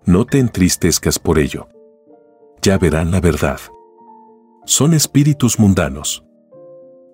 No 0.06 0.26
te 0.26 0.40
entristezcas 0.40 1.20
por 1.20 1.40
ello. 1.40 1.68
Ya 2.62 2.78
verán 2.78 3.12
la 3.12 3.22
verdad. 3.22 3.60
Son 4.66 4.94
espíritus 4.94 5.60
mundanos 5.60 6.26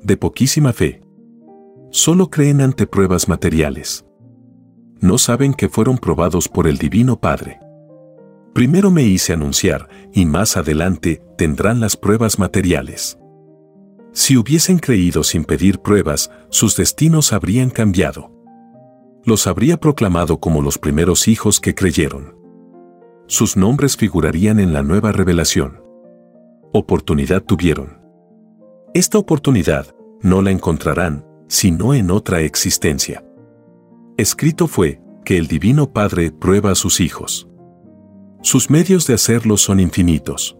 de 0.03 0.17
poquísima 0.17 0.73
fe. 0.73 1.01
Solo 1.91 2.29
creen 2.29 2.61
ante 2.61 2.87
pruebas 2.87 3.27
materiales. 3.27 4.05
No 4.99 5.17
saben 5.17 5.53
que 5.53 5.69
fueron 5.69 5.97
probados 5.97 6.47
por 6.47 6.67
el 6.67 6.77
Divino 6.77 7.19
Padre. 7.19 7.59
Primero 8.53 8.91
me 8.91 9.03
hice 9.03 9.33
anunciar, 9.33 9.87
y 10.13 10.25
más 10.25 10.57
adelante 10.57 11.23
tendrán 11.37 11.79
las 11.79 11.95
pruebas 11.95 12.37
materiales. 12.37 13.17
Si 14.13 14.35
hubiesen 14.35 14.79
creído 14.79 15.23
sin 15.23 15.45
pedir 15.45 15.79
pruebas, 15.79 16.31
sus 16.49 16.75
destinos 16.75 17.31
habrían 17.31 17.69
cambiado. 17.69 18.29
Los 19.23 19.47
habría 19.47 19.77
proclamado 19.77 20.39
como 20.39 20.61
los 20.61 20.77
primeros 20.77 21.27
hijos 21.27 21.61
que 21.61 21.73
creyeron. 21.75 22.35
Sus 23.27 23.55
nombres 23.55 23.95
figurarían 23.95 24.59
en 24.59 24.73
la 24.73 24.83
nueva 24.83 25.13
revelación. 25.13 25.81
Oportunidad 26.73 27.43
tuvieron. 27.43 28.01
Esta 28.93 29.17
oportunidad 29.17 29.95
no 30.21 30.41
la 30.41 30.51
encontrarán, 30.51 31.25
sino 31.47 31.93
en 31.93 32.11
otra 32.11 32.41
existencia. 32.41 33.23
Escrito 34.17 34.67
fue 34.67 35.01
que 35.23 35.37
el 35.37 35.47
Divino 35.47 35.93
Padre 35.93 36.31
prueba 36.31 36.71
a 36.71 36.75
sus 36.75 36.99
hijos. 36.99 37.47
Sus 38.41 38.69
medios 38.69 39.07
de 39.07 39.13
hacerlo 39.13 39.57
son 39.57 39.79
infinitos. 39.79 40.57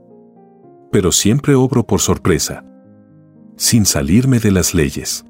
Pero 0.91 1.11
siempre 1.11 1.55
obro 1.55 1.85
por 1.85 2.01
sorpresa, 2.01 2.63
sin 3.57 3.85
salirme 3.85 4.39
de 4.39 4.51
las 4.51 4.73
leyes. 4.73 5.25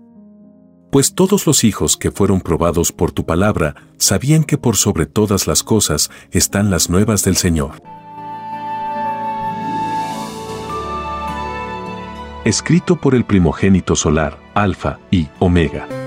Pues 0.92 1.14
todos 1.14 1.48
los 1.48 1.64
hijos 1.64 1.96
que 1.98 2.12
fueron 2.12 2.42
probados 2.42 2.92
por 2.92 3.12
tu 3.12 3.26
palabra 3.26 3.76
sabían 3.98 4.44
que 4.44 4.58
por 4.58 4.76
sobre 4.76 5.06
todas 5.06 5.48
las 5.48 5.64
cosas 5.64 6.12
están 6.32 6.70
las 6.70 6.90
nuevas 6.90 7.24
del 7.24 7.38
Señor. 7.38 7.82
escrito 12.46 12.96
por 12.96 13.16
el 13.16 13.24
primogénito 13.24 13.96
solar, 13.96 14.38
Alfa 14.54 15.00
y 15.12 15.28
Omega. 15.40 16.01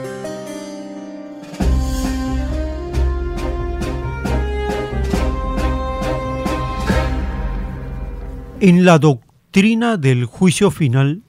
En 8.67 8.87
la 8.87 8.99
doctrina 8.99 9.99
del 9.99 10.25
juicio 10.25 10.71
final, 10.71 11.21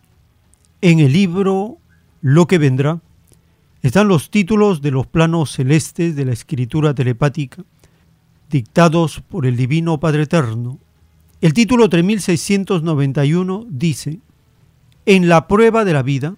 en 0.80 1.02
el 1.02 1.12
libro 1.12 1.80
Lo 2.22 2.48
que 2.48 2.58
vendrá, 2.58 3.02
están 3.82 4.08
los 4.08 4.30
títulos 4.30 4.82
de 4.82 4.92
los 4.92 5.06
planos 5.06 5.52
celestes 5.52 6.16
de 6.16 6.24
la 6.24 6.32
escritura 6.32 6.94
telepática, 6.94 7.66
dictados 8.50 9.20
por 9.20 9.46
el 9.46 9.58
Divino 9.58 10.00
Padre 10.00 10.24
Eterno. 10.24 10.80
El 11.42 11.54
título 11.54 11.90
3691 11.90 13.66
dice, 13.68 14.20
en 15.06 15.28
la 15.28 15.50
prueba 15.50 15.84
de 15.84 15.92
la 15.92 16.04
vida, 16.04 16.38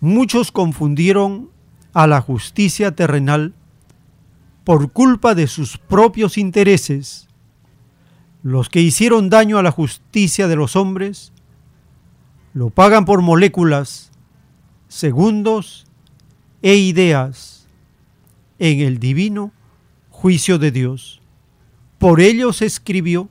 muchos 0.00 0.52
confundieron 0.52 1.50
a 1.92 2.06
la 2.06 2.20
justicia 2.20 2.94
terrenal 2.94 3.52
por 4.62 4.92
culpa 4.92 5.34
de 5.34 5.48
sus 5.48 5.76
propios 5.76 6.38
intereses. 6.38 7.27
Los 8.42 8.68
que 8.68 8.80
hicieron 8.80 9.30
daño 9.30 9.58
a 9.58 9.62
la 9.62 9.72
justicia 9.72 10.48
de 10.48 10.56
los 10.56 10.76
hombres 10.76 11.32
lo 12.54 12.70
pagan 12.70 13.04
por 13.04 13.22
moléculas, 13.22 14.10
segundos 14.88 15.86
e 16.62 16.76
ideas 16.76 17.66
en 18.58 18.80
el 18.80 18.98
divino 18.98 19.52
juicio 20.10 20.58
de 20.58 20.70
Dios. 20.70 21.20
Por 21.98 22.20
ello 22.20 22.52
se 22.52 22.66
escribió, 22.66 23.28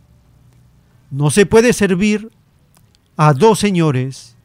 no 1.11 1.31
se 1.31 1.45
puede 1.45 1.73
servir 1.73 2.31
a 3.15 3.34
dos 3.34 3.59
señores, 3.59 4.35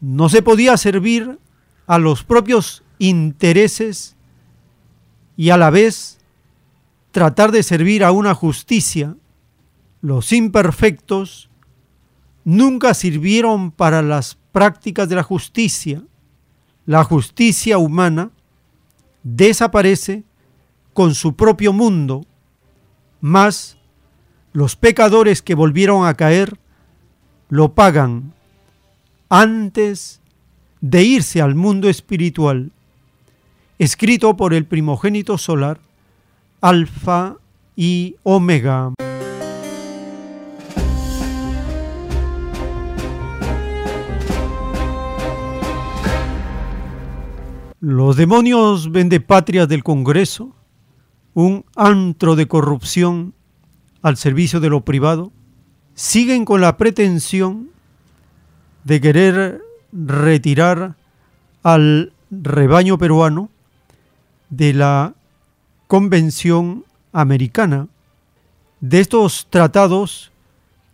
no 0.00 0.28
se 0.28 0.42
podía 0.42 0.76
servir 0.76 1.38
a 1.86 1.98
los 1.98 2.24
propios 2.24 2.82
intereses 2.98 4.16
y 5.36 5.50
a 5.50 5.56
la 5.56 5.70
vez 5.70 6.18
tratar 7.10 7.52
de 7.52 7.62
servir 7.62 8.04
a 8.04 8.12
una 8.12 8.34
justicia. 8.34 9.16
Los 10.04 10.34
imperfectos 10.34 11.48
nunca 12.44 12.92
sirvieron 12.92 13.70
para 13.70 14.02
las 14.02 14.36
prácticas 14.52 15.08
de 15.08 15.14
la 15.14 15.22
justicia. 15.22 16.02
La 16.84 17.04
justicia 17.04 17.78
humana 17.78 18.30
desaparece 19.22 20.22
con 20.92 21.14
su 21.14 21.36
propio 21.36 21.72
mundo, 21.72 22.26
mas 23.22 23.78
los 24.52 24.76
pecadores 24.76 25.40
que 25.40 25.54
volvieron 25.54 26.06
a 26.06 26.12
caer 26.12 26.58
lo 27.48 27.72
pagan 27.72 28.34
antes 29.30 30.20
de 30.82 31.02
irse 31.02 31.40
al 31.40 31.54
mundo 31.54 31.88
espiritual, 31.88 32.72
escrito 33.78 34.36
por 34.36 34.52
el 34.52 34.66
primogénito 34.66 35.38
solar, 35.38 35.80
Alfa 36.60 37.36
y 37.74 38.16
Omega. 38.22 38.92
Los 47.86 48.16
demonios 48.16 48.92
vendepatrias 48.92 49.68
del 49.68 49.84
Congreso, 49.84 50.54
un 51.34 51.66
antro 51.76 52.34
de 52.34 52.48
corrupción 52.48 53.34
al 54.00 54.16
servicio 54.16 54.58
de 54.58 54.70
lo 54.70 54.86
privado, 54.86 55.32
siguen 55.94 56.46
con 56.46 56.62
la 56.62 56.78
pretensión 56.78 57.68
de 58.84 59.02
querer 59.02 59.60
retirar 59.92 60.96
al 61.62 62.14
rebaño 62.30 62.96
peruano 62.96 63.50
de 64.48 64.72
la 64.72 65.12
Convención 65.86 66.86
Americana, 67.12 67.88
de 68.80 69.00
estos 69.00 69.46
tratados 69.50 70.32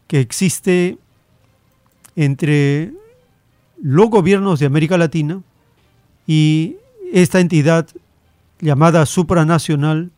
que 0.08 0.18
existe 0.18 0.98
entre 2.16 2.92
los 3.80 4.10
gobiernos 4.10 4.58
de 4.58 4.66
América 4.66 4.98
Latina 4.98 5.40
y 6.26 6.78
esta 7.12 7.40
entidad 7.40 7.88
llamada 8.60 9.06
supranacional 9.06 10.10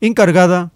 encargada 0.00 0.72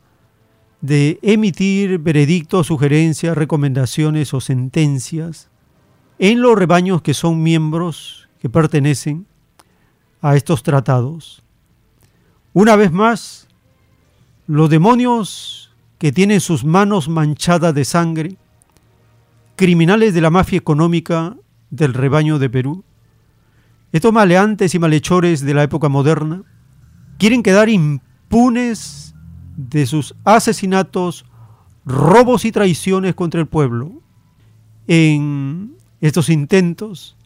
de 0.81 1.19
emitir 1.23 1.99
veredictos, 1.99 2.67
sugerencias, 2.67 3.37
recomendaciones 3.37 4.35
o 4.35 4.41
sentencias 4.41 5.49
en 6.19 6.43
los 6.43 6.57
rebaños 6.59 7.03
que 7.03 7.15
son 7.15 7.43
miembros 7.43 8.29
que 8.39 8.51
pertenecen 8.51 9.27
a 10.21 10.37
estos 10.37 10.63
tratados. 10.63 11.43
Una 12.53 12.77
vez 12.77 12.93
más, 12.93 13.49
los 14.47 14.69
demonios 14.69 15.75
que 15.99 16.13
tienen 16.13 16.41
sus 16.41 16.65
manos 16.65 17.09
manchadas 17.09 17.75
de 17.75 17.85
sangre, 17.85 18.37
criminales 19.57 20.13
de 20.13 20.21
la 20.21 20.31
mafia 20.31 20.59
económica 20.59 21.37
del 21.71 21.95
rebaño 21.95 22.39
de 22.39 22.51
Perú, 22.51 22.85
estos 23.95 24.13
maleantes 24.13 24.75
y 24.75 24.81
malhechores 24.81 25.41
de 25.43 25.55
la 25.55 25.63
época 25.63 25.89
moderna 25.89 26.43
quieren 27.17 27.45
quedar 27.45 27.69
impunes 27.69 29.15
de 29.57 29.87
sus 29.87 30.17
asesinatos, 30.25 31.25
robos 31.85 32.45
y 32.45 32.51
traiciones 32.51 33.15
contra 33.15 33.41
el 33.41 33.47
pueblo. 33.47 34.03
En 34.89 35.77
estos 36.01 36.29
intentos 36.29 37.17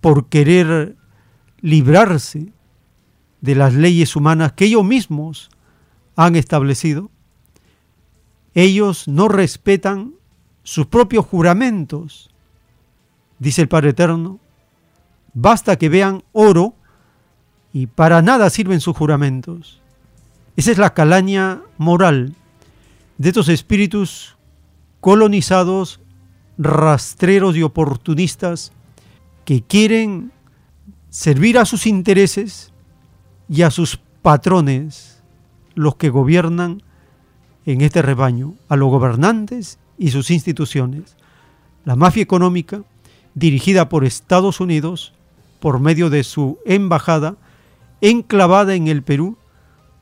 por 0.00 0.30
querer 0.30 0.96
librarse 1.60 2.54
de 3.42 3.54
las 3.54 3.74
leyes 3.74 4.16
humanas 4.16 4.52
que 4.52 4.64
ellos 4.64 4.84
mismos 4.84 5.50
han 6.16 6.36
establecido, 6.36 7.10
ellos 8.54 9.08
no 9.08 9.28
respetan 9.28 10.14
sus 10.62 10.86
propios 10.86 11.26
juramentos. 11.26 12.30
Dice 13.38 13.60
el 13.60 13.68
Padre 13.68 13.90
Eterno, 13.90 14.40
Basta 15.34 15.76
que 15.76 15.88
vean 15.88 16.22
oro 16.32 16.74
y 17.72 17.86
para 17.86 18.22
nada 18.22 18.50
sirven 18.50 18.80
sus 18.80 18.96
juramentos. 18.96 19.80
Esa 20.56 20.72
es 20.72 20.78
la 20.78 20.92
calaña 20.92 21.62
moral 21.78 22.34
de 23.16 23.28
estos 23.28 23.48
espíritus 23.48 24.36
colonizados, 25.00 26.00
rastreros 26.58 27.56
y 27.56 27.62
oportunistas 27.62 28.72
que 29.44 29.62
quieren 29.62 30.32
servir 31.08 31.58
a 31.58 31.64
sus 31.64 31.86
intereses 31.86 32.72
y 33.48 33.62
a 33.62 33.70
sus 33.70 33.98
patrones, 34.22 35.22
los 35.74 35.96
que 35.96 36.10
gobiernan 36.10 36.82
en 37.64 37.80
este 37.80 38.02
rebaño, 38.02 38.54
a 38.68 38.76
los 38.76 38.90
gobernantes 38.90 39.78
y 39.98 40.10
sus 40.10 40.30
instituciones. 40.30 41.16
La 41.84 41.96
mafia 41.96 42.22
económica, 42.22 42.82
dirigida 43.34 43.88
por 43.88 44.04
Estados 44.04 44.60
Unidos, 44.60 45.14
por 45.62 45.78
medio 45.78 46.10
de 46.10 46.24
su 46.24 46.58
embajada 46.66 47.36
enclavada 48.00 48.74
en 48.74 48.88
el 48.88 49.04
Perú 49.04 49.38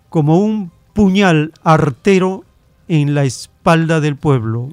como 0.09 0.39
un 0.41 0.73
puñal 0.95 1.53
artero 1.63 2.45
en 2.89 3.15
la 3.15 3.25
espalda 3.25 4.01
del 4.01 4.17
pueblo. 4.17 4.71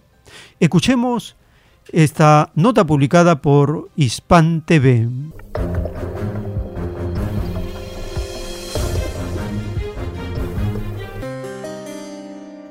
Escuchemos 0.61 1.35
esta 1.91 2.51
nota 2.55 2.87
publicada 2.87 3.41
por 3.41 3.89
Hispan 3.97 4.61
TV. 4.61 5.09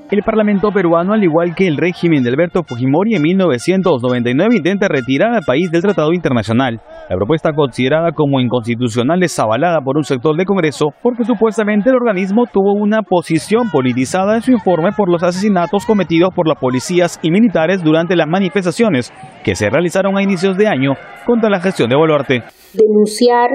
El 0.08 0.22
Parlamento 0.22 0.70
peruano, 0.70 1.14
al 1.14 1.24
igual 1.24 1.56
que 1.56 1.66
el 1.66 1.76
régimen 1.76 2.22
de 2.22 2.30
Alberto 2.30 2.62
Fujimori 2.62 3.16
en 3.16 3.22
1999, 3.22 4.54
intenta 4.54 4.86
retirar 4.86 5.34
al 5.34 5.42
país 5.44 5.68
del 5.72 5.82
tratado 5.82 6.12
internacional. 6.12 6.80
La 7.10 7.16
propuesta 7.16 7.50
considerada 7.52 8.12
como 8.12 8.38
inconstitucional 8.38 9.20
es 9.24 9.36
avalada 9.40 9.80
por 9.80 9.96
un 9.96 10.04
sector 10.04 10.36
del 10.36 10.46
Congreso 10.46 10.90
porque 11.02 11.24
supuestamente 11.24 11.90
el 11.90 11.96
organismo 11.96 12.44
tuvo 12.46 12.74
una 12.74 13.02
posición 13.02 13.68
politizada 13.72 14.36
en 14.36 14.42
su 14.42 14.52
informe 14.52 14.90
por 14.96 15.10
los 15.10 15.24
asesinatos 15.24 15.84
cometidos 15.84 16.30
por 16.36 16.46
las 16.46 16.60
policías 16.60 17.18
y 17.22 17.32
militares 17.32 17.82
durante 17.82 18.14
las 18.14 18.28
manifestaciones 18.28 19.12
que 19.42 19.56
se 19.56 19.70
realizaron 19.70 20.16
a 20.16 20.22
inicios 20.22 20.56
de 20.56 20.68
año 20.68 20.92
contra 21.26 21.50
la 21.50 21.58
gestión 21.58 21.90
de 21.90 21.96
Boluarte. 21.96 22.44
Denunciar 22.74 23.50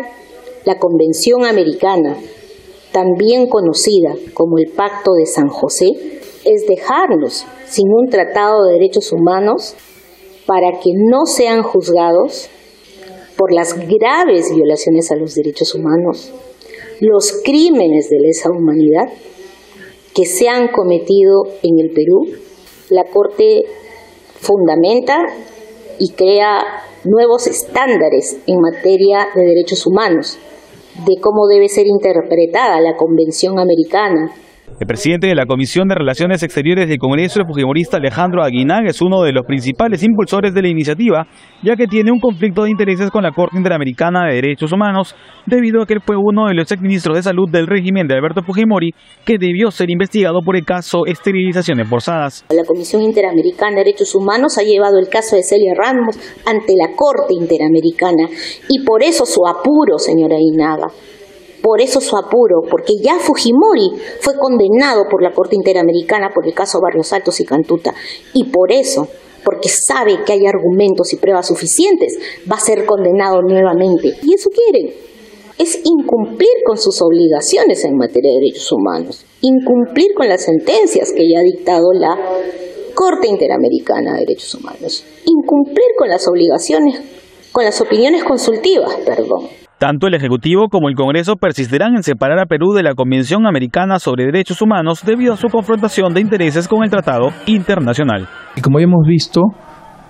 la 0.65 0.76
Convención 0.78 1.45
Americana, 1.45 2.18
también 2.91 3.48
conocida 3.48 4.15
como 4.34 4.57
el 4.57 4.69
Pacto 4.76 5.14
de 5.14 5.26
San 5.26 5.48
José, 5.48 5.88
es 6.45 6.65
dejarlos 6.68 7.45
sin 7.68 7.88
un 7.88 8.09
tratado 8.09 8.65
de 8.65 8.73
derechos 8.73 9.11
humanos 9.11 9.76
para 10.45 10.72
que 10.80 10.91
no 10.95 11.26
sean 11.26 11.63
juzgados 11.63 12.49
por 13.38 13.53
las 13.53 13.76
graves 13.88 14.53
violaciones 14.53 15.11
a 15.11 15.15
los 15.15 15.35
derechos 15.35 15.73
humanos, 15.76 16.31
los 16.99 17.41
crímenes 17.43 18.09
de 18.09 18.18
lesa 18.19 18.49
humanidad 18.49 19.11
que 20.13 20.26
se 20.26 20.49
han 20.49 20.68
cometido 20.68 21.43
en 21.63 21.80
el 21.80 21.91
Perú. 21.93 22.27
La 22.89 23.05
Corte 23.05 23.63
fundamenta 24.39 25.18
y 25.97 26.11
crea 26.11 26.59
nuevos 27.03 27.47
estándares 27.47 28.38
en 28.45 28.59
materia 28.59 29.27
de 29.34 29.41
derechos 29.41 29.88
humanos, 29.88 30.38
de 31.05 31.19
cómo 31.22 31.47
debe 31.47 31.69
ser 31.69 31.88
interpretada 31.88 32.81
la 32.81 32.97
Convención 32.97 33.57
Americana 33.57 34.35
el 34.80 34.88
presidente 34.88 35.27
de 35.27 35.35
la 35.35 35.45
Comisión 35.45 35.88
de 35.88 35.95
Relaciones 35.95 36.43
Exteriores 36.43 36.88
del 36.88 36.98
Congreso, 36.98 37.39
el 37.39 37.48
fujimorista 37.48 37.98
Alejandro 37.98 38.43
Aguinag, 38.43 38.85
es 38.88 39.02
uno 39.02 39.22
de 39.22 39.31
los 39.31 39.45
principales 39.45 40.03
impulsores 40.03 40.53
de 40.53 40.61
la 40.61 40.69
iniciativa, 40.69 41.27
ya 41.64 41.76
que 41.76 41.88
tiene 41.88 42.11
un 42.11 42.19
conflicto 42.19 42.64
de 42.64 42.72
intereses 42.72 43.11
con 43.11 43.23
la 43.23 43.31
Corte 43.31 43.57
Interamericana 43.57 44.27
de 44.27 44.35
Derechos 44.35 44.72
Humanos, 44.72 45.15
debido 45.45 45.81
a 45.81 45.85
que 45.85 45.93
él 45.93 46.02
fue 46.06 46.15
uno 46.18 46.48
de 46.48 46.56
los 46.56 46.72
exministros 46.72 47.15
de 47.15 47.23
salud 47.23 47.49
del 47.52 47.68
régimen 47.68 48.07
de 48.07 48.15
Alberto 48.15 48.41
Fujimori, 48.43 48.91
que 49.26 49.38
debió 49.39 49.72
ser 49.72 49.89
investigado 49.89 50.41
por 50.43 50.56
el 50.56 50.65
caso 50.65 51.06
esterilizaciones 51.06 51.88
forzadas. 51.88 52.45
La 52.49 52.65
Comisión 52.65 53.02
Interamericana 53.02 53.77
de 53.77 53.84
Derechos 53.85 54.15
Humanos 54.15 54.57
ha 54.57 54.64
llevado 54.64 54.99
el 54.99 55.10
caso 55.10 55.35
de 55.35 55.43
Celia 55.43 55.73
Ramos 55.76 56.18
ante 56.45 56.73
la 56.76 56.95
Corte 56.95 57.34
Interamericana 57.34 58.30
y 58.69 58.84
por 58.85 59.03
eso 59.03 59.26
su 59.26 59.45
apuro, 59.48 59.98
señora 59.98 60.35
Inaga. 60.39 60.88
Por 61.61 61.81
eso 61.81 62.01
su 62.01 62.17
apuro, 62.17 62.61
porque 62.69 62.93
ya 63.01 63.19
Fujimori 63.19 63.91
fue 64.19 64.33
condenado 64.38 65.05
por 65.09 65.21
la 65.21 65.31
Corte 65.31 65.55
Interamericana 65.55 66.31
por 66.33 66.47
el 66.47 66.53
caso 66.53 66.79
Barrios 66.81 67.13
Altos 67.13 67.39
y 67.39 67.45
Cantuta. 67.45 67.93
Y 68.33 68.45
por 68.45 68.71
eso, 68.71 69.07
porque 69.43 69.69
sabe 69.69 70.23
que 70.25 70.33
hay 70.33 70.45
argumentos 70.47 71.13
y 71.13 71.17
pruebas 71.17 71.47
suficientes, 71.47 72.17
va 72.51 72.55
a 72.55 72.59
ser 72.59 72.85
condenado 72.85 73.41
nuevamente. 73.41 74.15
Y 74.23 74.33
eso 74.33 74.49
quieren. 74.49 74.93
es 75.57 75.79
incumplir 75.83 76.49
con 76.65 76.77
sus 76.77 76.99
obligaciones 77.03 77.85
en 77.85 77.95
materia 77.95 78.31
de 78.31 78.39
derechos 78.39 78.71
humanos, 78.71 79.25
incumplir 79.41 80.15
con 80.15 80.27
las 80.27 80.45
sentencias 80.45 81.11
que 81.11 81.29
ya 81.29 81.39
ha 81.39 81.43
dictado 81.43 81.93
la 81.93 82.17
Corte 82.95 83.27
Interamericana 83.27 84.13
de 84.13 84.21
Derechos 84.21 84.55
Humanos, 84.55 85.03
incumplir 85.25 85.88
con 85.97 86.09
las 86.09 86.27
obligaciones, 86.27 86.99
con 87.51 87.63
las 87.63 87.79
opiniones 87.79 88.23
consultivas, 88.23 88.95
perdón. 89.05 89.60
Tanto 89.81 90.05
el 90.05 90.13
Ejecutivo 90.13 90.67
como 90.69 90.89
el 90.89 90.95
Congreso 90.95 91.37
persistirán 91.37 91.95
en 91.95 92.03
separar 92.03 92.37
a 92.37 92.45
Perú 92.45 92.71
de 92.71 92.83
la 92.83 92.93
Convención 92.93 93.47
Americana 93.47 93.97
sobre 93.97 94.25
Derechos 94.25 94.61
Humanos 94.61 95.01
debido 95.03 95.33
a 95.33 95.37
su 95.37 95.47
confrontación 95.47 96.13
de 96.13 96.21
intereses 96.21 96.67
con 96.67 96.83
el 96.83 96.91
Tratado 96.91 97.29
Internacional. 97.47 98.27
Y 98.55 98.61
como 98.61 98.77
hemos 98.77 99.07
visto, 99.07 99.41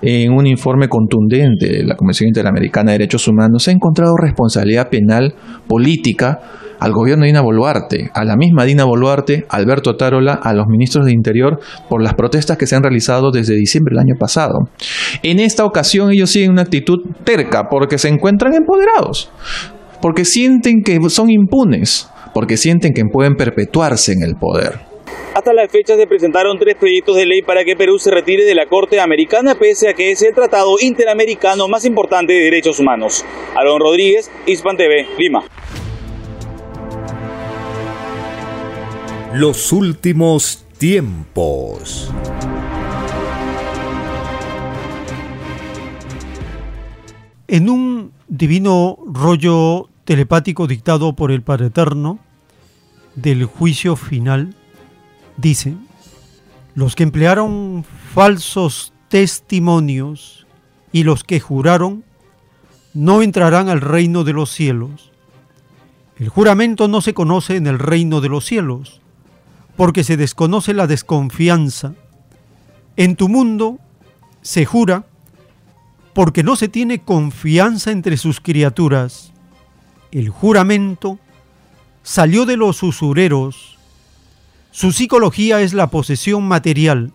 en 0.02 0.34
un 0.34 0.46
informe 0.46 0.90
contundente 0.90 1.70
de 1.70 1.84
la 1.86 1.96
Convención 1.96 2.28
Interamericana 2.28 2.92
de 2.92 2.98
Derechos 2.98 3.26
Humanos, 3.30 3.66
ha 3.70 3.72
encontrado 3.72 4.12
responsabilidad 4.22 4.90
penal 4.90 5.36
política 5.70 6.42
al 6.82 6.94
gobierno 6.94 7.24
de 7.24 7.28
Dina 7.28 7.42
Boluarte, 7.42 8.10
a 8.12 8.26
la 8.26 8.36
misma 8.36 8.66
Dina 8.66 8.86
Boluarte, 8.86 9.46
Alberto 9.50 9.96
Tarola, 9.96 10.34
a 10.34 10.52
los 10.54 10.66
ministros 10.66 11.06
de 11.06 11.14
Interior 11.14 11.60
por 11.88 12.02
las 12.02 12.16
protestas 12.16 12.58
que 12.58 12.66
se 12.66 12.76
han 12.76 12.82
realizado 12.82 13.30
desde 13.30 13.54
diciembre 13.54 13.94
del 13.94 14.00
año 14.00 14.16
pasado. 14.20 14.68
En 15.22 15.40
esta 15.40 15.64
ocasión 15.64 16.12
ellos 16.12 16.32
siguen 16.32 16.52
una 16.52 16.64
actitud 16.64 16.98
terca 17.24 17.70
porque 17.70 18.00
se 18.00 18.10
encuentran 18.10 18.56
empoderados, 18.56 19.30
porque 20.02 20.26
sienten 20.26 20.82
que 20.84 21.00
son 21.10 21.30
impunes, 21.30 22.10
porque 22.34 22.58
sienten 22.58 22.94
que 22.94 23.04
pueden 23.06 23.36
perpetuarse 23.36 24.14
en 24.14 24.24
el 24.24 24.34
poder. 24.34 24.80
Hasta 25.36 25.54
la 25.54 25.68
fecha 25.70 25.96
se 25.96 26.08
presentaron 26.08 26.58
tres 26.58 26.78
proyectos 26.78 27.16
de 27.16 27.28
ley 27.28 27.44
para 27.44 27.64
que 27.64 27.76
Perú 27.76 28.00
se 28.00 28.10
retire 28.10 28.44
de 28.44 28.56
la 28.56 28.66
Corte 28.66 29.00
Americana, 29.00 29.54
pese 29.54 29.88
a 29.88 29.94
que 29.94 30.12
es 30.12 30.24
el 30.24 30.34
tratado 30.34 30.78
interamericano 30.82 31.68
más 31.68 31.86
importante 31.86 32.34
de 32.34 32.40
derechos 32.40 32.80
humanos. 32.80 33.24
Aaron 33.56 33.80
Rodríguez, 33.80 34.32
Hispan 34.48 34.78
TV, 34.78 35.06
Lima. 35.20 35.44
Los 39.34 39.72
últimos 39.72 40.66
tiempos. 40.78 42.12
En 47.48 47.70
un 47.70 48.12
divino 48.28 48.98
rollo 49.08 49.88
telepático 50.04 50.68
dictado 50.68 51.16
por 51.16 51.32
el 51.32 51.44
Padre 51.44 51.68
Eterno 51.68 52.20
del 53.16 53.46
juicio 53.46 53.96
final, 53.96 54.54
dice, 55.38 55.76
los 56.76 56.96
que 56.96 57.04
emplearon 57.04 57.86
falsos 58.14 58.92
testimonios 59.08 60.46
y 60.92 61.04
los 61.04 61.24
que 61.24 61.40
juraron 61.40 62.04
no 62.94 63.22
entrarán 63.22 63.70
al 63.70 63.80
reino 63.80 64.26
de 64.26 64.34
los 64.34 64.50
cielos. 64.52 65.12
El 66.18 66.28
juramento 66.28 66.90
no 66.90 67.00
se 67.00 67.14
conoce 67.14 67.56
en 67.56 67.66
el 67.66 67.80
reino 67.80 68.20
de 68.20 68.28
los 68.28 68.46
cielos, 68.46 69.01
porque 69.82 70.04
se 70.04 70.16
desconoce 70.16 70.76
la 70.76 70.86
desconfianza. 70.86 71.96
En 72.98 73.16
tu 73.16 73.30
mundo 73.30 73.80
se 74.44 74.64
jura 74.64 75.08
porque 76.14 76.44
no 76.44 76.56
se 76.56 76.68
tiene 76.68 77.02
confianza 77.02 77.90
entre 77.90 78.18
sus 78.18 78.40
criaturas. 78.40 79.34
El 80.12 80.30
juramento 80.30 81.18
salió 82.04 82.46
de 82.46 82.58
los 82.58 82.84
usureros. 82.84 83.80
Su 84.70 84.92
psicología 84.92 85.62
es 85.62 85.74
la 85.74 85.88
posesión 85.88 86.48
material. 86.48 87.12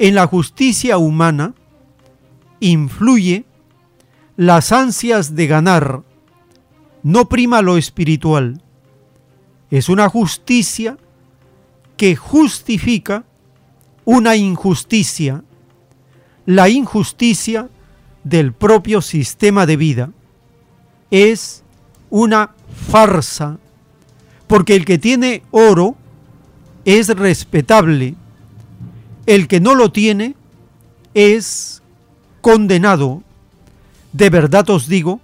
En 0.00 0.16
la 0.16 0.26
justicia 0.26 0.98
humana 0.98 1.54
influye 2.58 3.44
las 4.36 4.72
ansias 4.72 5.36
de 5.36 5.46
ganar, 5.46 6.02
no 7.04 7.28
prima 7.28 7.62
lo 7.62 7.76
espiritual. 7.76 8.60
Es 9.70 9.88
una 9.88 10.08
justicia 10.08 10.98
que 12.00 12.16
justifica 12.16 13.24
una 14.06 14.34
injusticia, 14.34 15.44
la 16.46 16.70
injusticia 16.70 17.68
del 18.24 18.54
propio 18.54 19.02
sistema 19.02 19.66
de 19.66 19.76
vida. 19.76 20.10
Es 21.10 21.62
una 22.08 22.54
farsa, 22.90 23.58
porque 24.46 24.76
el 24.76 24.86
que 24.86 24.96
tiene 24.96 25.42
oro 25.50 25.94
es 26.86 27.08
respetable, 27.08 28.14
el 29.26 29.46
que 29.46 29.60
no 29.60 29.74
lo 29.74 29.92
tiene 29.92 30.36
es 31.12 31.82
condenado. 32.40 33.22
De 34.14 34.30
verdad 34.30 34.70
os 34.70 34.88
digo 34.88 35.20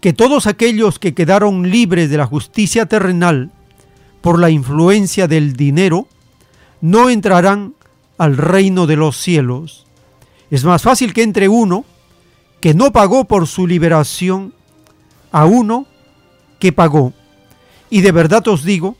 que 0.00 0.12
todos 0.12 0.48
aquellos 0.48 0.98
que 0.98 1.14
quedaron 1.14 1.70
libres 1.70 2.10
de 2.10 2.16
la 2.16 2.26
justicia 2.26 2.86
terrenal 2.86 3.52
por 4.22 4.38
la 4.38 4.48
influencia 4.48 5.28
del 5.28 5.54
dinero, 5.54 6.08
no 6.80 7.10
entrarán 7.10 7.74
al 8.16 8.36
reino 8.36 8.86
de 8.86 8.96
los 8.96 9.16
cielos. 9.16 9.86
Es 10.50 10.64
más 10.64 10.82
fácil 10.82 11.12
que 11.12 11.22
entre 11.22 11.48
uno 11.48 11.84
que 12.60 12.72
no 12.74 12.92
pagó 12.92 13.24
por 13.24 13.48
su 13.48 13.66
liberación 13.66 14.54
a 15.32 15.44
uno 15.44 15.86
que 16.60 16.72
pagó. 16.72 17.12
Y 17.90 18.02
de 18.02 18.12
verdad 18.12 18.46
os 18.46 18.62
digo 18.64 18.96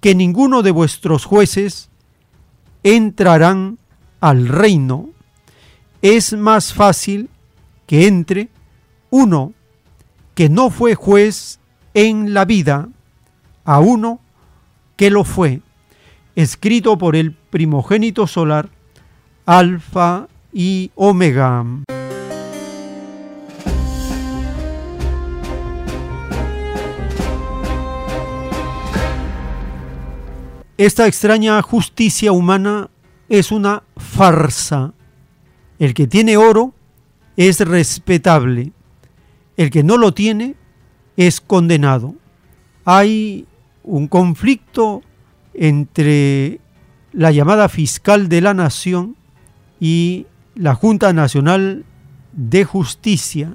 que 0.00 0.14
ninguno 0.14 0.62
de 0.62 0.72
vuestros 0.72 1.24
jueces 1.24 1.88
entrarán 2.82 3.78
al 4.20 4.48
reino. 4.48 5.10
Es 6.02 6.32
más 6.32 6.72
fácil 6.72 7.30
que 7.86 8.08
entre 8.08 8.48
uno 9.10 9.52
que 10.34 10.48
no 10.48 10.70
fue 10.70 10.96
juez 10.96 11.60
en 11.94 12.34
la 12.34 12.44
vida 12.44 12.88
a 13.64 13.78
uno 13.78 14.20
que 14.96 15.10
lo 15.10 15.24
fue, 15.24 15.60
escrito 16.34 16.98
por 16.98 17.16
el 17.16 17.32
primogénito 17.32 18.26
solar, 18.26 18.70
Alfa 19.44 20.28
y 20.52 20.90
Omega. 20.94 21.64
Esta 30.78 31.06
extraña 31.06 31.62
justicia 31.62 32.32
humana 32.32 32.90
es 33.30 33.50
una 33.50 33.82
farsa. 33.96 34.92
El 35.78 35.94
que 35.94 36.06
tiene 36.06 36.36
oro 36.36 36.74
es 37.36 37.60
respetable. 37.60 38.72
El 39.56 39.70
que 39.70 39.82
no 39.82 39.96
lo 39.96 40.12
tiene 40.12 40.54
es 41.16 41.40
condenado. 41.40 42.14
Hay 42.84 43.46
un 43.86 44.08
conflicto 44.08 45.02
entre 45.54 46.60
la 47.12 47.30
llamada 47.30 47.68
fiscal 47.70 48.28
de 48.28 48.42
la 48.42 48.52
nación 48.52 49.16
y 49.80 50.26
la 50.54 50.74
Junta 50.74 51.12
Nacional 51.12 51.84
de 52.32 52.64
Justicia. 52.64 53.54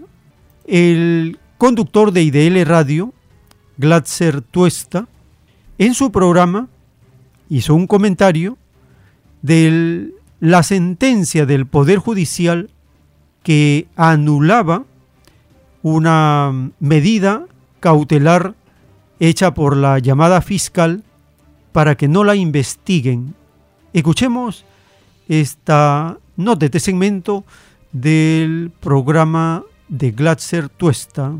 El 0.66 1.38
conductor 1.58 2.12
de 2.12 2.24
IDL 2.24 2.66
Radio, 2.66 3.14
Glatzer 3.78 4.42
Tuesta, 4.42 5.08
en 5.78 5.94
su 5.94 6.12
programa 6.12 6.68
hizo 7.50 7.76
un 7.76 7.86
comentario 7.86 8.58
de 9.42 10.12
la 10.40 10.64
sentencia 10.64 11.46
del 11.46 11.68
Poder 11.68 12.00
Judicial 12.00 12.70
que 13.44 13.88
anulaba 13.96 14.86
una 15.84 16.72
medida 16.80 17.46
cautelar 17.80 18.56
hecha 19.22 19.54
por 19.54 19.78
la 19.78 20.00
llamada 20.00 20.42
fiscal 20.42 21.04
para 21.72 21.96
que 21.96 22.08
no 22.08 22.24
la 22.24 22.36
investiguen. 22.36 23.36
Escuchemos 23.94 24.66
esta 25.30 26.18
nota, 26.36 26.66
este 26.66 26.80
segmento 26.80 27.46
del 27.92 28.72
programa 28.80 29.64
de 29.88 30.12
Glatzer 30.12 30.70
Tuesta. 30.70 31.34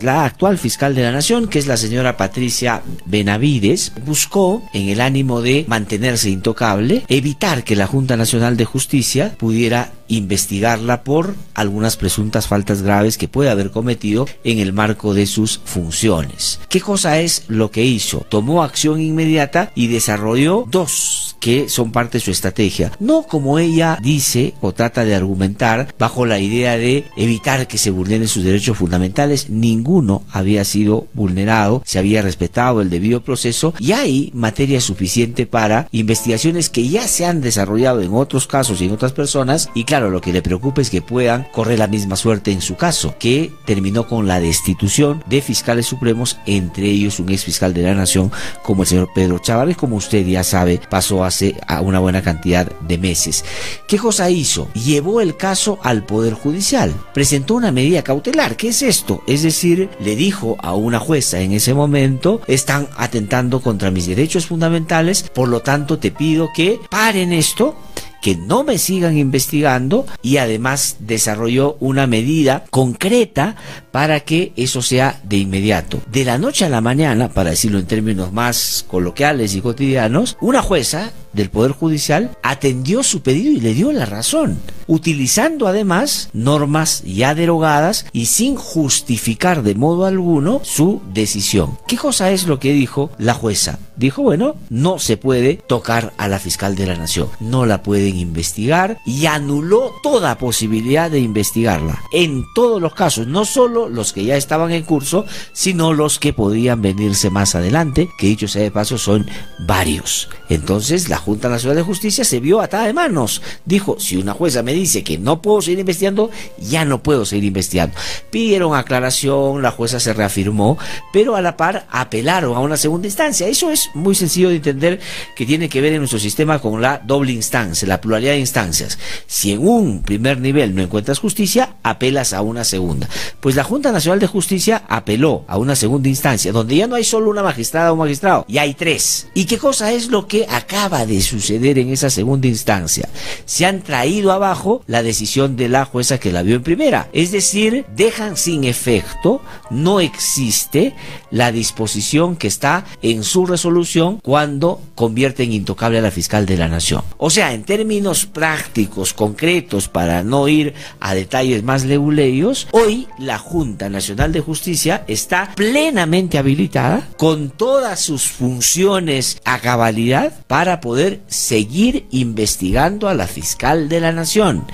La 0.00 0.24
actual 0.24 0.56
fiscal 0.56 0.94
de 0.94 1.02
la 1.02 1.12
Nación, 1.12 1.46
que 1.46 1.58
es 1.58 1.66
la 1.66 1.76
señora 1.76 2.16
Patricia 2.16 2.82
Benavides, 3.04 3.92
buscó, 4.06 4.62
en 4.72 4.88
el 4.88 5.00
ánimo 5.00 5.42
de 5.42 5.66
mantenerse 5.68 6.30
intocable, 6.30 7.04
evitar 7.08 7.64
que 7.64 7.76
la 7.76 7.86
Junta 7.86 8.16
Nacional 8.16 8.56
de 8.56 8.64
Justicia 8.64 9.34
pudiera 9.36 9.92
investigarla 10.10 11.02
por 11.02 11.34
algunas 11.54 11.96
presuntas 11.96 12.46
faltas 12.46 12.82
graves 12.82 13.16
que 13.16 13.28
puede 13.28 13.50
haber 13.50 13.70
cometido 13.70 14.26
en 14.44 14.58
el 14.58 14.72
marco 14.72 15.14
de 15.14 15.26
sus 15.26 15.60
funciones. 15.64 16.60
¿Qué 16.68 16.80
cosa 16.80 17.20
es 17.20 17.44
lo 17.48 17.70
que 17.70 17.84
hizo? 17.84 18.26
Tomó 18.28 18.62
acción 18.62 19.00
inmediata 19.00 19.72
y 19.74 19.86
desarrolló 19.86 20.66
dos 20.68 21.36
que 21.40 21.68
son 21.68 21.90
parte 21.90 22.18
de 22.18 22.24
su 22.24 22.30
estrategia. 22.30 22.92
No 23.00 23.22
como 23.22 23.58
ella 23.58 23.98
dice 24.02 24.54
o 24.60 24.72
trata 24.72 25.04
de 25.04 25.14
argumentar 25.14 25.94
bajo 25.98 26.26
la 26.26 26.38
idea 26.38 26.76
de 26.76 27.04
evitar 27.16 27.66
que 27.66 27.78
se 27.78 27.90
vulneren 27.90 28.28
sus 28.28 28.44
derechos 28.44 28.76
fundamentales. 28.76 29.48
Ninguno 29.48 30.22
había 30.30 30.64
sido 30.64 31.06
vulnerado, 31.14 31.82
se 31.86 31.98
había 31.98 32.22
respetado 32.22 32.82
el 32.82 32.90
debido 32.90 33.22
proceso 33.22 33.74
y 33.78 33.92
hay 33.92 34.30
materia 34.34 34.80
suficiente 34.80 35.46
para 35.46 35.88
investigaciones 35.92 36.68
que 36.68 36.88
ya 36.88 37.08
se 37.08 37.24
han 37.24 37.40
desarrollado 37.40 38.02
en 38.02 38.12
otros 38.12 38.46
casos 38.46 38.80
y 38.80 38.84
en 38.84 38.92
otras 38.92 39.12
personas 39.12 39.70
y 39.74 39.84
claro, 39.84 39.99
lo 40.08 40.20
que 40.20 40.32
le 40.32 40.40
preocupa 40.40 40.80
es 40.80 40.88
que 40.88 41.02
puedan 41.02 41.44
correr 41.52 41.78
la 41.78 41.88
misma 41.88 42.16
suerte 42.16 42.52
en 42.52 42.60
su 42.60 42.76
caso, 42.76 43.14
que 43.18 43.52
terminó 43.66 44.06
con 44.06 44.26
la 44.26 44.40
destitución 44.40 45.22
de 45.26 45.42
fiscales 45.42 45.86
supremos, 45.86 46.38
entre 46.46 46.86
ellos 46.86 47.18
un 47.18 47.28
ex 47.30 47.44
fiscal 47.44 47.74
de 47.74 47.82
la 47.82 47.94
nación 47.94 48.32
como 48.62 48.82
el 48.82 48.88
señor 48.88 49.10
Pedro 49.14 49.38
Chávez, 49.38 49.76
como 49.76 49.96
usted 49.96 50.24
ya 50.26 50.44
sabe, 50.44 50.80
pasó 50.88 51.24
hace 51.24 51.56
una 51.82 51.98
buena 51.98 52.22
cantidad 52.22 52.70
de 52.80 52.98
meses. 52.98 53.44
¿Qué 53.88 53.98
cosa 53.98 54.30
hizo? 54.30 54.68
Llevó 54.72 55.20
el 55.20 55.36
caso 55.36 55.78
al 55.82 56.04
Poder 56.04 56.34
Judicial, 56.34 56.94
presentó 57.12 57.54
una 57.54 57.72
medida 57.72 58.02
cautelar. 58.02 58.56
¿Qué 58.56 58.68
es 58.68 58.82
esto? 58.82 59.22
Es 59.26 59.42
decir, 59.42 59.90
le 60.00 60.16
dijo 60.16 60.56
a 60.60 60.74
una 60.74 60.98
jueza 60.98 61.40
en 61.40 61.52
ese 61.52 61.74
momento, 61.74 62.40
están 62.46 62.88
atentando 62.96 63.60
contra 63.60 63.90
mis 63.90 64.06
derechos 64.06 64.46
fundamentales, 64.46 65.24
por 65.34 65.48
lo 65.48 65.60
tanto 65.60 65.98
te 65.98 66.10
pido 66.10 66.48
que 66.54 66.78
paren 66.90 67.32
esto 67.32 67.76
que 68.20 68.36
no 68.36 68.64
me 68.64 68.78
sigan 68.78 69.16
investigando 69.16 70.06
y 70.22 70.36
además 70.38 70.96
desarrolló 71.00 71.76
una 71.80 72.06
medida 72.06 72.64
concreta 72.70 73.56
para 73.90 74.20
que 74.20 74.52
eso 74.56 74.82
sea 74.82 75.20
de 75.24 75.38
inmediato. 75.38 76.00
De 76.10 76.24
la 76.24 76.38
noche 76.38 76.64
a 76.64 76.68
la 76.68 76.80
mañana, 76.80 77.28
para 77.28 77.50
decirlo 77.50 77.78
en 77.78 77.86
términos 77.86 78.32
más 78.32 78.84
coloquiales 78.88 79.54
y 79.54 79.60
cotidianos, 79.60 80.36
una 80.40 80.62
jueza 80.62 81.12
del 81.32 81.50
Poder 81.50 81.72
Judicial 81.72 82.36
atendió 82.42 83.02
su 83.02 83.22
pedido 83.22 83.52
y 83.52 83.60
le 83.60 83.74
dio 83.74 83.92
la 83.92 84.04
razón, 84.06 84.58
utilizando 84.86 85.66
además 85.66 86.28
normas 86.32 87.02
ya 87.04 87.34
derogadas 87.34 88.06
y 88.12 88.26
sin 88.26 88.56
justificar 88.56 89.62
de 89.62 89.74
modo 89.74 90.06
alguno 90.06 90.60
su 90.64 91.00
decisión. 91.12 91.78
¿Qué 91.86 91.96
cosa 91.96 92.30
es 92.30 92.46
lo 92.46 92.58
que 92.58 92.72
dijo 92.72 93.10
la 93.18 93.34
jueza? 93.34 93.78
Dijo, 93.96 94.22
bueno, 94.22 94.56
no 94.70 94.98
se 94.98 95.16
puede 95.16 95.54
tocar 95.54 96.12
a 96.16 96.26
la 96.26 96.38
fiscal 96.38 96.74
de 96.74 96.86
la 96.86 96.96
nación, 96.96 97.28
no 97.38 97.66
la 97.66 97.82
pueden 97.82 98.16
investigar 98.16 98.98
y 99.04 99.26
anuló 99.26 99.92
toda 100.02 100.38
posibilidad 100.38 101.10
de 101.10 101.20
investigarla. 101.20 102.00
En 102.12 102.44
todos 102.54 102.80
los 102.80 102.94
casos, 102.94 103.26
no 103.26 103.44
solo 103.44 103.79
los 103.88 104.12
que 104.12 104.24
ya 104.24 104.36
estaban 104.36 104.72
en 104.72 104.82
curso, 104.82 105.24
sino 105.52 105.92
los 105.92 106.18
que 106.18 106.32
podrían 106.32 106.82
venirse 106.82 107.30
más 107.30 107.54
adelante, 107.54 108.08
que 108.18 108.26
dicho 108.26 108.48
sea 108.48 108.62
de 108.62 108.70
paso 108.70 108.98
son 108.98 109.26
varios. 109.60 110.28
Entonces 110.48 111.08
la 111.08 111.16
Junta 111.16 111.48
Nacional 111.48 111.76
de 111.76 111.82
Justicia 111.82 112.24
se 112.24 112.40
vio 112.40 112.60
atada 112.60 112.86
de 112.86 112.92
manos. 112.92 113.42
Dijo, 113.64 113.98
si 113.98 114.16
una 114.16 114.34
jueza 114.34 114.62
me 114.62 114.72
dice 114.72 115.04
que 115.04 115.18
no 115.18 115.40
puedo 115.42 115.62
seguir 115.62 115.80
investigando, 115.80 116.30
ya 116.58 116.84
no 116.84 117.02
puedo 117.02 117.24
seguir 117.24 117.44
investigando. 117.44 117.94
Pidieron 118.30 118.74
aclaración, 118.74 119.62
la 119.62 119.70
jueza 119.70 120.00
se 120.00 120.12
reafirmó, 120.12 120.78
pero 121.12 121.36
a 121.36 121.40
la 121.40 121.56
par 121.56 121.86
apelaron 121.90 122.56
a 122.56 122.60
una 122.60 122.76
segunda 122.76 123.06
instancia. 123.06 123.48
Eso 123.48 123.70
es 123.70 123.88
muy 123.94 124.14
sencillo 124.14 124.48
de 124.48 124.56
entender 124.56 125.00
que 125.36 125.46
tiene 125.46 125.68
que 125.68 125.80
ver 125.80 125.92
en 125.92 126.00
nuestro 126.00 126.18
sistema 126.18 126.58
con 126.58 126.80
la 126.80 126.98
doble 126.98 127.32
instancia, 127.32 127.86
la 127.86 128.00
pluralidad 128.00 128.32
de 128.32 128.40
instancias. 128.40 128.98
Si 129.26 129.52
en 129.52 129.66
un 129.66 130.02
primer 130.02 130.40
nivel 130.40 130.74
no 130.74 130.82
encuentras 130.82 131.18
justicia, 131.18 131.76
apelas 131.82 132.32
a 132.32 132.42
una 132.42 132.64
segunda. 132.64 133.08
Pues 133.40 133.56
la 133.56 133.64
Junta 133.70 133.92
Nacional 133.92 134.18
de 134.18 134.26
Justicia 134.26 134.82
apeló 134.88 135.44
a 135.46 135.56
una 135.56 135.76
segunda 135.76 136.08
instancia, 136.08 136.50
donde 136.50 136.74
ya 136.74 136.88
no 136.88 136.96
hay 136.96 137.04
solo 137.04 137.30
una 137.30 137.44
magistrada 137.44 137.92
o 137.92 137.96
magistrado, 137.96 138.44
ya 138.48 138.62
hay 138.62 138.74
tres. 138.74 139.28
¿Y 139.32 139.44
qué 139.44 139.58
cosa 139.58 139.92
es 139.92 140.08
lo 140.08 140.26
que 140.26 140.44
acaba 140.50 141.06
de 141.06 141.20
suceder 141.20 141.78
en 141.78 141.90
esa 141.90 142.10
segunda 142.10 142.48
instancia? 142.48 143.08
Se 143.44 143.66
han 143.66 143.82
traído 143.82 144.32
abajo 144.32 144.82
la 144.88 145.04
decisión 145.04 145.54
de 145.54 145.68
la 145.68 145.84
jueza 145.84 146.18
que 146.18 146.32
la 146.32 146.42
vio 146.42 146.56
en 146.56 146.64
primera. 146.64 147.10
Es 147.12 147.30
decir, 147.30 147.84
dejan 147.94 148.36
sin 148.36 148.64
efecto, 148.64 149.40
no 149.70 150.00
existe 150.00 150.96
la 151.30 151.52
disposición 151.52 152.34
que 152.34 152.48
está 152.48 152.84
en 153.02 153.22
su 153.22 153.46
resolución 153.46 154.18
cuando 154.20 154.80
convierte 154.96 155.44
en 155.44 155.52
intocable 155.52 155.98
a 155.98 156.02
la 156.02 156.10
fiscal 156.10 156.44
de 156.44 156.56
la 156.56 156.66
nación. 156.66 157.04
O 157.18 157.30
sea, 157.30 157.54
en 157.54 157.62
términos 157.62 158.26
prácticos, 158.26 159.14
concretos, 159.14 159.86
para 159.86 160.24
no 160.24 160.48
ir 160.48 160.74
a 160.98 161.14
detalles 161.14 161.62
más 161.62 161.84
leguleios, 161.84 162.66
hoy 162.72 163.06
la 163.16 163.38
Junta 163.60 163.90
Nacional 163.90 164.32
de 164.32 164.40
Justicia 164.40 165.04
está 165.06 165.52
plenamente 165.54 166.38
habilitada 166.38 167.06
con 167.18 167.50
todas 167.50 168.00
sus 168.00 168.22
funciones 168.22 169.36
a 169.44 169.58
cabalidad 169.58 170.32
para 170.46 170.80
poder 170.80 171.20
seguir 171.26 172.06
investigando 172.10 173.06
a 173.06 173.12
la 173.12 173.26
fiscal 173.26 173.90
de 173.90 174.00
la 174.00 174.12
nación. 174.12 174.64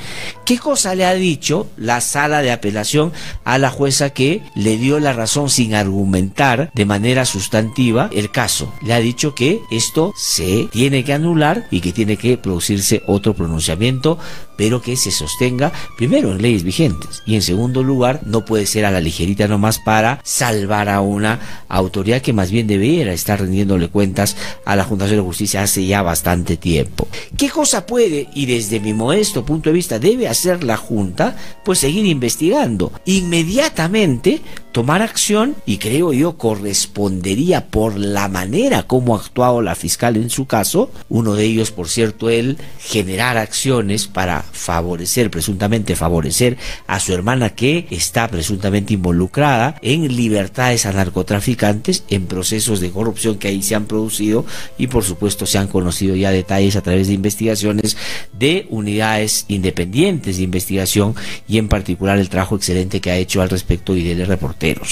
¿Qué 0.45 0.61
cosa 0.61 0.95
le 0.95 1.05
ha 1.05 1.15
dicho 1.15 1.67
la 1.77 2.01
sala 2.01 2.43
de 2.43 2.53
apelación 2.53 3.13
a 3.43 3.59
la 3.59 3.71
jueza 3.71 4.11
que 4.11 4.41
le 4.55 4.77
dio 4.77 5.01
la 5.01 5.13
razón 5.13 5.51
sin 5.51 5.75
argumentar 5.75 6.71
de 6.73 6.85
manera 6.85 7.25
sustantiva 7.25 8.09
el 8.13 8.31
caso? 8.31 8.73
Le 8.83 8.95
ha 8.95 9.01
dicho 9.01 9.35
que 9.35 9.59
esto 9.73 10.13
se 10.17 10.69
tiene 10.71 11.03
que 11.03 11.13
anular 11.13 11.67
y 11.73 11.81
que 11.81 11.93
tiene 11.93 12.17
que 12.17 12.39
producirse 12.39 13.03
otro 13.09 13.35
pronunciamiento, 13.35 14.17
pero 14.57 14.81
que 14.81 14.97
se 14.97 15.11
sostenga 15.11 15.73
primero 15.97 16.31
en 16.31 16.41
leyes 16.41 16.63
vigentes 16.63 17.25
y 17.27 17.35
en 17.35 17.43
segundo 17.43 17.83
lugar 17.83 18.21
no 18.25 18.45
puede 18.45 18.67
ser 18.67 18.76
a 18.85 18.91
la 18.91 19.01
ligerita 19.01 19.49
nomás 19.49 19.79
para 19.79 20.21
salvar 20.23 20.89
a 20.89 21.01
una 21.01 21.65
autoridad 21.69 22.23
que 22.23 22.33
más 22.33 22.51
bien 22.51 22.67
debiera 22.67 23.13
estar 23.13 23.41
rendiéndole 23.41 23.89
cuentas 23.89 24.37
a 24.65 24.77
la 24.77 24.85
Junta 24.85 25.07
de 25.07 25.21
Justicia 25.21 25.63
hace 25.63 25.87
ya 25.87 26.03
bastante 26.03 26.57
tiempo. 26.57 27.09
¿Qué 27.37 27.49
cosa 27.51 27.87
puede 27.87 28.29
y 28.35 28.47
desde 28.47 28.81
mi 28.81 28.93
modesto 28.93 29.45
punto 29.45 29.71
de 29.71 29.75
vista 29.75 29.99
debe 29.99 30.29
hacer 30.29 30.65
la 30.65 30.77
Junta? 30.77 31.37
Pues 31.65 31.79
seguir 31.79 32.07
investigando. 32.07 32.93
Inmediatamente 33.05 34.41
tomar 34.73 35.01
acción 35.01 35.57
y 35.65 35.79
creo 35.79 36.13
yo 36.13 36.37
correspondería 36.37 37.69
por 37.69 37.97
la 37.97 38.29
manera 38.29 38.83
como 38.83 39.17
ha 39.17 39.21
actuado 39.21 39.63
la 39.63 39.75
fiscal 39.75 40.17
en 40.17 40.29
su 40.29 40.47
caso, 40.47 40.91
uno 41.09 41.35
de 41.35 41.45
ellos 41.45 41.71
por 41.71 41.89
cierto 41.89 42.29
el 42.29 42.59
generar 42.79 43.39
acciones 43.39 44.07
para 44.07 44.43
favorecer, 44.43 45.31
presuntamente 45.31 45.97
favorecer 45.97 46.59
a 46.87 47.01
su 47.01 47.15
hermana 47.15 47.55
que 47.55 47.87
está 47.91 48.29
presuntamente 48.29 48.66
involucrada 48.89 49.77
en 49.83 50.15
libertades 50.15 50.87
a 50.87 50.93
narcotraficantes, 50.93 52.05
en 52.09 52.27
procesos 52.27 52.81
de 52.81 52.91
corrupción 52.91 53.39
que 53.39 53.49
ahí 53.49 53.63
se 53.63 53.75
han 53.75 53.87
producido 53.87 54.45
y 54.79 54.87
por 54.87 55.05
supuesto 55.05 55.47
se 55.47 55.59
han 55.59 55.69
conocido 55.69 56.17
ya 56.17 56.31
detalles 56.31 56.77
a 56.77 56.83
través 56.83 57.09
de 57.09 57.15
investigaciones 57.15 57.97
de 58.33 58.67
unidades 58.71 59.45
independientes 59.49 60.37
de 60.37 60.43
investigación 60.43 61.15
y 61.49 61.59
en 61.59 61.69
particular 61.69 62.19
el 62.19 62.29
trabajo 62.29 62.57
excelente 62.57 63.01
que 63.01 63.11
ha 63.11 63.17
hecho 63.17 63.43
al 63.43 63.51
respecto 63.51 63.97
y 63.97 64.03
del 64.03 64.27
reportero 64.27 64.83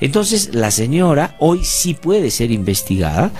entonces 0.00 0.54
la 0.54 0.70
señora 0.70 1.36
hoy 1.38 1.64
sí 1.64 1.94
puede 1.94 2.30
ser 2.30 2.50
investigada 2.50 3.32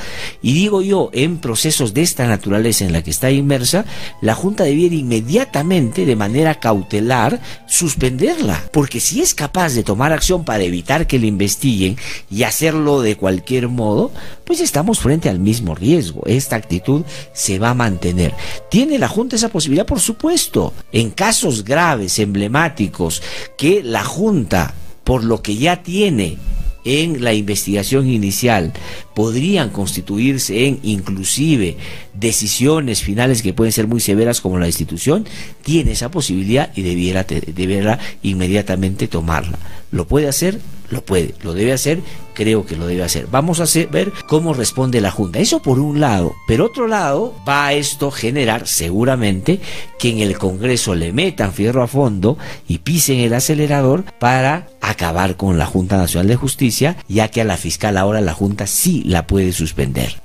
y 0.42 0.54
digo 0.54 0.82
yo, 0.82 1.10
en 1.12 1.38
procesos 1.38 1.94
de 1.94 2.02
esta 2.02 2.26
naturaleza 2.26 2.84
en 2.84 2.92
la 2.92 3.02
que 3.02 3.10
está 3.10 3.30
inmersa, 3.30 3.84
la 4.20 4.34
Junta 4.34 4.64
debiera 4.64 4.94
inmediatamente, 4.94 6.04
de 6.06 6.16
manera 6.16 6.56
cautelar, 6.56 7.40
suspenderla. 7.66 8.62
Porque 8.72 9.00
si 9.00 9.20
es 9.20 9.34
capaz 9.34 9.71
de 9.74 9.82
tomar 9.82 10.12
acción 10.12 10.44
para 10.44 10.64
evitar 10.64 11.06
que 11.06 11.18
le 11.18 11.26
investiguen 11.26 11.96
y 12.30 12.42
hacerlo 12.42 13.00
de 13.00 13.16
cualquier 13.16 13.68
modo, 13.68 14.10
pues 14.44 14.60
estamos 14.60 15.00
frente 15.00 15.28
al 15.28 15.38
mismo 15.38 15.74
riesgo. 15.74 16.22
Esta 16.26 16.56
actitud 16.56 17.02
se 17.32 17.58
va 17.58 17.70
a 17.70 17.74
mantener. 17.74 18.34
¿Tiene 18.70 18.98
la 18.98 19.08
Junta 19.08 19.36
esa 19.36 19.48
posibilidad? 19.48 19.86
Por 19.86 20.00
supuesto. 20.00 20.72
En 20.92 21.10
casos 21.10 21.64
graves, 21.64 22.18
emblemáticos, 22.18 23.22
que 23.56 23.82
la 23.82 24.04
Junta 24.04 24.74
por 25.04 25.24
lo 25.24 25.42
que 25.42 25.56
ya 25.56 25.82
tiene 25.82 26.38
en 26.84 27.22
la 27.22 27.32
investigación 27.32 28.08
inicial 28.08 28.72
podrían 29.14 29.70
constituirse 29.70 30.66
en 30.66 30.80
inclusive 30.82 31.76
decisiones 32.14 33.02
finales 33.02 33.42
que 33.42 33.54
pueden 33.54 33.72
ser 33.72 33.86
muy 33.86 34.00
severas 34.00 34.40
como 34.40 34.58
la 34.58 34.66
institución, 34.66 35.26
tiene 35.62 35.92
esa 35.92 36.10
posibilidad 36.10 36.70
y 36.74 36.82
debiera, 36.82 37.24
debiera 37.24 37.98
inmediatamente 38.22 39.08
tomarla. 39.08 39.58
¿Lo 39.90 40.06
puede 40.06 40.28
hacer? 40.28 40.58
Lo 40.90 41.02
puede. 41.02 41.34
¿Lo 41.42 41.54
debe 41.54 41.72
hacer? 41.72 42.00
Creo 42.34 42.66
que 42.66 42.76
lo 42.76 42.86
debe 42.86 43.02
hacer. 43.02 43.26
Vamos 43.30 43.60
a 43.60 43.88
ver 43.90 44.12
cómo 44.26 44.52
responde 44.52 45.00
la 45.00 45.10
Junta. 45.10 45.38
Eso 45.38 45.62
por 45.62 45.78
un 45.78 46.00
lado. 46.00 46.34
Pero 46.46 46.66
otro 46.66 46.86
lado, 46.86 47.34
va 47.48 47.68
a 47.68 47.72
esto 47.72 48.10
generar 48.10 48.66
seguramente 48.66 49.60
que 49.98 50.10
en 50.10 50.18
el 50.18 50.36
Congreso 50.36 50.94
le 50.94 51.12
metan 51.12 51.54
fierro 51.54 51.82
a 51.82 51.88
fondo 51.88 52.36
y 52.68 52.78
pisen 52.78 53.20
el 53.20 53.32
acelerador 53.32 54.04
para 54.18 54.68
acabar 54.82 55.36
con 55.36 55.58
la 55.58 55.66
Junta 55.66 55.96
Nacional 55.96 56.28
de 56.28 56.36
Justicia, 56.36 56.96
ya 57.08 57.28
que 57.28 57.40
a 57.40 57.44
la 57.44 57.56
fiscal 57.56 57.96
ahora 57.96 58.20
la 58.20 58.34
Junta 58.34 58.66
sí 58.66 59.02
la 59.06 59.26
puede 59.26 59.52
suspender. 59.52 60.20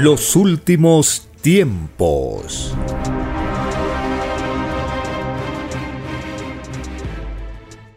Los 0.00 0.36
últimos 0.36 1.26
tiempos. 1.40 2.72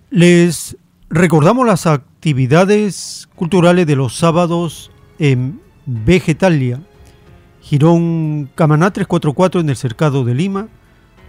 Les 0.10 0.76
recordamos 1.12 1.68
las 1.68 1.86
actividades 1.86 3.30
culturales 3.36 3.86
de 3.86 3.96
los 3.96 4.16
sábados 4.16 4.90
en 5.20 5.62
Vegetalia, 5.86 6.82
Girón 7.62 8.50
Camaná 8.56 8.92
344 8.92 9.62
en 9.62 9.70
el 9.70 9.76
Cercado 9.76 10.24
de 10.24 10.34
Lima, 10.34 10.70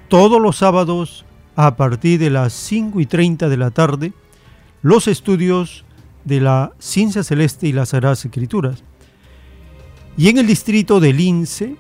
todos 0.09 0.41
los 0.41 0.57
sábados 0.57 1.27
a 1.55 1.77
partir 1.77 2.19
de 2.19 2.31
las 2.31 2.55
5 2.55 2.99
y 2.99 3.05
30 3.05 3.51
de 3.51 3.57
la 3.59 3.73
tarde, 3.73 4.15
los 4.81 5.07
estudios 5.07 5.85
de 6.25 6.41
la 6.41 6.73
Ciencia 6.79 7.23
Celeste 7.23 7.67
y 7.67 7.73
las 7.73 7.91
Sagradas 7.91 8.25
Escrituras. 8.25 8.85
Y 10.17 10.29
en 10.29 10.39
el 10.39 10.47
distrito 10.47 11.01
de 11.01 11.13
Lince, 11.13 11.77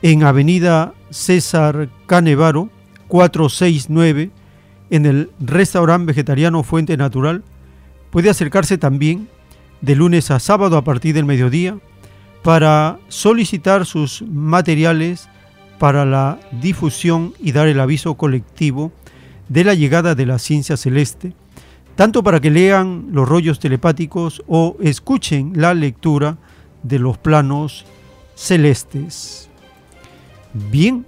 en 0.00 0.22
Avenida 0.22 0.94
César 1.10 1.90
Canevaro, 2.06 2.70
469, 3.08 4.30
en 4.90 5.06
el 5.06 5.30
restaurante 5.40 6.06
vegetariano 6.06 6.62
Fuente 6.62 6.96
Natural, 6.96 7.42
puede 8.10 8.30
acercarse 8.30 8.78
también 8.78 9.28
de 9.80 9.96
lunes 9.96 10.30
a 10.30 10.38
sábado 10.38 10.78
a 10.78 10.84
partir 10.84 11.14
del 11.14 11.26
mediodía 11.26 11.78
para 12.42 12.98
solicitar 13.08 13.84
sus 13.86 14.22
materiales 14.22 15.28
para 15.78 16.04
la 16.06 16.38
difusión 16.62 17.34
y 17.38 17.52
dar 17.52 17.68
el 17.68 17.80
aviso 17.80 18.14
colectivo 18.14 18.92
de 19.48 19.64
la 19.64 19.74
llegada 19.74 20.14
de 20.14 20.24
la 20.24 20.38
ciencia 20.38 20.76
celeste, 20.76 21.34
tanto 21.96 22.22
para 22.22 22.40
que 22.40 22.50
lean 22.50 23.08
los 23.12 23.28
rollos 23.28 23.58
telepáticos 23.58 24.42
o 24.46 24.76
escuchen 24.80 25.52
la 25.54 25.74
lectura 25.74 26.38
de 26.84 27.00
los 27.00 27.18
planos 27.18 27.84
celestes. 28.36 29.50
Bien, 30.52 31.04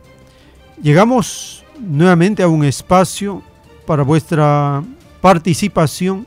llegamos 0.82 1.64
nuevamente 1.78 2.42
a 2.42 2.48
un 2.48 2.64
espacio 2.64 3.42
para 3.86 4.02
vuestra 4.02 4.82
participación. 5.20 6.26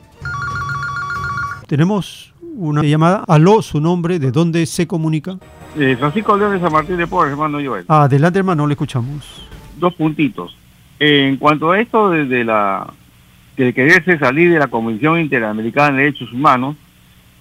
Tenemos 1.66 2.32
una 2.54 2.82
llamada. 2.82 3.24
Aló, 3.28 3.60
su 3.60 3.80
nombre, 3.80 4.18
¿de 4.18 4.30
dónde 4.30 4.64
se 4.66 4.86
comunica? 4.86 5.38
Eh, 5.76 5.96
Francisco 5.98 6.36
León 6.36 6.52
de 6.52 6.60
San 6.60 6.72
Martín 6.72 6.96
de 6.96 7.06
Porres, 7.06 7.32
hermano 7.32 7.58
Joel. 7.62 7.84
Adelante, 7.88 8.38
hermano, 8.38 8.66
le 8.66 8.72
escuchamos. 8.72 9.48
Dos 9.76 9.94
puntitos. 9.94 10.56
En 10.98 11.36
cuanto 11.36 11.70
a 11.70 11.80
esto 11.80 12.10
de, 12.10 12.44
la 12.44 12.92
de 13.56 13.72
quererse 13.72 14.18
salir 14.18 14.52
de 14.52 14.58
la 14.58 14.68
Convención 14.68 15.18
Interamericana 15.18 15.96
de 15.96 16.04
Derechos 16.04 16.32
Humanos, 16.32 16.76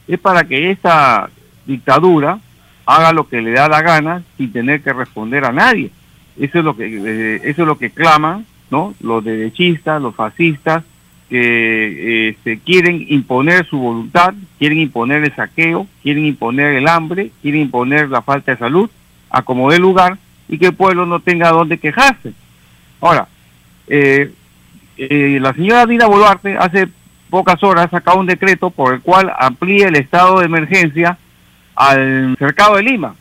es 0.07 0.19
para 0.19 0.43
que 0.43 0.71
esta 0.71 1.29
dictadura 1.69 2.39
haga 2.85 3.13
lo 3.13 3.27
que 3.27 3.41
le 3.41 3.51
da 3.51 3.69
la 3.69 3.81
gana 3.81 4.23
sin 4.37 4.51
tener 4.51 4.81
que 4.81 4.91
responder 4.91 5.45
a 5.45 5.51
nadie. 5.51 5.91
Eso 6.37 6.59
es 6.59 6.65
lo 6.65 6.75
que 6.75 6.85
eh, 6.87 7.41
eso 7.43 7.61
es 7.61 7.67
lo 7.67 7.77
que 7.77 7.91
claman, 7.91 8.45
¿no? 8.71 8.93
Los 8.99 9.23
derechistas, 9.23 10.01
los 10.01 10.15
fascistas 10.15 10.83
que 11.29 12.29
este, 12.29 12.57
quieren 12.59 13.05
imponer 13.07 13.67
su 13.67 13.77
voluntad, 13.77 14.33
quieren 14.57 14.79
imponer 14.79 15.23
el 15.23 15.35
saqueo, 15.35 15.85
quieren 16.01 16.25
imponer 16.25 16.73
el 16.75 16.87
hambre, 16.87 17.31
quieren 17.41 17.61
imponer 17.61 18.09
la 18.09 18.23
falta 18.23 18.51
de 18.51 18.57
salud, 18.57 18.89
a 19.29 19.43
como 19.43 19.71
lugar 19.71 20.17
y 20.47 20.57
que 20.57 20.67
el 20.67 20.73
pueblo 20.73 21.05
no 21.05 21.19
tenga 21.19 21.51
dónde 21.51 21.77
quejarse. 21.77 22.33
Ahora, 22.99 23.27
eh, 23.87 24.31
eh, 24.97 25.37
la 25.39 25.53
señora 25.53 25.85
Dina 25.85 26.07
Boluarte 26.07 26.57
hace 26.57 26.87
pocas 27.29 27.63
horas 27.63 27.85
ha 27.85 27.89
sacado 27.89 28.19
un 28.19 28.25
decreto 28.25 28.71
por 28.71 28.93
el 28.93 29.01
cual 29.01 29.31
amplía 29.37 29.87
el 29.87 29.95
estado 29.95 30.39
de 30.39 30.45
emergencia 30.45 31.17
al 31.79 32.35
cercado 32.37 32.75
de 32.75 32.83
Lima. 32.83 33.15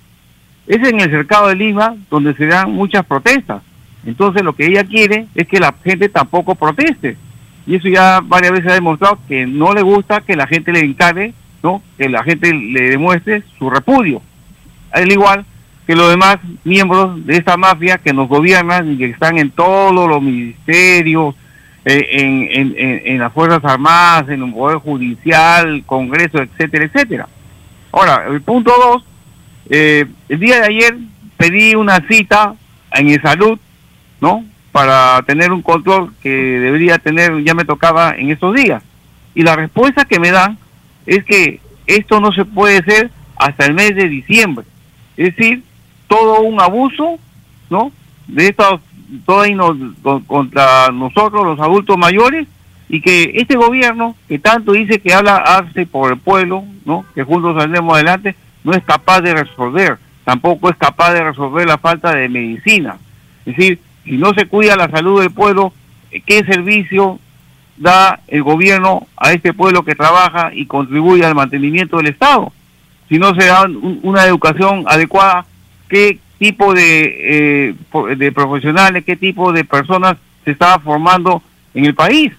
Es 0.67 0.87
en 0.87 1.01
el 1.01 1.11
cercado 1.11 1.47
de 1.47 1.55
Lima 1.55 1.95
donde 2.11 2.35
se 2.35 2.47
dan 2.47 2.73
muchas 2.73 3.07
protestas. 3.07 3.63
Entonces 4.05 4.43
lo 4.43 4.53
que 4.53 4.67
ella 4.67 4.83
quiere 4.83 5.29
es 5.37 5.47
que 5.47 5.61
la 5.61 5.73
gente 5.85 6.09
tampoco 6.09 6.57
proteste. 6.57 7.17
Y 7.67 7.77
eso 7.77 7.89
ya 7.89 8.21
varias 8.21 8.53
veces 8.53 8.71
ha 8.73 8.75
demostrado 8.75 9.21
que 9.29 9.47
no 9.47 9.73
le 9.75 9.83
gusta 9.83 10.23
que 10.23 10.35
la 10.35 10.49
gente 10.49 10.73
le 10.73 10.81
encargue, 10.81 11.35
¿no? 11.63 11.83
que 11.97 12.09
la 12.09 12.25
gente 12.25 12.53
le 12.53 12.91
demuestre 12.91 13.45
su 13.59 13.71
repudio. 13.71 14.21
Al 14.91 15.11
igual 15.11 15.45
que 15.87 15.95
los 15.95 16.11
demás 16.11 16.39
miembros 16.65 17.25
de 17.27 17.37
esta 17.37 17.57
mafia 17.57 17.99
que 17.99 18.13
nos 18.13 18.29
gobiernan 18.29 18.93
y 18.93 18.99
que 18.99 19.05
están 19.07 19.39
en 19.39 19.53
todos 19.53 20.09
los 20.09 20.21
ministerios, 20.21 21.35
eh, 21.85 22.07
en, 22.11 22.75
en, 22.77 23.19
las 23.19 23.33
Fuerzas 23.33 23.65
Armadas, 23.65 24.29
en 24.29 24.43
el 24.43 24.53
Poder 24.53 24.79
Judicial, 24.79 25.85
Congreso, 25.87 26.39
etcétera, 26.43 26.85
etcétera. 26.87 27.29
Ahora, 27.93 28.27
el 28.29 28.43
punto 28.43 28.73
dos, 28.79 29.05
eh, 29.71 30.07
el 30.29 30.41
día 30.41 30.61
de 30.61 30.67
ayer 30.67 30.99
pedí 31.37 31.75
una 31.75 32.01
cita 32.09 32.55
en 32.93 33.09
el 33.09 33.23
salud, 33.23 33.59
¿no? 34.21 34.45
Para 34.73 35.23
tener 35.23 35.53
un 35.53 35.63
control 35.63 36.13
que 36.23 36.31
debería 36.31 36.99
tener, 36.99 37.43
ya 37.45 37.55
me 37.55 37.65
tocaba 37.65 38.15
en 38.17 38.31
estos 38.31 38.55
días. 38.55 38.83
Y 39.35 39.43
la 39.43 39.57
respuesta 39.57 40.05
que 40.05 40.21
me 40.21 40.31
dan 40.31 40.59
es 41.07 41.25
que 41.25 41.61
esto 41.87 42.21
no 42.21 42.33
se 42.33 42.45
puede 42.45 42.79
hacer 42.79 43.11
hasta 43.37 43.67
el 43.67 43.75
mes 43.75 43.95
de 43.97 44.09
diciembre. 44.09 44.67
Es 45.17 45.35
decir, 45.37 45.63
todo 46.07 46.41
un 46.41 46.61
abuso, 46.61 47.19
¿no? 47.71 47.93
De 48.27 48.49
estos, 48.49 48.81
todo 49.25 49.45
contra 50.27 50.91
nosotros, 50.93 51.45
los 51.45 51.61
adultos 51.61 51.97
mayores, 51.97 52.47
y 52.89 53.01
que 53.01 53.33
este 53.35 53.57
gobierno, 53.57 54.17
que 54.29 54.39
tanto 54.39 54.73
dice 54.73 55.01
que 55.01 55.13
habla 55.13 55.37
hace 55.37 55.87
por 55.87 56.13
el 56.13 56.19
pueblo, 56.19 56.65
¿no? 56.85 57.05
Que 57.15 57.23
juntos 57.23 57.57
saldremos 57.57 57.95
adelante, 57.95 58.35
no 58.65 58.73
es 58.73 58.83
capaz 58.83 59.21
de 59.21 59.35
resolver, 59.35 59.99
tampoco 60.25 60.71
es 60.71 60.77
capaz 60.77 61.13
de 61.13 61.23
resolver 61.23 61.67
la 61.67 61.79
falta 61.79 62.15
de 62.15 62.29
medicina. 62.29 62.97
Es 63.45 63.57
decir, 63.57 63.81
si 64.05 64.17
no 64.17 64.33
se 64.33 64.47
cuida 64.47 64.77
la 64.77 64.91
salud 64.91 65.21
del 65.21 65.31
pueblo, 65.31 65.73
¿qué 66.25 66.45
servicio 66.45 67.19
da 67.77 68.21
el 68.27 68.43
gobierno 68.43 69.07
a 69.17 69.33
este 69.33 69.53
pueblo 69.53 69.85
que 69.85 69.95
trabaja 69.95 70.51
y 70.55 70.67
contribuye 70.67 71.25
al 71.25 71.35
mantenimiento 71.35 71.99
del 71.99 72.09
Estado? 72.09 72.53
Si 73.09 73.19
no 73.19 73.35
se 73.35 73.47
da 73.47 73.67
una 74.03 74.25
educación 74.25 74.85
adecuada 74.87 75.45
qué 75.89 76.19
tipo 76.39 76.73
de, 76.73 77.75
eh, 77.75 78.17
de 78.17 78.33
profesionales, 78.33 79.05
qué 79.05 79.17
tipo 79.17 79.53
de 79.53 79.65
personas 79.65 80.17
se 80.45 80.53
estaba 80.53 80.79
formando 80.79 81.43
en 81.75 81.85
el 81.85 81.95
país. 81.95 82.33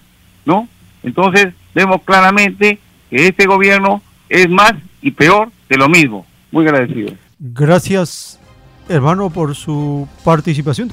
Entonces 1.02 1.54
vemos 1.74 2.02
claramente 2.02 2.78
que 3.08 3.26
este 3.28 3.46
gobierno 3.46 4.02
es 4.28 4.48
más 4.48 4.74
y 5.02 5.10
peor 5.10 5.50
de 5.68 5.76
lo 5.76 5.88
mismo. 5.88 6.26
Muy 6.50 6.66
agradecido. 6.66 7.12
Gracias, 7.38 8.40
hermano, 8.88 9.30
por 9.30 9.54
su 9.54 10.06
participación. 10.24 10.90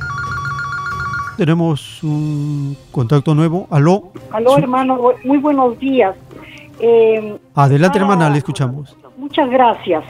Tenemos 1.37 2.03
un 2.03 2.75
contacto 2.91 3.35
nuevo. 3.35 3.67
Aló. 3.69 4.11
Aló, 4.31 4.57
hermano. 4.57 4.99
Muy 5.23 5.37
buenos 5.37 5.77
días. 5.77 6.15
Eh, 6.79 7.37
Adelante, 7.53 7.99
hermana, 7.99 8.29
le 8.29 8.39
escuchamos. 8.39 8.95
Muchas 9.17 9.49
gracias. 9.49 10.03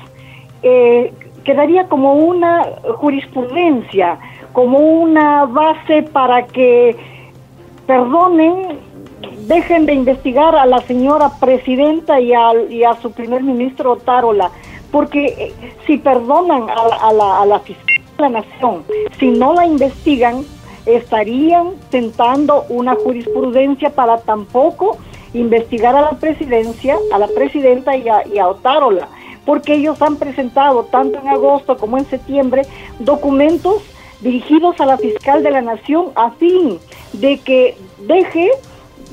Eh, 0.63 1.13
quedaría 1.43 1.87
como 1.87 2.13
una 2.13 2.63
jurisprudencia, 2.95 4.19
como 4.53 4.79
una 4.79 5.45
base 5.45 6.03
para 6.03 6.45
que 6.45 6.95
perdonen, 7.85 8.79
dejen 9.47 9.85
de 9.85 9.93
investigar 9.93 10.55
a 10.55 10.65
la 10.65 10.81
señora 10.81 11.31
presidenta 11.39 12.19
y 12.19 12.33
a, 12.33 12.51
su 13.01 13.11
primer 13.11 13.43
ministro 13.43 13.97
Tarola, 13.97 14.51
porque 14.91 15.25
eh, 15.25 15.53
si 15.85 15.97
perdonan 15.97 16.69
a, 16.69 17.13
la, 17.13 17.41
a 17.41 17.45
la 17.45 17.59
fiscal 17.59 17.85
de 18.17 18.21
la 18.23 18.29
nación, 18.29 18.83
si 19.19 19.29
no 19.29 19.53
la 19.53 19.65
investigan, 19.65 20.45
estarían 20.85 21.71
tentando 21.89 22.65
una 22.69 22.95
jurisprudencia 22.95 23.89
para 23.89 24.19
tampoco 24.19 24.97
investigar 25.33 25.95
a 25.95 26.01
la 26.01 26.11
presidencia, 26.11 26.97
a 27.13 27.19
la 27.19 27.27
presidenta 27.27 27.95
y 27.97 28.07
a, 28.07 28.25
y 28.27 28.39
a 28.39 28.47
Otárola 28.47 29.09
porque 29.47 29.75
ellos 29.75 30.01
han 30.01 30.17
presentado 30.17 30.83
tanto 30.83 31.19
en 31.19 31.29
agosto 31.29 31.77
como 31.77 31.97
en 31.97 32.05
septiembre 32.05 32.63
documentos 32.99 33.81
dirigidos 34.19 34.79
a 34.81 34.85
la 34.85 34.97
fiscal 34.97 35.41
de 35.41 35.51
la 35.51 35.61
nación 35.61 36.07
a 36.15 36.31
fin 36.31 36.77
de 37.13 37.39
que 37.39 37.77
deje 37.99 38.51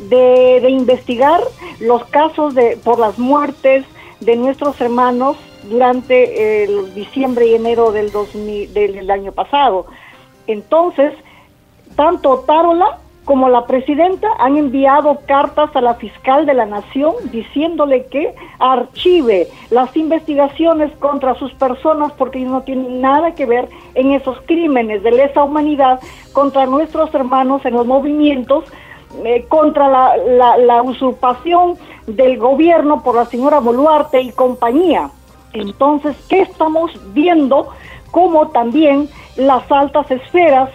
de, 0.09 0.69
investigar 0.69 1.41
los 1.81 2.05
casos 2.07 2.55
de 2.55 2.79
por 2.83 2.99
las 2.99 3.19
muertes 3.19 3.85
de 4.21 4.37
nuestros 4.37 4.81
hermanos 4.81 5.37
durante 5.65 6.65
el 6.65 6.95
diciembre 6.95 7.47
y 7.47 7.55
enero 7.55 7.93
del, 7.93 8.11
2000, 8.11 8.73
del 8.73 9.11
año 9.11 9.33
pasado. 9.33 9.87
Entonces, 10.47 11.13
tanto 11.97 12.41
Tarola 12.47 12.99
como 13.25 13.49
la 13.49 13.67
presidenta 13.67 14.29
han 14.39 14.57
enviado 14.57 15.21
cartas 15.27 15.75
a 15.75 15.81
la 15.81 15.95
fiscal 15.95 16.45
de 16.45 16.55
la 16.55 16.67
nación 16.67 17.15
diciéndole 17.33 18.07
que 18.07 18.35
archive 18.59 19.49
las 19.71 19.97
investigaciones 19.97 20.93
contra 20.99 21.35
sus 21.37 21.53
personas 21.55 22.13
porque 22.13 22.41
no 22.41 22.63
tienen 22.63 23.01
nada 23.01 23.35
que 23.35 23.47
ver 23.47 23.69
en 23.95 24.13
esos 24.13 24.39
crímenes 24.43 25.03
de 25.03 25.13
lesa 25.13 25.43
humanidad 25.43 26.01
contra 26.33 26.67
nuestros 26.67 27.15
hermanos 27.15 27.65
en 27.65 27.75
los 27.75 27.87
movimientos 27.87 28.65
eh, 29.25 29.45
contra 29.49 29.89
la, 29.89 30.57
la 30.57 30.83
usurpación 30.83 31.77
del 32.07 32.39
gobierno 32.39 33.03
por 33.03 33.15
la 33.17 33.27
señora 33.27 33.61
Boluarte 33.61 34.21
y 34.21 34.33
compañía. 34.33 35.11
Entonces, 35.53 36.17
¿qué 36.29 36.43
estamos 36.43 36.91
viendo? 37.15 37.69
Como 38.11 38.49
también 38.49 39.09
las 39.37 39.71
altas 39.71 40.11
esferas 40.11 40.71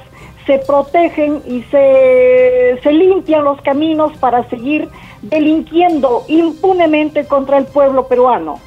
se 0.46 0.58
protegen 0.60 1.44
y 1.46 1.62
se, 1.64 2.80
se 2.82 2.92
limpian 2.92 3.44
los 3.44 3.62
caminos 3.62 4.18
para 4.18 4.50
seguir 4.50 4.90
delinquiendo 5.22 6.24
impunemente 6.28 7.28
contra 7.28 7.58
el 7.58 7.66
pueblo 7.66 8.08
peruano. 8.08 8.60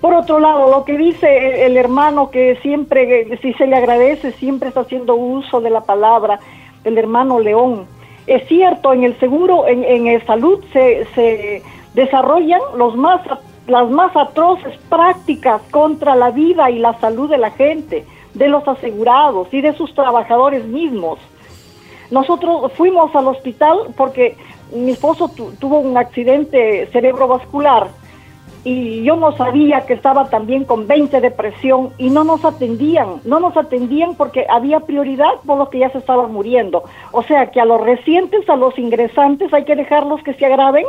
Por 0.00 0.14
otro 0.14 0.38
lado, 0.38 0.70
lo 0.70 0.84
que 0.84 0.96
dice 0.96 1.66
el, 1.66 1.76
hermano 1.76 2.30
que 2.30 2.56
siempre, 2.62 3.36
si 3.42 3.52
se 3.54 3.66
le 3.66 3.76
agradece, 3.76 4.32
siempre 4.32 4.68
está 4.68 4.80
haciendo 4.80 5.16
uso 5.16 5.60
de 5.60 5.70
la 5.70 5.80
palabra, 5.80 6.38
el 6.84 6.96
hermano 6.96 7.40
León. 7.40 7.86
Es 8.28 8.46
cierto, 8.46 8.92
en 8.92 9.04
el 9.04 9.18
seguro, 9.18 9.66
en, 9.66 9.82
en 9.84 10.06
el 10.06 10.24
salud 10.26 10.62
se, 10.72 11.06
se 11.14 11.62
desarrollan 11.94 12.60
los 12.76 12.94
más, 12.94 13.22
las 13.66 13.88
más 13.90 14.14
atroces 14.14 14.76
prácticas 14.90 15.62
contra 15.70 16.14
la 16.14 16.30
vida 16.30 16.70
y 16.70 16.78
la 16.78 16.92
salud 17.00 17.30
de 17.30 17.38
la 17.38 17.50
gente, 17.52 18.04
de 18.34 18.48
los 18.48 18.68
asegurados 18.68 19.48
y 19.52 19.62
de 19.62 19.72
sus 19.72 19.94
trabajadores 19.94 20.66
mismos. 20.66 21.18
Nosotros 22.10 22.70
fuimos 22.72 23.16
al 23.16 23.28
hospital 23.28 23.94
porque 23.96 24.36
mi 24.74 24.90
esposo 24.90 25.30
tuvo 25.58 25.78
un 25.78 25.96
accidente 25.96 26.86
cerebrovascular 26.92 27.88
y 28.64 29.02
yo 29.02 29.16
no 29.16 29.36
sabía 29.36 29.86
que 29.86 29.94
estaba 29.94 30.28
también 30.28 30.64
con 30.64 30.86
20 30.86 31.20
de 31.20 31.30
presión 31.30 31.90
y 31.98 32.10
no 32.10 32.24
nos 32.24 32.44
atendían, 32.44 33.20
no 33.24 33.40
nos 33.40 33.56
atendían 33.56 34.14
porque 34.14 34.46
había 34.48 34.80
prioridad 34.80 35.40
por 35.46 35.58
los 35.58 35.68
que 35.68 35.78
ya 35.78 35.90
se 35.90 35.98
estaban 35.98 36.32
muriendo. 36.32 36.84
O 37.12 37.22
sea 37.22 37.50
que 37.50 37.60
a 37.60 37.64
los 37.64 37.80
recientes, 37.80 38.48
a 38.48 38.56
los 38.56 38.78
ingresantes 38.78 39.52
hay 39.52 39.64
que 39.64 39.76
dejarlos 39.76 40.22
que 40.22 40.34
se 40.34 40.46
agraven 40.46 40.84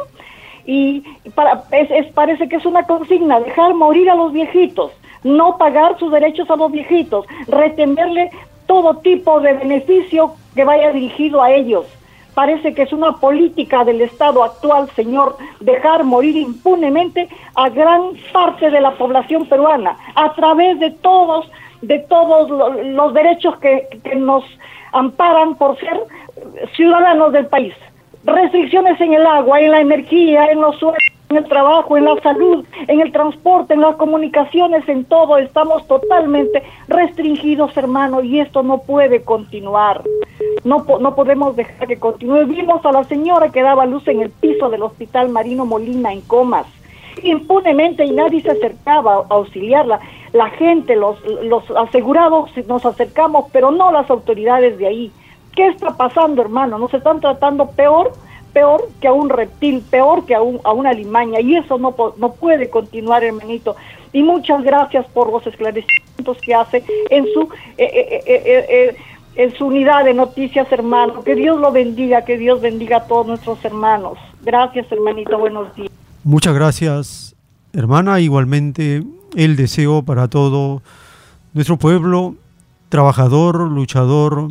y 0.66 1.02
para, 1.36 1.64
es, 1.72 2.08
parece 2.14 2.48
que 2.48 2.58
es 2.58 2.66
una 2.66 2.84
consigna, 2.84 3.40
dejar 3.40 3.74
morir 3.74 4.10
a 4.10 4.16
los 4.16 4.34
viejitos, 4.34 4.91
no 5.24 5.58
pagar 5.58 5.98
sus 5.98 6.12
derechos 6.12 6.50
a 6.50 6.56
los 6.56 6.72
viejitos, 6.72 7.26
retenerle 7.48 8.30
todo 8.68 8.98
tipo 8.98 9.40
de 9.40 9.54
beneficio 9.54 10.34
que 10.54 10.64
vaya 10.64 10.91
dirigido 10.91 11.41
a 11.41 11.52
ellos. 11.52 11.86
Parece 12.34 12.73
que 12.73 12.84
es 12.84 12.93
una 12.93 13.14
política 13.18 13.84
del 13.84 14.01
Estado 14.01 14.43
actual, 14.43 14.89
señor, 14.95 15.38
dejar 15.60 16.03
morir 16.03 16.38
impunemente 16.38 17.27
a 17.56 17.69
gran 17.69 18.14
parte 18.31 18.69
de 18.69 18.81
la 18.81 18.91
población 18.91 19.45
peruana 19.45 19.97
a 20.15 20.34
través 20.34 20.80
de 20.80 20.91
todos, 20.91 21.49
de 21.81 21.99
todos 21.99 22.49
los 22.85 23.14
derechos 23.14 23.57
que, 23.57 23.88
que 24.03 24.15
nos 24.15 24.43
amparan 24.91 25.56
por 25.56 25.77
ser 25.80 25.99
ciudadanos 26.76 27.34
del 27.34 27.47
país. 27.47 27.73
Restricciones 28.23 28.99
en 29.01 29.14
el 29.14 29.26
agua, 29.26 29.60
en 29.60 29.72
la 29.72 29.81
energía, 29.81 30.51
en 30.51 30.61
los 30.61 30.77
suelos, 30.77 30.97
en 31.30 31.38
el 31.38 31.45
trabajo, 31.47 31.95
en 31.95 32.06
la 32.06 32.19
salud, 32.22 32.65
en 32.88 33.01
el 33.01 33.11
transporte, 33.11 33.76
en 33.76 33.81
las 33.81 33.95
comunicaciones, 33.97 34.88
en 34.89 35.06
todo. 35.06 35.38
Estamos 35.38 35.85
totalmente 35.88 36.64
restringidos, 36.88 37.77
hermano, 37.77 38.23
y 38.23 38.39
esto 38.39 38.64
no 38.64 38.80
puede 38.80 39.22
continuar. 39.22 40.03
No, 40.64 40.85
no 40.99 41.15
podemos 41.15 41.56
dejar 41.56 41.88
que 41.88 41.99
continúe. 41.99 42.45
Vimos 42.45 42.84
a 42.84 42.91
la 42.91 43.03
señora 43.03 43.49
que 43.49 43.61
daba 43.61 43.85
luz 43.85 44.07
en 44.07 44.22
el 44.22 44.31
piso 44.31 44.69
del 44.69 44.81
hospital 44.81 45.30
Marino 45.30 45.65
Molina 45.65 46.11
en 46.11 46.22
comas 46.22 46.65
impunemente 47.23 48.06
y 48.06 48.11
nadie 48.11 48.41
se 48.41 48.51
acercaba 48.51 49.15
a 49.15 49.26
auxiliarla. 49.30 49.99
La 50.31 50.49
gente, 50.51 50.95
los, 50.95 51.18
los 51.43 51.69
asegurados 51.72 52.49
nos 52.68 52.85
acercamos, 52.85 53.45
pero 53.51 53.72
no 53.72 53.91
las 53.91 54.10
autoridades 54.10 54.77
de 54.77 54.88
ahí. 54.88 55.11
¿Qué 55.53 55.68
está 55.68 55.97
pasando, 55.97 56.41
hermano? 56.41 56.77
Nos 56.77 56.93
están 56.93 57.19
tratando 57.19 57.72
peor, 57.72 58.14
peor 58.54 58.90
que 59.02 59.08
a 59.08 59.14
un 59.14 59.30
reptil, 59.30 59.82
peor 59.90 60.26
que 60.26 60.36
a, 60.36 60.42
un, 60.42 60.60
a 60.64 60.72
una 60.74 60.94
limaña. 60.94 61.40
Y 61.40 61.56
eso 61.56 61.78
no, 61.78 61.96
no 62.18 62.34
puede 62.34 62.70
continuar, 62.70 63.24
hermanito. 63.24 63.76
Y 64.12 64.24
muchas 64.24 64.64
gracias 64.64 65.06
por 65.08 65.32
los 65.32 65.46
esclarecimientos 65.46 66.38
que 66.42 66.54
hace 66.54 66.84
en 67.10 67.26
su... 67.34 67.50
Eh, 67.78 68.22
eh, 68.26 68.66
eh, 68.70 68.98
en 69.36 69.56
su 69.56 69.68
unidad 69.68 70.04
de 70.04 70.14
noticias, 70.14 70.70
hermano. 70.70 71.24
Que 71.24 71.34
Dios 71.34 71.60
lo 71.62 71.72
bendiga, 71.72 72.26
que 72.26 72.38
Dios 72.38 72.60
bendiga 72.60 72.98
a 72.98 73.08
todos 73.08 73.26
nuestros 73.26 73.64
hermanos. 73.64 74.18
Gracias, 74.42 74.92
hermanito. 74.92 75.38
Buenos 75.38 75.74
días. 75.76 75.90
Muchas 76.26 76.54
gracias, 76.54 77.36
hermana. 77.72 78.20
Igualmente, 78.20 79.02
el 79.38 79.56
deseo 79.56 80.04
para 80.04 80.28
todo 80.28 80.82
nuestro 81.54 81.78
pueblo, 81.78 82.36
trabajador, 82.90 83.62
luchador, 83.62 84.50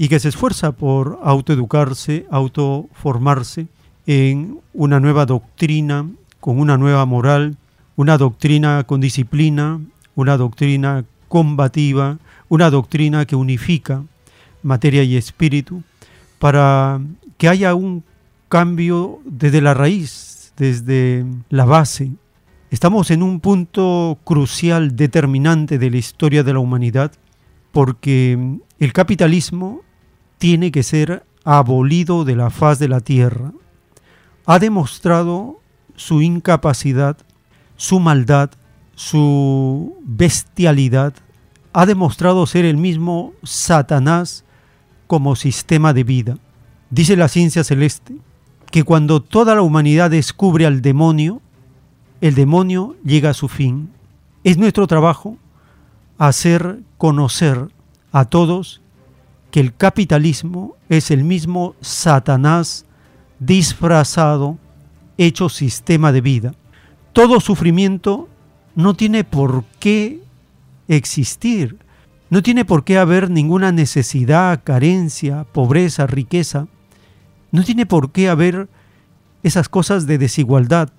y 0.00 0.08
que 0.08 0.18
se 0.18 0.30
esfuerza 0.30 0.72
por 0.72 1.20
autoeducarse, 1.22 2.24
autoformarse 2.30 3.66
en 4.06 4.58
una 4.72 4.98
nueva 4.98 5.26
doctrina, 5.26 6.08
con 6.40 6.58
una 6.58 6.78
nueva 6.78 7.04
moral, 7.04 7.58
una 7.96 8.16
doctrina 8.16 8.84
con 8.84 9.02
disciplina, 9.02 9.78
una 10.14 10.38
doctrina 10.38 11.04
combativa, 11.28 12.16
una 12.48 12.70
doctrina 12.70 13.26
que 13.26 13.36
unifica 13.36 14.02
materia 14.62 15.02
y 15.02 15.18
espíritu, 15.18 15.82
para 16.38 16.98
que 17.36 17.48
haya 17.48 17.74
un 17.74 18.02
cambio 18.48 19.20
desde 19.26 19.60
la 19.60 19.74
raíz, 19.74 20.54
desde 20.56 21.26
la 21.50 21.66
base. 21.66 22.10
Estamos 22.70 23.10
en 23.10 23.22
un 23.22 23.38
punto 23.38 24.16
crucial, 24.24 24.96
determinante 24.96 25.78
de 25.78 25.90
la 25.90 25.98
historia 25.98 26.42
de 26.42 26.54
la 26.54 26.60
humanidad, 26.60 27.12
porque 27.70 28.58
el 28.78 28.92
capitalismo 28.94 29.82
tiene 30.40 30.72
que 30.72 30.82
ser 30.82 31.22
abolido 31.44 32.24
de 32.24 32.34
la 32.34 32.48
faz 32.48 32.78
de 32.78 32.88
la 32.88 33.00
tierra. 33.00 33.52
Ha 34.46 34.58
demostrado 34.58 35.60
su 35.96 36.22
incapacidad, 36.22 37.18
su 37.76 38.00
maldad, 38.00 38.50
su 38.94 39.98
bestialidad. 40.02 41.12
Ha 41.74 41.84
demostrado 41.84 42.46
ser 42.46 42.64
el 42.64 42.78
mismo 42.78 43.34
Satanás 43.42 44.44
como 45.06 45.36
sistema 45.36 45.92
de 45.92 46.04
vida. 46.04 46.38
Dice 46.88 47.16
la 47.16 47.28
ciencia 47.28 47.62
celeste 47.62 48.16
que 48.70 48.82
cuando 48.82 49.20
toda 49.20 49.54
la 49.54 49.60
humanidad 49.60 50.10
descubre 50.10 50.64
al 50.64 50.80
demonio, 50.80 51.42
el 52.22 52.34
demonio 52.34 52.96
llega 53.04 53.28
a 53.28 53.34
su 53.34 53.48
fin. 53.48 53.90
Es 54.42 54.56
nuestro 54.56 54.86
trabajo 54.86 55.36
hacer 56.16 56.80
conocer 56.96 57.68
a 58.10 58.24
todos 58.24 58.80
que 59.50 59.60
el 59.60 59.74
capitalismo 59.74 60.76
es 60.88 61.10
el 61.10 61.24
mismo 61.24 61.74
Satanás 61.80 62.86
disfrazado, 63.38 64.58
hecho 65.18 65.48
sistema 65.48 66.12
de 66.12 66.20
vida. 66.20 66.54
Todo 67.12 67.40
sufrimiento 67.40 68.28
no 68.74 68.94
tiene 68.94 69.24
por 69.24 69.64
qué 69.78 70.20
existir, 70.88 71.78
no 72.30 72.42
tiene 72.42 72.64
por 72.64 72.84
qué 72.84 72.98
haber 72.98 73.30
ninguna 73.30 73.72
necesidad, 73.72 74.60
carencia, 74.62 75.44
pobreza, 75.52 76.06
riqueza, 76.06 76.68
no 77.50 77.64
tiene 77.64 77.86
por 77.86 78.12
qué 78.12 78.28
haber 78.28 78.68
esas 79.42 79.68
cosas 79.68 80.06
de 80.06 80.18
desigualdad, 80.18 80.90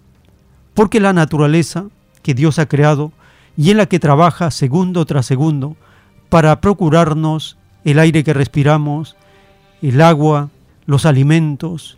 porque 0.73 0.99
la 0.99 1.13
naturaleza 1.13 1.85
que 2.21 2.33
Dios 2.33 2.59
ha 2.59 2.65
creado 2.65 3.13
y 3.55 3.71
en 3.71 3.77
la 3.77 3.85
que 3.85 3.99
trabaja 3.99 4.51
segundo 4.51 5.05
tras 5.05 5.25
segundo 5.25 5.77
para 6.29 6.59
procurarnos 6.61 7.57
el 7.83 7.99
aire 7.99 8.23
que 8.23 8.33
respiramos, 8.33 9.15
el 9.81 10.01
agua, 10.01 10.49
los 10.85 11.05
alimentos. 11.05 11.97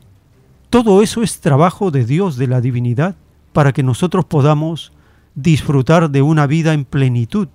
Todo 0.69 1.01
eso 1.01 1.21
es 1.21 1.39
trabajo 1.39 1.91
de 1.91 2.05
Dios, 2.05 2.37
de 2.37 2.47
la 2.47 2.61
divinidad, 2.61 3.15
para 3.51 3.73
que 3.73 3.83
nosotros 3.83 4.25
podamos 4.25 4.91
disfrutar 5.35 6.09
de 6.09 6.21
una 6.21 6.47
vida 6.47 6.73
en 6.73 6.85
plenitud. 6.85 7.47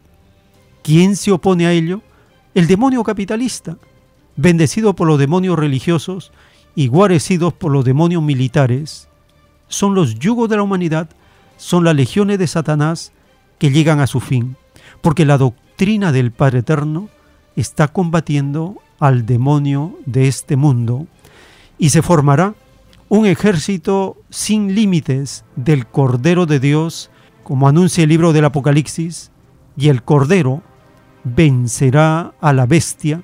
¿Quién 0.83 1.17
se 1.17 1.33
opone 1.33 1.67
a 1.67 1.73
ello? 1.73 2.03
El 2.55 2.67
demonio 2.67 3.03
capitalista, 3.05 3.77
bendecido 4.37 4.95
por 4.95 5.07
los 5.07 5.19
demonios 5.19 5.59
religiosos 5.59 6.33
y 6.75 6.89
guarecidos 6.89 7.53
por 7.53 7.73
los 7.73 7.85
demonios 7.85 8.23
militares. 8.23 9.09
Son 9.69 9.95
los 9.95 10.19
yugos 10.19 10.49
de 10.49 10.57
la 10.57 10.63
humanidad, 10.63 11.09
son 11.57 11.85
las 11.85 11.95
legiones 11.95 12.39
de 12.39 12.47
Satanás 12.47 13.13
que 13.59 13.71
llegan 13.71 14.01
a 14.01 14.07
su 14.07 14.21
fin, 14.21 14.57
porque 15.01 15.25
la 15.25 15.39
doctrina 15.39 16.13
del 16.13 16.31
Padre 16.31 16.61
Eterno 16.61 17.09
está 17.61 17.89
combatiendo 17.89 18.77
al 18.99 19.27
demonio 19.27 19.99
de 20.07 20.29
este 20.29 20.57
mundo 20.57 21.07
y 21.79 21.91
se 21.91 22.03
formará 22.03 22.55
un 23.09 23.27
ejército 23.27 24.17
sin 24.31 24.75
límites 24.75 25.45
del 25.57 25.87
Cordero 25.87 26.47
de 26.47 26.61
Dios, 26.61 27.11
como 27.43 27.69
anuncia 27.69 28.05
el 28.05 28.11
libro 28.11 28.33
del 28.33 28.45
Apocalipsis, 28.45 29.31
y 29.77 29.89
el 29.89 30.03
Cordero 30.03 30.63
vencerá 31.25 32.35
a 32.41 32.53
la 32.53 32.67
bestia, 32.67 33.23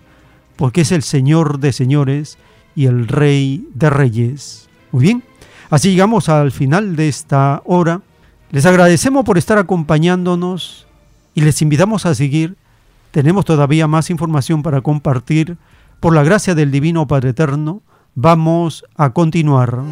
porque 0.57 0.83
es 0.83 0.93
el 0.93 1.03
Señor 1.03 1.59
de 1.59 1.73
señores 1.73 2.39
y 2.75 2.87
el 2.87 3.09
Rey 3.09 3.69
de 3.75 3.91
reyes. 3.91 4.69
Muy 4.91 5.03
bien, 5.03 5.25
así 5.69 5.91
llegamos 5.91 6.29
al 6.29 6.53
final 6.53 6.97
de 6.97 7.09
esta 7.09 7.63
hora. 7.67 8.01
Les 8.51 8.67
agradecemos 8.67 9.25
por 9.25 9.37
estar 9.37 9.59
acompañándonos 9.59 10.87
y 11.35 11.43
les 11.43 11.61
invitamos 11.61 12.07
a 12.07 12.15
seguir 12.15 12.57
tenemos 13.15 13.45
todavía 13.45 13.87
más 13.87 14.11
información 14.11 14.65
para 14.65 14.81
compartir. 14.81 15.57
Por 16.01 16.17
la 16.17 16.25
gracia 16.25 16.57
del 16.57 16.73
Divino 16.73 17.07
Padre 17.07 17.31
Eterno, 17.31 17.85
vamos 18.17 18.85
a 18.97 19.11
continuar. 19.11 19.85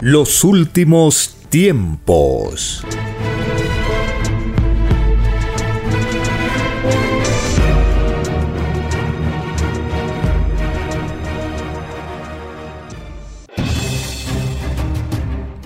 Los 0.00 0.44
últimos 0.44 1.36
tiempos. 1.50 2.86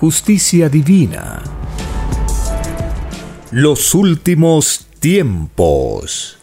justicia 0.00 0.68
divina. 0.68 1.42
Los 3.50 3.96
últimos 3.96 4.86
tiempos. 5.00 6.38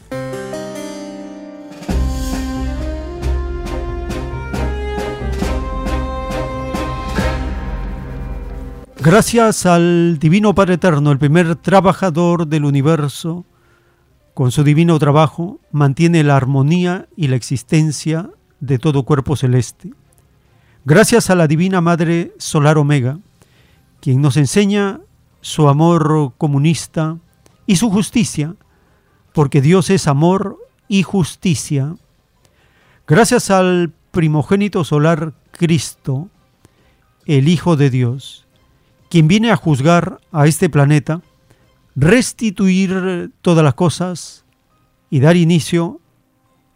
Gracias 8.99 9.65
al 9.65 10.19
Divino 10.19 10.53
Padre 10.53 10.73
Eterno, 10.73 11.13
el 11.13 11.17
primer 11.17 11.55
trabajador 11.55 12.47
del 12.47 12.65
universo, 12.65 13.45
con 14.33 14.51
su 14.51 14.65
divino 14.65 14.99
trabajo 14.99 15.61
mantiene 15.71 16.25
la 16.25 16.35
armonía 16.35 17.07
y 17.15 17.29
la 17.29 17.37
existencia 17.37 18.31
de 18.59 18.79
todo 18.79 19.03
cuerpo 19.03 19.37
celeste. 19.37 19.93
Gracias 20.83 21.29
a 21.29 21.35
la 21.35 21.47
Divina 21.47 21.79
Madre 21.79 22.33
Solar 22.37 22.77
Omega, 22.77 23.17
quien 24.05 24.21
nos 24.21 24.37
enseña 24.37 24.99
su 25.41 25.67
amor 25.67 26.33
comunista 26.37 27.17
y 27.65 27.77
su 27.77 27.89
justicia, 27.89 28.53
porque 29.33 29.61
Dios 29.61 29.89
es 29.89 30.07
amor 30.07 30.59
y 30.87 31.01
justicia. 31.01 31.95
Gracias 33.07 33.49
al 33.49 33.93
primogénito 34.11 34.83
solar 34.83 35.33
Cristo, 35.49 36.29
el 37.25 37.47
Hijo 37.47 37.77
de 37.77 37.89
Dios, 37.89 38.45
quien 39.09 39.27
viene 39.27 39.49
a 39.49 39.55
juzgar 39.55 40.19
a 40.31 40.45
este 40.45 40.69
planeta, 40.69 41.21
restituir 41.95 43.31
todas 43.41 43.63
las 43.63 43.73
cosas 43.73 44.45
y 45.09 45.19
dar 45.19 45.35
inicio 45.35 45.99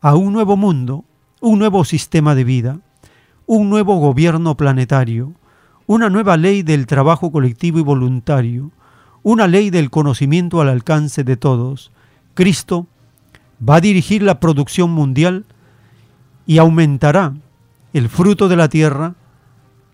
a 0.02 0.16
un 0.16 0.34
nuevo 0.34 0.58
mundo, 0.58 1.06
un 1.42 1.60
nuevo 1.60 1.86
sistema 1.86 2.34
de 2.34 2.44
vida, 2.44 2.80
un 3.46 3.70
nuevo 3.70 3.98
gobierno 3.98 4.58
planetario, 4.58 5.36
una 5.90 6.12
nueva 6.12 6.38
ley 6.38 6.62
del 6.62 6.86
trabajo 6.86 7.32
colectivo 7.32 7.80
y 7.80 7.82
voluntario, 7.82 8.70
una 9.24 9.48
ley 9.48 9.72
del 9.72 9.90
conocimiento 9.90 10.62
al 10.62 10.70
alcance 10.70 11.24
de 11.24 11.36
todos. 11.36 11.92
Cristo 12.36 12.86
va 13.68 13.78
a 13.78 13.82
dirigir 13.82 14.22
la 14.22 14.40
producción 14.40 14.92
mundial 14.92 15.46
y 16.46 16.60
aumentará 16.60 17.34
el 17.92 18.08
fruto 18.08 18.48
de 18.48 18.56
la 18.56 18.70
tierra 18.70 19.16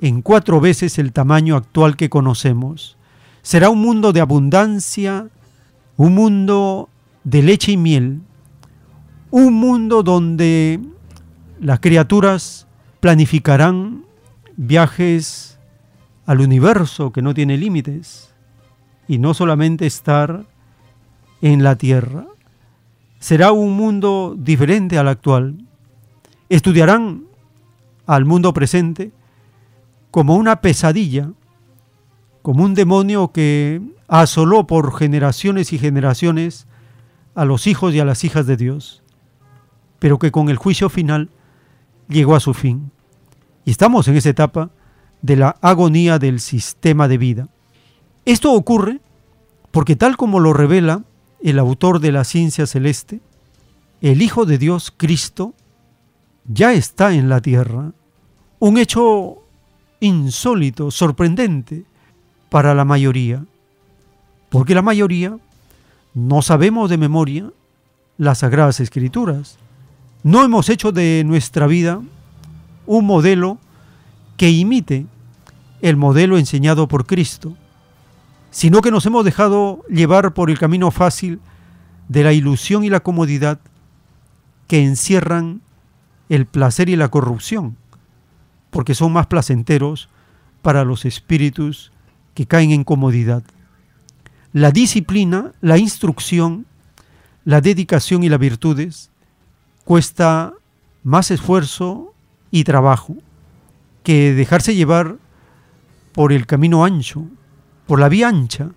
en 0.02 0.22
cuatro 0.22 0.60
veces 0.60 1.00
el 1.00 1.14
tamaño 1.14 1.56
actual 1.56 1.96
que 1.96 2.10
conocemos. 2.10 2.98
Será 3.42 3.70
un 3.70 3.80
mundo 3.80 4.12
de 4.12 4.20
abundancia, 4.20 5.30
un 5.96 6.14
mundo 6.14 6.90
de 7.24 7.42
leche 7.42 7.72
y 7.72 7.78
miel, 7.78 8.20
un 9.32 9.54
mundo 9.54 10.04
donde 10.04 10.82
las 11.62 11.80
criaturas 11.80 12.68
planificarán 13.00 14.04
viajes 14.58 15.55
al 16.26 16.42
universo 16.42 17.12
que 17.12 17.22
no 17.22 17.34
tiene 17.34 17.58
límites 17.58 18.34
y 19.08 19.18
no 19.20 19.34
solamente 19.34 19.86
estar 19.86 20.46
en 21.42 21.64
la 21.64 21.76
tierra. 21.76 22.26
Será 23.20 23.52
un 23.52 23.76
mundo 23.76 24.36
diferente 24.38 24.98
al 24.98 25.08
actual. 25.08 25.64
Estudiarán 26.50 27.24
al 28.06 28.26
mundo 28.26 28.54
presente 28.54 29.12
como 30.12 30.36
una 30.36 30.62
pesadilla, 30.62 31.32
como 32.42 32.64
un 32.64 32.74
demonio 32.74 33.32
que 33.32 33.82
asoló 34.08 34.68
por 34.68 34.96
generaciones 34.96 35.74
y 35.74 35.80
generaciones 35.80 36.68
a 37.34 37.46
los 37.46 37.68
hijos 37.68 37.94
y 37.94 38.00
a 38.00 38.06
las 38.06 38.24
hijas 38.24 38.46
de 38.48 38.56
Dios, 38.56 39.04
pero 40.00 40.20
que 40.20 40.32
con 40.32 40.50
el 40.50 40.58
juicio 40.58 40.90
final 40.90 41.30
llegó 42.08 42.36
a 42.36 42.40
su 42.40 42.54
fin. 42.54 42.92
Y 43.66 43.72
estamos 43.72 44.08
en 44.08 44.16
esa 44.16 44.30
etapa 44.30 44.70
de 45.26 45.36
la 45.36 45.58
agonía 45.62 46.20
del 46.20 46.40
sistema 46.40 47.08
de 47.08 47.18
vida. 47.18 47.48
Esto 48.26 48.54
ocurre 48.54 49.00
porque 49.72 49.96
tal 49.96 50.18
como 50.18 50.40
lo 50.40 50.54
revela 50.54 51.02
el 51.42 51.58
autor 51.58 52.00
de 52.00 52.12
la 52.12 52.24
ciencia 52.24 52.68
celeste, 52.68 53.22
el 54.02 54.22
Hijo 54.22 54.46
de 54.46 54.60
Dios, 54.60 54.94
Cristo, 54.96 55.56
ya 56.48 56.74
está 56.74 57.14
en 57.14 57.28
la 57.28 57.42
tierra. 57.42 57.92
Un 58.60 58.78
hecho 58.78 59.38
insólito, 60.00 60.92
sorprendente 60.92 61.86
para 62.50 62.76
la 62.76 62.86
mayoría, 62.86 63.44
porque 64.50 64.76
la 64.76 64.84
mayoría 64.84 65.40
no 66.14 66.44
sabemos 66.44 66.88
de 66.92 67.00
memoria 67.00 67.52
las 68.20 68.40
sagradas 68.40 68.80
escrituras. 68.80 69.58
No 70.22 70.44
hemos 70.44 70.70
hecho 70.70 70.92
de 70.92 71.24
nuestra 71.26 71.66
vida 71.66 72.00
un 72.86 73.06
modelo 73.06 73.58
que 74.38 74.52
imite 74.52 75.08
el 75.90 75.98
modelo 75.98 76.38
enseñado 76.38 76.88
por 76.88 77.06
Cristo 77.06 77.56
sino 78.56 78.82
que 78.82 78.90
nos 78.90 79.06
hemos 79.06 79.26
dejado 79.26 79.84
llevar 79.90 80.34
por 80.34 80.50
el 80.50 80.58
camino 80.58 80.90
fácil 80.90 81.42
de 82.08 82.24
la 82.24 82.32
ilusión 82.32 82.86
y 82.86 82.90
la 82.90 83.02
comodidad 83.02 83.60
que 84.68 84.82
encierran 84.82 85.60
el 86.30 86.46
placer 86.46 86.88
y 86.88 86.96
la 86.96 87.10
corrupción, 87.10 87.76
porque 88.70 88.96
son 88.96 89.12
más 89.12 89.28
placenteros 89.28 90.08
para 90.62 90.86
los 90.86 91.04
espíritus 91.04 91.92
que 92.34 92.46
caen 92.46 92.72
en 92.72 92.86
comodidad. 92.86 93.44
La 94.54 94.72
disciplina, 94.72 95.52
la 95.60 95.78
instrucción, 95.78 96.66
la 97.44 97.60
dedicación 97.60 98.24
y 98.24 98.30
las 98.30 98.40
virtudes 98.40 99.12
cuesta 99.84 100.54
más 101.04 101.30
esfuerzo 101.30 102.14
y 102.52 102.64
trabajo 102.64 103.18
que 104.02 104.34
dejarse 104.34 104.76
llevar 104.76 105.18
por 106.16 106.32
el 106.32 106.48
camino 106.48 106.86
ancho, 106.86 107.28
por 107.86 108.00
la 108.00 108.08
vía 108.08 108.30
ancha 108.30 108.72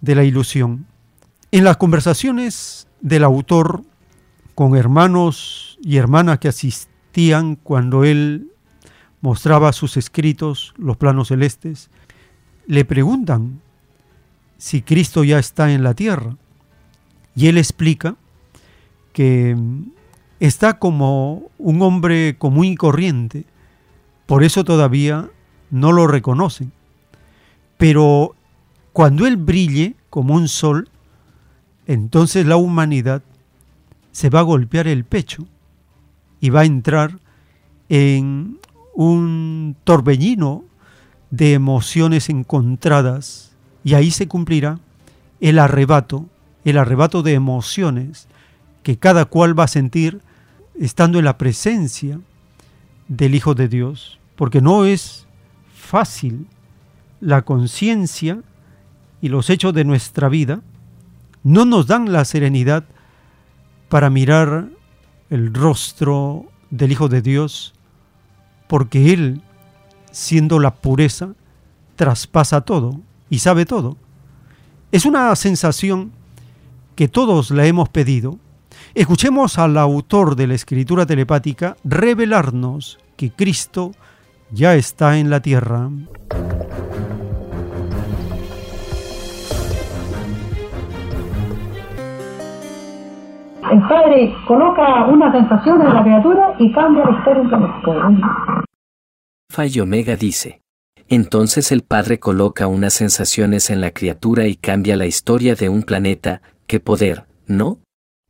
de 0.00 0.16
la 0.16 0.24
ilusión. 0.24 0.86
En 1.52 1.62
las 1.62 1.76
conversaciones 1.76 2.88
del 3.00 3.22
autor 3.22 3.84
con 4.56 4.76
hermanos 4.76 5.78
y 5.80 5.96
hermanas 5.96 6.40
que 6.40 6.48
asistían 6.48 7.54
cuando 7.54 8.02
él 8.02 8.50
mostraba 9.20 9.72
sus 9.72 9.96
escritos, 9.96 10.74
los 10.76 10.96
planos 10.96 11.28
celestes, 11.28 11.90
le 12.66 12.84
preguntan 12.84 13.60
si 14.58 14.82
Cristo 14.82 15.22
ya 15.22 15.38
está 15.38 15.72
en 15.72 15.84
la 15.84 15.94
tierra. 15.94 16.36
Y 17.36 17.46
él 17.46 17.56
explica 17.56 18.16
que 19.12 19.56
está 20.40 20.80
como 20.80 21.50
un 21.58 21.82
hombre 21.82 22.36
común 22.36 22.66
y 22.66 22.74
corriente, 22.74 23.44
por 24.26 24.42
eso 24.42 24.64
todavía 24.64 25.30
no 25.72 25.90
lo 25.90 26.06
reconocen. 26.06 26.70
Pero 27.78 28.36
cuando 28.92 29.26
Él 29.26 29.36
brille 29.36 29.96
como 30.10 30.34
un 30.34 30.46
sol, 30.46 30.88
entonces 31.86 32.46
la 32.46 32.56
humanidad 32.56 33.22
se 34.12 34.30
va 34.30 34.40
a 34.40 34.44
golpear 34.44 34.86
el 34.86 35.04
pecho 35.04 35.46
y 36.40 36.50
va 36.50 36.60
a 36.60 36.66
entrar 36.66 37.18
en 37.88 38.58
un 38.94 39.74
torbellino 39.82 40.64
de 41.30 41.54
emociones 41.54 42.28
encontradas 42.28 43.52
y 43.82 43.94
ahí 43.94 44.10
se 44.10 44.28
cumplirá 44.28 44.78
el 45.40 45.58
arrebato, 45.58 46.26
el 46.64 46.76
arrebato 46.76 47.22
de 47.22 47.32
emociones 47.32 48.28
que 48.82 48.98
cada 48.98 49.24
cual 49.24 49.58
va 49.58 49.64
a 49.64 49.68
sentir 49.68 50.20
estando 50.78 51.18
en 51.18 51.24
la 51.24 51.38
presencia 51.38 52.20
del 53.08 53.34
Hijo 53.34 53.54
de 53.54 53.68
Dios, 53.68 54.18
porque 54.36 54.60
no 54.60 54.84
es 54.84 55.21
fácil 55.92 56.46
la 57.20 57.42
conciencia 57.42 58.40
y 59.20 59.28
los 59.28 59.50
hechos 59.50 59.74
de 59.74 59.84
nuestra 59.84 60.30
vida 60.30 60.62
no 61.42 61.66
nos 61.66 61.86
dan 61.86 62.10
la 62.10 62.24
serenidad 62.24 62.84
para 63.90 64.08
mirar 64.08 64.70
el 65.28 65.52
rostro 65.52 66.46
del 66.70 66.92
Hijo 66.92 67.10
de 67.10 67.20
Dios, 67.20 67.74
porque 68.68 69.12
Él, 69.12 69.42
siendo 70.10 70.60
la 70.60 70.76
pureza, 70.76 71.34
traspasa 71.94 72.62
todo 72.62 72.98
y 73.28 73.40
sabe 73.40 73.66
todo. 73.66 73.98
Es 74.92 75.04
una 75.04 75.36
sensación 75.36 76.10
que 76.96 77.06
todos 77.06 77.50
la 77.50 77.66
hemos 77.66 77.90
pedido. 77.90 78.38
Escuchemos 78.94 79.58
al 79.58 79.76
autor 79.76 80.36
de 80.36 80.46
la 80.46 80.54
escritura 80.54 81.04
telepática 81.04 81.76
revelarnos 81.84 82.98
que 83.18 83.30
Cristo 83.30 83.92
ya 84.52 84.74
está 84.74 85.18
en 85.18 85.30
la 85.30 85.40
tierra. 85.40 85.90
El 93.72 93.80
padre 93.88 94.34
coloca 94.46 95.06
una 95.06 95.32
sensación 95.32 95.80
en 95.80 95.94
la 95.94 96.02
criatura 96.02 96.54
y 96.58 96.72
cambia 96.72 97.04
la 97.04 97.18
historia 97.18 97.42
en 97.42 98.22
Alfa 99.48 99.66
y 99.66 99.80
Omega 99.80 100.16
dice. 100.16 100.60
Entonces 101.08 101.72
el 101.72 101.82
Padre 101.82 102.18
coloca 102.18 102.66
unas 102.66 102.94
sensaciones 102.94 103.70
en 103.70 103.80
la 103.80 103.90
criatura 103.90 104.46
y 104.46 104.56
cambia 104.56 104.96
la 104.96 105.06
historia 105.06 105.54
de 105.54 105.68
un 105.68 105.82
planeta. 105.82 106.42
¡Qué 106.66 106.80
poder, 106.80 107.26
¿no? 107.46 107.80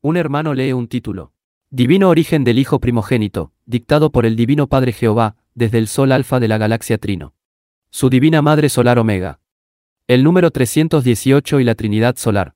Un 0.01 0.17
hermano 0.17 0.55
lee 0.55 0.73
un 0.73 0.89
título. 0.89 1.33
Divino 1.71 2.09
origen 2.09 2.45
del 2.45 2.59
Hijo 2.59 2.81
primogénito, 2.81 3.53
dictado 3.67 4.11
por 4.11 4.27
el 4.27 4.37
Divino 4.37 4.67
Padre 4.67 4.93
Jehová, 4.93 5.37
desde 5.55 5.79
el 5.79 5.89
Sol 5.89 6.13
Alfa 6.13 6.41
de 6.41 6.49
la 6.49 6.59
galaxia 6.59 6.99
Trino. 6.99 7.35
Su 7.91 8.09
Divina 8.09 8.43
Madre 8.43 8.69
Solar 8.69 8.99
Omega. 8.99 9.41
El 10.09 10.25
número 10.25 10.51
318 10.51 11.61
y 11.61 11.65
la 11.65 11.75
Trinidad 11.75 12.17
Solar. 12.17 12.55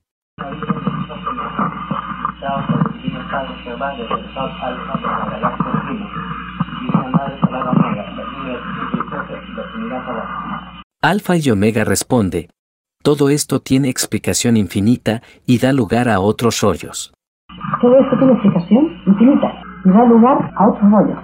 Alfa 11.01 11.37
y 11.37 11.49
Omega 11.51 11.83
responde. 11.83 12.49
Todo 13.03 13.29
esto 13.29 13.61
tiene 13.61 13.89
explicación 13.89 14.57
infinita 14.57 15.21
y 15.45 15.59
da 15.59 15.71
lugar 15.71 16.09
a 16.09 16.19
otros 16.19 16.59
rollos. 16.61 17.13
Todo 17.79 17.99
esto 17.99 18.17
tiene 18.17 18.33
explicación 18.33 19.01
infinita 19.05 19.61
y 19.85 19.89
da 19.89 20.03
lugar 20.05 20.51
a 20.57 20.69
otros 20.69 20.91
rollos. 20.91 21.17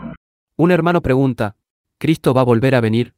Un 0.56 0.72
hermano 0.72 1.02
pregunta, 1.02 1.56
¿Cristo 2.04 2.34
va 2.34 2.42
a 2.42 2.44
volver 2.44 2.76
a 2.76 2.82
venir? 2.82 3.14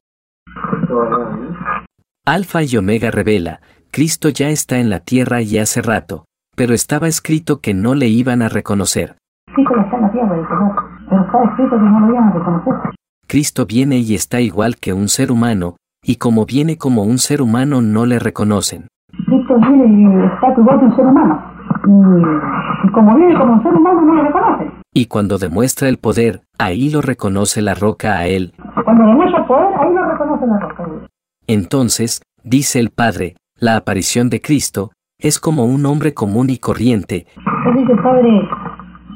Alfa 2.24 2.62
y 2.62 2.78
Omega 2.78 3.10
revela, 3.10 3.60
Cristo 3.90 4.30
ya 4.30 4.50
está 4.50 4.78
en 4.78 4.92
la 4.92 5.00
tierra 5.00 5.42
y 5.42 5.58
hace 5.58 5.82
rato, 5.82 6.26
pero 6.56 6.76
estaba 6.76 7.08
escrito 7.08 7.62
que 7.62 7.74
no 7.74 7.96
le 7.96 8.10
iban 8.10 8.44
a 8.44 8.48
reconocer. 8.48 9.16
Cristo 9.56 9.74
está 9.76 9.96
en 9.96 10.02
la 10.04 10.12
tierra, 10.12 10.36
pero 11.10 11.22
está 11.26 11.44
escrito 11.46 11.72
que 11.78 11.82
no 11.82 12.00
lo 12.00 12.14
iban 12.14 12.24
a 12.26 12.34
reconocer. 12.34 12.74
Cristo 13.28 13.66
viene 13.66 13.98
y 13.98 14.14
está 14.14 14.40
igual 14.40 14.76
que 14.76 14.94
un 14.94 15.08
ser 15.08 15.32
humano, 15.32 15.78
y 16.04 16.18
como 16.18 16.46
viene 16.46 16.78
como 16.78 17.02
un 17.02 17.18
ser 17.18 17.42
humano 17.42 17.82
no 17.82 18.06
le 18.06 18.20
reconocen. 18.20 18.88
Cristo 19.10 19.58
viene 19.62 19.86
y 19.88 20.26
está 20.28 20.54
igual 20.56 20.80
que 20.80 20.86
un 20.86 20.96
ser 20.96 21.08
humano. 21.08 21.42
Y, 21.88 22.88
y 22.88 22.92
como 22.92 23.16
viene 23.16 23.36
como 23.36 23.54
un 23.54 23.64
ser 23.64 23.74
humano 23.74 24.02
no 24.02 24.14
le 24.14 24.24
reconocen. 24.26 24.85
Y 24.98 25.08
cuando 25.08 25.38
demuestra 25.38 25.90
el 25.90 25.98
poder, 25.98 26.42
ahí 26.58 26.90
lo 26.90 27.02
reconoce 27.02 27.62
la 27.62 27.74
roca 27.76 28.18
a 28.18 28.28
él. 28.28 28.54
Cuando 28.86 29.06
demuestra 29.06 29.40
el 29.42 29.46
poder, 29.46 29.68
ahí 29.78 29.94
lo 29.94 30.06
reconoce 30.10 30.48
la 30.48 30.60
roca. 30.60 30.86
Entonces, 31.48 32.22
dice 32.44 32.80
el 32.80 32.92
Padre, 32.92 33.36
la 33.60 33.76
aparición 33.76 34.30
de 34.30 34.40
Cristo 34.40 34.92
es 35.20 35.38
como 35.40 35.66
un 35.66 35.86
hombre 35.86 36.14
común 36.14 36.50
y 36.50 36.58
corriente, 36.60 37.28
Entonces 37.36 37.82
dice 37.82 37.92
el 37.92 38.02
Padre, 38.04 38.30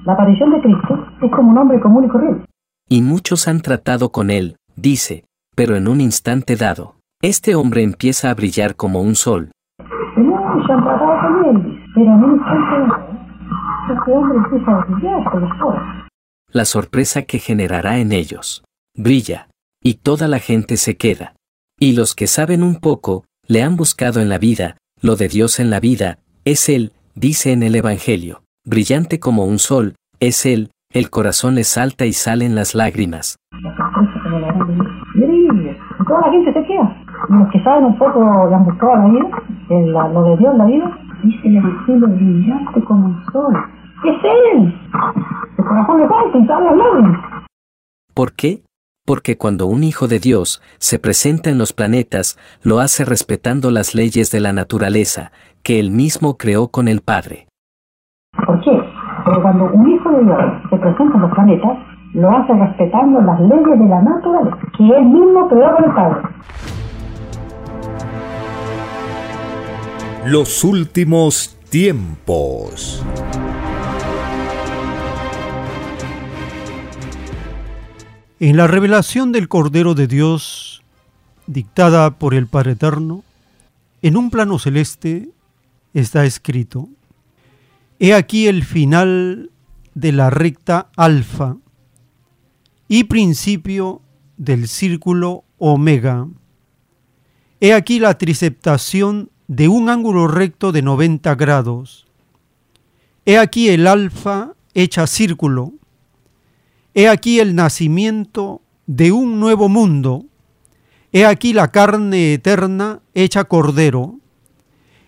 la 0.06 0.14
aparición 0.14 0.52
de 0.52 0.62
Cristo 0.62 1.08
es 1.22 1.32
como 1.32 1.52
un 1.52 1.58
hombre 1.58 1.80
común 1.80 2.04
y 2.04 2.10
corriente. 2.10 2.46
y 2.90 3.02
muchos 3.02 3.48
han 3.48 3.62
tratado 3.62 4.10
con 4.12 4.32
él, 4.32 4.58
dice, 4.76 5.24
pero 5.56 5.76
en 5.78 5.88
un 5.88 6.02
instante 6.02 6.56
dado, 6.58 6.96
este 7.22 7.56
hombre 7.56 7.84
empieza 7.84 8.30
a 8.30 8.34
brillar 8.34 8.76
como 8.76 9.02
un 9.02 9.16
sol, 9.16 9.52
Y 10.18 10.20
muchos 10.22 10.70
han 10.72 10.84
tratado 10.84 11.14
con 11.22 11.56
él, 11.56 11.84
pero 11.96 12.06
en 12.08 12.24
un 12.24 12.32
instante 12.36 13.09
la 16.52 16.66
sorpresa 16.66 17.24
que 17.24 17.40
generará 17.40 18.00
en 18.00 18.12
ellos. 18.12 18.64
Brilla, 18.96 19.48
y 19.84 19.96
toda 19.96 20.28
la 20.28 20.40
gente 20.40 20.78
se 20.78 20.98
queda. 20.98 21.34
Y 21.80 21.96
los 21.96 22.16
que 22.16 22.28
saben 22.28 22.64
un 22.64 22.80
poco, 22.80 23.24
le 23.48 23.64
han 23.64 23.76
buscado 23.76 24.20
en 24.20 24.30
la 24.30 24.38
vida, 24.38 24.78
lo 25.02 25.16
de 25.16 25.28
Dios 25.28 25.60
en 25.60 25.70
la 25.70 25.80
vida, 25.80 26.20
es 26.46 26.68
Él, 26.70 26.92
dice 27.16 27.52
en 27.52 27.64
el 27.64 27.76
Evangelio, 27.76 28.42
brillante 28.66 29.20
como 29.20 29.46
un 29.46 29.60
sol, 29.60 29.96
es 30.20 30.46
Él, 30.46 30.72
el 30.92 31.10
corazón 31.10 31.56
le 31.56 31.64
salta 31.64 32.06
y 32.06 32.14
salen 32.14 32.56
las 32.56 32.76
lágrimas. 32.76 33.38
Y 33.54 33.62
toda 36.06 36.22
la 36.22 36.32
gente 36.32 36.54
se 36.54 36.66
queda. 36.66 37.06
Los 37.30 37.52
que 37.52 37.64
saben 37.64 37.86
un 37.86 37.98
poco, 37.98 38.48
le 38.50 38.56
han 38.56 38.66
buscado 38.66 38.96
la 38.96 39.06
vida, 39.06 39.30
lo 39.70 40.24
de 40.24 40.38
Dios 40.38 40.52
en 40.52 40.58
la 40.58 40.66
vida, 40.66 40.98
dice 41.24 41.48
el 41.48 41.58
Evangelio 41.58 42.08
brillante 42.08 42.84
como 42.84 43.06
un 43.06 43.26
sol. 43.32 43.54
¡Es 44.06 44.16
Él! 44.24 44.74
El 45.58 45.86
corazón 45.86 46.42
y 46.42 46.48
salen 46.48 46.66
las 46.66 46.78
lágrimas. 46.78 47.44
¿Por 48.14 48.34
qué? 48.34 48.64
Porque 49.06 49.38
cuando 49.38 49.66
un 49.66 49.84
hijo 49.84 50.08
de 50.08 50.20
Dios 50.20 50.62
se 50.78 51.00
presenta 51.00 51.50
en 51.50 51.58
los 51.58 51.74
planetas, 51.74 52.38
lo 52.64 52.80
hace 52.80 53.06
respetando 53.06 53.72
las 53.72 53.96
leyes 53.96 54.32
de 54.32 54.40
la 54.40 54.54
naturaleza, 54.54 55.32
que 55.64 55.80
él 55.80 55.92
mismo 55.92 56.38
creó 56.38 56.70
con 56.70 56.88
el 56.88 57.02
Padre. 57.02 57.48
¿Por 58.46 58.62
qué? 58.62 58.72
Porque 59.26 59.42
cuando 59.42 59.66
un 59.66 59.90
hijo 59.90 60.12
de 60.12 60.24
Dios 60.24 60.38
se 60.70 60.78
presenta 60.78 61.16
en 61.16 61.22
los 61.22 61.32
planetas, 61.32 61.78
lo 62.14 62.30
hace 62.30 62.54
respetando 62.54 63.22
las 63.22 63.40
leyes 63.42 63.80
de 63.80 63.86
la 63.88 64.02
naturaleza, 64.02 64.58
que 64.78 64.84
él 64.84 65.06
mismo 65.06 65.48
creó 65.48 65.76
con 65.76 65.86
el 65.86 65.94
Padre. 65.94 66.22
Los 70.26 70.64
últimos 70.64 71.58
tiempos. 71.70 73.06
En 78.42 78.56
la 78.56 78.68
revelación 78.68 79.34
del 79.34 79.50
Cordero 79.50 79.96
de 79.96 80.08
Dios, 80.08 80.82
dictada 81.46 82.12
por 82.12 82.34
el 82.34 82.48
Padre 82.48 82.72
Eterno, 82.72 83.26
en 84.02 84.16
un 84.16 84.32
plano 84.32 84.60
celeste 84.60 85.28
está 85.94 86.24
escrito, 86.24 86.88
He 88.00 88.14
aquí 88.14 88.48
el 88.48 88.64
final 88.64 89.52
de 89.94 90.14
la 90.14 90.30
recta 90.30 90.88
alfa 90.96 91.58
y 92.88 93.04
principio 93.04 94.02
del 94.38 94.70
círculo 94.70 95.44
omega. 95.58 96.26
He 97.60 97.74
aquí 97.74 98.00
la 98.00 98.18
triceptación 98.18 99.32
de 99.50 99.68
un 99.68 99.90
ángulo 99.90 100.30
recto 100.30 100.72
de 100.72 100.82
90 100.82 101.36
grados. 101.36 102.08
He 103.26 103.38
aquí 103.38 103.68
el 103.68 103.86
alfa 103.86 104.54
hecha 104.74 105.08
círculo. 105.08 105.74
He 106.94 107.08
aquí 107.08 107.40
el 107.40 107.56
nacimiento 107.56 108.62
de 108.88 109.12
un 109.12 109.40
nuevo 109.40 109.70
mundo. 109.70 110.26
He 111.12 111.26
aquí 111.26 111.54
la 111.54 111.72
carne 111.72 112.34
eterna 112.34 113.02
hecha 113.14 113.44
cordero. 113.44 114.20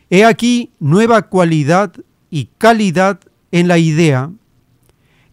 He 0.10 0.26
aquí 0.26 0.72
nueva 0.80 1.24
cualidad 1.24 1.94
y 2.30 2.50
calidad 2.58 3.20
en 3.52 3.68
la 3.68 3.78
idea. 3.78 4.32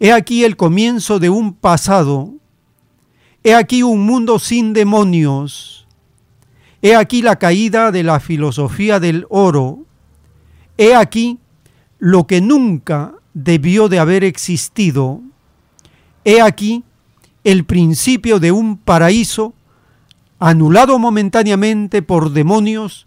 He 0.00 0.12
aquí 0.12 0.44
el 0.44 0.56
comienzo 0.56 1.18
de 1.18 1.30
un 1.30 1.54
pasado. 1.54 2.34
He 3.42 3.54
aquí 3.54 3.82
un 3.82 4.06
mundo 4.06 4.38
sin 4.38 4.72
demonios. 4.72 5.86
He 6.80 6.94
aquí 6.94 7.22
la 7.22 7.36
caída 7.36 7.90
de 7.90 8.04
la 8.04 8.20
filosofía 8.20 9.00
del 9.00 9.26
oro. 9.30 9.80
He 10.76 10.94
aquí 10.94 11.38
lo 11.98 12.26
que 12.26 12.40
nunca 12.40 13.14
debió 13.34 13.88
de 13.88 13.98
haber 13.98 14.22
existido. 14.22 15.20
He 16.28 16.42
aquí 16.42 16.84
el 17.42 17.64
principio 17.64 18.38
de 18.38 18.52
un 18.52 18.76
paraíso 18.76 19.54
anulado 20.38 20.98
momentáneamente 20.98 22.02
por 22.02 22.32
demonios 22.32 23.06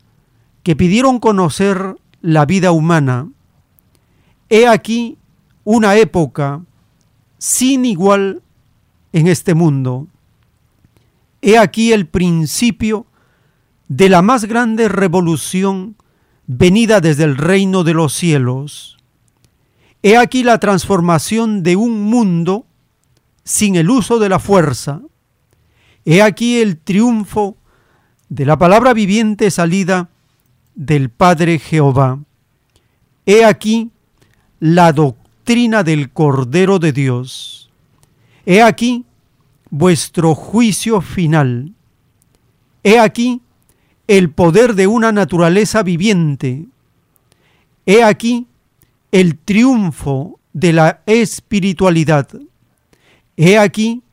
que 0.63 0.75
pidieron 0.75 1.19
conocer 1.19 1.97
la 2.23 2.47
vida 2.47 2.71
humana. 2.71 3.29
He 4.49 4.65
aquí 4.65 5.19
una 5.65 5.97
época 5.97 6.63
sin 7.37 7.85
igual 7.85 8.41
en 9.13 9.27
este 9.27 9.53
mundo. 9.53 10.07
He 11.43 11.59
aquí 11.59 11.93
el 11.93 12.07
principio 12.07 13.05
de 13.87 14.09
la 14.09 14.23
más 14.23 14.45
grande 14.45 14.89
revolución 14.89 15.95
venida 16.47 17.01
desde 17.01 17.25
el 17.25 17.37
reino 17.37 17.83
de 17.83 17.93
los 17.93 18.13
cielos. 18.13 18.97
He 20.01 20.17
aquí 20.17 20.41
la 20.41 20.59
transformación 20.59 21.61
de 21.61 21.75
un 21.75 22.01
mundo 22.01 22.65
sin 23.43 23.75
el 23.75 23.89
uso 23.89 24.19
de 24.19 24.29
la 24.29 24.39
fuerza. 24.39 25.01
He 26.05 26.21
aquí 26.21 26.61
el 26.61 26.77
triunfo 26.77 27.57
de 28.29 28.45
la 28.45 28.57
palabra 28.57 28.93
viviente 28.93 29.51
salida 29.51 30.09
del 30.75 31.09
Padre 31.09 31.59
Jehová. 31.59 32.19
He 33.25 33.45
aquí 33.45 33.91
la 34.59 34.93
doctrina 34.93 35.83
del 35.83 36.11
Cordero 36.11 36.79
de 36.79 36.91
Dios. 36.91 37.69
He 38.45 38.61
aquí 38.61 39.05
vuestro 39.69 40.35
juicio 40.35 41.01
final. 41.01 41.73
He 42.83 42.99
aquí 42.99 43.41
el 44.07 44.31
poder 44.31 44.75
de 44.75 44.87
una 44.87 45.11
naturaleza 45.11 45.83
viviente. 45.83 46.65
He 47.85 48.03
aquí 48.03 48.47
el 49.11 49.37
triunfo 49.37 50.39
de 50.53 50.73
la 50.73 51.01
espiritualidad. 51.05 52.27
He 53.43 53.57
aquí 53.57 54.03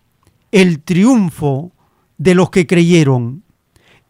el 0.52 0.80
triunfo 0.80 1.70
de 2.16 2.34
los 2.34 2.48
que 2.48 2.66
creyeron. 2.66 3.42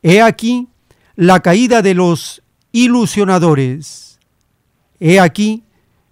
He 0.01 0.23
aquí 0.23 0.69
la 1.17 1.41
caída 1.41 1.83
de 1.83 1.95
los 1.95 2.41
ilusionadores. 2.71 4.21
He 5.01 5.19
aquí 5.19 5.65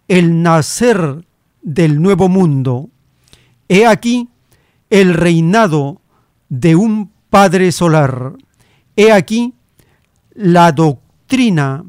el 0.09 0.43
nacer 0.43 1.25
del 1.63 2.03
nuevo 2.03 2.29
mundo. 2.29 2.91
He 3.69 3.87
aquí 3.87 4.29
el 4.91 5.15
reinado 5.15 6.01
de 6.49 6.75
un 6.75 7.13
Padre 7.31 7.71
solar. 7.71 8.33
He 8.97 9.13
aquí 9.13 9.55
la 10.35 10.73
doctrina 10.73 11.85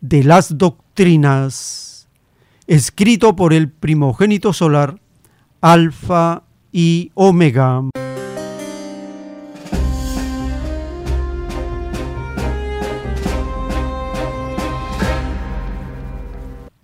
de 0.00 0.24
las 0.24 0.56
doctrinas, 0.56 2.08
escrito 2.66 3.36
por 3.36 3.52
el 3.52 3.70
primogénito 3.70 4.54
solar, 4.54 4.98
Alfa 5.60 6.44
y 6.70 7.10
Omega. 7.14 7.82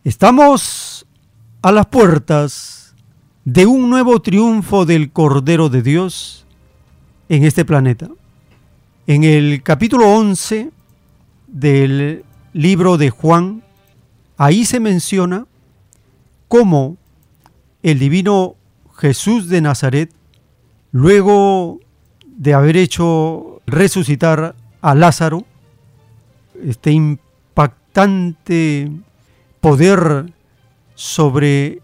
Estamos 0.02 1.06
a 1.62 1.70
las 1.70 1.86
puertas 1.86 2.96
de 3.44 3.64
un 3.64 3.88
nuevo 3.90 4.20
triunfo 4.20 4.84
del 4.84 5.12
Cordero 5.12 5.68
de 5.68 5.80
Dios 5.80 6.44
en 7.28 7.44
este 7.44 7.64
planeta. 7.64 8.08
En 9.06 9.22
el 9.22 9.62
capítulo 9.62 10.08
11 10.08 10.72
del 11.46 12.24
libro 12.52 12.96
de 12.96 13.10
Juan, 13.10 13.62
ahí 14.36 14.64
se 14.64 14.80
menciona 14.80 15.46
cómo 16.48 16.96
el 17.84 18.00
divino 18.00 18.56
Jesús 18.96 19.48
de 19.48 19.60
Nazaret, 19.60 20.12
luego 20.92 21.80
de 22.26 22.54
haber 22.54 22.76
hecho 22.76 23.60
resucitar 23.66 24.54
a 24.80 24.94
Lázaro, 24.94 25.44
este 26.62 26.92
impactante 26.92 28.90
poder 29.60 30.32
sobre 30.94 31.80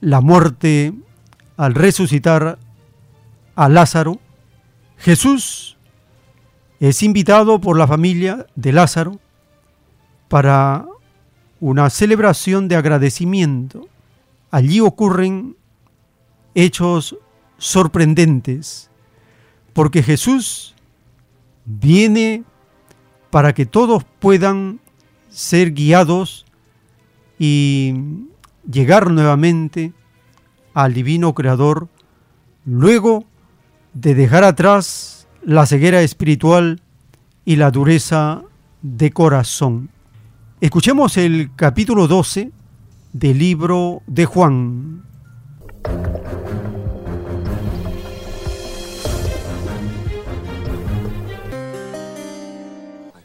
la 0.00 0.20
muerte 0.20 0.94
al 1.56 1.74
resucitar 1.74 2.58
a 3.54 3.68
Lázaro, 3.68 4.18
Jesús 4.96 5.76
es 6.78 7.02
invitado 7.02 7.60
por 7.60 7.76
la 7.76 7.86
familia 7.86 8.46
de 8.54 8.72
Lázaro 8.72 9.20
para 10.28 10.86
una 11.60 11.90
celebración 11.90 12.68
de 12.68 12.76
agradecimiento. 12.76 13.86
Allí 14.50 14.80
ocurren 14.80 15.56
hechos 16.54 17.16
sorprendentes, 17.58 18.90
porque 19.72 20.02
Jesús 20.02 20.74
viene 21.64 22.44
para 23.30 23.54
que 23.54 23.66
todos 23.66 24.04
puedan 24.18 24.80
ser 25.28 25.72
guiados 25.72 26.46
y 27.38 27.94
llegar 28.70 29.10
nuevamente 29.10 29.92
al 30.74 30.94
divino 30.94 31.34
Creador, 31.34 31.88
luego 32.64 33.24
de 33.94 34.14
dejar 34.14 34.44
atrás 34.44 35.26
la 35.42 35.66
ceguera 35.66 36.02
espiritual 36.02 36.80
y 37.44 37.56
la 37.56 37.70
dureza 37.70 38.42
de 38.82 39.10
corazón. 39.10 39.90
Escuchemos 40.60 41.16
el 41.16 41.50
capítulo 41.56 42.06
12 42.06 42.52
del 43.12 43.38
libro 43.38 44.02
de 44.06 44.26
Juan. 44.26 45.02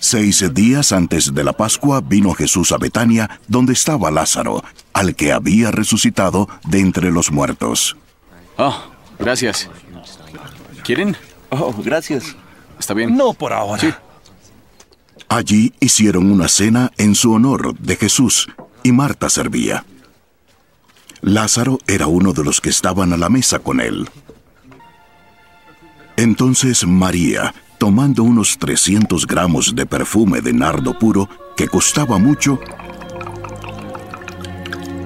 Seis 0.08 0.54
días 0.54 0.92
antes 0.92 1.34
de 1.34 1.44
la 1.44 1.54
Pascua 1.54 2.00
vino 2.00 2.36
Jesús 2.36 2.72
a 2.72 2.78
Betania, 2.78 3.40
donde 3.48 3.74
estaba 3.74 4.12
Lázaro, 4.12 4.64
al 4.94 5.16
que 5.16 5.32
había 5.32 5.72
resucitado 5.72 6.48
de 6.68 6.80
entre 6.80 7.10
los 7.10 7.32
muertos. 7.32 7.98
Oh, 8.56 8.84
gracias. 9.18 9.68
¿Quieren? 10.84 11.18
Oh, 11.50 11.74
gracias. 11.84 12.36
¿Está 12.78 12.94
bien? 12.94 13.18
No 13.18 13.34
por 13.34 13.52
ahora. 13.52 13.82
Sí. 13.82 13.92
Allí 15.28 15.74
hicieron 15.80 16.32
una 16.32 16.50
cena 16.50 16.92
en 17.00 17.16
su 17.16 17.34
honor 17.34 17.76
de 17.80 17.96
Jesús, 17.96 18.48
y 18.84 18.92
Marta 18.92 19.28
servía. 19.28 19.86
Lázaro 21.22 21.80
era 21.88 22.06
uno 22.06 22.32
de 22.32 22.44
los 22.44 22.62
que 22.62 22.70
estaban 22.70 23.12
a 23.12 23.18
la 23.18 23.30
mesa 23.30 23.58
con 23.58 23.82
él. 23.82 24.08
Entonces 26.16 26.86
María, 26.86 27.56
tomando 27.78 28.24
unos 28.24 28.58
300 28.58 29.28
gramos 29.28 29.76
de 29.76 29.86
perfume 29.86 30.42
de 30.42 30.54
nardo 30.54 30.98
puro, 30.98 31.30
que 31.56 31.68
costaba 31.68 32.18
mucho, 32.18 32.60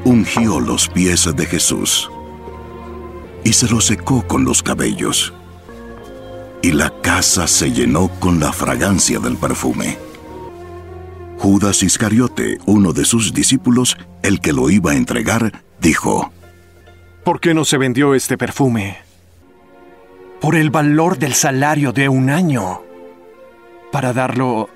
ungió 0.03 0.59
los 0.59 0.87
pies 0.87 1.29
de 1.35 1.45
Jesús 1.45 2.09
y 3.43 3.53
se 3.53 3.67
los 3.67 3.85
secó 3.85 4.27
con 4.27 4.43
los 4.45 4.61
cabellos. 4.61 5.33
Y 6.61 6.71
la 6.71 6.91
casa 7.01 7.47
se 7.47 7.71
llenó 7.71 8.09
con 8.19 8.39
la 8.39 8.51
fragancia 8.51 9.19
del 9.19 9.37
perfume. 9.37 9.97
Judas 11.37 11.83
Iscariote, 11.83 12.57
uno 12.65 12.91
de 12.91 13.05
sus 13.05 13.33
discípulos, 13.33 13.97
el 14.23 14.41
que 14.41 14.51
lo 14.51 14.69
iba 14.69 14.91
a 14.91 14.95
entregar, 14.95 15.63
dijo, 15.79 16.33
¿Por 17.23 17.39
qué 17.39 17.53
no 17.53 17.63
se 17.63 17.77
vendió 17.77 18.13
este 18.13 18.37
perfume? 18.37 19.08
Por 20.41 20.55
el 20.55 20.69
valor 20.69 21.17
del 21.17 21.33
salario 21.33 21.91
de 21.91 22.07
un 22.07 22.29
año. 22.29 22.81
Para 23.91 24.13
darlo 24.13 24.69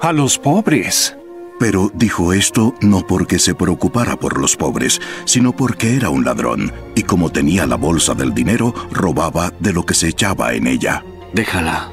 a 0.00 0.12
los 0.12 0.38
pobres. 0.38 1.16
Pero 1.60 1.92
dijo 1.94 2.32
esto 2.32 2.74
no 2.80 3.06
porque 3.06 3.38
se 3.38 3.54
preocupara 3.54 4.16
por 4.16 4.40
los 4.40 4.56
pobres, 4.56 5.00
sino 5.24 5.52
porque 5.52 5.94
era 5.94 6.10
un 6.10 6.24
ladrón, 6.24 6.72
y 6.96 7.04
como 7.04 7.30
tenía 7.30 7.66
la 7.66 7.76
bolsa 7.76 8.14
del 8.14 8.34
dinero, 8.34 8.74
robaba 8.90 9.52
de 9.60 9.72
lo 9.72 9.86
que 9.86 9.94
se 9.94 10.08
echaba 10.08 10.54
en 10.54 10.66
ella. 10.66 11.04
Déjala. 11.32 11.92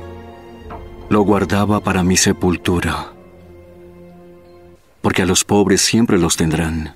Lo 1.09 1.21
guardaba 1.21 1.81
para 1.81 2.03
mi 2.03 2.17
sepultura. 2.17 3.13
Porque 5.01 5.21
a 5.21 5.25
los 5.27 5.43
pobres 5.43 5.81
siempre 5.81 6.17
los 6.17 6.35
tendrán, 6.35 6.95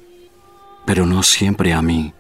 pero 0.85 1.05
no 1.05 1.21
siempre 1.21 1.73
a 1.73 1.83
mí. 1.83 2.13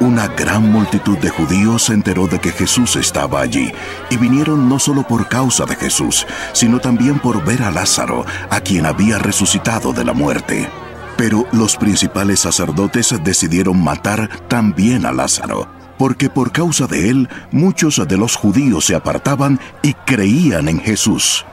Una 0.00 0.28
gran 0.28 0.72
multitud 0.72 1.18
de 1.18 1.28
judíos 1.28 1.82
se 1.82 1.92
enteró 1.92 2.26
de 2.26 2.40
que 2.40 2.52
Jesús 2.52 2.96
estaba 2.96 3.42
allí 3.42 3.70
y 4.08 4.16
vinieron 4.16 4.66
no 4.66 4.78
solo 4.78 5.02
por 5.02 5.28
causa 5.28 5.66
de 5.66 5.76
Jesús, 5.76 6.26
sino 6.54 6.78
también 6.78 7.18
por 7.18 7.44
ver 7.44 7.62
a 7.62 7.70
Lázaro, 7.70 8.24
a 8.48 8.60
quien 8.62 8.86
había 8.86 9.18
resucitado 9.18 9.92
de 9.92 10.06
la 10.06 10.14
muerte. 10.14 10.70
Pero 11.18 11.46
los 11.52 11.76
principales 11.76 12.40
sacerdotes 12.40 13.14
decidieron 13.22 13.84
matar 13.84 14.30
también 14.48 15.04
a 15.04 15.12
Lázaro, 15.12 15.68
porque 15.98 16.30
por 16.30 16.50
causa 16.50 16.86
de 16.86 17.10
él 17.10 17.28
muchos 17.50 18.00
de 18.08 18.16
los 18.16 18.36
judíos 18.36 18.86
se 18.86 18.94
apartaban 18.94 19.60
y 19.82 19.92
creían 19.92 20.70
en 20.70 20.80
Jesús. 20.80 21.44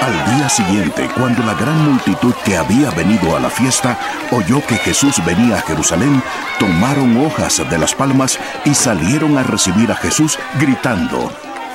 Al 0.00 0.36
día 0.36 0.48
siguiente, 0.48 1.08
cuando 1.16 1.42
la 1.42 1.54
gran 1.54 1.84
multitud 1.84 2.32
que 2.44 2.56
había 2.56 2.90
venido 2.92 3.36
a 3.36 3.40
la 3.40 3.50
fiesta 3.50 3.98
oyó 4.30 4.64
que 4.64 4.76
Jesús 4.76 5.22
venía 5.26 5.56
a 5.56 5.62
Jerusalén, 5.62 6.22
tomaron 6.58 7.24
hojas 7.24 7.62
de 7.68 7.78
las 7.78 7.94
palmas 7.94 8.38
y 8.64 8.74
salieron 8.74 9.36
a 9.36 9.42
recibir 9.42 9.90
a 9.90 9.96
Jesús 9.96 10.38
gritando, 10.60 11.32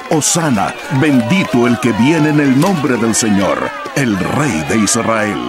Osana, 0.10 0.74
bendito 1.02 1.68
el 1.68 1.77
que 1.82 1.92
viene 1.92 2.30
en 2.30 2.40
el 2.40 2.60
nombre 2.60 2.95
del 2.95 3.14
Señor, 3.14 3.69
el 3.95 4.18
Rey 4.18 4.66
de 4.69 4.77
Israel. 4.77 5.42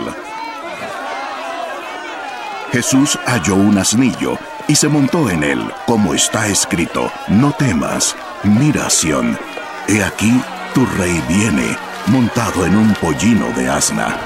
Jesús 2.73 3.17
halló 3.25 3.55
un 3.55 3.79
asnillo 3.79 4.37
y 4.67 4.75
se 4.75 4.89
montó 4.89 5.31
en 5.31 5.45
él, 5.45 5.73
como 5.87 6.13
está 6.13 6.49
escrito, 6.49 7.13
no 7.29 7.53
temas, 7.53 8.17
mira 8.43 8.91
Sión, 8.91 9.39
he 9.87 10.03
aquí 10.03 10.43
tu 10.75 10.85
rey 10.87 11.23
viene 11.29 11.77
montado 12.07 12.67
en 12.67 12.77
un 12.77 12.95
pollino 12.95 13.49
de 13.57 13.69
asna. 13.69 14.17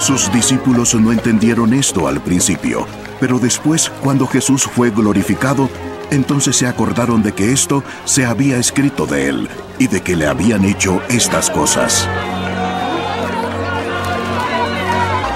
Sus 0.00 0.30
discípulos 0.32 0.94
no 0.94 1.12
entendieron 1.12 1.72
esto 1.72 2.06
al 2.06 2.20
principio, 2.20 2.86
pero 3.20 3.38
después, 3.38 3.90
cuando 4.02 4.26
Jesús 4.26 4.64
fue 4.64 4.90
glorificado, 4.90 5.70
entonces 6.10 6.56
se 6.56 6.66
acordaron 6.66 7.22
de 7.22 7.32
que 7.32 7.52
esto 7.52 7.82
se 8.04 8.26
había 8.26 8.58
escrito 8.58 9.06
de 9.06 9.28
él 9.28 9.48
y 9.78 9.86
de 9.86 10.02
que 10.02 10.14
le 10.14 10.26
habían 10.26 10.64
hecho 10.64 11.00
estas 11.08 11.48
cosas. 11.50 12.06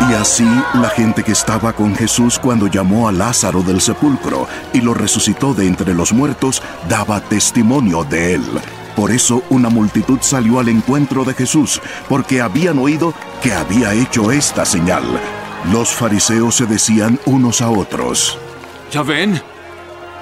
Y 0.08 0.14
así 0.14 0.48
la 0.74 0.88
gente 0.88 1.22
que 1.22 1.32
estaba 1.32 1.74
con 1.74 1.94
Jesús 1.94 2.38
cuando 2.38 2.66
llamó 2.66 3.08
a 3.08 3.12
Lázaro 3.12 3.62
del 3.62 3.80
sepulcro 3.80 4.48
y 4.72 4.80
lo 4.80 4.94
resucitó 4.94 5.52
de 5.52 5.66
entre 5.66 5.92
los 5.92 6.14
muertos, 6.14 6.62
daba 6.88 7.20
testimonio 7.20 8.04
de 8.04 8.34
él. 8.34 8.44
Por 8.96 9.10
eso 9.10 9.42
una 9.50 9.68
multitud 9.68 10.18
salió 10.22 10.60
al 10.60 10.68
encuentro 10.68 11.24
de 11.24 11.34
Jesús, 11.34 11.80
porque 12.08 12.40
habían 12.40 12.78
oído 12.78 13.12
que 13.42 13.52
había 13.52 13.92
hecho 13.92 14.32
esta 14.32 14.64
señal. 14.64 15.04
Los 15.72 15.90
fariseos 15.90 16.54
se 16.54 16.64
decían 16.64 17.20
unos 17.26 17.60
a 17.60 17.68
otros. 17.68 18.38
¿Ya 18.90 19.02
ven? 19.02 19.42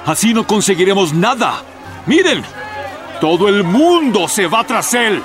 Así 0.04 0.34
no 0.34 0.46
conseguiremos 0.46 1.14
nada. 1.14 1.62
Miren, 2.06 2.42
todo 3.20 3.48
el 3.48 3.62
mundo 3.62 4.26
se 4.26 4.48
va 4.48 4.64
tras 4.64 4.94
él. 4.94 5.22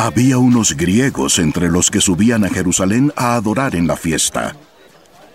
Había 0.00 0.38
unos 0.38 0.78
griegos 0.78 1.38
entre 1.38 1.68
los 1.68 1.90
que 1.90 2.00
subían 2.00 2.42
a 2.46 2.48
Jerusalén 2.48 3.12
a 3.16 3.34
adorar 3.34 3.76
en 3.76 3.86
la 3.86 3.96
fiesta. 3.96 4.56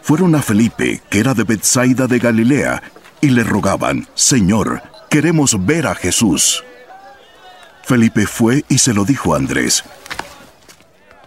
Fueron 0.01 0.33
a 0.33 0.41
Felipe, 0.41 1.03
que 1.07 1.19
era 1.19 1.35
de 1.35 1.43
Bethsaida 1.43 2.07
de 2.07 2.17
Galilea, 2.17 2.81
y 3.21 3.29
le 3.29 3.43
rogaban, 3.43 4.07
Señor, 4.15 4.81
queremos 5.07 5.67
ver 5.67 5.85
a 5.85 5.93
Jesús. 5.93 6.63
Felipe 7.83 8.25
fue 8.25 8.65
y 8.67 8.79
se 8.79 8.95
lo 8.95 9.05
dijo 9.05 9.35
a 9.35 9.37
Andrés. 9.37 9.83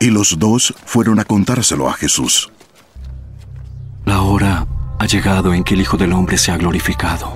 Y 0.00 0.10
los 0.10 0.40
dos 0.40 0.74
fueron 0.84 1.20
a 1.20 1.24
contárselo 1.24 1.88
a 1.88 1.92
Jesús. 1.92 2.50
La 4.04 4.22
hora 4.22 4.66
ha 4.98 5.06
llegado 5.06 5.54
en 5.54 5.62
que 5.62 5.74
el 5.74 5.82
Hijo 5.82 5.96
del 5.96 6.12
Hombre 6.12 6.38
se 6.38 6.50
ha 6.50 6.56
glorificado. 6.56 7.32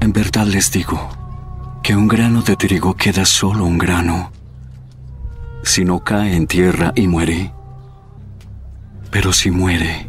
En 0.00 0.12
verdad 0.12 0.44
les 0.44 0.70
digo 0.70 1.23
que 1.84 1.94
un 1.94 2.08
grano 2.08 2.40
de 2.40 2.56
trigo 2.56 2.94
queda 2.94 3.26
solo 3.26 3.66
un 3.66 3.76
grano, 3.76 4.32
si 5.62 5.84
no 5.84 6.02
cae 6.02 6.34
en 6.34 6.46
tierra 6.46 6.94
y 6.96 7.06
muere. 7.06 7.52
Pero 9.10 9.34
si 9.34 9.50
muere, 9.50 10.08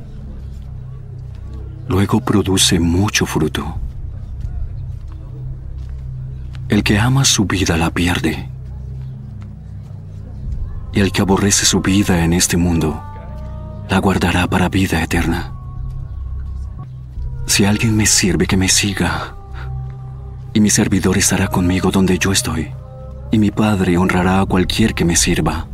luego 1.90 2.22
produce 2.22 2.80
mucho 2.80 3.26
fruto. 3.26 3.76
El 6.70 6.82
que 6.82 6.98
ama 6.98 7.26
su 7.26 7.44
vida 7.44 7.76
la 7.76 7.90
pierde. 7.90 8.48
Y 10.94 11.02
el 11.02 11.12
que 11.12 11.24
aborrece 11.24 11.66
su 11.66 11.82
vida 11.82 12.24
en 12.24 12.32
este 12.32 12.56
mundo, 12.56 13.04
la 13.90 14.00
guardará 14.00 14.48
para 14.48 14.70
vida 14.70 15.04
eterna. 15.04 15.52
Si 17.48 17.66
alguien 17.66 17.98
me 17.98 18.06
sirve, 18.06 18.48
que 18.48 18.56
me 18.56 18.70
siga, 18.70 19.35
y 20.56 20.62
mi 20.62 20.70
servidor 20.70 21.18
estará 21.18 21.50
conmigo 21.50 21.92
donde 21.92 22.18
yo 22.18 22.32
estoy, 22.32 22.72
y 23.30 23.38
mi 23.38 23.52
Padre 23.52 23.98
honrará 23.98 24.40
a 24.40 24.46
cualquier 24.46 24.94
que 24.96 25.04
me 25.04 25.18
sirva. 25.18 25.68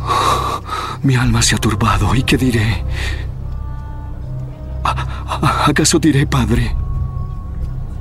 Mi 1.02 1.14
alma 1.14 1.42
se 1.42 1.54
ha 1.54 1.58
turbado, 1.58 2.14
¿y 2.14 2.22
qué 2.22 2.38
diré? 2.38 2.82
¿Acaso 5.66 5.98
diré, 5.98 6.26
Padre? 6.26 6.74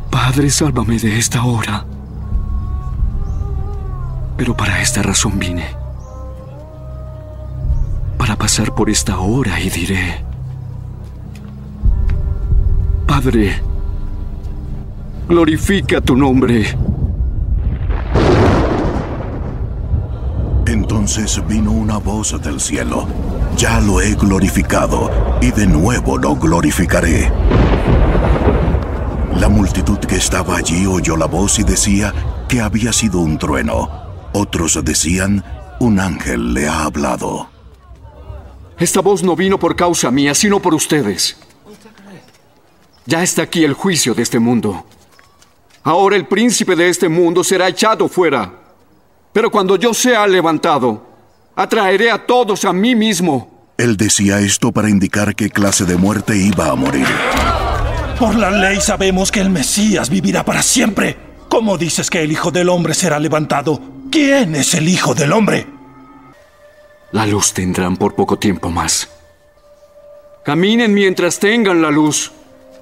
Padre, 0.10 0.50
sálvame 0.50 0.98
de 0.98 1.18
esta 1.20 1.44
hora. 1.44 1.86
Pero 4.38 4.56
para 4.56 4.82
esta 4.82 5.02
razón 5.02 5.38
vine. 5.38 5.76
Para 8.18 8.38
pasar 8.38 8.74
por 8.74 8.90
esta 8.90 9.20
hora 9.20 9.60
y 9.60 9.70
diré, 9.70 10.31
Padre, 13.12 13.62
glorifica 15.28 16.00
tu 16.00 16.16
nombre. 16.16 16.66
Entonces 20.66 21.46
vino 21.46 21.72
una 21.74 21.98
voz 21.98 22.42
del 22.42 22.62
cielo. 22.62 23.06
Ya 23.58 23.82
lo 23.82 24.00
he 24.00 24.16
glorificado 24.16 25.12
y 25.42 25.52
de 25.52 25.68
nuevo 25.68 26.18
lo 26.18 26.38
glorificaré. 26.38 27.30
La 29.36 29.50
multitud 29.50 30.00
que 30.00 30.16
estaba 30.16 30.56
allí 30.56 30.86
oyó 30.86 31.18
la 31.18 31.26
voz 31.26 31.60
y 31.60 31.64
decía 31.64 32.14
que 32.48 32.62
había 32.62 32.94
sido 32.94 33.20
un 33.20 33.38
trueno. 33.38 33.90
Otros 34.32 34.80
decían, 34.86 35.44
un 35.82 36.00
ángel 36.00 36.54
le 36.54 36.70
ha 36.70 36.86
hablado. 36.86 37.50
Esta 38.80 39.02
voz 39.02 39.22
no 39.22 39.36
vino 39.36 39.60
por 39.60 39.76
causa 39.76 40.12
mía, 40.12 40.34
sino 40.34 40.62
por 40.62 40.74
ustedes. 40.74 41.51
Ya 43.12 43.22
está 43.22 43.42
aquí 43.42 43.66
el 43.66 43.74
juicio 43.74 44.14
de 44.14 44.24
este 44.24 44.40
mundo. 44.40 44.86
Ahora 45.84 46.16
el 46.16 46.28
príncipe 46.28 46.78
de 46.78 46.88
este 46.88 47.10
mundo 47.10 47.44
será 47.44 47.68
echado 47.68 48.08
fuera. 48.08 48.54
Pero 49.34 49.52
cuando 49.52 49.76
yo 49.76 49.94
sea 49.94 50.26
levantado, 50.26 51.06
atraeré 51.54 52.10
a 52.10 52.26
todos 52.26 52.64
a 52.64 52.72
mí 52.72 52.96
mismo. 52.96 53.74
Él 53.78 53.98
decía 53.98 54.40
esto 54.40 54.72
para 54.72 54.90
indicar 54.90 55.36
qué 55.36 55.50
clase 55.50 55.84
de 55.84 55.98
muerte 55.98 56.38
iba 56.38 56.70
a 56.70 56.76
morir. 56.76 57.06
Por 58.18 58.36
la 58.36 58.50
ley 58.50 58.80
sabemos 58.80 59.30
que 59.30 59.42
el 59.42 59.50
Mesías 59.50 60.10
vivirá 60.10 60.46
para 60.46 60.64
siempre. 60.64 61.18
¿Cómo 61.50 61.78
dices 61.78 62.10
que 62.10 62.24
el 62.24 62.32
Hijo 62.32 62.50
del 62.50 62.70
Hombre 62.70 62.94
será 62.94 63.20
levantado? 63.20 63.82
¿Quién 64.10 64.56
es 64.56 64.74
el 64.74 64.88
Hijo 64.88 65.14
del 65.14 65.34
Hombre? 65.34 65.68
La 67.12 67.26
luz 67.26 67.52
tendrán 67.52 67.98
por 67.98 68.16
poco 68.16 68.40
tiempo 68.40 68.70
más. 68.70 69.10
Caminen 70.46 70.94
mientras 70.94 71.40
tengan 71.40 71.82
la 71.82 71.92
luz, 71.92 72.32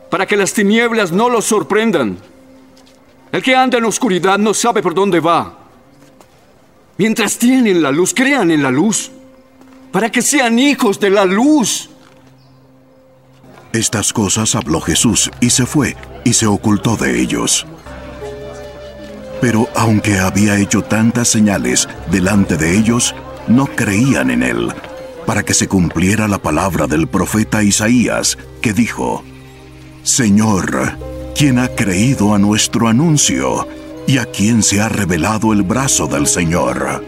para 0.09 0.25
que 0.25 0.38
las 0.38 0.53
tinieblas 0.53 1.11
no 1.11 1.29
los 1.29 1.45
sorprendan. 1.45 2.17
El 3.31 3.43
que 3.43 3.55
anda 3.55 3.77
en 3.77 3.85
oscuridad 3.85 4.38
no 4.39 4.53
sabe 4.53 4.81
por 4.81 4.93
dónde 4.93 5.19
va. 5.19 5.55
Mientras 6.97 7.38
tienen 7.38 7.81
la 7.81 7.91
luz, 7.91 8.13
crean 8.13 8.51
en 8.51 8.63
la 8.63 8.71
luz, 8.71 9.11
para 9.91 10.11
que 10.11 10.21
sean 10.21 10.59
hijos 10.59 10.99
de 10.99 11.09
la 11.09 11.25
luz. 11.25 11.89
Estas 13.71 14.11
cosas 14.13 14.55
habló 14.55 14.81
Jesús 14.81 15.29
y 15.39 15.51
se 15.51 15.65
fue 15.65 15.95
y 16.23 16.33
se 16.33 16.47
ocultó 16.47 16.97
de 16.97 17.21
ellos. 17.21 17.65
Pero 19.41 19.69
aunque 19.75 20.19
había 20.19 20.57
hecho 20.57 20.81
tantas 20.81 21.29
señales 21.29 21.88
delante 22.11 22.57
de 22.57 22.77
ellos, 22.77 23.15
no 23.47 23.67
creían 23.67 24.31
en 24.31 24.43
él, 24.43 24.73
para 25.25 25.43
que 25.43 25.53
se 25.53 25.67
cumpliera 25.67 26.27
la 26.27 26.39
palabra 26.39 26.88
del 26.88 27.07
profeta 27.07 27.63
Isaías, 27.63 28.38
que 28.61 28.73
dijo, 28.73 29.23
Señor, 30.09 30.97
¿quién 31.35 31.59
ha 31.59 31.67
creído 31.67 32.33
a 32.33 32.39
nuestro 32.39 32.88
anuncio? 32.88 33.67
¿Y 34.07 34.17
a 34.17 34.25
quién 34.25 34.63
se 34.63 34.81
ha 34.81 34.89
revelado 34.89 35.53
el 35.53 35.61
brazo 35.61 36.07
del 36.07 36.25
Señor? 36.25 37.05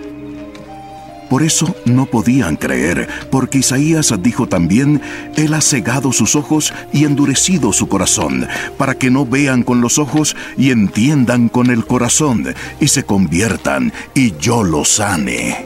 Por 1.28 1.42
eso 1.42 1.76
no 1.86 2.06
podían 2.06 2.58
creer, 2.58 3.10
porque 3.32 3.58
Isaías 3.58 4.14
dijo 4.22 4.48
también, 4.48 5.02
Él 5.36 5.56
ha 5.56 5.62
cegado 5.62 6.14
sus 6.14 6.36
ojos 6.36 6.76
y 6.94 7.06
endurecido 7.06 7.74
su 7.74 7.90
corazón, 7.90 8.48
para 8.78 8.94
que 8.94 9.10
no 9.10 9.26
vean 9.26 9.64
con 9.64 9.82
los 9.82 9.98
ojos 9.98 10.36
y 10.56 10.70
entiendan 10.70 11.50
con 11.50 11.72
el 11.72 11.88
corazón, 11.88 12.54
y 12.80 12.88
se 12.88 13.04
conviertan, 13.04 13.92
y 14.14 14.38
yo 14.38 14.64
los 14.64 14.90
sane. 14.90 15.66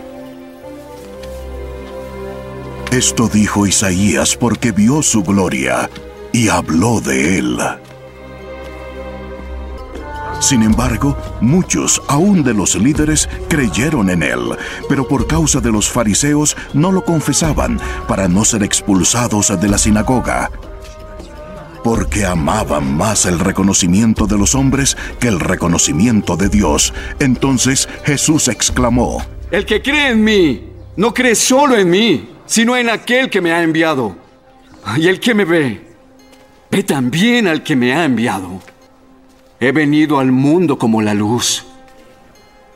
Esto 2.92 3.28
dijo 3.28 3.68
Isaías 3.68 4.38
porque 4.38 4.72
vio 4.72 5.04
su 5.04 5.22
gloria 5.22 5.90
y 6.36 6.50
habló 6.50 7.00
de 7.00 7.38
él. 7.38 7.58
Sin 10.42 10.64
embargo, 10.64 11.18
muchos, 11.40 12.02
aún 12.10 12.44
de 12.44 12.54
los 12.54 12.76
líderes, 12.76 13.30
creyeron 13.48 14.10
en 14.10 14.22
él, 14.22 14.42
pero 14.90 15.08
por 15.08 15.28
causa 15.28 15.62
de 15.62 15.72
los 15.72 15.90
fariseos 15.90 16.58
no 16.74 16.92
lo 16.92 17.06
confesaban 17.06 17.80
para 18.10 18.28
no 18.28 18.44
ser 18.44 18.64
expulsados 18.64 19.58
de 19.62 19.70
la 19.70 19.78
sinagoga, 19.78 20.52
porque 21.86 22.26
amaban 22.26 22.98
más 22.98 23.26
el 23.26 23.40
reconocimiento 23.40 24.28
de 24.28 24.38
los 24.38 24.56
hombres 24.56 24.98
que 25.22 25.30
el 25.30 25.40
reconocimiento 25.40 26.36
de 26.36 26.50
Dios. 26.50 26.94
Entonces 27.20 27.88
Jesús 28.04 28.50
exclamó, 28.50 29.24
El 29.52 29.66
que 29.66 29.82
cree 29.82 30.10
en 30.10 30.22
mí, 30.22 30.70
no 30.98 31.14
cree 31.14 31.36
solo 31.36 31.78
en 31.78 31.90
mí, 31.90 32.30
sino 32.46 32.76
en 32.76 32.90
aquel 32.90 33.30
que 33.30 33.40
me 33.40 33.54
ha 33.54 33.64
enviado. 33.64 34.18
Y 34.98 35.08
el 35.08 35.22
que 35.22 35.34
me 35.34 35.46
ve, 35.46 35.95
ve 36.76 36.84
también 36.84 37.48
al 37.48 37.64
que 37.64 37.78
me 37.78 37.94
ha 37.94 38.04
enviado. 38.04 38.60
He 39.62 39.72
venido 39.72 40.20
al 40.20 40.34
mundo 40.34 40.78
como 40.78 41.02
la 41.02 41.14
luz, 41.14 41.66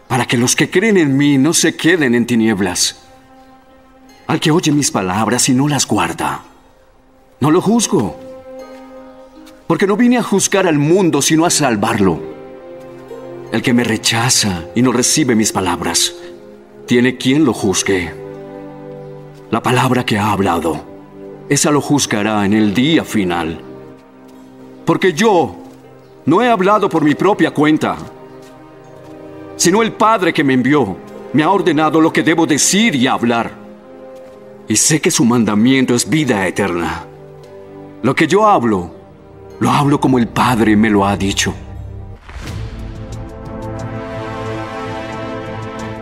para 0.07 0.25
que 0.25 0.37
los 0.37 0.55
que 0.55 0.69
creen 0.69 0.95
en 0.95 1.17
mí 1.17 1.37
no 1.37 1.51
se 1.51 1.75
queden 1.75 2.15
en 2.15 2.25
tinieblas. 2.25 3.01
Al 4.25 4.39
que 4.39 4.51
oye 4.51 4.71
mis 4.71 4.89
palabras 4.89 5.49
y 5.49 5.53
no 5.53 5.67
las 5.67 5.85
guarda, 5.85 6.43
no 7.41 7.51
lo 7.51 7.61
juzgo, 7.61 8.17
porque 9.67 9.85
no 9.85 9.97
vine 9.97 10.17
a 10.17 10.23
juzgar 10.23 10.65
al 10.65 10.79
mundo, 10.79 11.21
sino 11.21 11.45
a 11.45 11.49
salvarlo. 11.49 12.21
El 13.51 13.61
que 13.61 13.73
me 13.73 13.83
rechaza 13.83 14.63
y 14.75 14.81
no 14.81 14.93
recibe 14.93 15.35
mis 15.35 15.51
palabras, 15.51 16.13
tiene 16.85 17.17
quien 17.17 17.43
lo 17.43 17.51
juzgue. 17.51 18.13
La 19.51 19.61
palabra 19.61 20.05
que 20.05 20.17
ha 20.17 20.31
hablado, 20.31 20.85
esa 21.49 21.69
lo 21.69 21.81
juzgará 21.81 22.45
en 22.45 22.53
el 22.53 22.73
día 22.73 23.03
final. 23.03 23.65
Porque 24.89 25.13
yo 25.13 25.55
no 26.25 26.41
he 26.41 26.49
hablado 26.49 26.89
por 26.89 27.03
mi 27.03 27.13
propia 27.13 27.51
cuenta, 27.51 27.95
sino 29.55 29.83
el 29.83 29.91
Padre 29.91 30.33
que 30.33 30.43
me 30.43 30.55
envió 30.55 30.97
me 31.31 31.43
ha 31.43 31.51
ordenado 31.51 32.01
lo 32.01 32.11
que 32.11 32.23
debo 32.23 32.47
decir 32.47 32.95
y 32.95 33.05
hablar. 33.05 33.51
Y 34.67 34.75
sé 34.75 34.99
que 34.99 35.11
su 35.11 35.25
mandamiento 35.25 35.93
es 35.93 36.09
vida 36.09 36.47
eterna. 36.47 37.05
Lo 38.01 38.15
que 38.15 38.25
yo 38.25 38.47
hablo, 38.47 38.89
lo 39.59 39.69
hablo 39.69 39.99
como 39.99 40.17
el 40.17 40.27
Padre 40.27 40.75
me 40.75 40.89
lo 40.89 41.05
ha 41.05 41.15
dicho. 41.15 41.53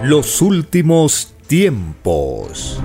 Los 0.01 0.41
últimos 0.41 1.33
tiempos. 1.45 2.79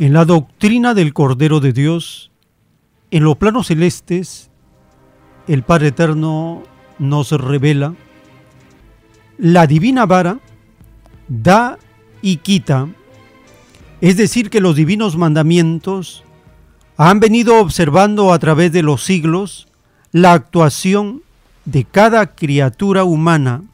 En 0.00 0.14
la 0.14 0.24
doctrina 0.24 0.94
del 0.94 1.12
Cordero 1.12 1.60
de 1.60 1.74
Dios, 1.74 2.30
en 3.10 3.22
los 3.22 3.36
planos 3.36 3.66
celestes, 3.66 4.50
el 5.46 5.62
Padre 5.62 5.88
Eterno 5.88 6.62
nos 6.98 7.32
revela 7.32 7.94
la 9.36 9.66
divina 9.66 10.06
vara 10.06 10.40
da 11.28 11.78
y 12.22 12.38
quita, 12.38 12.88
es 14.00 14.16
decir, 14.16 14.48
que 14.48 14.62
los 14.62 14.74
divinos 14.74 15.18
mandamientos 15.18 16.24
han 16.96 17.20
venido 17.20 17.60
observando 17.60 18.32
a 18.32 18.38
través 18.38 18.72
de 18.72 18.82
los 18.82 19.04
siglos 19.04 19.68
la 20.12 20.32
actuación 20.32 21.22
de 21.66 21.84
cada 21.84 22.34
criatura 22.34 23.04
humana. 23.04 23.64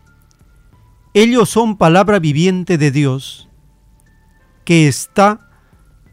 Ellos 1.15 1.51
son 1.51 1.77
palabra 1.77 2.19
viviente 2.19 2.79
de 2.79 2.91
Dios, 2.91 3.49
que 4.65 4.89
está 4.89 5.46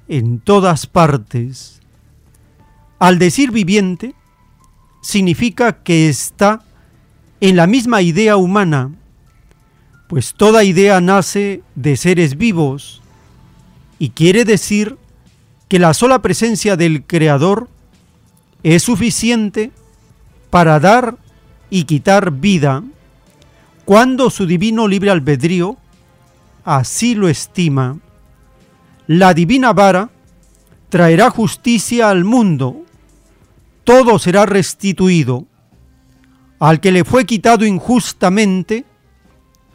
en 0.07 0.40
todas 0.40 0.88
partes. 0.88 1.82
Al 2.99 3.19
decir 3.19 3.51
viviente, 3.51 4.15
significa 5.01 5.83
que 5.83 6.09
está 6.09 6.61
en 7.41 7.56
la 7.56 7.67
misma 7.67 8.01
idea 8.01 8.38
humana, 8.38 8.91
pues 10.07 10.33
toda 10.33 10.64
idea 10.64 11.01
nace 11.01 11.61
de 11.75 11.98
seres 11.98 12.38
vivos 12.38 13.01
y 13.99 14.09
quiere 14.09 14.45
decir 14.45 14.98
que 15.67 15.80
la 15.80 15.93
sola 15.93 16.22
presencia 16.22 16.77
del 16.77 17.03
Creador 17.03 17.67
es 18.64 18.83
suficiente 18.83 19.72
para 20.49 20.80
dar 20.80 21.17
y 21.69 21.85
quitar 21.85 22.32
vida 22.32 22.83
cuando 23.85 24.30
su 24.30 24.45
divino 24.45 24.88
libre 24.88 25.11
albedrío 25.11 25.77
así 26.64 27.15
lo 27.15 27.27
estima. 27.27 27.98
La 29.07 29.33
divina 29.33 29.73
vara 29.73 30.09
traerá 30.90 31.30
justicia 31.30 32.09
al 32.09 32.23
mundo, 32.23 32.83
todo 33.83 34.17
será 34.19 34.45
restituido. 34.45 35.45
Al 36.59 36.80
que 36.80 36.91
le 36.91 37.03
fue 37.03 37.25
quitado 37.25 37.65
injustamente, 37.65 38.85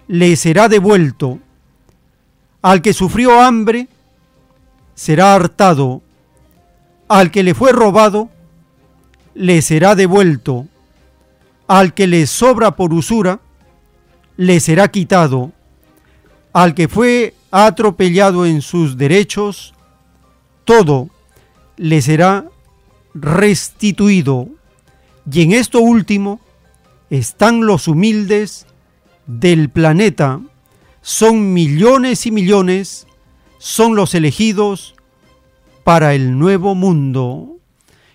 le 0.07 0.36
será 0.36 0.68
devuelto. 0.68 1.39
Al 2.62 2.81
que 2.81 2.94
sufrió 2.94 3.40
hambre, 3.40 3.89
será 4.94 5.34
hartado. 5.34 6.00
Al 7.08 7.31
que 7.31 7.42
le 7.42 7.55
fue 7.55 7.73
robado, 7.73 8.31
le 9.34 9.60
será 9.60 9.94
devuelto. 9.94 10.66
Al 11.66 11.92
que 11.92 12.07
le 12.07 12.26
sobra 12.26 12.76
por 12.76 12.94
usura, 12.94 13.40
le 14.39 14.60
será 14.60 14.89
quitado. 14.89 15.52
Al 16.59 16.75
que 16.75 16.89
fue 16.89 17.35
atropellado 17.53 18.45
en 18.45 18.62
sus 18.62 18.97
derechos, 18.97 19.75
todo 20.65 21.09
le 21.77 22.03
será 22.03 22.47
restituido. 23.15 24.49
Y 25.31 25.43
en 25.43 25.53
esto 25.53 25.78
último 25.78 26.41
están 27.11 27.65
los 27.65 27.87
humildes 27.87 28.67
del 29.28 29.70
planeta. 29.70 30.41
Son 31.01 31.53
millones 31.53 32.27
y 32.27 32.33
millones, 32.33 33.07
son 33.59 33.95
los 33.95 34.12
elegidos 34.17 34.97
para 35.85 36.12
el 36.15 36.41
nuevo 36.41 36.75
mundo, 36.75 37.59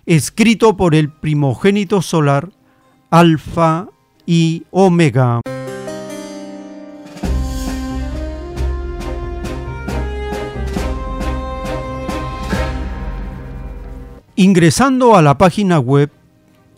escrito 0.06 0.76
por 0.76 0.96
el 0.96 1.10
primogénito 1.10 2.02
solar, 2.02 2.50
Alfa 3.10 3.88
y 4.26 4.64
Omega. 4.70 5.40
Ingresando 14.44 15.16
a 15.16 15.22
la 15.22 15.38
página 15.38 15.80
web 15.80 16.12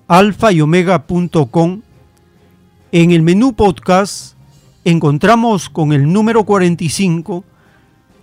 alfayomega.com, 0.07 1.81
en 2.91 3.09
el 3.09 3.23
menú 3.23 3.53
podcast 3.53 4.35
encontramos 4.83 5.71
con 5.71 5.91
el 5.91 6.13
número 6.13 6.43
45 6.43 7.43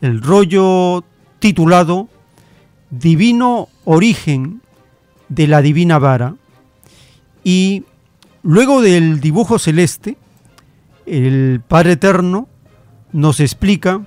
el 0.01 0.23
rollo 0.23 1.03
titulado 1.41 2.09
Divino 2.91 3.69
Origen 3.85 4.63
de 5.29 5.49
la 5.49 5.61
Divina 5.61 5.99
Vara. 5.99 6.37
Y 7.43 7.83
luego 8.45 8.81
del 8.81 9.21
dibujo 9.21 9.59
celeste, 9.59 10.19
el 11.05 11.61
Padre 11.67 11.95
Eterno 11.95 12.47
nos 13.11 13.41
explica 13.41 14.03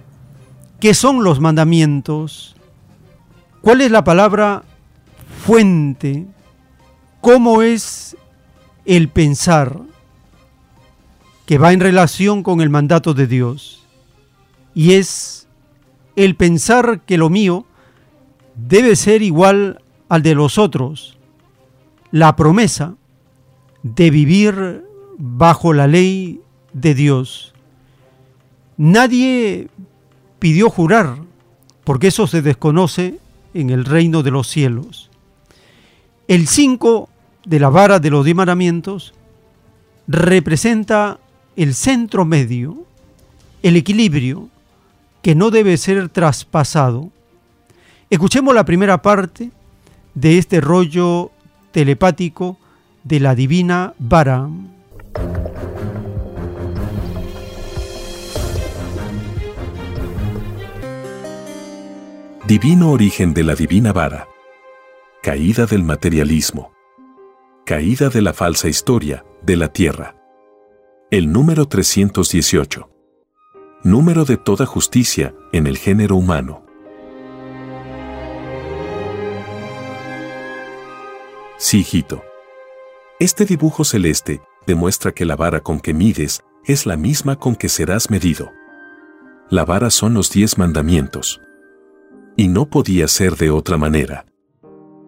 qué 0.80 0.94
son 0.94 1.26
los 1.26 1.42
mandamientos, 1.42 2.56
cuál 3.60 3.82
es 3.82 3.92
la 3.92 4.06
palabra 4.06 4.64
fuente, 5.46 6.26
cómo 7.22 7.62
es 7.62 8.18
el 8.84 9.10
pensar 9.10 9.80
que 11.46 11.60
va 11.60 11.72
en 11.72 11.82
relación 11.82 12.42
con 12.42 12.62
el 12.62 12.72
mandato 12.72 13.14
de 13.14 13.28
Dios. 13.28 13.86
Y 14.74 14.94
es 14.94 15.48
el 16.16 16.36
pensar 16.36 17.02
que 17.02 17.20
lo 17.20 17.30
mío 17.30 17.68
debe 18.56 18.96
ser 18.96 19.22
igual 19.22 19.84
al 20.10 20.24
de 20.24 20.34
los 20.34 20.58
otros. 20.58 21.20
La 22.10 22.36
promesa 22.36 22.96
de 23.84 24.10
vivir 24.10 24.84
bajo 25.20 25.74
la 25.74 25.86
ley 25.86 26.42
de 26.74 26.96
Dios. 26.96 27.54
Nadie 28.78 29.68
pidió 30.40 30.72
jurar, 30.72 31.18
porque 31.84 32.08
eso 32.08 32.26
se 32.26 32.42
desconoce 32.42 33.20
en 33.54 33.70
el 33.70 33.86
reino 33.86 34.24
de 34.24 34.32
los 34.32 34.48
cielos. 34.48 35.12
El 36.28 36.48
5 36.48 37.08
de 37.46 37.60
la 37.60 37.70
vara 37.70 38.00
de 38.00 38.10
los 38.10 38.26
diez 38.26 38.36
mandamientos 38.36 39.14
representa 40.08 41.20
el 41.56 41.76
centro 41.76 42.26
medio, 42.26 42.84
el 43.62 43.76
equilibrio 43.76 44.50
que 45.22 45.36
no 45.36 45.52
debe 45.52 45.78
ser 45.78 46.10
traspasado. 46.10 47.12
Escuchemos 48.10 48.56
la 48.56 48.66
primera 48.66 49.04
parte 49.04 49.52
de 50.16 50.40
este 50.40 50.62
rollo 50.62 51.30
telepático 51.72 52.58
de 53.04 53.20
la 53.20 53.36
divina 53.36 53.94
vara. 54.00 54.50
Divino 62.48 62.92
origen 62.92 63.36
de 63.36 63.44
la 63.44 63.54
divina 63.54 63.94
vara. 63.94 64.28
Caída 65.26 65.66
del 65.66 65.84
materialismo. 65.84 66.72
Caída 67.66 68.10
de 68.10 68.22
la 68.22 68.32
falsa 68.32 68.68
historia, 68.68 69.26
de 69.42 69.56
la 69.56 69.74
tierra. 69.74 70.16
El 71.10 71.32
número 71.32 71.68
318. 71.68 72.88
Número 73.82 74.26
de 74.26 74.38
toda 74.38 74.68
justicia 74.68 75.34
en 75.52 75.66
el 75.66 75.80
género 75.80 76.16
humano. 76.16 76.64
Sí, 81.58 81.80
hijito. 81.80 82.24
Este 83.20 83.46
dibujo 83.46 83.84
celeste 83.84 84.44
demuestra 84.68 85.12
que 85.12 85.26
la 85.26 85.36
vara 85.36 85.62
con 85.62 85.80
que 85.80 85.96
mides 85.96 86.44
es 86.66 86.86
la 86.86 86.98
misma 86.98 87.40
con 87.40 87.56
que 87.56 87.68
serás 87.68 88.12
medido. 88.12 88.52
La 89.50 89.66
vara 89.66 89.90
son 89.90 90.14
los 90.14 90.30
diez 90.30 90.60
mandamientos. 90.60 91.42
Y 92.38 92.48
no 92.48 92.70
podía 92.70 93.08
ser 93.08 93.38
de 93.38 93.50
otra 93.50 93.78
manera. 93.78 94.28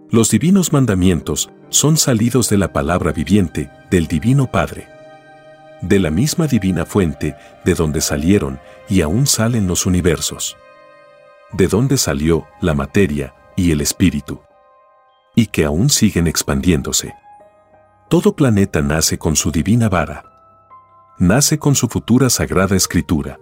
Los 0.10 0.30
divinos 0.32 0.72
mandamientos 0.72 1.52
son 1.68 1.98
salidos 1.98 2.50
de 2.50 2.58
la 2.58 2.72
palabra 2.72 3.12
viviente 3.12 3.70
del 3.92 4.08
Divino 4.08 4.50
Padre. 4.50 4.88
De 5.82 6.00
la 6.00 6.12
misma 6.12 6.48
divina 6.48 6.86
fuente 6.86 7.36
de 7.66 7.74
donde 7.74 8.00
salieron 8.00 8.58
y 8.88 9.02
aún 9.02 9.28
salen 9.28 9.68
los 9.68 9.86
universos. 9.86 10.56
De 11.52 11.68
donde 11.68 11.98
salió 11.98 12.48
la 12.62 12.74
materia 12.74 13.36
y 13.58 13.72
el 13.72 13.82
espíritu. 13.82 14.40
Y 15.36 15.48
que 15.48 15.66
aún 15.66 15.90
siguen 15.90 16.28
expandiéndose. 16.28 17.14
Todo 18.10 18.34
planeta 18.34 18.82
nace 18.82 19.18
con 19.18 19.36
su 19.36 19.52
divina 19.52 19.90
vara. 19.90 20.24
Nace 21.20 21.60
con 21.60 21.76
su 21.76 21.90
futura 21.90 22.30
sagrada 22.30 22.78
escritura. 22.78 23.40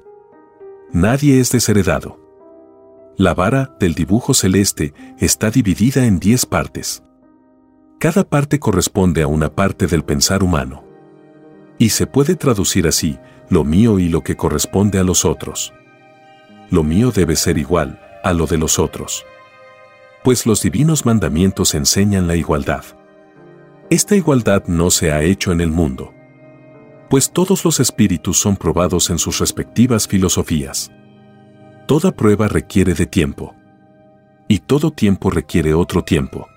Nadie 0.92 1.40
es 1.40 1.52
desheredado. 1.52 2.25
La 3.18 3.34
vara 3.34 3.74
del 3.80 3.94
dibujo 3.94 4.34
celeste 4.34 4.94
está 5.20 5.50
dividida 5.50 6.06
en 6.06 6.20
diez 6.20 6.46
partes. 6.46 7.02
Cada 7.98 8.26
parte 8.26 8.60
corresponde 8.60 9.22
a 9.22 9.28
una 9.28 9.56
parte 9.56 9.88
del 9.88 10.04
pensar 10.04 10.44
humano. 10.44 10.84
Y 11.78 11.90
se 11.90 12.08
puede 12.08 12.36
traducir 12.36 12.88
así, 12.88 13.18
lo 13.50 13.64
mío 13.64 14.00
y 14.00 14.10
lo 14.10 14.22
que 14.22 14.36
corresponde 14.36 15.00
a 15.00 15.06
los 15.06 15.24
otros. 15.24 15.74
Lo 16.70 16.84
mío 16.84 17.12
debe 17.12 17.38
ser 17.38 17.58
igual 17.58 18.02
a 18.22 18.34
lo 18.34 18.48
de 18.48 18.58
los 18.58 18.80
otros. 18.80 19.26
Pues 20.22 20.46
los 20.46 20.62
divinos 20.62 21.06
mandamientos 21.06 21.74
enseñan 21.74 22.28
la 22.28 22.36
igualdad. 22.36 22.84
Esta 23.90 24.18
igualdad 24.18 24.64
no 24.68 24.92
se 24.92 25.14
ha 25.14 25.24
hecho 25.24 25.54
en 25.54 25.62
el 25.62 25.72
mundo. 25.72 26.14
Pues 27.10 27.32
todos 27.32 27.64
los 27.64 27.80
espíritus 27.80 28.40
son 28.40 28.58
probados 28.58 29.10
en 29.10 29.20
sus 29.20 29.40
respectivas 29.40 30.06
filosofías. 30.06 30.92
Toda 31.86 32.12
prueba 32.12 32.48
requiere 32.48 32.96
de 32.96 33.06
tiempo. 33.06 33.54
Y 34.48 34.60
todo 34.60 34.90
tiempo 34.90 35.30
requiere 35.30 35.76
otro 35.76 36.04
tiempo. 36.04 36.48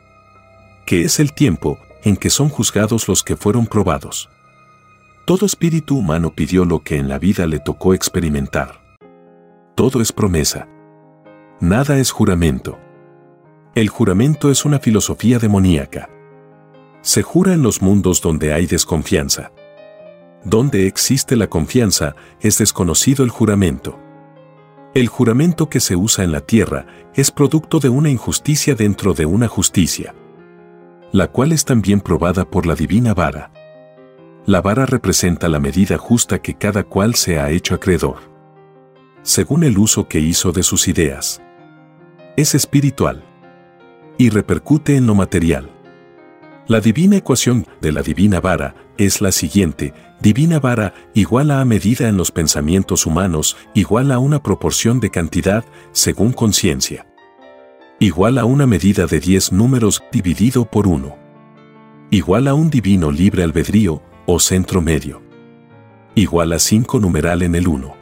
Que 0.86 1.02
es 1.02 1.20
el 1.20 1.34
tiempo 1.34 1.78
en 2.02 2.16
que 2.16 2.30
son 2.30 2.48
juzgados 2.48 3.08
los 3.08 3.22
que 3.22 3.36
fueron 3.36 3.66
probados. 3.66 4.30
Todo 5.26 5.44
espíritu 5.44 5.98
humano 5.98 6.32
pidió 6.34 6.64
lo 6.64 6.80
que 6.80 6.96
en 6.96 7.10
la 7.10 7.18
vida 7.18 7.46
le 7.46 7.58
tocó 7.58 7.92
experimentar. 7.92 8.80
Todo 9.74 10.00
es 10.00 10.12
promesa. 10.12 10.66
Nada 11.60 11.98
es 11.98 12.10
juramento. 12.10 12.78
El 13.74 13.90
juramento 13.90 14.50
es 14.50 14.64
una 14.64 14.78
filosofía 14.78 15.38
demoníaca. 15.38 16.08
Se 17.02 17.22
jura 17.22 17.52
en 17.52 17.62
los 17.62 17.82
mundos 17.82 18.22
donde 18.22 18.54
hay 18.54 18.64
desconfianza. 18.64 19.52
Donde 20.42 20.86
existe 20.86 21.36
la 21.36 21.48
confianza 21.48 22.14
es 22.40 22.56
desconocido 22.56 23.24
el 23.24 23.30
juramento. 23.30 23.98
El 24.98 25.06
juramento 25.06 25.68
que 25.68 25.78
se 25.78 25.94
usa 25.94 26.24
en 26.24 26.32
la 26.32 26.40
tierra 26.40 26.84
es 27.14 27.30
producto 27.30 27.78
de 27.78 27.88
una 27.88 28.10
injusticia 28.10 28.74
dentro 28.74 29.14
de 29.14 29.26
una 29.26 29.46
justicia, 29.46 30.12
la 31.12 31.28
cual 31.28 31.52
es 31.52 31.64
también 31.64 32.00
probada 32.00 32.50
por 32.50 32.66
la 32.66 32.74
divina 32.74 33.14
vara. 33.14 33.52
La 34.44 34.60
vara 34.60 34.86
representa 34.86 35.48
la 35.48 35.60
medida 35.60 35.98
justa 35.98 36.40
que 36.40 36.54
cada 36.54 36.82
cual 36.82 37.14
se 37.14 37.38
ha 37.38 37.48
hecho 37.52 37.76
acreedor, 37.76 38.16
según 39.22 39.62
el 39.62 39.78
uso 39.78 40.08
que 40.08 40.18
hizo 40.18 40.50
de 40.50 40.64
sus 40.64 40.88
ideas. 40.88 41.40
Es 42.36 42.56
espiritual 42.56 43.22
y 44.16 44.30
repercute 44.30 44.96
en 44.96 45.06
lo 45.06 45.14
material. 45.14 45.70
La 46.66 46.80
divina 46.80 47.18
ecuación 47.18 47.68
de 47.80 47.92
la 47.92 48.02
divina 48.02 48.40
vara 48.40 48.74
es 48.98 49.20
la 49.20 49.32
siguiente, 49.32 49.94
divina 50.20 50.60
vara 50.60 50.92
igual 51.14 51.50
a 51.50 51.64
medida 51.64 52.08
en 52.08 52.16
los 52.16 52.30
pensamientos 52.30 53.06
humanos 53.06 53.56
igual 53.74 54.12
a 54.12 54.18
una 54.18 54.42
proporción 54.42 55.00
de 55.00 55.10
cantidad 55.10 55.64
según 55.92 56.32
conciencia. 56.32 57.06
Igual 58.00 58.38
a 58.38 58.44
una 58.44 58.66
medida 58.66 59.06
de 59.06 59.20
10 59.20 59.52
números 59.52 60.02
dividido 60.12 60.64
por 60.64 60.86
1. 60.86 61.16
Igual 62.10 62.48
a 62.48 62.54
un 62.54 62.70
divino 62.70 63.10
libre 63.10 63.42
albedrío 63.42 64.02
o 64.26 64.38
centro 64.38 64.82
medio. 64.82 65.22
Igual 66.14 66.52
a 66.52 66.58
5 66.58 67.00
numeral 67.00 67.42
en 67.42 67.54
el 67.54 67.66
1. 67.66 67.96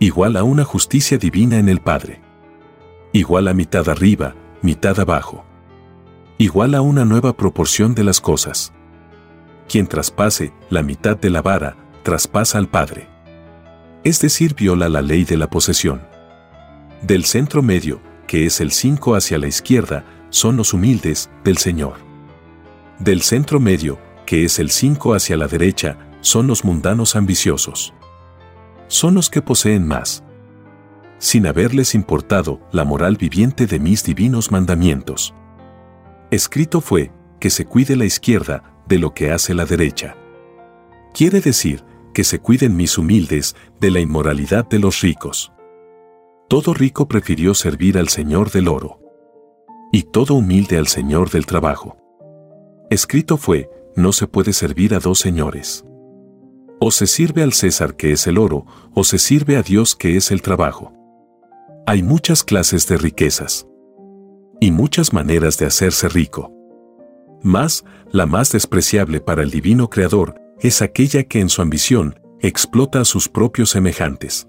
Igual 0.00 0.36
a 0.36 0.42
una 0.42 0.64
justicia 0.64 1.18
divina 1.18 1.58
en 1.58 1.68
el 1.68 1.80
Padre. 1.80 2.20
Igual 3.12 3.48
a 3.48 3.54
mitad 3.54 3.88
arriba, 3.88 4.34
mitad 4.62 4.98
abajo 4.98 5.44
igual 6.38 6.76
a 6.76 6.82
una 6.82 7.04
nueva 7.04 7.36
proporción 7.36 7.94
de 7.96 8.04
las 8.04 8.20
cosas. 8.20 8.72
Quien 9.68 9.86
traspase 9.86 10.52
la 10.70 10.82
mitad 10.82 11.16
de 11.16 11.28
la 11.28 11.42
vara, 11.42 11.76
traspasa 12.02 12.56
al 12.56 12.68
Padre. 12.68 13.08
Es 14.02 14.20
decir, 14.20 14.54
viola 14.54 14.88
la 14.88 15.02
ley 15.02 15.24
de 15.24 15.36
la 15.36 15.50
posesión. 15.50 16.00
Del 17.02 17.24
centro 17.24 17.62
medio, 17.62 18.00
que 18.26 18.46
es 18.46 18.60
el 18.60 18.72
5 18.72 19.14
hacia 19.14 19.38
la 19.38 19.46
izquierda, 19.46 20.04
son 20.30 20.56
los 20.56 20.72
humildes 20.72 21.30
del 21.44 21.58
Señor. 21.58 21.96
Del 22.98 23.22
centro 23.22 23.60
medio, 23.60 23.98
que 24.24 24.44
es 24.44 24.58
el 24.58 24.70
5 24.70 25.14
hacia 25.14 25.36
la 25.36 25.48
derecha, 25.48 25.98
son 26.20 26.46
los 26.46 26.64
mundanos 26.64 27.14
ambiciosos. 27.14 27.92
Son 28.88 29.14
los 29.14 29.28
que 29.28 29.42
poseen 29.42 29.86
más. 29.86 30.24
Sin 31.18 31.46
haberles 31.46 31.94
importado 31.94 32.60
la 32.72 32.84
moral 32.84 33.16
viviente 33.16 33.66
de 33.66 33.78
mis 33.78 34.02
divinos 34.02 34.50
mandamientos. 34.50 35.34
Escrito 36.30 36.80
fue, 36.80 37.12
que 37.38 37.50
se 37.50 37.66
cuide 37.66 37.96
la 37.96 38.04
izquierda, 38.04 38.77
de 38.88 38.98
lo 38.98 39.14
que 39.14 39.30
hace 39.30 39.54
la 39.54 39.64
derecha. 39.64 40.16
Quiere 41.14 41.40
decir 41.40 41.84
que 42.14 42.24
se 42.24 42.40
cuiden 42.40 42.76
mis 42.76 42.98
humildes 42.98 43.54
de 43.80 43.90
la 43.90 44.00
inmoralidad 44.00 44.68
de 44.68 44.78
los 44.78 45.00
ricos. 45.02 45.52
Todo 46.48 46.74
rico 46.74 47.06
prefirió 47.06 47.54
servir 47.54 47.98
al 47.98 48.08
Señor 48.08 48.50
del 48.50 48.68
oro. 48.68 49.00
Y 49.92 50.04
todo 50.04 50.34
humilde 50.34 50.78
al 50.78 50.86
Señor 50.86 51.30
del 51.30 51.46
trabajo. 51.46 51.96
Escrito 52.90 53.36
fue, 53.36 53.70
no 53.94 54.12
se 54.12 54.26
puede 54.26 54.52
servir 54.52 54.94
a 54.94 54.98
dos 54.98 55.18
señores. 55.18 55.84
O 56.80 56.90
se 56.90 57.06
sirve 57.06 57.42
al 57.42 57.52
César 57.52 57.96
que 57.96 58.12
es 58.12 58.26
el 58.26 58.38
oro, 58.38 58.64
o 58.94 59.04
se 59.04 59.18
sirve 59.18 59.56
a 59.56 59.62
Dios 59.62 59.94
que 59.94 60.16
es 60.16 60.30
el 60.30 60.42
trabajo. 60.42 60.92
Hay 61.86 62.02
muchas 62.02 62.44
clases 62.44 62.86
de 62.86 62.96
riquezas. 62.96 63.66
Y 64.60 64.70
muchas 64.70 65.12
maneras 65.12 65.58
de 65.58 65.66
hacerse 65.66 66.08
rico. 66.08 66.57
Mas, 67.42 67.84
la 68.10 68.26
más 68.26 68.52
despreciable 68.52 69.20
para 69.20 69.42
el 69.42 69.50
divino 69.50 69.88
Creador 69.90 70.34
es 70.60 70.82
aquella 70.82 71.24
que 71.24 71.40
en 71.40 71.48
su 71.48 71.62
ambición 71.62 72.18
explota 72.40 73.00
a 73.00 73.04
sus 73.04 73.28
propios 73.28 73.70
semejantes. 73.70 74.48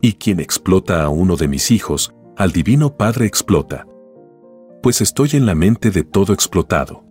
Y 0.00 0.14
quien 0.14 0.40
explota 0.40 1.02
a 1.02 1.08
uno 1.08 1.36
de 1.36 1.48
mis 1.48 1.70
hijos, 1.70 2.14
al 2.36 2.52
divino 2.52 2.96
Padre 2.96 3.26
explota. 3.26 3.86
Pues 4.82 5.00
estoy 5.00 5.30
en 5.32 5.46
la 5.46 5.54
mente 5.54 5.90
de 5.90 6.04
todo 6.04 6.32
explotado. 6.32 7.04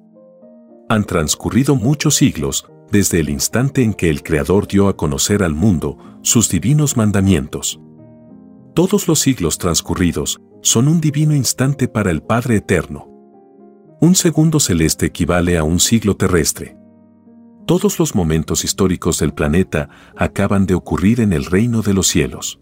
Han 0.88 1.04
transcurrido 1.04 1.76
muchos 1.76 2.16
siglos 2.16 2.70
desde 2.92 3.20
el 3.20 3.30
instante 3.30 3.84
en 3.84 3.94
que 3.94 4.10
el 4.10 4.22
Creador 4.22 4.68
dio 4.68 4.88
a 4.88 4.96
conocer 4.96 5.42
al 5.42 5.56
mundo 5.56 5.98
sus 6.22 6.50
divinos 6.50 6.96
mandamientos. 6.96 7.80
Todos 8.76 9.08
los 9.08 9.20
siglos 9.20 9.58
transcurridos 9.58 10.40
son 10.62 10.88
un 10.88 11.02
divino 11.02 11.36
instante 11.36 11.88
para 11.88 12.12
el 12.12 12.22
Padre 12.22 12.58
Eterno. 12.58 13.15
Un 14.01 14.14
segundo 14.14 14.59
celeste 14.59 15.06
equivale 15.06 15.57
a 15.57 15.64
un 15.64 15.80
siglo 15.80 16.17
terrestre. 16.17 16.75
Todos 17.65 17.98
los 17.98 18.14
momentos 18.14 18.65
históricos 18.65 19.19
del 19.19 19.33
planeta 19.33 19.90
acaban 20.17 20.65
de 20.65 20.75
ocurrir 20.75 21.22
en 21.22 21.32
el 21.32 21.45
reino 21.45 21.82
de 21.82 21.93
los 21.93 22.07
cielos. 22.07 22.59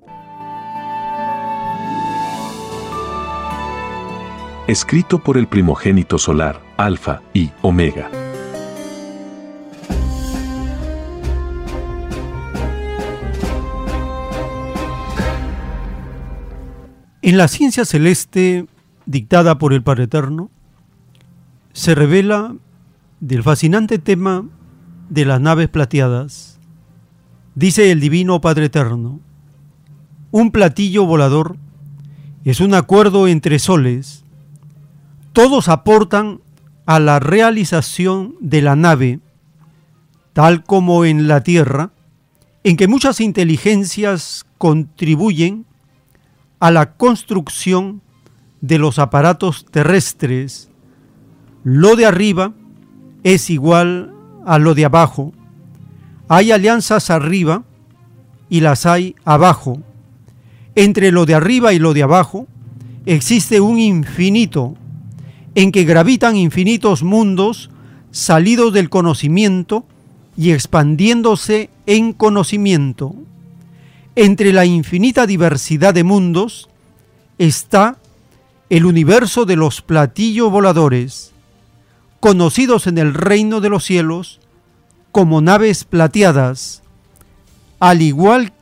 Escrito 4.67 5.23
por 5.23 5.37
el 5.37 5.47
primogénito 5.47 6.19
solar, 6.19 6.61
Alfa 6.77 7.23
y 7.33 7.49
Omega. 7.63 8.09
En 17.23 17.37
la 17.37 17.47
ciencia 17.47 17.85
celeste 17.85 18.67
dictada 19.05 19.57
por 19.57 19.73
el 19.73 19.81
Padre 19.81 20.03
Eterno, 20.03 20.51
se 21.73 21.95
revela 21.95 22.55
del 23.19 23.43
fascinante 23.43 23.99
tema 23.99 24.45
de 25.09 25.25
las 25.25 25.41
naves 25.41 25.69
plateadas. 25.69 26.59
Dice 27.55 27.91
el 27.91 27.99
Divino 27.99 28.41
Padre 28.41 28.65
Eterno, 28.65 29.19
un 30.31 30.51
platillo 30.51 31.05
volador 31.05 31.57
es 32.45 32.59
un 32.59 32.73
acuerdo 32.73 33.27
entre 33.27 33.59
soles. 33.59 34.23
Todos 35.31 35.69
aportan 35.69 36.41
a 36.85 36.99
la 36.99 37.19
realización 37.19 38.35
de 38.39 38.61
la 38.61 38.75
nave, 38.75 39.19
tal 40.33 40.63
como 40.63 41.05
en 41.05 41.27
la 41.27 41.41
Tierra, 41.41 41.91
en 42.63 42.77
que 42.77 42.87
muchas 42.87 43.19
inteligencias 43.19 44.45
contribuyen 44.57 45.65
a 46.59 46.71
la 46.71 46.93
construcción 46.93 48.01
de 48.61 48.77
los 48.77 48.99
aparatos 48.99 49.65
terrestres. 49.69 50.69
Lo 51.63 51.95
de 51.95 52.05
arriba 52.05 52.53
es 53.23 53.49
igual 53.49 54.13
a 54.45 54.59
lo 54.59 54.75
de 54.75 54.85
abajo. 54.85 55.33
Hay 56.27 56.51
alianzas 56.51 57.09
arriba 57.09 57.63
y 58.49 58.59
las 58.59 58.85
hay 58.85 59.15
abajo. 59.23 59.81
Entre 60.75 61.11
lo 61.11 61.25
de 61.25 61.35
arriba 61.35 61.73
y 61.73 61.79
lo 61.79 61.93
de 61.93 62.03
abajo 62.03 62.47
existe 63.05 63.61
un 63.61 63.79
infinito 63.79 64.75
en 65.55 65.71
que 65.71 65.83
gravitan 65.83 66.35
infinitos 66.35 67.03
mundos 67.03 67.69
salidos 68.11 68.73
del 68.73 68.89
conocimiento 68.89 69.85
y 70.35 70.51
expandiéndose 70.51 71.69
en 71.85 72.13
conocimiento. 72.13 73.15
Entre 74.15 74.53
la 74.53 74.65
infinita 74.65 75.25
diversidad 75.25 75.93
de 75.93 76.03
mundos 76.03 76.69
está 77.37 77.97
el 78.69 78.85
universo 78.85 79.45
de 79.45 79.55
los 79.55 79.81
platillos 79.81 80.51
voladores, 80.51 81.32
conocidos 82.23 82.87
en 82.87 82.97
el 82.97 83.13
reino 83.13 83.59
de 83.59 83.67
los 83.67 83.83
cielos 83.83 84.39
como 85.11 85.41
naves 85.41 85.83
plateadas, 85.83 86.81
al 87.81 88.01
igual 88.01 88.53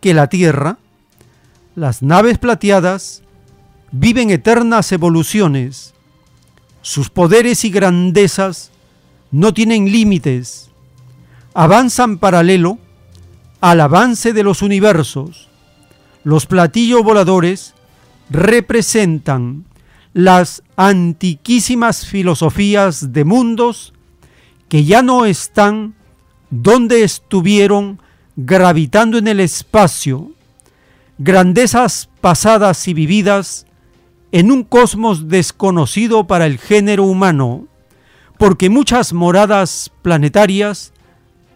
que 0.00 0.14
la 0.14 0.28
tierra, 0.28 0.78
las 1.74 2.00
naves 2.00 2.38
plateadas 2.38 3.22
viven 3.92 4.30
eternas 4.30 4.90
evoluciones. 4.90 5.92
Sus 6.80 7.10
poderes 7.10 7.62
y 7.66 7.70
grandezas 7.70 8.70
no 9.32 9.52
tienen 9.52 9.92
límites. 9.92 10.70
Avanzan 11.52 12.16
paralelo 12.16 12.78
al 13.60 13.82
avance 13.82 14.32
de 14.32 14.42
los 14.42 14.62
universos. 14.62 15.50
Los 16.24 16.46
platillos 16.46 17.02
voladores 17.02 17.74
representan 18.30 19.66
las 20.18 20.64
antiquísimas 20.74 22.04
filosofías 22.04 23.12
de 23.12 23.24
mundos 23.24 23.94
que 24.68 24.82
ya 24.82 25.00
no 25.00 25.26
están 25.26 25.94
donde 26.50 27.04
estuvieron 27.04 28.02
gravitando 28.34 29.16
en 29.18 29.28
el 29.28 29.38
espacio, 29.38 30.32
grandezas 31.18 32.08
pasadas 32.20 32.88
y 32.88 32.94
vividas 32.94 33.66
en 34.32 34.50
un 34.50 34.64
cosmos 34.64 35.28
desconocido 35.28 36.26
para 36.26 36.46
el 36.46 36.58
género 36.58 37.04
humano, 37.04 37.68
porque 38.38 38.70
muchas 38.70 39.12
moradas 39.12 39.88
planetarias 40.02 40.92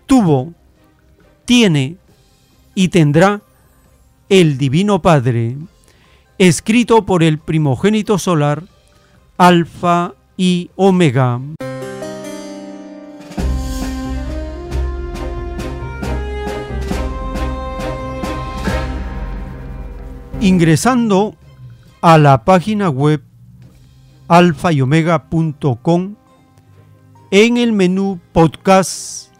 tuvo, 0.06 0.54
tiene 1.46 1.96
y 2.76 2.90
tendrá 2.90 3.42
el 4.28 4.56
Divino 4.56 5.02
Padre 5.02 5.56
escrito 6.48 7.06
por 7.06 7.22
el 7.22 7.38
primogénito 7.38 8.18
solar, 8.18 8.64
Alfa 9.38 10.14
y 10.36 10.70
Omega. 10.74 11.40
Ingresando 20.40 21.36
a 22.00 22.18
la 22.18 22.44
página 22.44 22.90
web 22.90 23.22
alfa 24.26 24.72
y 24.72 24.80
omega.com, 24.80 26.16
en 27.30 27.56
el 27.56 27.72
menú 27.72 28.18
podcast 28.32 29.32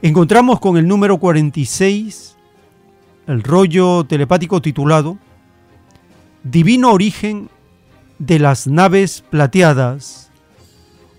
encontramos 0.00 0.60
con 0.60 0.78
el 0.78 0.88
número 0.88 1.18
46 1.18 2.38
el 3.26 3.42
rollo 3.42 4.04
telepático 4.04 4.62
titulado 4.62 5.18
divino 6.50 6.92
origen 6.92 7.48
de 8.18 8.38
las 8.38 8.66
naves 8.66 9.22
plateadas. 9.28 10.30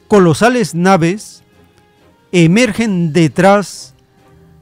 Colosales 0.08 0.74
naves 0.74 1.44
emergen 2.32 3.14
detrás 3.14 3.94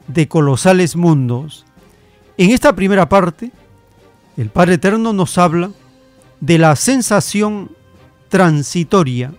de 0.08 0.28
colosales 0.28 0.96
mundos. 0.96 1.64
En 2.36 2.50
esta 2.50 2.74
primera 2.74 3.08
parte, 3.08 3.52
el 4.36 4.50
Padre 4.50 4.74
Eterno 4.74 5.12
nos 5.12 5.38
habla 5.38 5.70
de 6.40 6.58
la 6.58 6.76
sensación 6.76 7.70
transitoria, 8.28 9.32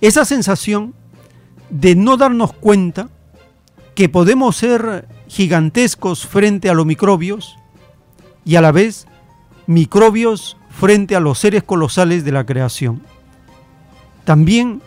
esa 0.00 0.24
sensación 0.24 0.94
de 1.70 1.94
no 1.94 2.16
darnos 2.16 2.52
cuenta 2.52 3.08
que 3.94 4.08
podemos 4.08 4.56
ser 4.56 5.06
gigantescos 5.28 6.26
frente 6.26 6.68
a 6.68 6.74
los 6.74 6.86
microbios 6.86 7.56
y 8.44 8.56
a 8.56 8.60
la 8.60 8.72
vez 8.72 9.06
microbios 9.66 10.56
frente 10.70 11.14
a 11.14 11.20
los 11.20 11.38
seres 11.38 11.62
colosales 11.62 12.24
de 12.24 12.32
la 12.32 12.44
creación. 12.44 13.02
También 14.24 14.82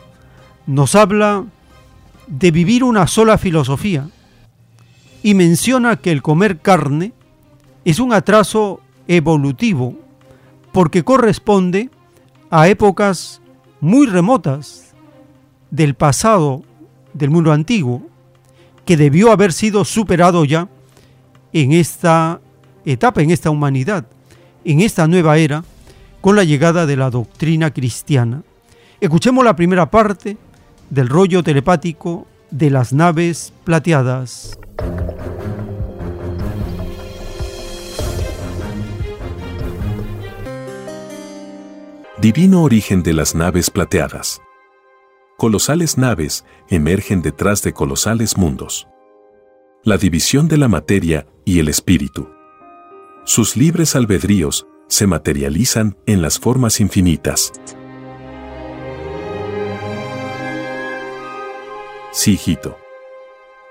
nos 0.66 0.96
habla 0.96 1.46
de 2.28 2.52
vivir 2.52 2.84
una 2.84 3.08
sola 3.08 3.38
filosofía 3.38 4.10
y 5.22 5.34
menciona 5.34 5.98
que 5.98 6.12
el 6.12 6.22
comer 6.22 6.60
carne 6.60 7.14
es 7.84 8.00
un 8.00 8.14
atraso 8.14 8.82
evolutivo 9.08 9.96
porque 10.72 11.04
corresponde 11.04 11.90
a 12.50 12.68
épocas 12.68 13.42
muy 13.80 14.08
remotas 14.08 14.94
del 15.70 15.94
pasado 15.94 16.64
del 17.14 17.30
mundo 17.30 17.52
antiguo 17.52 18.02
que 18.86 18.98
debió 18.98 19.32
haber 19.32 19.54
sido 19.54 19.86
superado 19.86 20.46
ya 20.46 20.68
en 21.54 21.72
esta 21.72 22.42
etapa, 22.86 23.22
en 23.22 23.32
esta 23.32 23.50
humanidad 23.50 24.06
en 24.66 24.82
esta 24.82 25.08
nueva 25.08 25.38
era 25.38 25.64
con 26.22 26.36
la 26.36 26.44
llegada 26.44 26.86
de 26.86 26.98
la 26.98 27.10
doctrina 27.10 27.72
cristiana. 27.72 28.44
Escuchemos 29.00 29.46
la 29.46 29.56
primera 29.56 29.90
parte 29.92 30.38
del 30.90 31.08
rollo 31.08 31.44
telepático 31.44 32.28
de 32.50 32.72
las 32.72 32.92
naves 32.92 33.54
plateadas. 33.64 34.58
Divino 42.20 42.64
origen 42.64 43.04
de 43.04 43.14
las 43.14 43.36
naves 43.36 43.70
plateadas. 43.70 44.42
Colosales 45.38 45.98
naves 45.98 46.44
emergen 46.70 47.22
detrás 47.22 47.62
de 47.62 47.74
colosales 47.74 48.38
mundos. 48.38 48.88
La 49.84 49.98
división 49.98 50.48
de 50.48 50.58
la 50.58 50.68
materia 50.68 51.28
y 51.44 51.60
el 51.60 51.68
espíritu. 51.68 52.35
Sus 53.28 53.58
libres 53.58 53.96
albedríos 53.96 54.68
se 54.88 55.08
materializan 55.08 55.98
en 56.06 56.22
las 56.22 56.38
formas 56.38 56.80
infinitas. 56.80 57.52
Sí, 62.12 62.34
hijito. 62.34 62.78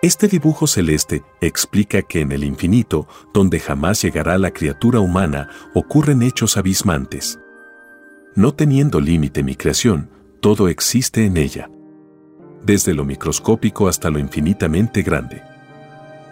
Este 0.03 0.27
dibujo 0.27 0.67
celeste 0.67 1.23
explica 1.41 2.03
que 2.03 2.21
en 2.21 2.33
el 2.33 2.43
infinito, 2.43 3.07
donde 3.33 3.61
jamás 3.61 4.03
llegará 4.03 4.39
la 4.39 4.51
criatura 4.51 4.99
humana, 4.99 5.49
ocurren 5.73 6.23
hechos 6.25 6.57
abismantes. 6.57 7.39
No 8.35 8.55
teniendo 8.55 9.01
límite 9.01 9.45
mi 9.45 9.55
creación, 9.55 10.11
todo 10.41 10.67
existe 10.67 11.27
en 11.27 11.37
ella. 11.37 11.71
Desde 12.65 12.93
lo 12.93 13.05
microscópico 13.05 13.87
hasta 13.87 14.11
lo 14.11 14.19
infinitamente 14.19 15.03
grande. 15.03 15.43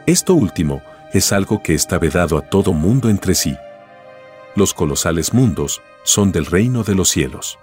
Esto 0.07 0.35
último 0.35 0.83
es 1.13 1.33
algo 1.33 1.63
que 1.63 1.75
está 1.75 1.99
vedado 1.99 2.39
a 2.39 2.43
todo 2.43 2.73
mundo 2.73 3.09
entre 3.09 3.35
sí. 3.35 3.57
Los 4.55 4.75
colosales 4.75 5.33
mundos 5.33 5.83
son 6.05 6.33
del 6.33 6.47
reino 6.47 6.83
de 6.83 6.95
los 6.95 7.09
cielos. 7.09 7.59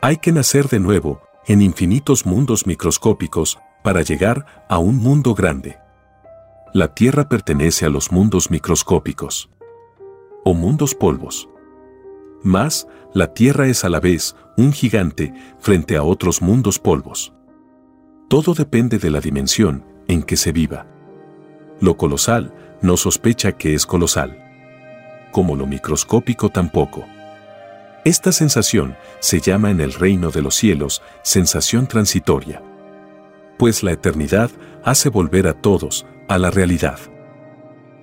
Hay 0.00 0.18
que 0.18 0.32
nacer 0.32 0.68
de 0.68 0.80
nuevo 0.80 1.22
en 1.46 1.62
infinitos 1.62 2.26
mundos 2.26 2.66
microscópicos 2.66 3.58
para 3.82 4.02
llegar 4.02 4.66
a 4.68 4.78
un 4.78 4.96
mundo 4.96 5.34
grande. 5.34 5.78
La 6.72 6.94
Tierra 6.94 7.28
pertenece 7.28 7.86
a 7.86 7.88
los 7.88 8.10
mundos 8.10 8.50
microscópicos 8.50 9.48
o 10.44 10.54
mundos 10.54 10.94
polvos. 10.94 11.48
Más, 12.42 12.86
la 13.14 13.32
Tierra 13.32 13.66
es 13.66 13.84
a 13.84 13.88
la 13.88 14.00
vez 14.00 14.36
un 14.56 14.72
gigante 14.72 15.32
frente 15.58 15.96
a 15.96 16.02
otros 16.02 16.42
mundos 16.42 16.78
polvos. 16.78 17.32
Todo 18.28 18.54
depende 18.54 18.98
de 18.98 19.10
la 19.10 19.20
dimensión 19.20 19.84
en 20.08 20.22
que 20.22 20.36
se 20.36 20.52
viva. 20.52 20.86
Lo 21.80 21.96
colosal 21.96 22.52
no 22.80 22.96
sospecha 22.96 23.52
que 23.52 23.74
es 23.74 23.86
colosal. 23.86 24.42
Como 25.30 25.56
lo 25.56 25.66
microscópico 25.66 26.50
tampoco. 26.50 27.04
Esta 28.04 28.32
sensación 28.32 28.96
se 29.20 29.40
llama 29.40 29.70
en 29.70 29.80
el 29.80 29.92
reino 29.92 30.30
de 30.30 30.40
los 30.40 30.54
cielos 30.54 31.02
sensación 31.22 31.86
transitoria. 31.86 32.62
Pues 33.58 33.82
la 33.82 33.92
eternidad 33.92 34.50
hace 34.84 35.08
volver 35.08 35.48
a 35.48 35.54
todos 35.54 36.06
a 36.28 36.38
la 36.38 36.50
realidad. 36.50 36.98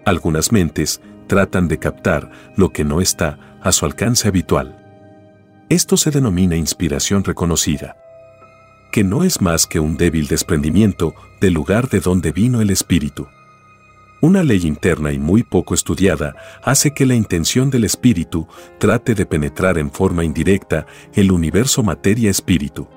Algunas 0.05 0.51
mentes 0.51 1.01
tratan 1.27 1.67
de 1.67 1.79
captar 1.79 2.29
lo 2.57 2.69
que 2.69 2.83
no 2.83 3.01
está 3.01 3.39
a 3.61 3.71
su 3.71 3.85
alcance 3.85 4.27
habitual. 4.27 4.79
Esto 5.69 5.95
se 5.95 6.11
denomina 6.11 6.55
inspiración 6.55 7.23
reconocida, 7.23 7.95
que 8.91 9.03
no 9.03 9.23
es 9.23 9.41
más 9.41 9.65
que 9.65 9.79
un 9.79 9.97
débil 9.97 10.27
desprendimiento 10.27 11.15
del 11.39 11.53
lugar 11.53 11.89
de 11.89 12.01
donde 12.01 12.31
vino 12.31 12.61
el 12.61 12.69
espíritu. 12.69 13.27
Una 14.23 14.41
ley 14.41 14.61
interna 14.63 15.11
y 15.11 15.19
muy 15.19 15.43
poco 15.43 15.73
estudiada 15.73 16.37
hace 16.63 16.93
que 16.93 17.05
la 17.05 17.13
intención 17.13 17.69
del 17.69 17.83
espíritu 17.83 18.47
trate 18.77 19.15
de 19.15 19.25
penetrar 19.25 19.77
en 19.77 19.91
forma 19.91 20.23
indirecta 20.23 20.85
el 21.11 21.29
universo 21.29 21.83
materia-espíritu. 21.83 22.87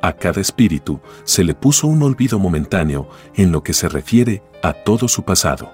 A 0.00 0.14
cada 0.14 0.40
espíritu 0.40 0.98
se 1.24 1.44
le 1.44 1.54
puso 1.54 1.88
un 1.88 2.02
olvido 2.02 2.38
momentáneo 2.38 3.10
en 3.34 3.52
lo 3.52 3.62
que 3.62 3.74
se 3.74 3.86
refiere 3.90 4.42
a 4.62 4.72
todo 4.72 5.08
su 5.08 5.24
pasado. 5.24 5.70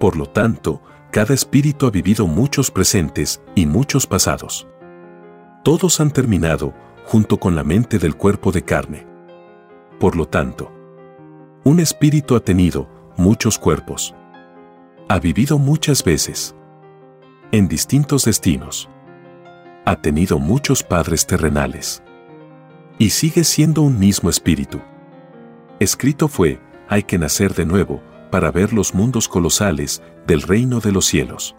Por 0.00 0.16
lo 0.16 0.26
tanto, 0.26 0.82
cada 1.12 1.32
espíritu 1.32 1.86
ha 1.86 1.92
vivido 1.92 2.26
muchos 2.26 2.72
presentes 2.72 3.40
y 3.54 3.66
muchos 3.66 4.04
pasados. 4.04 4.66
Todos 5.62 6.00
han 6.00 6.10
terminado 6.10 6.74
junto 7.04 7.38
con 7.38 7.54
la 7.54 7.62
mente 7.62 8.00
del 8.00 8.16
cuerpo 8.16 8.50
de 8.50 8.62
carne. 8.62 9.06
Por 10.00 10.16
lo 10.16 10.26
tanto, 10.26 10.72
un 11.62 11.78
espíritu 11.78 12.34
ha 12.34 12.40
tenido 12.40 12.99
muchos 13.20 13.58
cuerpos. 13.58 14.14
Ha 15.08 15.18
vivido 15.18 15.58
muchas 15.58 16.02
veces. 16.02 16.56
En 17.52 17.68
distintos 17.68 18.24
destinos. 18.24 18.88
Ha 19.84 19.96
tenido 19.96 20.38
muchos 20.38 20.82
padres 20.82 21.26
terrenales. 21.26 22.02
Y 22.98 23.10
sigue 23.10 23.44
siendo 23.44 23.82
un 23.82 23.98
mismo 23.98 24.30
espíritu. 24.30 24.80
Escrito 25.80 26.28
fue, 26.28 26.60
hay 26.88 27.02
que 27.02 27.18
nacer 27.18 27.52
de 27.52 27.66
nuevo, 27.66 28.00
para 28.30 28.50
ver 28.50 28.72
los 28.72 28.94
mundos 28.94 29.28
colosales 29.28 30.02
del 30.26 30.40
reino 30.40 30.80
de 30.80 30.92
los 30.92 31.04
cielos. 31.04 31.54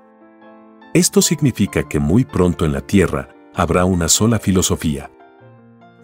Esto 0.95 1.21
significa 1.21 1.87
que 1.87 1.99
muy 1.99 2.25
pronto 2.25 2.65
en 2.65 2.73
la 2.73 2.81
tierra 2.81 3.29
habrá 3.53 3.85
una 3.85 4.07
sola 4.07 4.39
filosofía. 4.39 5.11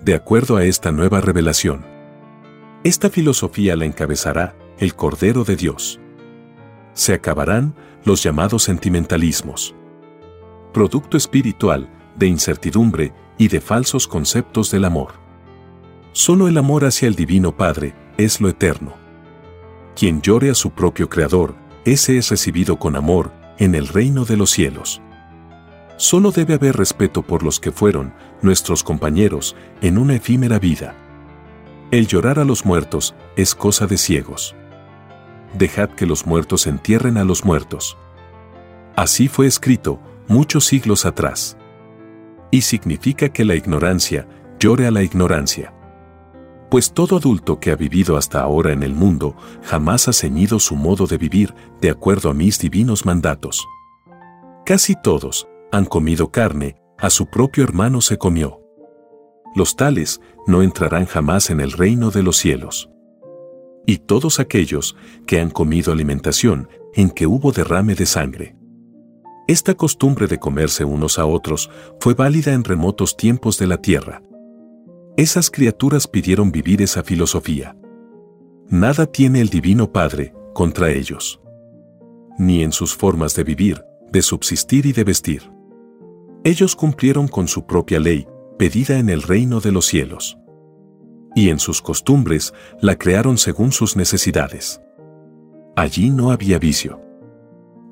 De 0.02 0.14
acuerdo 0.14 0.58
a 0.58 0.66
esta 0.66 0.92
nueva 0.92 1.20
revelación, 1.20 1.84
esta 2.84 3.10
filosofía 3.10 3.76
la 3.76 3.86
encabezará 3.86 4.56
el 4.80 4.96
Cordero 4.96 5.44
de 5.44 5.56
Dios. 5.56 6.00
Se 6.94 7.14
acabarán 7.14 7.76
los 8.04 8.22
llamados 8.22 8.64
sentimentalismos. 8.64 9.76
Producto 10.72 11.18
espiritual 11.18 11.90
de 12.16 12.28
incertidumbre 12.28 13.14
y 13.38 13.48
de 13.48 13.60
falsos 13.60 14.08
conceptos 14.08 14.72
del 14.72 14.86
amor. 14.86 15.14
Solo 16.12 16.48
el 16.48 16.58
amor 16.58 16.86
hacia 16.86 17.08
el 17.08 17.16
Divino 17.16 17.56
Padre 17.56 17.96
es 18.18 18.40
lo 18.40 18.50
eterno. 18.50 18.94
Quien 19.96 20.22
llore 20.22 20.52
a 20.52 20.56
su 20.56 20.72
propio 20.72 21.10
Creador, 21.10 21.56
ese 21.86 22.18
es 22.18 22.30
recibido 22.30 22.78
con 22.78 22.96
amor 22.96 23.32
en 23.58 23.74
el 23.74 23.88
reino 23.88 24.26
de 24.26 24.38
los 24.38 24.52
cielos. 24.52 25.02
Solo 25.98 26.32
debe 26.32 26.54
haber 26.54 26.78
respeto 26.78 27.24
por 27.24 27.42
los 27.42 27.60
que 27.60 27.72
fueron 27.72 28.14
nuestros 28.44 28.84
compañeros 28.84 29.56
en 29.82 29.98
una 29.98 30.16
efímera 30.16 30.60
vida. 30.60 30.96
El 31.90 32.06
llorar 32.06 32.38
a 32.38 32.46
los 32.46 32.66
muertos 32.66 33.16
es 33.36 33.56
cosa 33.56 33.88
de 33.88 33.98
ciegos 33.98 34.56
dejad 35.58 35.90
que 35.90 36.06
los 36.06 36.26
muertos 36.26 36.68
entierren 36.68 37.18
a 37.18 37.24
los 37.24 37.46
muertos. 37.46 37.98
Así 38.96 39.28
fue 39.28 39.48
escrito 39.48 40.00
muchos 40.28 40.66
siglos 40.66 41.06
atrás. 41.06 41.58
Y 42.52 42.62
significa 42.62 43.30
que 43.30 43.46
la 43.46 43.56
ignorancia 43.56 44.28
llore 44.60 44.88
a 44.88 44.92
la 44.92 45.04
ignorancia. 45.04 45.74
Pues 46.70 46.94
todo 46.94 47.18
adulto 47.18 47.60
que 47.60 47.72
ha 47.72 47.76
vivido 47.76 48.18
hasta 48.18 48.42
ahora 48.42 48.74
en 48.74 48.84
el 48.84 48.94
mundo 48.94 49.36
jamás 49.64 50.08
ha 50.08 50.14
ceñido 50.14 50.60
su 50.60 50.76
modo 50.76 51.08
de 51.08 51.18
vivir 51.18 51.54
de 51.82 51.90
acuerdo 51.90 52.30
a 52.30 52.34
mis 52.34 52.60
divinos 52.60 53.06
mandatos. 53.06 53.66
Casi 54.66 54.96
todos 55.02 55.48
han 55.72 55.86
comido 55.86 56.32
carne, 56.32 56.76
a 56.98 57.10
su 57.10 57.30
propio 57.30 57.64
hermano 57.64 58.02
se 58.02 58.18
comió. 58.18 58.60
Los 59.56 59.76
tales 59.76 60.20
no 60.46 60.62
entrarán 60.62 61.06
jamás 61.06 61.50
en 61.50 61.62
el 61.62 61.72
reino 61.72 62.12
de 62.12 62.24
los 62.24 62.38
cielos 62.38 62.90
y 63.88 64.00
todos 64.00 64.40
aquellos 64.40 64.96
que 65.26 65.40
han 65.40 65.50
comido 65.50 65.94
alimentación 65.94 66.68
en 66.94 67.10
que 67.10 67.26
hubo 67.26 67.54
derrame 67.54 67.96
de 67.96 68.06
sangre. 68.06 68.56
Esta 69.48 69.76
costumbre 69.76 70.28
de 70.28 70.40
comerse 70.40 70.84
unos 70.84 71.18
a 71.18 71.26
otros 71.26 71.72
fue 72.02 72.14
válida 72.14 72.54
en 72.54 72.66
remotos 72.66 73.16
tiempos 73.16 73.58
de 73.58 73.66
la 73.66 73.78
tierra. 73.78 74.22
Esas 75.16 75.50
criaturas 75.50 76.06
pidieron 76.06 76.52
vivir 76.52 76.82
esa 76.82 77.02
filosofía. 77.02 77.78
Nada 78.68 79.06
tiene 79.06 79.40
el 79.40 79.48
Divino 79.48 79.94
Padre 79.94 80.34
contra 80.54 80.92
ellos. 80.92 81.40
Ni 82.38 82.64
en 82.64 82.74
sus 82.74 82.94
formas 82.94 83.36
de 83.36 83.46
vivir, 83.46 83.86
de 84.12 84.22
subsistir 84.22 84.86
y 84.86 84.92
de 84.92 85.06
vestir. 85.06 85.50
Ellos 86.44 86.76
cumplieron 86.76 87.30
con 87.30 87.48
su 87.48 87.66
propia 87.66 88.02
ley, 88.02 88.28
pedida 88.60 89.00
en 89.00 89.08
el 89.08 89.22
reino 89.22 89.62
de 89.62 89.72
los 89.72 89.86
cielos 89.86 90.38
y 91.38 91.52
en 91.52 91.60
sus 91.60 91.84
costumbres 91.84 92.52
la 92.82 92.96
crearon 92.96 93.38
según 93.38 93.72
sus 93.72 93.96
necesidades. 93.96 94.82
Allí 95.76 96.10
no 96.10 96.32
había 96.32 96.58
vicio. 96.58 97.00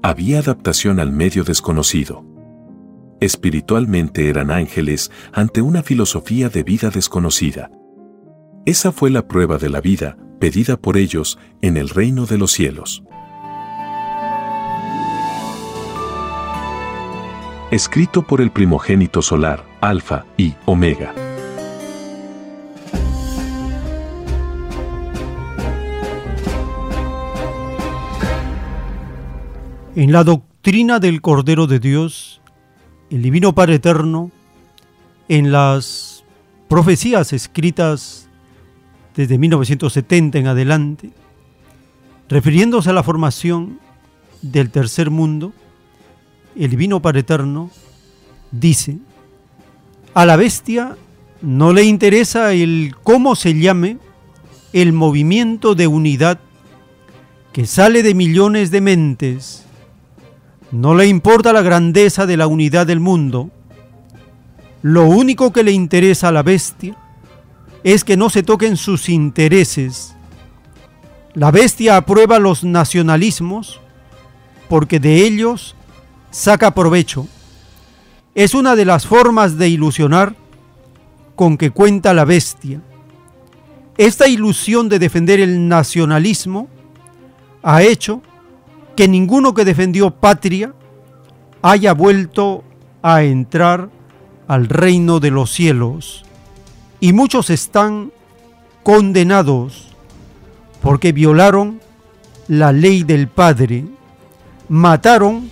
Había 0.01 0.39
adaptación 0.39 0.99
al 0.99 1.11
medio 1.11 1.43
desconocido. 1.43 2.25
Espiritualmente 3.19 4.29
eran 4.29 4.49
ángeles 4.49 5.11
ante 5.31 5.61
una 5.61 5.83
filosofía 5.83 6.49
de 6.49 6.63
vida 6.63 6.89
desconocida. 6.89 7.69
Esa 8.65 8.91
fue 8.91 9.11
la 9.11 9.27
prueba 9.27 9.59
de 9.59 9.69
la 9.69 9.79
vida 9.79 10.17
pedida 10.39 10.75
por 10.75 10.97
ellos 10.97 11.37
en 11.61 11.77
el 11.77 11.89
reino 11.89 12.25
de 12.25 12.39
los 12.39 12.51
cielos. 12.51 13.03
Escrito 17.69 18.23
por 18.23 18.41
el 18.41 18.49
primogénito 18.49 19.21
solar, 19.21 19.63
Alfa 19.81 20.25
y 20.35 20.55
Omega. 20.65 21.13
En 29.95 30.11
la 30.11 30.25
doctrina 30.25 30.99
del 30.99 31.21
Cordero 31.21 31.67
de 31.67 31.79
Dios, 31.79 32.41
el 33.09 33.21
Divino 33.21 33.55
Padre 33.55 33.75
Eterno, 33.75 34.29
en 35.29 35.53
las 35.53 36.25
profecías 36.67 37.31
escritas 37.31 38.27
desde 39.15 39.37
1970 39.37 40.37
en 40.37 40.47
adelante, 40.47 41.11
refiriéndose 42.27 42.89
a 42.89 42.93
la 42.93 43.03
formación 43.03 43.79
del 44.41 44.69
tercer 44.69 45.11
mundo, 45.11 45.53
el 46.57 46.71
Divino 46.71 47.01
Padre 47.01 47.21
Eterno 47.21 47.71
dice, 48.51 48.97
a 50.13 50.25
la 50.25 50.35
bestia 50.35 50.97
no 51.41 51.71
le 51.71 51.83
interesa 51.83 52.51
el 52.51 52.95
cómo 53.01 53.37
se 53.37 53.57
llame 53.57 53.97
el 54.73 54.91
movimiento 54.91 55.73
de 55.73 55.87
unidad 55.87 56.41
que 57.53 57.65
sale 57.65 58.03
de 58.03 58.13
millones 58.13 58.71
de 58.71 58.81
mentes. 58.81 59.64
No 60.75 60.93
le 60.93 61.07
importa 61.07 61.53
la 61.53 61.61
grandeza 61.61 62.25
de 62.25 62.35
la 62.35 62.47
unidad 62.47 62.85
del 62.85 62.99
mundo. 62.99 63.49
Lo 64.81 65.05
único 65.05 65.53
que 65.53 65.63
le 65.63 65.71
interesa 65.71 66.27
a 66.27 66.31
la 66.33 66.43
bestia 66.43 66.97
es 67.85 68.03
que 68.03 68.17
no 68.17 68.29
se 68.29 68.43
toquen 68.43 68.75
sus 68.75 69.07
intereses. 69.07 70.17
La 71.33 71.49
bestia 71.49 71.95
aprueba 71.95 72.39
los 72.39 72.65
nacionalismos 72.65 73.79
porque 74.67 74.99
de 74.99 75.25
ellos 75.25 75.77
saca 76.29 76.71
provecho. 76.71 77.25
Es 78.33 78.53
una 78.53 78.75
de 78.75 78.83
las 78.83 79.07
formas 79.07 79.57
de 79.57 79.69
ilusionar 79.69 80.35
con 81.37 81.57
que 81.57 81.71
cuenta 81.71 82.13
la 82.13 82.25
bestia. 82.25 82.81
Esta 83.97 84.27
ilusión 84.27 84.89
de 84.89 84.99
defender 84.99 85.39
el 85.39 85.69
nacionalismo 85.69 86.67
ha 87.63 87.81
hecho 87.81 88.21
ninguno 89.07 89.53
que 89.53 89.65
defendió 89.65 90.11
patria 90.11 90.73
haya 91.61 91.93
vuelto 91.93 92.63
a 93.01 93.23
entrar 93.23 93.89
al 94.47 94.67
reino 94.67 95.19
de 95.19 95.31
los 95.31 95.51
cielos. 95.51 96.23
Y 96.99 97.13
muchos 97.13 97.49
están 97.49 98.11
condenados 98.83 99.89
porque 100.81 101.11
violaron 101.11 101.81
la 102.47 102.71
ley 102.71 103.03
del 103.03 103.27
Padre, 103.27 103.85
mataron 104.69 105.49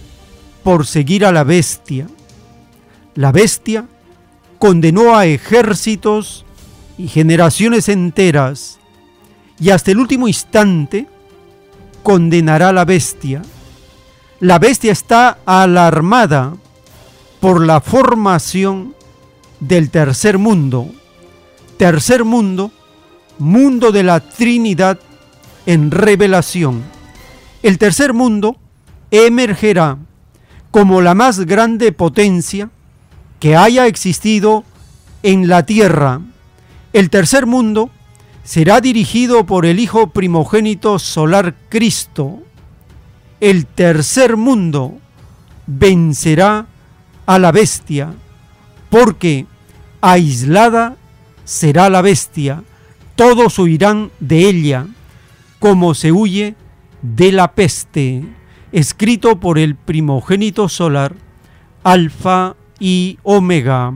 por 0.64 0.86
seguir 0.86 1.26
a 1.26 1.32
la 1.32 1.44
bestia. 1.44 2.08
La 3.16 3.32
bestia 3.32 3.88
condenó 4.60 5.16
a 5.16 5.26
ejércitos 5.26 6.46
y 6.98 7.08
generaciones 7.08 7.90
enteras 7.90 8.80
y 9.60 9.72
hasta 9.72 9.92
el 9.92 10.00
último 10.00 10.28
instante 10.28 11.08
condenará 12.04 12.70
a 12.70 12.74
la 12.74 12.86
bestia. 12.86 13.42
La 14.40 14.60
bestia 14.60 14.92
está 14.92 15.40
alarmada 15.46 16.54
por 17.40 17.66
la 17.66 17.82
formación 17.82 18.94
del 19.60 19.90
tercer 19.90 20.38
mundo. 20.38 20.90
Tercer 21.78 22.24
mundo, 22.24 22.72
mundo 23.40 23.92
de 23.92 24.04
la 24.04 24.20
Trinidad 24.20 25.00
en 25.66 25.92
revelación. 25.92 26.84
El 27.64 27.78
tercer 27.78 28.14
mundo 28.14 28.58
emergerá 29.12 29.98
como 30.72 31.02
la 31.02 31.14
más 31.14 31.40
grande 31.46 31.92
potencia 31.92 32.70
que 33.40 33.56
haya 33.56 33.88
existido 33.88 34.64
en 35.22 35.48
la 35.48 35.66
tierra. 35.66 36.22
El 36.92 37.10
tercer 37.10 37.46
mundo 37.46 37.90
será 38.44 38.82
dirigido 38.82 39.46
por 39.46 39.66
el 39.66 39.80
Hijo 39.80 40.08
primogénito 40.08 41.00
solar 41.00 41.56
Cristo. 41.70 42.42
El 43.40 43.66
tercer 43.66 44.38
mundo 44.38 44.98
vencerá 45.66 46.68
a 47.26 47.40
la 47.40 47.52
bestia, 47.52 48.14
porque 48.90 49.46
aislada 50.02 50.98
será 51.46 51.90
la 51.90 52.02
bestia, 52.02 52.64
todos 53.16 53.60
huirán 53.60 54.12
de 54.20 54.50
ella, 54.50 54.88
como 55.60 55.94
se 55.94 56.12
huye 56.12 56.56
de 57.02 57.32
la 57.32 57.54
peste, 57.54 58.24
escrito 58.72 59.40
por 59.40 59.60
el 59.60 59.76
primogénito 59.76 60.68
solar, 60.70 61.16
Alfa 61.84 62.56
y 62.80 63.18
Omega. 63.24 63.94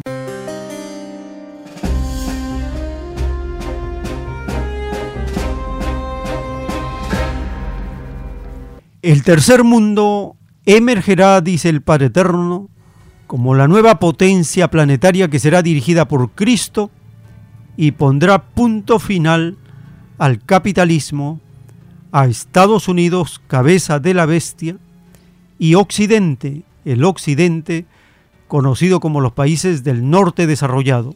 El 9.08 9.24
tercer 9.24 9.64
mundo 9.64 10.36
emergerá, 10.66 11.40
dice 11.40 11.70
el 11.70 11.82
Padre 11.82 12.08
Eterno, 12.08 12.68
como 13.26 13.56
la 13.56 13.70
nueva 13.70 14.00
potencia 14.00 14.70
planetaria 14.70 15.30
que 15.30 15.40
será 15.40 15.62
dirigida 15.62 16.10
por 16.10 16.32
Cristo 16.32 16.92
y 17.78 17.92
pondrá 17.92 18.50
punto 18.50 19.00
final 19.00 19.58
al 20.18 20.44
capitalismo, 20.44 21.40
a 22.12 22.26
Estados 22.26 22.90
Unidos, 22.90 23.42
cabeza 23.48 24.02
de 24.02 24.14
la 24.14 24.26
bestia, 24.26 24.76
y 25.58 25.76
Occidente, 25.76 26.64
el 26.84 27.06
Occidente, 27.06 27.86
conocido 28.50 29.00
como 29.00 29.22
los 29.22 29.32
países 29.32 29.86
del 29.86 30.10
norte 30.10 30.48
desarrollado, 30.48 31.16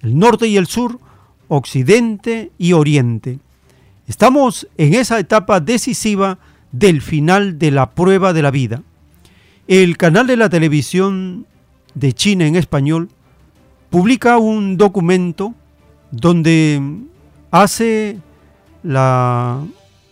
el 0.00 0.18
norte 0.18 0.48
y 0.48 0.56
el 0.56 0.66
sur, 0.66 0.98
Occidente 1.48 2.52
y 2.56 2.72
Oriente. 2.72 3.38
Estamos 4.06 4.66
en 4.78 4.94
esa 4.94 5.18
etapa 5.18 5.60
decisiva 5.60 6.38
del 6.72 7.02
final 7.02 7.58
de 7.58 7.70
la 7.70 7.90
prueba 7.90 8.32
de 8.32 8.42
la 8.42 8.50
vida. 8.50 8.82
El 9.66 9.96
canal 9.96 10.26
de 10.26 10.36
la 10.36 10.48
televisión 10.48 11.46
de 11.94 12.12
China 12.12 12.46
en 12.46 12.56
español 12.56 13.08
publica 13.90 14.38
un 14.38 14.76
documento 14.76 15.54
donde 16.10 16.80
hace 17.50 18.18
la 18.82 19.62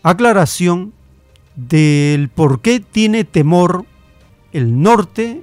aclaración 0.02 0.92
del 1.54 2.28
por 2.28 2.60
qué 2.60 2.80
tiene 2.80 3.24
temor 3.24 3.84
el 4.52 4.80
norte 4.80 5.42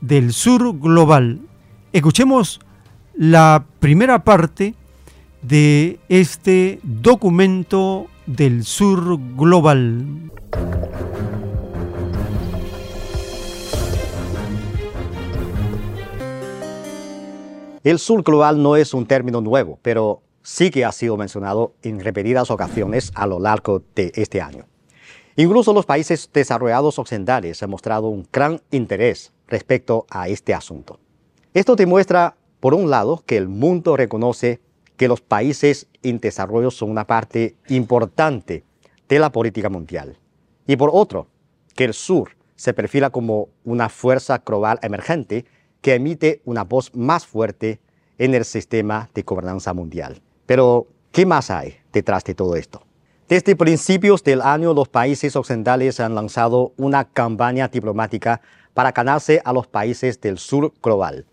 del 0.00 0.32
sur 0.32 0.78
global. 0.78 1.40
Escuchemos 1.92 2.60
la 3.14 3.64
primera 3.80 4.24
parte 4.24 4.74
de 5.42 5.98
este 6.08 6.80
documento 6.82 8.06
del 8.36 8.64
sur 8.64 9.18
global. 9.36 10.30
El 17.82 17.98
sur 17.98 18.22
global 18.22 18.62
no 18.62 18.76
es 18.76 18.94
un 18.94 19.06
término 19.06 19.40
nuevo, 19.40 19.78
pero 19.82 20.22
sí 20.42 20.70
que 20.70 20.84
ha 20.84 20.92
sido 20.92 21.16
mencionado 21.16 21.74
en 21.82 21.98
repetidas 22.00 22.50
ocasiones 22.50 23.10
a 23.14 23.26
lo 23.26 23.40
largo 23.40 23.82
de 23.94 24.12
este 24.14 24.40
año. 24.40 24.66
Incluso 25.36 25.72
los 25.72 25.86
países 25.86 26.30
desarrollados 26.32 26.98
occidentales 26.98 27.62
han 27.62 27.70
mostrado 27.70 28.08
un 28.08 28.28
gran 28.32 28.60
interés 28.70 29.32
respecto 29.48 30.06
a 30.08 30.28
este 30.28 30.54
asunto. 30.54 31.00
Esto 31.52 31.74
demuestra, 31.74 32.36
por 32.60 32.74
un 32.74 32.90
lado, 32.90 33.24
que 33.26 33.36
el 33.36 33.48
mundo 33.48 33.96
reconoce 33.96 34.60
que 35.00 35.08
los 35.08 35.22
países 35.22 35.86
en 36.02 36.18
desarrollo 36.18 36.70
son 36.70 36.90
una 36.90 37.06
parte 37.06 37.56
importante 37.70 38.64
de 39.08 39.18
la 39.18 39.32
política 39.32 39.70
mundial. 39.70 40.18
Y 40.66 40.76
por 40.76 40.90
otro, 40.92 41.26
que 41.74 41.84
el 41.84 41.94
sur 41.94 42.36
se 42.54 42.74
perfila 42.74 43.08
como 43.08 43.48
una 43.64 43.88
fuerza 43.88 44.42
global 44.44 44.78
emergente 44.82 45.46
que 45.80 45.94
emite 45.94 46.42
una 46.44 46.64
voz 46.64 46.94
más 46.94 47.26
fuerte 47.26 47.80
en 48.18 48.34
el 48.34 48.44
sistema 48.44 49.08
de 49.14 49.22
gobernanza 49.22 49.72
mundial. 49.72 50.20
Pero, 50.44 50.86
¿qué 51.12 51.24
más 51.24 51.50
hay 51.50 51.78
detrás 51.94 52.22
de 52.24 52.34
todo 52.34 52.54
esto? 52.54 52.82
Desde 53.26 53.56
principios 53.56 54.22
del 54.22 54.42
año, 54.42 54.74
los 54.74 54.90
países 54.90 55.34
occidentales 55.34 55.98
han 55.98 56.14
lanzado 56.14 56.74
una 56.76 57.06
campaña 57.06 57.68
diplomática 57.68 58.42
para 58.74 58.92
ganarse 58.92 59.40
a 59.46 59.54
los 59.54 59.66
países 59.66 60.20
del 60.20 60.36
sur 60.36 60.74
global. 60.82 61.24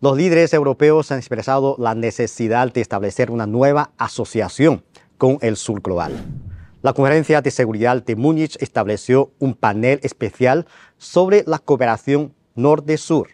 Los 0.00 0.16
líderes 0.16 0.54
europeos 0.54 1.10
han 1.10 1.18
expresado 1.18 1.74
la 1.76 1.96
necesidad 1.96 2.72
de 2.72 2.80
establecer 2.80 3.32
una 3.32 3.48
nueva 3.48 3.90
asociación 3.98 4.84
con 5.16 5.38
el 5.40 5.56
sur 5.56 5.80
global. 5.80 6.12
La 6.82 6.92
Conferencia 6.92 7.42
de 7.42 7.50
Seguridad 7.50 8.04
de 8.04 8.14
Múnich 8.14 8.56
estableció 8.60 9.32
un 9.40 9.54
panel 9.54 9.98
especial 10.04 10.66
sobre 10.98 11.42
la 11.48 11.58
cooperación 11.58 12.32
norte-sur 12.54 13.30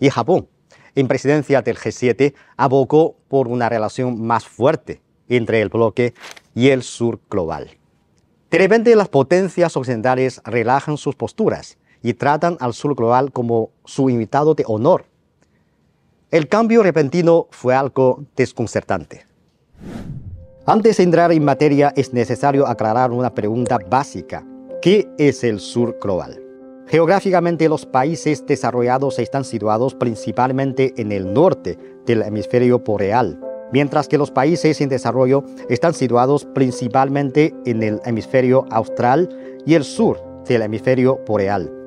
y 0.00 0.10
Japón, 0.10 0.48
en 0.96 1.06
presidencia 1.06 1.62
del 1.62 1.78
G7, 1.78 2.34
abogó 2.56 3.14
por 3.28 3.46
una 3.46 3.68
relación 3.68 4.20
más 4.26 4.44
fuerte 4.44 5.00
entre 5.28 5.62
el 5.62 5.68
bloque 5.68 6.14
y 6.52 6.70
el 6.70 6.82
sur 6.82 7.20
global. 7.30 7.78
De 8.50 8.58
repente 8.58 8.96
las 8.96 9.08
potencias 9.08 9.76
occidentales 9.76 10.42
relajan 10.44 10.96
sus 10.96 11.14
posturas 11.14 11.78
y 12.02 12.14
tratan 12.14 12.56
al 12.58 12.74
sur 12.74 12.96
global 12.96 13.30
como 13.30 13.70
su 13.84 14.10
invitado 14.10 14.56
de 14.56 14.64
honor. 14.66 15.11
El 16.32 16.48
cambio 16.48 16.82
repentino 16.82 17.46
fue 17.50 17.74
algo 17.74 18.24
desconcertante. 18.34 19.26
Antes 20.64 20.96
de 20.96 21.02
entrar 21.02 21.30
en 21.30 21.44
materia 21.44 21.92
es 21.94 22.14
necesario 22.14 22.66
aclarar 22.66 23.10
una 23.10 23.34
pregunta 23.34 23.76
básica. 23.90 24.42
¿Qué 24.80 25.06
es 25.18 25.44
el 25.44 25.60
sur 25.60 25.98
global? 26.00 26.42
Geográficamente 26.86 27.68
los 27.68 27.84
países 27.84 28.46
desarrollados 28.46 29.18
están 29.18 29.44
situados 29.44 29.94
principalmente 29.94 30.94
en 30.96 31.12
el 31.12 31.34
norte 31.34 31.78
del 32.06 32.22
hemisferio 32.22 32.78
boreal, 32.78 33.38
mientras 33.70 34.08
que 34.08 34.16
los 34.16 34.30
países 34.30 34.80
en 34.80 34.88
desarrollo 34.88 35.44
están 35.68 35.92
situados 35.92 36.46
principalmente 36.54 37.54
en 37.66 37.82
el 37.82 38.00
hemisferio 38.06 38.64
austral 38.70 39.28
y 39.66 39.74
el 39.74 39.84
sur 39.84 40.18
del 40.48 40.62
hemisferio 40.62 41.20
boreal. 41.26 41.81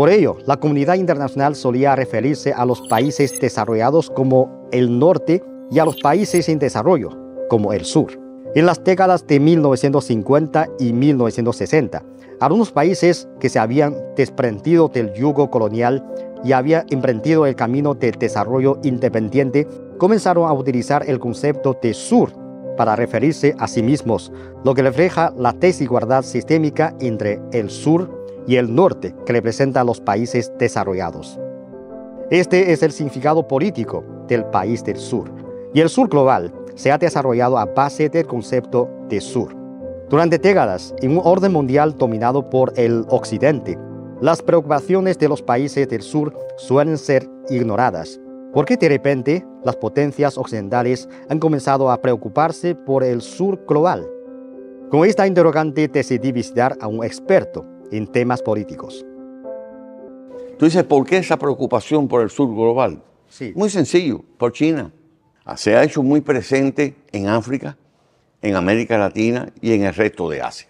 Por 0.00 0.08
ello, 0.08 0.38
la 0.46 0.56
comunidad 0.56 0.94
internacional 0.94 1.54
solía 1.54 1.94
referirse 1.94 2.54
a 2.54 2.64
los 2.64 2.80
países 2.88 3.38
desarrollados 3.38 4.08
como 4.08 4.66
el 4.72 4.98
norte 4.98 5.44
y 5.70 5.78
a 5.78 5.84
los 5.84 6.00
países 6.00 6.48
en 6.48 6.58
desarrollo 6.58 7.10
como 7.50 7.74
el 7.74 7.84
sur. 7.84 8.18
En 8.54 8.64
las 8.64 8.82
décadas 8.82 9.26
de 9.26 9.38
1950 9.38 10.68
y 10.78 10.94
1960, 10.94 12.02
algunos 12.40 12.72
países 12.72 13.28
que 13.40 13.50
se 13.50 13.58
habían 13.58 13.94
desprendido 14.16 14.88
del 14.88 15.12
yugo 15.12 15.50
colonial 15.50 16.02
y 16.44 16.52
habían 16.52 16.86
emprendido 16.88 17.44
el 17.44 17.54
camino 17.54 17.92
de 17.92 18.12
desarrollo 18.12 18.78
independiente 18.82 19.68
comenzaron 19.98 20.48
a 20.48 20.54
utilizar 20.54 21.04
el 21.10 21.18
concepto 21.18 21.78
de 21.82 21.92
sur 21.92 22.32
para 22.78 22.96
referirse 22.96 23.54
a 23.58 23.68
sí 23.68 23.82
mismos, 23.82 24.32
lo 24.64 24.72
que 24.72 24.80
refleja 24.80 25.34
la 25.36 25.52
desigualdad 25.52 26.22
sistémica 26.22 26.94
entre 27.00 27.38
el 27.52 27.68
sur 27.68 28.19
y 28.46 28.56
el 28.56 28.74
norte 28.74 29.14
que 29.26 29.32
representa 29.32 29.80
a 29.80 29.84
los 29.84 30.00
países 30.00 30.52
desarrollados. 30.58 31.38
Este 32.30 32.72
es 32.72 32.82
el 32.82 32.92
significado 32.92 33.46
político 33.46 34.04
del 34.28 34.44
país 34.46 34.84
del 34.84 34.96
sur, 34.96 35.30
y 35.74 35.80
el 35.80 35.88
sur 35.88 36.08
global 36.08 36.52
se 36.74 36.92
ha 36.92 36.98
desarrollado 36.98 37.58
a 37.58 37.66
base 37.66 38.08
del 38.08 38.26
concepto 38.26 38.88
de 39.08 39.20
sur. 39.20 39.56
Durante 40.08 40.38
décadas, 40.38 40.94
en 41.00 41.12
un 41.12 41.22
orden 41.24 41.52
mundial 41.52 41.96
dominado 41.96 42.48
por 42.50 42.72
el 42.76 43.04
occidente, 43.08 43.78
las 44.20 44.42
preocupaciones 44.42 45.18
de 45.18 45.28
los 45.28 45.42
países 45.42 45.88
del 45.88 46.02
sur 46.02 46.36
suelen 46.56 46.98
ser 46.98 47.28
ignoradas 47.48 48.20
¿Por 48.52 48.64
qué 48.64 48.76
de 48.76 48.88
repente 48.88 49.46
las 49.64 49.76
potencias 49.76 50.36
occidentales 50.36 51.08
han 51.28 51.38
comenzado 51.38 51.88
a 51.88 52.02
preocuparse 52.02 52.74
por 52.74 53.04
el 53.04 53.20
sur 53.20 53.64
global? 53.64 54.04
Con 54.90 55.04
esta 55.04 55.28
interrogante 55.28 55.86
decidí 55.86 56.32
visitar 56.32 56.76
a 56.80 56.88
un 56.88 57.04
experto 57.04 57.64
en 57.90 58.06
temas 58.06 58.42
políticos. 58.42 59.04
Tú 60.58 60.66
dices, 60.66 60.84
¿por 60.84 61.06
qué 61.06 61.18
esa 61.18 61.38
preocupación 61.38 62.06
por 62.08 62.22
el 62.22 62.30
sur 62.30 62.48
global? 62.48 63.02
Sí. 63.28 63.52
Muy 63.54 63.70
sencillo, 63.70 64.22
por 64.36 64.52
China. 64.52 64.92
Se 65.56 65.74
ha 65.74 65.82
hecho 65.82 66.02
muy 66.02 66.20
presente 66.20 66.96
en 67.12 67.28
África, 67.28 67.76
en 68.42 68.54
América 68.54 68.98
Latina 68.98 69.52
y 69.60 69.72
en 69.72 69.84
el 69.84 69.94
resto 69.94 70.28
de 70.28 70.42
Asia. 70.42 70.68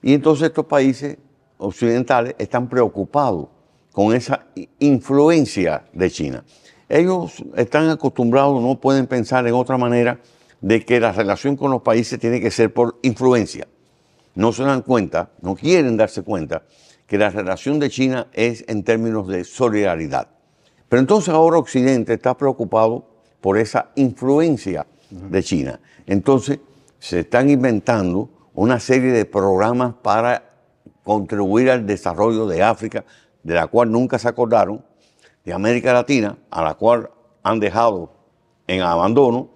Y 0.00 0.14
entonces 0.14 0.48
estos 0.48 0.66
países 0.66 1.18
occidentales 1.58 2.34
están 2.38 2.68
preocupados 2.68 3.48
con 3.92 4.14
esa 4.14 4.46
influencia 4.78 5.84
de 5.92 6.10
China 6.10 6.44
ellos 6.92 7.42
están 7.56 7.88
acostumbrados, 7.88 8.60
no 8.60 8.78
pueden 8.78 9.06
pensar 9.06 9.46
en 9.46 9.54
otra 9.54 9.78
manera 9.78 10.20
de 10.60 10.84
que 10.84 11.00
la 11.00 11.10
relación 11.10 11.56
con 11.56 11.70
los 11.70 11.80
países 11.80 12.20
tiene 12.20 12.38
que 12.38 12.50
ser 12.50 12.72
por 12.72 12.98
influencia. 13.00 13.66
No 14.34 14.52
se 14.52 14.64
dan 14.64 14.82
cuenta, 14.82 15.30
no 15.40 15.54
quieren 15.54 15.96
darse 15.96 16.22
cuenta 16.22 16.62
que 17.06 17.18
la 17.18 17.30
relación 17.30 17.78
de 17.78 17.90
China 17.90 18.28
es 18.32 18.64
en 18.68 18.82
términos 18.84 19.28
de 19.28 19.44
solidaridad. 19.44 20.28
Pero 20.88 21.00
entonces 21.00 21.32
ahora 21.32 21.58
Occidente 21.58 22.14
está 22.14 22.36
preocupado 22.36 23.06
por 23.40 23.58
esa 23.58 23.90
influencia 23.96 24.86
de 25.10 25.42
China. 25.42 25.80
Entonces 26.06 26.60
se 26.98 27.20
están 27.20 27.50
inventando 27.50 28.30
una 28.54 28.78
serie 28.78 29.12
de 29.12 29.24
programas 29.24 29.94
para 30.02 30.50
contribuir 31.02 31.70
al 31.70 31.86
desarrollo 31.86 32.46
de 32.46 32.62
África, 32.62 33.04
de 33.42 33.54
la 33.54 33.66
cual 33.66 33.90
nunca 33.90 34.18
se 34.18 34.28
acordaron, 34.28 34.84
de 35.44 35.52
América 35.52 35.92
Latina, 35.92 36.38
a 36.50 36.62
la 36.62 36.74
cual 36.74 37.10
han 37.42 37.58
dejado 37.58 38.12
en 38.66 38.82
abandono, 38.82 39.50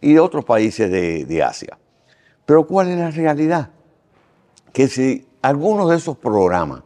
y 0.00 0.14
de 0.14 0.20
otros 0.20 0.44
países 0.44 0.90
de, 0.90 1.42
Asia. 1.42 1.78
Pero 2.46 2.66
¿cuál 2.66 2.88
es 2.88 2.98
la 2.98 3.10
realidad? 3.10 3.70
Que 4.72 4.88
si 4.88 5.26
algunos 5.42 5.90
de 5.90 5.96
esos 5.96 6.16
programas 6.16 6.82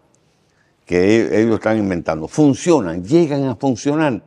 que 0.84 1.20
e, 1.20 1.42
ellos 1.42 1.56
están 1.56 1.78
inventando 1.78 2.28
funcionan, 2.28 3.04
llegan 3.04 3.44
a 3.44 3.56
funcionar, 3.56 4.22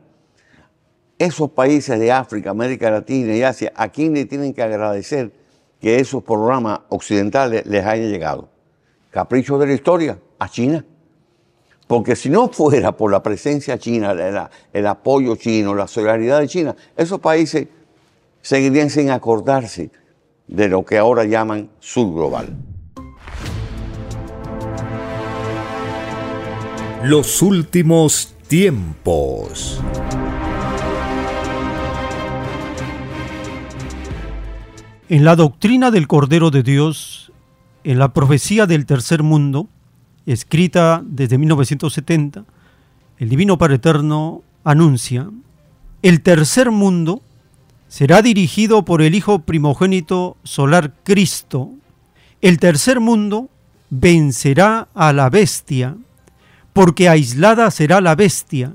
esos 1.18 1.50
países 1.50 1.98
de 1.98 2.12
África, 2.12 2.50
América 2.50 2.90
Latina 2.90 3.34
y 3.34 3.42
Asia, 3.42 3.72
¿a 3.74 3.88
quién 3.88 4.14
le 4.14 4.24
tienen 4.24 4.54
que 4.54 4.62
agradecer 4.62 5.32
que 5.80 5.98
esos 5.98 6.22
programas 6.22 6.80
occidentales 6.90 7.66
les 7.66 7.84
hayan 7.84 8.10
llegado? 8.10 8.48
Capricho 9.10 9.58
de 9.58 9.66
la 9.66 9.72
historia, 9.72 10.18
a 10.38 10.48
China. 10.48 10.84
Porque 11.88 12.14
si 12.14 12.28
no 12.28 12.48
fuera 12.48 12.92
por 12.92 13.10
la 13.10 13.22
presencia 13.22 13.78
china, 13.78 14.12
el, 14.72 14.86
apoyo 14.86 15.36
chino, 15.36 15.74
la 15.74 15.88
solidaridad 15.88 16.40
de 16.40 16.46
China, 16.46 16.76
esos 16.94 17.18
países 17.18 17.66
seguirían 18.42 18.90
sin 18.90 19.10
acordarse 19.10 19.90
de 20.46 20.68
lo 20.68 20.84
que 20.84 20.98
ahora 20.98 21.24
llaman 21.24 21.70
sur 21.80 22.12
global. 22.12 22.54
Los 27.04 27.42
últimos 27.42 28.34
tiempos. 28.48 29.80
En 35.08 35.24
la 35.24 35.36
doctrina 35.36 35.92
del 35.92 36.08
Cordero 36.08 36.50
de 36.50 36.64
Dios, 36.64 37.30
en 37.84 38.00
la 38.00 38.12
profecía 38.12 38.66
del 38.66 38.84
tercer 38.84 39.22
mundo, 39.22 39.68
escrita 40.26 41.00
desde 41.04 41.38
1970, 41.38 42.44
el 43.18 43.28
Divino 43.28 43.58
Padre 43.58 43.76
Eterno 43.76 44.42
anuncia, 44.64 45.30
el 46.02 46.20
tercer 46.20 46.72
mundo 46.72 47.22
será 47.86 48.22
dirigido 48.22 48.84
por 48.84 49.02
el 49.02 49.14
Hijo 49.14 49.38
primogénito 49.38 50.36
solar 50.42 50.92
Cristo. 51.04 51.70
El 52.40 52.58
tercer 52.58 52.98
mundo 52.98 53.50
vencerá 53.88 54.88
a 54.94 55.12
la 55.12 55.30
bestia, 55.30 55.96
porque 56.78 57.08
aislada 57.08 57.72
será 57.72 58.00
la 58.00 58.14
bestia. 58.14 58.72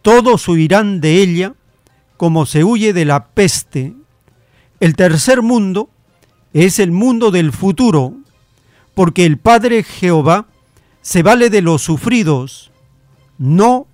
Todos 0.00 0.48
huirán 0.48 1.02
de 1.02 1.20
ella 1.20 1.52
como 2.16 2.46
se 2.46 2.64
huye 2.64 2.94
de 2.94 3.04
la 3.04 3.26
peste. 3.26 3.92
El 4.80 4.96
tercer 4.96 5.42
mundo 5.42 5.90
es 6.54 6.78
el 6.78 6.92
mundo 6.92 7.30
del 7.30 7.52
futuro, 7.52 8.14
porque 8.94 9.26
el 9.26 9.36
Padre 9.36 9.82
Jehová 9.82 10.46
se 11.02 11.22
vale 11.22 11.50
de 11.50 11.60
los 11.60 11.82
sufridos, 11.82 12.70
no 13.36 13.86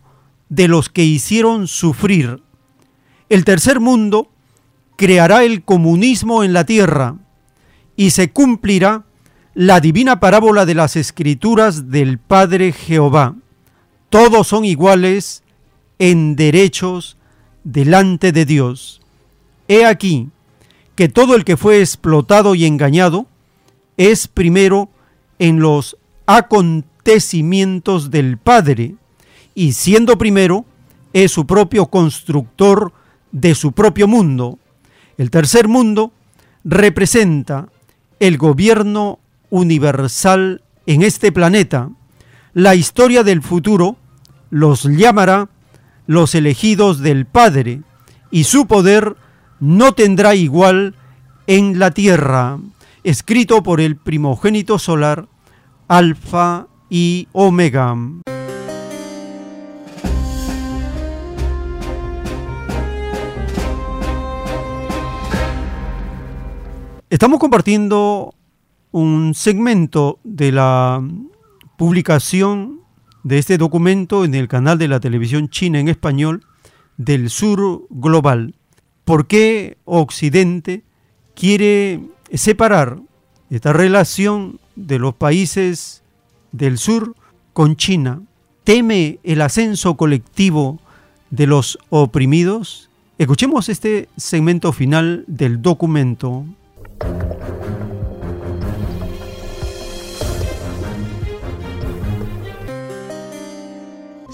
de 0.48 0.68
los 0.68 0.88
que 0.88 1.02
hicieron 1.02 1.66
sufrir. 1.66 2.44
El 3.28 3.44
tercer 3.44 3.80
mundo 3.80 4.30
creará 4.94 5.42
el 5.42 5.64
comunismo 5.64 6.44
en 6.44 6.52
la 6.52 6.64
tierra 6.64 7.16
y 7.96 8.10
se 8.10 8.30
cumplirá 8.30 9.05
la 9.57 9.81
divina 9.81 10.20
parábola 10.20 10.67
de 10.67 10.75
las 10.75 10.97
escrituras 10.97 11.91
del 11.91 12.18
Padre 12.18 12.73
Jehová. 12.73 13.36
Todos 14.10 14.49
son 14.49 14.67
iguales 14.67 15.43
en 15.99 16.36
derechos 16.36 17.17
delante 17.65 18.33
de 18.33 18.44
Dios. 18.44 19.01
He 19.67 19.86
aquí 19.86 20.28
que 20.94 21.09
todo 21.09 21.35
el 21.35 21.47
que 21.47 21.57
fue 21.57 21.81
explotado 21.81 22.55
y 22.55 22.67
engañado 22.67 23.28
es 23.97 24.28
primero 24.28 24.91
en 25.39 25.60
los 25.60 25.97
acontecimientos 26.26 28.10
del 28.10 28.36
Padre, 28.36 28.97
y 29.55 29.73
siendo 29.73 30.18
primero, 30.18 30.67
es 31.15 31.33
su 31.33 31.47
propio 31.47 31.86
constructor 31.86 32.93
de 33.33 33.55
su 33.55 33.73
propio 33.73 34.07
mundo. 34.07 34.59
El 35.17 35.31
tercer 35.31 35.67
mundo 35.67 36.12
representa 36.62 37.70
el 38.20 38.36
gobierno 38.36 39.18
universal 39.57 40.62
en 40.86 41.02
este 41.02 41.33
planeta. 41.33 41.91
La 42.52 42.75
historia 42.75 43.23
del 43.23 43.43
futuro 43.43 43.97
los 44.51 44.85
llamará 44.85 45.49
los 46.07 46.35
elegidos 46.35 47.01
del 47.01 47.26
Padre, 47.26 47.83
y 48.31 48.44
su 48.44 48.67
poder 48.67 49.17
no 49.59 49.93
tendrá 49.93 50.35
igual 50.35 50.94
en 51.47 51.78
la 51.78 51.91
tierra, 51.91 52.59
escrito 53.02 53.62
por 53.62 53.81
el 53.81 53.97
primogénito 53.97 54.78
solar, 54.78 55.26
Alfa 55.89 56.67
y 56.91 57.28
Omega. 57.33 57.97
Estamos 67.09 67.39
compartiendo 67.41 68.35
un 68.97 69.34
segmento 69.34 70.20
de 70.25 70.52
la 70.52 71.07
publicación 71.76 72.81
de 73.25 73.36
este 73.36 73.58
documento 73.58 74.25
en 74.25 74.34
el 74.34 74.49
canal 74.49 74.78
de 74.78 74.89
la 74.89 75.00
televisión 75.00 75.50
china 75.50 75.78
en 75.78 75.89
español 75.89 76.47
del 76.97 77.28
sur 77.28 77.83
global. 77.91 78.55
¿Por 79.05 79.26
qué 79.26 79.76
Occidente 79.84 80.83
quiere 81.34 82.00
separar 82.33 82.99
esta 83.50 83.75
relación 83.75 84.60
de 84.76 84.99
los 84.99 85.15
países 85.15 86.02
del 86.52 86.78
sur 86.78 87.15
con 87.52 87.76
China 87.76 88.23
teme 88.65 89.18
el 89.25 89.42
ascenso 89.42 89.99
colectivo 89.99 90.81
de 91.28 91.47
los 91.47 91.78
oprimidos? 91.91 92.89
Escuchemos 93.18 93.68
este 93.68 94.08
segmento 94.16 94.73
final 94.73 95.25
del 95.26 95.60
documento. 95.60 96.47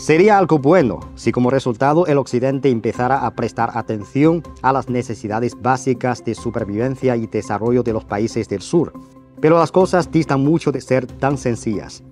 Sería 0.02 0.36
algo 0.36 0.58
bueno 0.58 0.98
si 1.14 1.30
como 1.30 1.48
resultado 1.48 2.08
el 2.08 2.18
Occidente 2.18 2.68
empezara 2.68 3.24
a 3.24 3.36
prestar 3.36 3.70
atención 3.74 4.42
a 4.60 4.72
las 4.72 4.88
necesidades 4.88 5.54
básicas 5.62 6.24
de 6.24 6.34
supervivencia 6.34 7.14
y 7.14 7.28
desarrollo 7.28 7.84
de 7.84 7.92
los 7.92 8.04
países 8.04 8.48
del 8.48 8.62
sur. 8.62 8.92
Pero 9.40 9.60
las 9.60 9.70
cosas 9.70 10.10
distan 10.10 10.42
mucho 10.42 10.72
de 10.72 10.80
ser 10.80 11.06
tan 11.06 11.38
sencillas. 11.38 12.02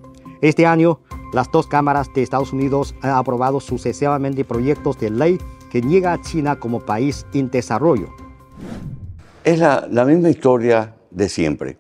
Este 0.41 0.67
año, 0.67 1.01
las 1.33 1.51
dos 1.51 1.67
cámaras 1.67 2.07
de 2.15 2.23
Estados 2.23 2.53
Unidos 2.53 2.95
han 3.03 3.11
aprobado 3.11 3.59
sucesivamente 3.59 4.45
proyectos 4.45 4.97
de 5.01 5.11
ley 5.11 5.39
que 5.69 5.83
niega 5.83 6.13
a 6.13 6.23
China 6.23 6.61
como 6.61 6.79
país 6.79 7.27
en 7.35 7.51
desarrollo. 7.51 8.11
Es 9.43 9.59
la, 9.59 9.89
la 9.91 10.05
misma 10.05 10.31
historia 10.31 10.95
de 11.11 11.29
siempre. 11.29 11.77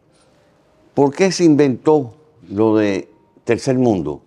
¿Por 0.92 1.14
qué 1.14 1.30
se 1.30 1.44
inventó 1.44 2.16
lo 2.48 2.74
de 2.74 3.08
tercer 3.44 3.78
mundo? 3.78 4.22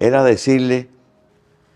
Era 0.00 0.24
decirle 0.24 0.95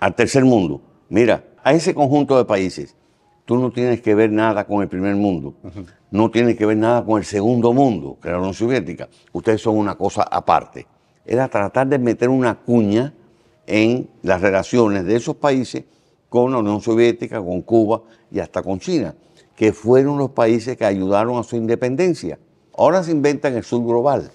al 0.01 0.15
tercer 0.15 0.45
mundo, 0.45 0.81
mira, 1.09 1.45
a 1.63 1.73
ese 1.73 1.95
conjunto 1.95 2.37
de 2.39 2.45
países, 2.47 2.97
tú 3.45 3.57
no 3.59 3.71
tienes 3.71 4.01
que 4.01 4.15
ver 4.15 4.33
nada 4.33 4.67
con 4.67 4.83
el 4.83 4.89
primer 4.89 5.15
mundo, 5.15 5.55
no 6.11 6.31
tienes 6.31 6.57
que 6.57 6.67
ver 6.67 6.79
nada 6.79 7.05
con 7.05 7.19
el 7.19 7.25
segundo 7.25 7.73
mundo, 7.73 8.17
que 8.21 8.29
era 8.29 8.39
la 8.39 8.41
Unión 8.41 8.55
Soviética, 8.55 9.09
ustedes 9.33 9.61
son 9.61 9.77
una 9.77 9.95
cosa 9.97 10.23
aparte. 10.23 10.87
Era 11.25 11.49
tratar 11.49 11.87
de 11.87 11.99
meter 11.99 12.29
una 12.29 12.55
cuña 12.59 13.13
en 13.67 14.09
las 14.23 14.41
relaciones 14.41 15.05
de 15.05 15.17
esos 15.17 15.37
países 15.37 15.85
con 16.29 16.51
la 16.53 16.59
Unión 16.59 16.81
Soviética, 16.81 17.39
con 17.41 17.61
Cuba 17.63 18.03
y 18.31 18.41
hasta 18.41 18.63
con 18.63 18.81
China, 18.81 19.15
que 19.55 19.73
fueron 19.73 20.17
los 20.17 20.31
países 20.31 20.77
que 20.77 20.85
ayudaron 20.87 21.39
a 21.39 21.43
su 21.43 21.57
independencia. 21.57 22.39
Ahora 22.77 23.03
se 23.03 23.13
inventan 23.13 23.55
el 23.55 23.65
sur 23.65 23.85
global. 23.85 24.31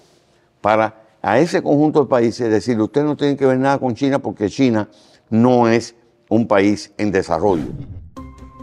Para 0.60 1.06
a 1.20 1.40
ese 1.40 1.60
conjunto 1.60 2.02
de 2.04 2.06
países 2.06 2.48
decirle, 2.48 2.84
ustedes 2.84 3.06
no 3.06 3.16
tienen 3.16 3.36
que 3.36 3.46
ver 3.46 3.58
nada 3.58 3.78
con 3.78 3.94
China 3.94 4.20
porque 4.20 4.48
China 4.48 4.88
no 5.30 5.68
es 5.68 5.94
un 6.28 6.46
país 6.46 6.92
en 6.98 7.12
desarrollo. 7.12 7.66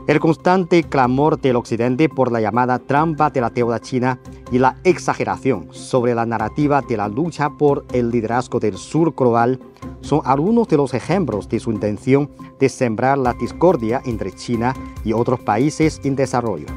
El 0.05 0.19
constante 0.19 0.83
clamor 0.83 1.39
del 1.39 1.55
Occidente 1.55 2.09
por 2.09 2.29
la 2.29 2.41
llamada 2.41 2.77
trampa 2.77 3.29
de 3.29 3.39
la 3.39 3.49
deuda 3.49 3.79
china 3.79 4.19
y 4.51 4.59
la 4.59 4.75
exageración 4.83 5.69
sobre 5.71 6.13
la 6.13 6.25
narrativa 6.25 6.81
de 6.81 6.97
la 6.97 7.07
lucha 7.07 7.49
por 7.51 7.85
el 7.93 8.11
liderazgo 8.11 8.59
del 8.59 8.77
sur 8.77 9.15
global 9.15 9.61
son 10.01 10.19
algunos 10.25 10.67
de 10.67 10.75
los 10.75 10.93
ejemplos 10.93 11.47
de 11.47 11.61
su 11.61 11.71
intención 11.71 12.29
de 12.59 12.67
sembrar 12.67 13.17
la 13.17 13.33
discordia 13.33 14.01
entre 14.05 14.33
China 14.33 14.73
y 15.05 15.13
otros 15.13 15.39
países 15.39 16.01
en 16.03 16.17
desarrollo. 16.17 16.67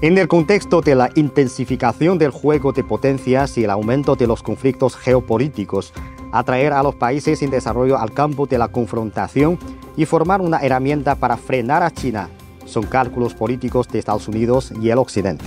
En 0.00 0.16
el 0.16 0.28
contexto 0.28 0.82
de 0.82 0.94
la 0.94 1.10
intensificación 1.16 2.18
del 2.18 2.30
juego 2.30 2.72
de 2.72 2.84
potencias 2.84 3.58
y 3.58 3.64
el 3.64 3.70
aumento 3.70 4.14
de 4.14 4.26
los 4.26 4.42
conflictos 4.42 4.94
geopolíticos, 4.94 5.92
atraer 6.32 6.72
a 6.72 6.82
los 6.82 6.94
países 6.94 7.42
en 7.42 7.50
desarrollo 7.50 7.98
al 7.98 8.12
campo 8.12 8.46
de 8.46 8.58
la 8.58 8.68
confrontación 8.68 9.58
y 9.96 10.04
formar 10.04 10.40
una 10.40 10.58
herramienta 10.58 11.14
para 11.14 11.36
frenar 11.36 11.82
a 11.82 11.90
China 11.90 12.28
son 12.66 12.84
cálculos 12.84 13.34
políticos 13.34 13.88
de 13.88 13.98
Estados 13.98 14.28
Unidos 14.28 14.72
y 14.80 14.90
el 14.90 14.98
Occidente. 14.98 15.44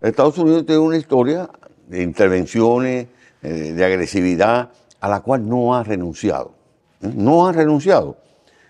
Estados 0.00 0.38
Unidos 0.38 0.64
tiene 0.64 0.80
una 0.80 0.96
historia 0.96 1.48
de 1.86 2.02
intervenciones, 2.02 3.06
eh, 3.42 3.48
de 3.48 3.84
agresividad, 3.84 4.70
a 5.00 5.08
la 5.08 5.20
cual 5.20 5.46
no 5.46 5.74
ha 5.74 5.84
renunciado. 5.84 6.54
¿eh? 7.02 7.12
No 7.14 7.46
ha 7.46 7.52
renunciado. 7.52 8.16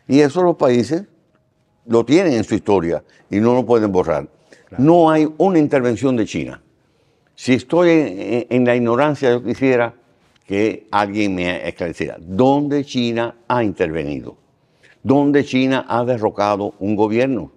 Y 0.08 0.20
eso 0.20 0.42
los 0.42 0.56
países 0.56 1.04
lo 1.86 2.04
tienen 2.04 2.32
en 2.34 2.44
su 2.44 2.54
historia 2.54 3.02
y 3.30 3.38
no 3.38 3.54
lo 3.54 3.64
pueden 3.64 3.92
borrar. 3.92 4.28
No 4.76 5.10
hay 5.10 5.32
una 5.38 5.58
intervención 5.58 6.16
de 6.16 6.26
China. 6.26 6.62
Si 7.34 7.54
estoy 7.54 7.90
en, 7.90 8.46
en 8.50 8.64
la 8.64 8.76
ignorancia, 8.76 9.30
yo 9.30 9.42
quisiera 9.42 9.94
que 10.50 10.88
alguien 10.90 11.36
me 11.36 11.68
esclareciera. 11.68 12.16
¿Dónde 12.18 12.84
China 12.84 13.36
ha 13.46 13.62
intervenido? 13.62 14.36
¿Dónde 15.00 15.44
China 15.44 15.86
ha 15.88 16.04
derrocado 16.04 16.74
un 16.80 16.96
gobierno? 16.96 17.52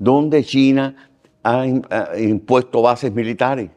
¿Dónde 0.00 0.42
China 0.42 1.12
ha 1.44 1.64
impuesto 2.18 2.82
bases 2.82 3.12
militares? 3.12 3.70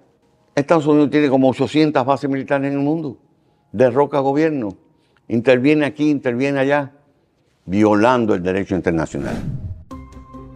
Estados 0.56 0.88
Unidos 0.88 1.12
tiene 1.12 1.30
como 1.30 1.50
800 1.50 2.04
bases 2.04 2.28
militares 2.28 2.72
en 2.72 2.80
el 2.80 2.84
mundo. 2.84 3.20
Derroca 3.72 4.18
gobierno. 4.22 4.76
Interviene 5.28 5.86
aquí, 5.86 6.10
interviene 6.10 6.58
allá, 6.58 6.94
violando 7.64 8.34
el 8.34 8.42
derecho 8.42 8.74
internacional. 8.74 9.36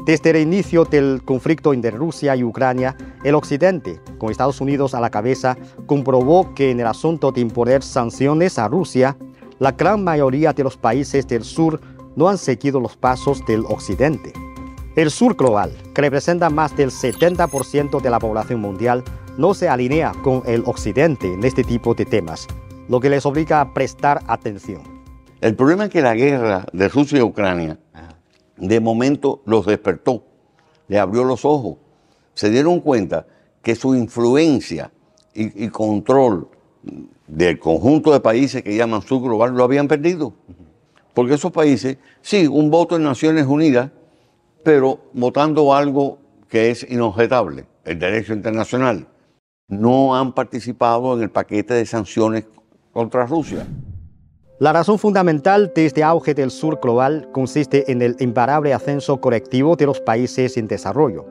Desde 0.06 0.32
el 0.32 0.38
inicio 0.38 0.84
del 0.84 1.22
conflicto 1.24 1.74
entre 1.74 1.92
Rusia 1.92 2.36
y 2.36 2.44
Ucrania, 2.44 2.98
el 3.24 3.36
Occidente, 3.36 4.00
con 4.18 4.32
Estados 4.32 4.60
Unidos 4.60 4.96
a 4.96 5.00
la 5.00 5.12
cabeza, 5.12 5.56
comprobó 5.86 6.56
que 6.56 6.72
en 6.72 6.80
el 6.80 6.88
asunto 6.88 7.32
de 7.32 7.42
imponer 7.42 7.84
sanciones 7.84 8.58
a 8.58 8.68
Rusia, 8.68 9.16
la 9.60 9.74
gran 9.74 10.04
mayoría 10.04 10.54
de 10.54 10.64
los 10.64 10.76
países 10.76 11.28
del 11.28 11.44
sur 11.44 11.80
no 12.16 12.30
han 12.30 12.40
seguido 12.40 12.80
los 12.80 12.98
pasos 12.98 13.46
del 13.46 13.64
Occidente. 13.68 14.34
El 14.96 15.12
sur 15.12 15.36
global, 15.36 15.72
que 15.94 16.02
representa 16.02 16.50
más 16.50 16.76
del 16.76 16.90
70% 16.90 18.02
de 18.02 18.10
la 18.10 18.18
población 18.18 18.60
mundial, 18.60 19.04
no 19.38 19.54
se 19.54 19.70
alinea 19.70 20.14
con 20.24 20.42
el 20.48 20.64
Occidente 20.66 21.32
en 21.32 21.44
este 21.44 21.64
tipo 21.64 21.94
de 21.94 22.06
temas, 22.06 22.48
lo 22.90 23.00
que 23.00 23.10
les 23.12 23.24
obliga 23.28 23.62
a 23.62 23.72
prestar 23.72 24.24
atención. 24.28 24.82
El 25.42 25.56
problema 25.56 25.86
es 25.86 25.90
que 25.92 26.02
la 26.02 26.16
guerra 26.16 26.66
de 26.74 26.90
Rusia 26.90 27.20
y 27.20 27.22
Ucrania 27.22 27.80
de 28.68 28.80
momento 28.80 29.42
los 29.46 29.66
despertó, 29.66 30.24
le 30.88 31.00
abrió 31.00 31.24
los 31.24 31.46
ojos, 31.46 31.78
se 32.34 32.50
dieron 32.50 32.80
cuenta 32.80 33.26
que 33.62 33.76
su 33.76 33.96
influencia 33.96 34.92
y, 35.34 35.66
y 35.66 35.70
control 35.70 36.48
del 37.28 37.60
conjunto 37.60 38.12
de 38.12 38.20
países 38.20 38.64
que 38.64 38.76
llaman 38.76 39.02
sur 39.02 39.22
global 39.22 39.54
lo 39.54 39.64
habían 39.64 39.88
perdido. 39.88 40.34
Porque 41.14 41.34
esos 41.34 41.52
países, 41.52 41.98
sí, 42.22 42.48
un 42.48 42.70
voto 42.70 42.96
en 42.96 43.04
Naciones 43.04 43.46
Unidas, 43.46 43.92
pero 44.64 45.00
votando 45.14 45.74
algo 45.74 46.20
que 46.48 46.70
es 46.70 46.86
inobjetable, 46.90 47.66
el 47.84 48.00
derecho 48.00 48.34
internacional, 48.34 49.08
no 49.68 50.16
han 50.16 50.34
participado 50.34 51.16
en 51.16 51.24
el 51.24 51.30
paquete 51.32 51.74
de 51.74 51.86
sanciones 51.86 52.46
contra 52.92 53.26
Rusia. 53.26 53.66
La 54.62 54.74
razón 54.74 55.00
fundamental 55.00 55.72
de 55.74 55.88
este 55.88 56.04
auge 56.04 56.36
del 56.36 56.52
sur 56.52 56.80
global 56.80 57.28
consiste 57.32 57.92
en 57.92 58.04
el 58.04 58.16
imparable 58.20 58.76
ascenso 58.76 59.20
colectivo 59.20 59.76
de 59.76 59.88
los 59.88 60.00
países 60.02 60.56
en 60.56 60.68
desarrollo. 60.68 61.26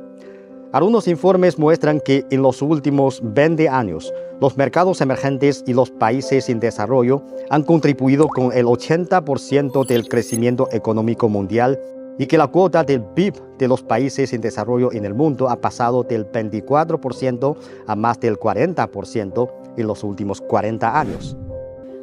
Algunos 0.72 1.06
informes 1.06 1.56
muestran 1.56 2.00
que 2.00 2.26
en 2.32 2.42
los 2.42 2.60
últimos 2.60 3.20
20 3.22 3.68
años, 3.68 4.12
los 4.40 4.56
mercados 4.56 5.00
emergentes 5.00 5.62
y 5.64 5.74
los 5.74 5.92
países 5.92 6.48
en 6.48 6.58
desarrollo 6.58 7.22
han 7.50 7.62
contribuido 7.62 8.26
con 8.26 8.52
el 8.52 8.66
80% 8.66 9.86
del 9.86 10.08
crecimiento 10.08 10.68
económico 10.72 11.28
mundial 11.28 11.78
y 12.18 12.26
que 12.26 12.36
la 12.36 12.48
cuota 12.48 12.82
del 12.82 13.04
PIB 13.04 13.34
de 13.58 13.68
los 13.68 13.84
países 13.84 14.32
en 14.32 14.40
desarrollo 14.40 14.90
en 14.92 15.04
el 15.04 15.14
mundo 15.14 15.48
ha 15.48 15.60
pasado 15.60 16.02
del 16.02 16.26
24% 16.26 17.56
a 17.86 17.94
más 17.94 18.18
del 18.18 18.36
40% 18.40 19.52
en 19.76 19.86
los 19.86 20.02
últimos 20.02 20.40
40 20.40 20.98
años. 20.98 21.36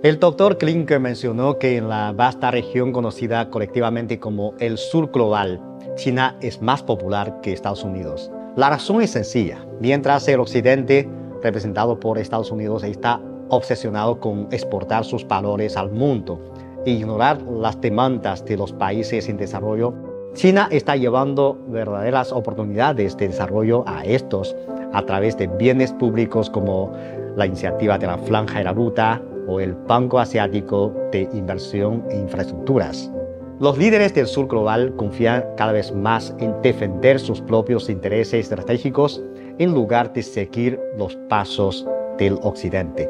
El 0.03 0.19
doctor 0.19 0.59
Klinker 0.59 1.00
mencionó 1.00 1.58
que 1.58 1.76
en 1.76 1.90
la 1.90 2.11
vasta 2.11 2.51
región 2.51 2.92
conocida 2.92 3.50
colectivamente 3.50 4.19
como 4.19 4.53
el 4.59 4.77
sur 4.77 5.11
global, 5.11 5.59
China 5.95 6.38
es 6.40 6.61
más 6.61 6.84
popular 6.84 7.42
que 7.42 7.51
Estados 7.51 7.84
Unidos. 7.84 8.32
La 8.56 8.69
razón 8.69 9.01
es 9.01 9.09
sencilla. 9.09 9.66
Mientras 9.80 10.27
el 10.27 10.40
occidente, 10.40 11.09
representado 11.42 12.00
por 12.00 12.19
Estados 12.19 12.51
Unidos, 12.51 12.84
está 12.84 13.19
obsesionado 13.50 14.19
con 14.19 14.48
exportar 14.51 15.03
sus 15.03 15.27
valores 15.27 15.76
al 15.76 15.90
mundo 15.90 16.43
e 16.85 16.92
ignorar 16.92 17.42
las 17.42 17.82
demandas 17.82 18.45
de 18.45 18.56
los 18.56 18.74
países 18.74 19.27
en 19.30 19.38
desarrollo, 19.38 19.95
China 20.35 20.67
está 20.69 20.95
llevando 20.95 21.58
verdaderas 21.69 22.32
oportunidades 22.32 23.17
de 23.17 23.30
desarrollo 23.30 23.84
a 23.88 24.06
estos 24.06 24.56
a 24.93 25.03
través 25.08 25.35
de 25.38 25.48
bienes 25.48 25.92
públicos 25.92 26.51
como 26.51 26.93
la 27.35 27.48
iniciativa 27.48 27.98
de 27.98 28.06
la 28.06 28.19
Franja 28.19 28.59
de 28.59 28.64
la 28.66 28.74
Ruta, 28.74 29.24
o 29.48 29.59
el 29.59 29.74
Banco 29.74 30.19
Asiático 30.19 30.93
de 31.11 31.27
Inversión 31.34 32.03
e 32.09 32.17
Infraestructuras. 32.17 33.11
Los 33.59 33.77
líderes 33.77 34.14
del 34.14 34.27
sur 34.27 34.48
global 34.48 34.93
confían 34.98 35.43
cada 35.58 35.72
vez 35.72 35.92
más 35.92 36.35
en 36.40 36.61
defender 36.61 37.19
sus 37.19 37.42
propios 37.42 37.90
intereses 37.90 38.45
estratégicos 38.45 39.24
en 39.58 39.74
lugar 39.74 40.14
de 40.14 40.22
seguir 40.22 40.80
los 40.98 41.16
pasos 41.27 41.88
del 42.19 42.38
occidente. 42.43 43.09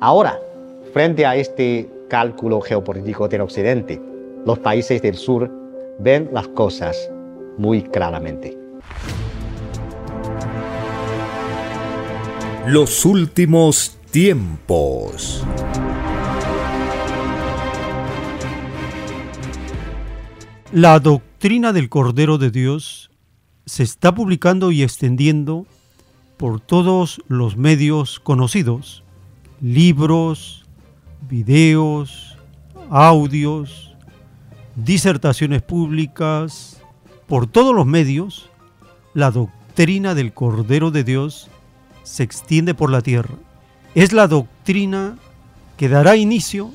Ahora, 0.00 0.38
frente 0.92 1.24
a 1.24 1.36
este 1.36 1.88
cálculo 2.08 2.60
geopolítico 2.60 3.28
del 3.28 3.40
occidente, 3.40 4.00
los 4.44 4.58
países 4.58 5.00
del 5.00 5.14
sur 5.14 5.50
ven 5.98 6.28
las 6.32 6.48
cosas 6.48 7.10
muy 7.56 7.82
claramente. 7.82 8.56
Los 12.66 13.04
últimos 13.04 13.96
tiempos. 14.10 15.44
La 20.72 20.98
doctrina 20.98 21.72
del 21.72 21.88
Cordero 21.88 22.38
de 22.38 22.50
Dios 22.50 23.10
se 23.66 23.82
está 23.82 24.14
publicando 24.14 24.72
y 24.72 24.82
extendiendo 24.82 25.66
por 26.36 26.60
todos 26.60 27.20
los 27.28 27.56
medios 27.56 28.18
conocidos, 28.18 29.04
libros, 29.60 30.64
videos, 31.28 32.36
audios, 32.88 33.94
disertaciones 34.74 35.62
públicas, 35.62 36.82
por 37.28 37.46
todos 37.46 37.74
los 37.74 37.86
medios, 37.86 38.50
la 39.14 39.30
doctrina 39.30 40.14
del 40.14 40.32
Cordero 40.32 40.90
de 40.90 41.04
Dios 41.04 41.48
se 42.02 42.24
extiende 42.24 42.74
por 42.74 42.90
la 42.90 43.02
tierra. 43.02 43.34
Es 43.94 44.12
la 44.12 44.28
doctrina 44.28 45.18
que 45.76 45.88
dará 45.88 46.14
inicio 46.14 46.70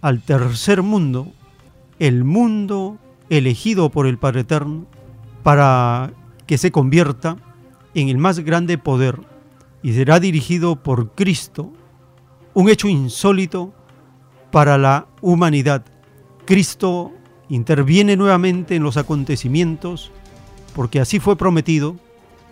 al 0.00 0.22
tercer 0.22 0.82
mundo, 0.82 1.32
el 1.98 2.22
mundo 2.22 2.96
elegido 3.28 3.90
por 3.90 4.06
el 4.06 4.18
Padre 4.18 4.42
Eterno 4.42 4.86
para 5.42 6.12
que 6.46 6.56
se 6.56 6.70
convierta 6.70 7.38
en 7.94 8.08
el 8.08 8.18
más 8.18 8.38
grande 8.38 8.78
poder 8.78 9.18
y 9.82 9.94
será 9.94 10.20
dirigido 10.20 10.76
por 10.76 11.10
Cristo, 11.16 11.72
un 12.54 12.68
hecho 12.68 12.86
insólito 12.86 13.74
para 14.52 14.78
la 14.78 15.08
humanidad. 15.20 15.84
Cristo 16.44 17.12
interviene 17.48 18.16
nuevamente 18.16 18.76
en 18.76 18.84
los 18.84 18.96
acontecimientos 18.96 20.12
porque 20.72 21.00
así 21.00 21.18
fue 21.18 21.34
prometido 21.34 21.96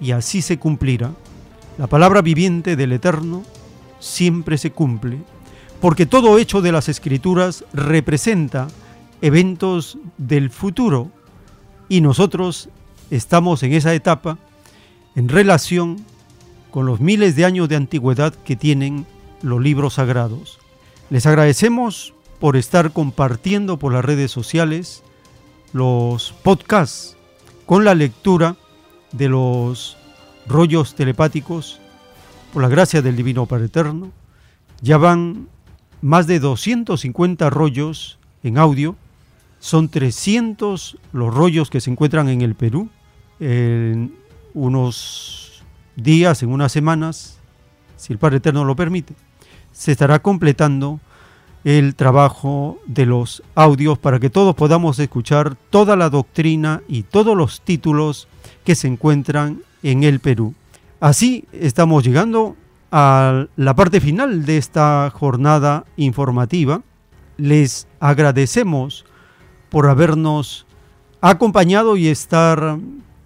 y 0.01 0.11
así 0.11 0.43
se 0.43 0.59
cumplirá. 0.59 1.13
La 1.79 1.87
palabra 1.87 2.21
viviente 2.21 2.75
del 2.75 2.91
Eterno 2.91 3.45
siempre 4.07 4.59
se 4.59 4.71
cumple, 4.71 5.19
porque 5.81 6.07
todo 6.07 6.39
hecho 6.39 6.63
de 6.63 6.73
las 6.73 6.89
Escrituras 6.89 7.65
representa 7.73 8.69
eventos 9.21 9.99
del 10.19 10.51
futuro 10.51 11.11
y 11.89 12.01
nosotros 12.01 12.69
estamos 13.11 13.63
en 13.63 13.73
esa 13.73 13.95
etapa 13.95 14.39
en 15.15 15.29
relación 15.29 16.05
con 16.71 16.87
los 16.87 17.01
miles 17.01 17.37
de 17.37 17.45
años 17.45 17.69
de 17.69 17.77
antigüedad 17.77 18.35
que 18.35 18.57
tienen 18.57 19.07
los 19.43 19.61
libros 19.63 19.95
sagrados. 19.95 20.59
Les 21.11 21.27
agradecemos 21.27 22.15
por 22.41 22.57
estar 22.57 22.93
compartiendo 22.93 23.79
por 23.79 23.93
las 23.93 24.05
redes 24.05 24.31
sociales 24.31 25.03
los 25.73 26.33
podcasts 26.43 27.17
con 27.65 27.85
la 27.85 27.95
lectura 27.95 28.57
de 29.13 29.29
los 29.29 29.97
rollos 30.47 30.95
telepáticos 30.95 31.81
por 32.57 32.63
la 32.63 32.71
gracia 32.71 33.03
del 33.03 33.17
Divino 33.17 33.45
Padre 33.45 33.67
Eterno. 33.67 34.13
Ya 34.81 34.97
van 34.97 35.47
más 36.01 36.27
de 36.27 36.41
250 36.41 37.51
rollos 37.51 38.19
en 38.43 38.57
audio. 38.57 38.97
Son 39.59 39.91
300 39.91 40.97
los 41.13 41.35
rollos 41.35 41.69
que 41.69 41.83
se 41.83 41.91
encuentran 41.91 42.31
en 42.31 42.41
el 42.41 42.55
Perú. 42.55 42.89
En 43.41 44.15
unos 44.55 45.65
días, 45.97 46.43
en 46.43 46.49
unas 46.49 46.73
semanas, 46.73 47.41
si 47.99 48.15
el 48.15 48.19
Padre 48.19 48.39
Eterno 48.39 48.65
lo 48.65 48.75
permite, 48.75 49.13
se 49.73 49.93
estará 49.93 50.21
completando 50.21 50.99
el 51.63 51.95
trabajo 51.95 52.79
de 52.87 53.05
los 53.05 53.43
audios 53.55 53.99
para 53.99 54.19
que 54.19 54.31
todos 54.31 54.55
podamos 54.55 54.99
escuchar 54.99 55.57
toda 55.69 55.95
la 55.95 56.09
doctrina 56.09 56.81
y 56.89 57.03
todos 57.03 57.37
los 57.37 57.61
títulos 57.61 58.29
que 58.65 58.75
se 58.75 58.89
encuentran 58.89 59.61
en 59.83 60.05
el 60.05 60.21
Perú. 60.21 60.55
Así 61.01 61.45
estamos 61.53 62.05
llegando 62.05 62.57
a 62.91 63.47
la 63.57 63.75
parte 63.75 64.01
final 64.01 64.47
de 64.47 64.57
esta 64.57 65.11
jornada 65.11 65.85
informativa. 65.97 66.83
Les 67.37 67.87
agradecemos 68.01 69.05
por 69.69 69.89
habernos 69.89 70.67
acompañado 71.21 71.97
y 71.97 72.09
estar 72.09 72.79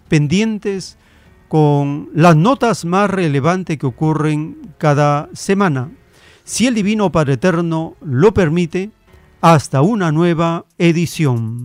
pendientes 0.09 0.97
con 1.49 2.11
las 2.15 2.37
notas 2.37 2.85
más 2.85 3.11
relevantes 3.11 3.79
que 3.79 3.87
ocurren 3.87 4.75
cada 4.79 5.29
semana 5.33 5.91
si 6.51 6.67
el 6.67 6.75
Divino 6.75 7.13
Padre 7.13 7.35
Eterno 7.35 7.95
lo 8.01 8.35
permite, 8.35 8.91
hasta 9.41 9.83
una 9.83 10.11
nueva 10.11 10.65
edición. 10.79 11.65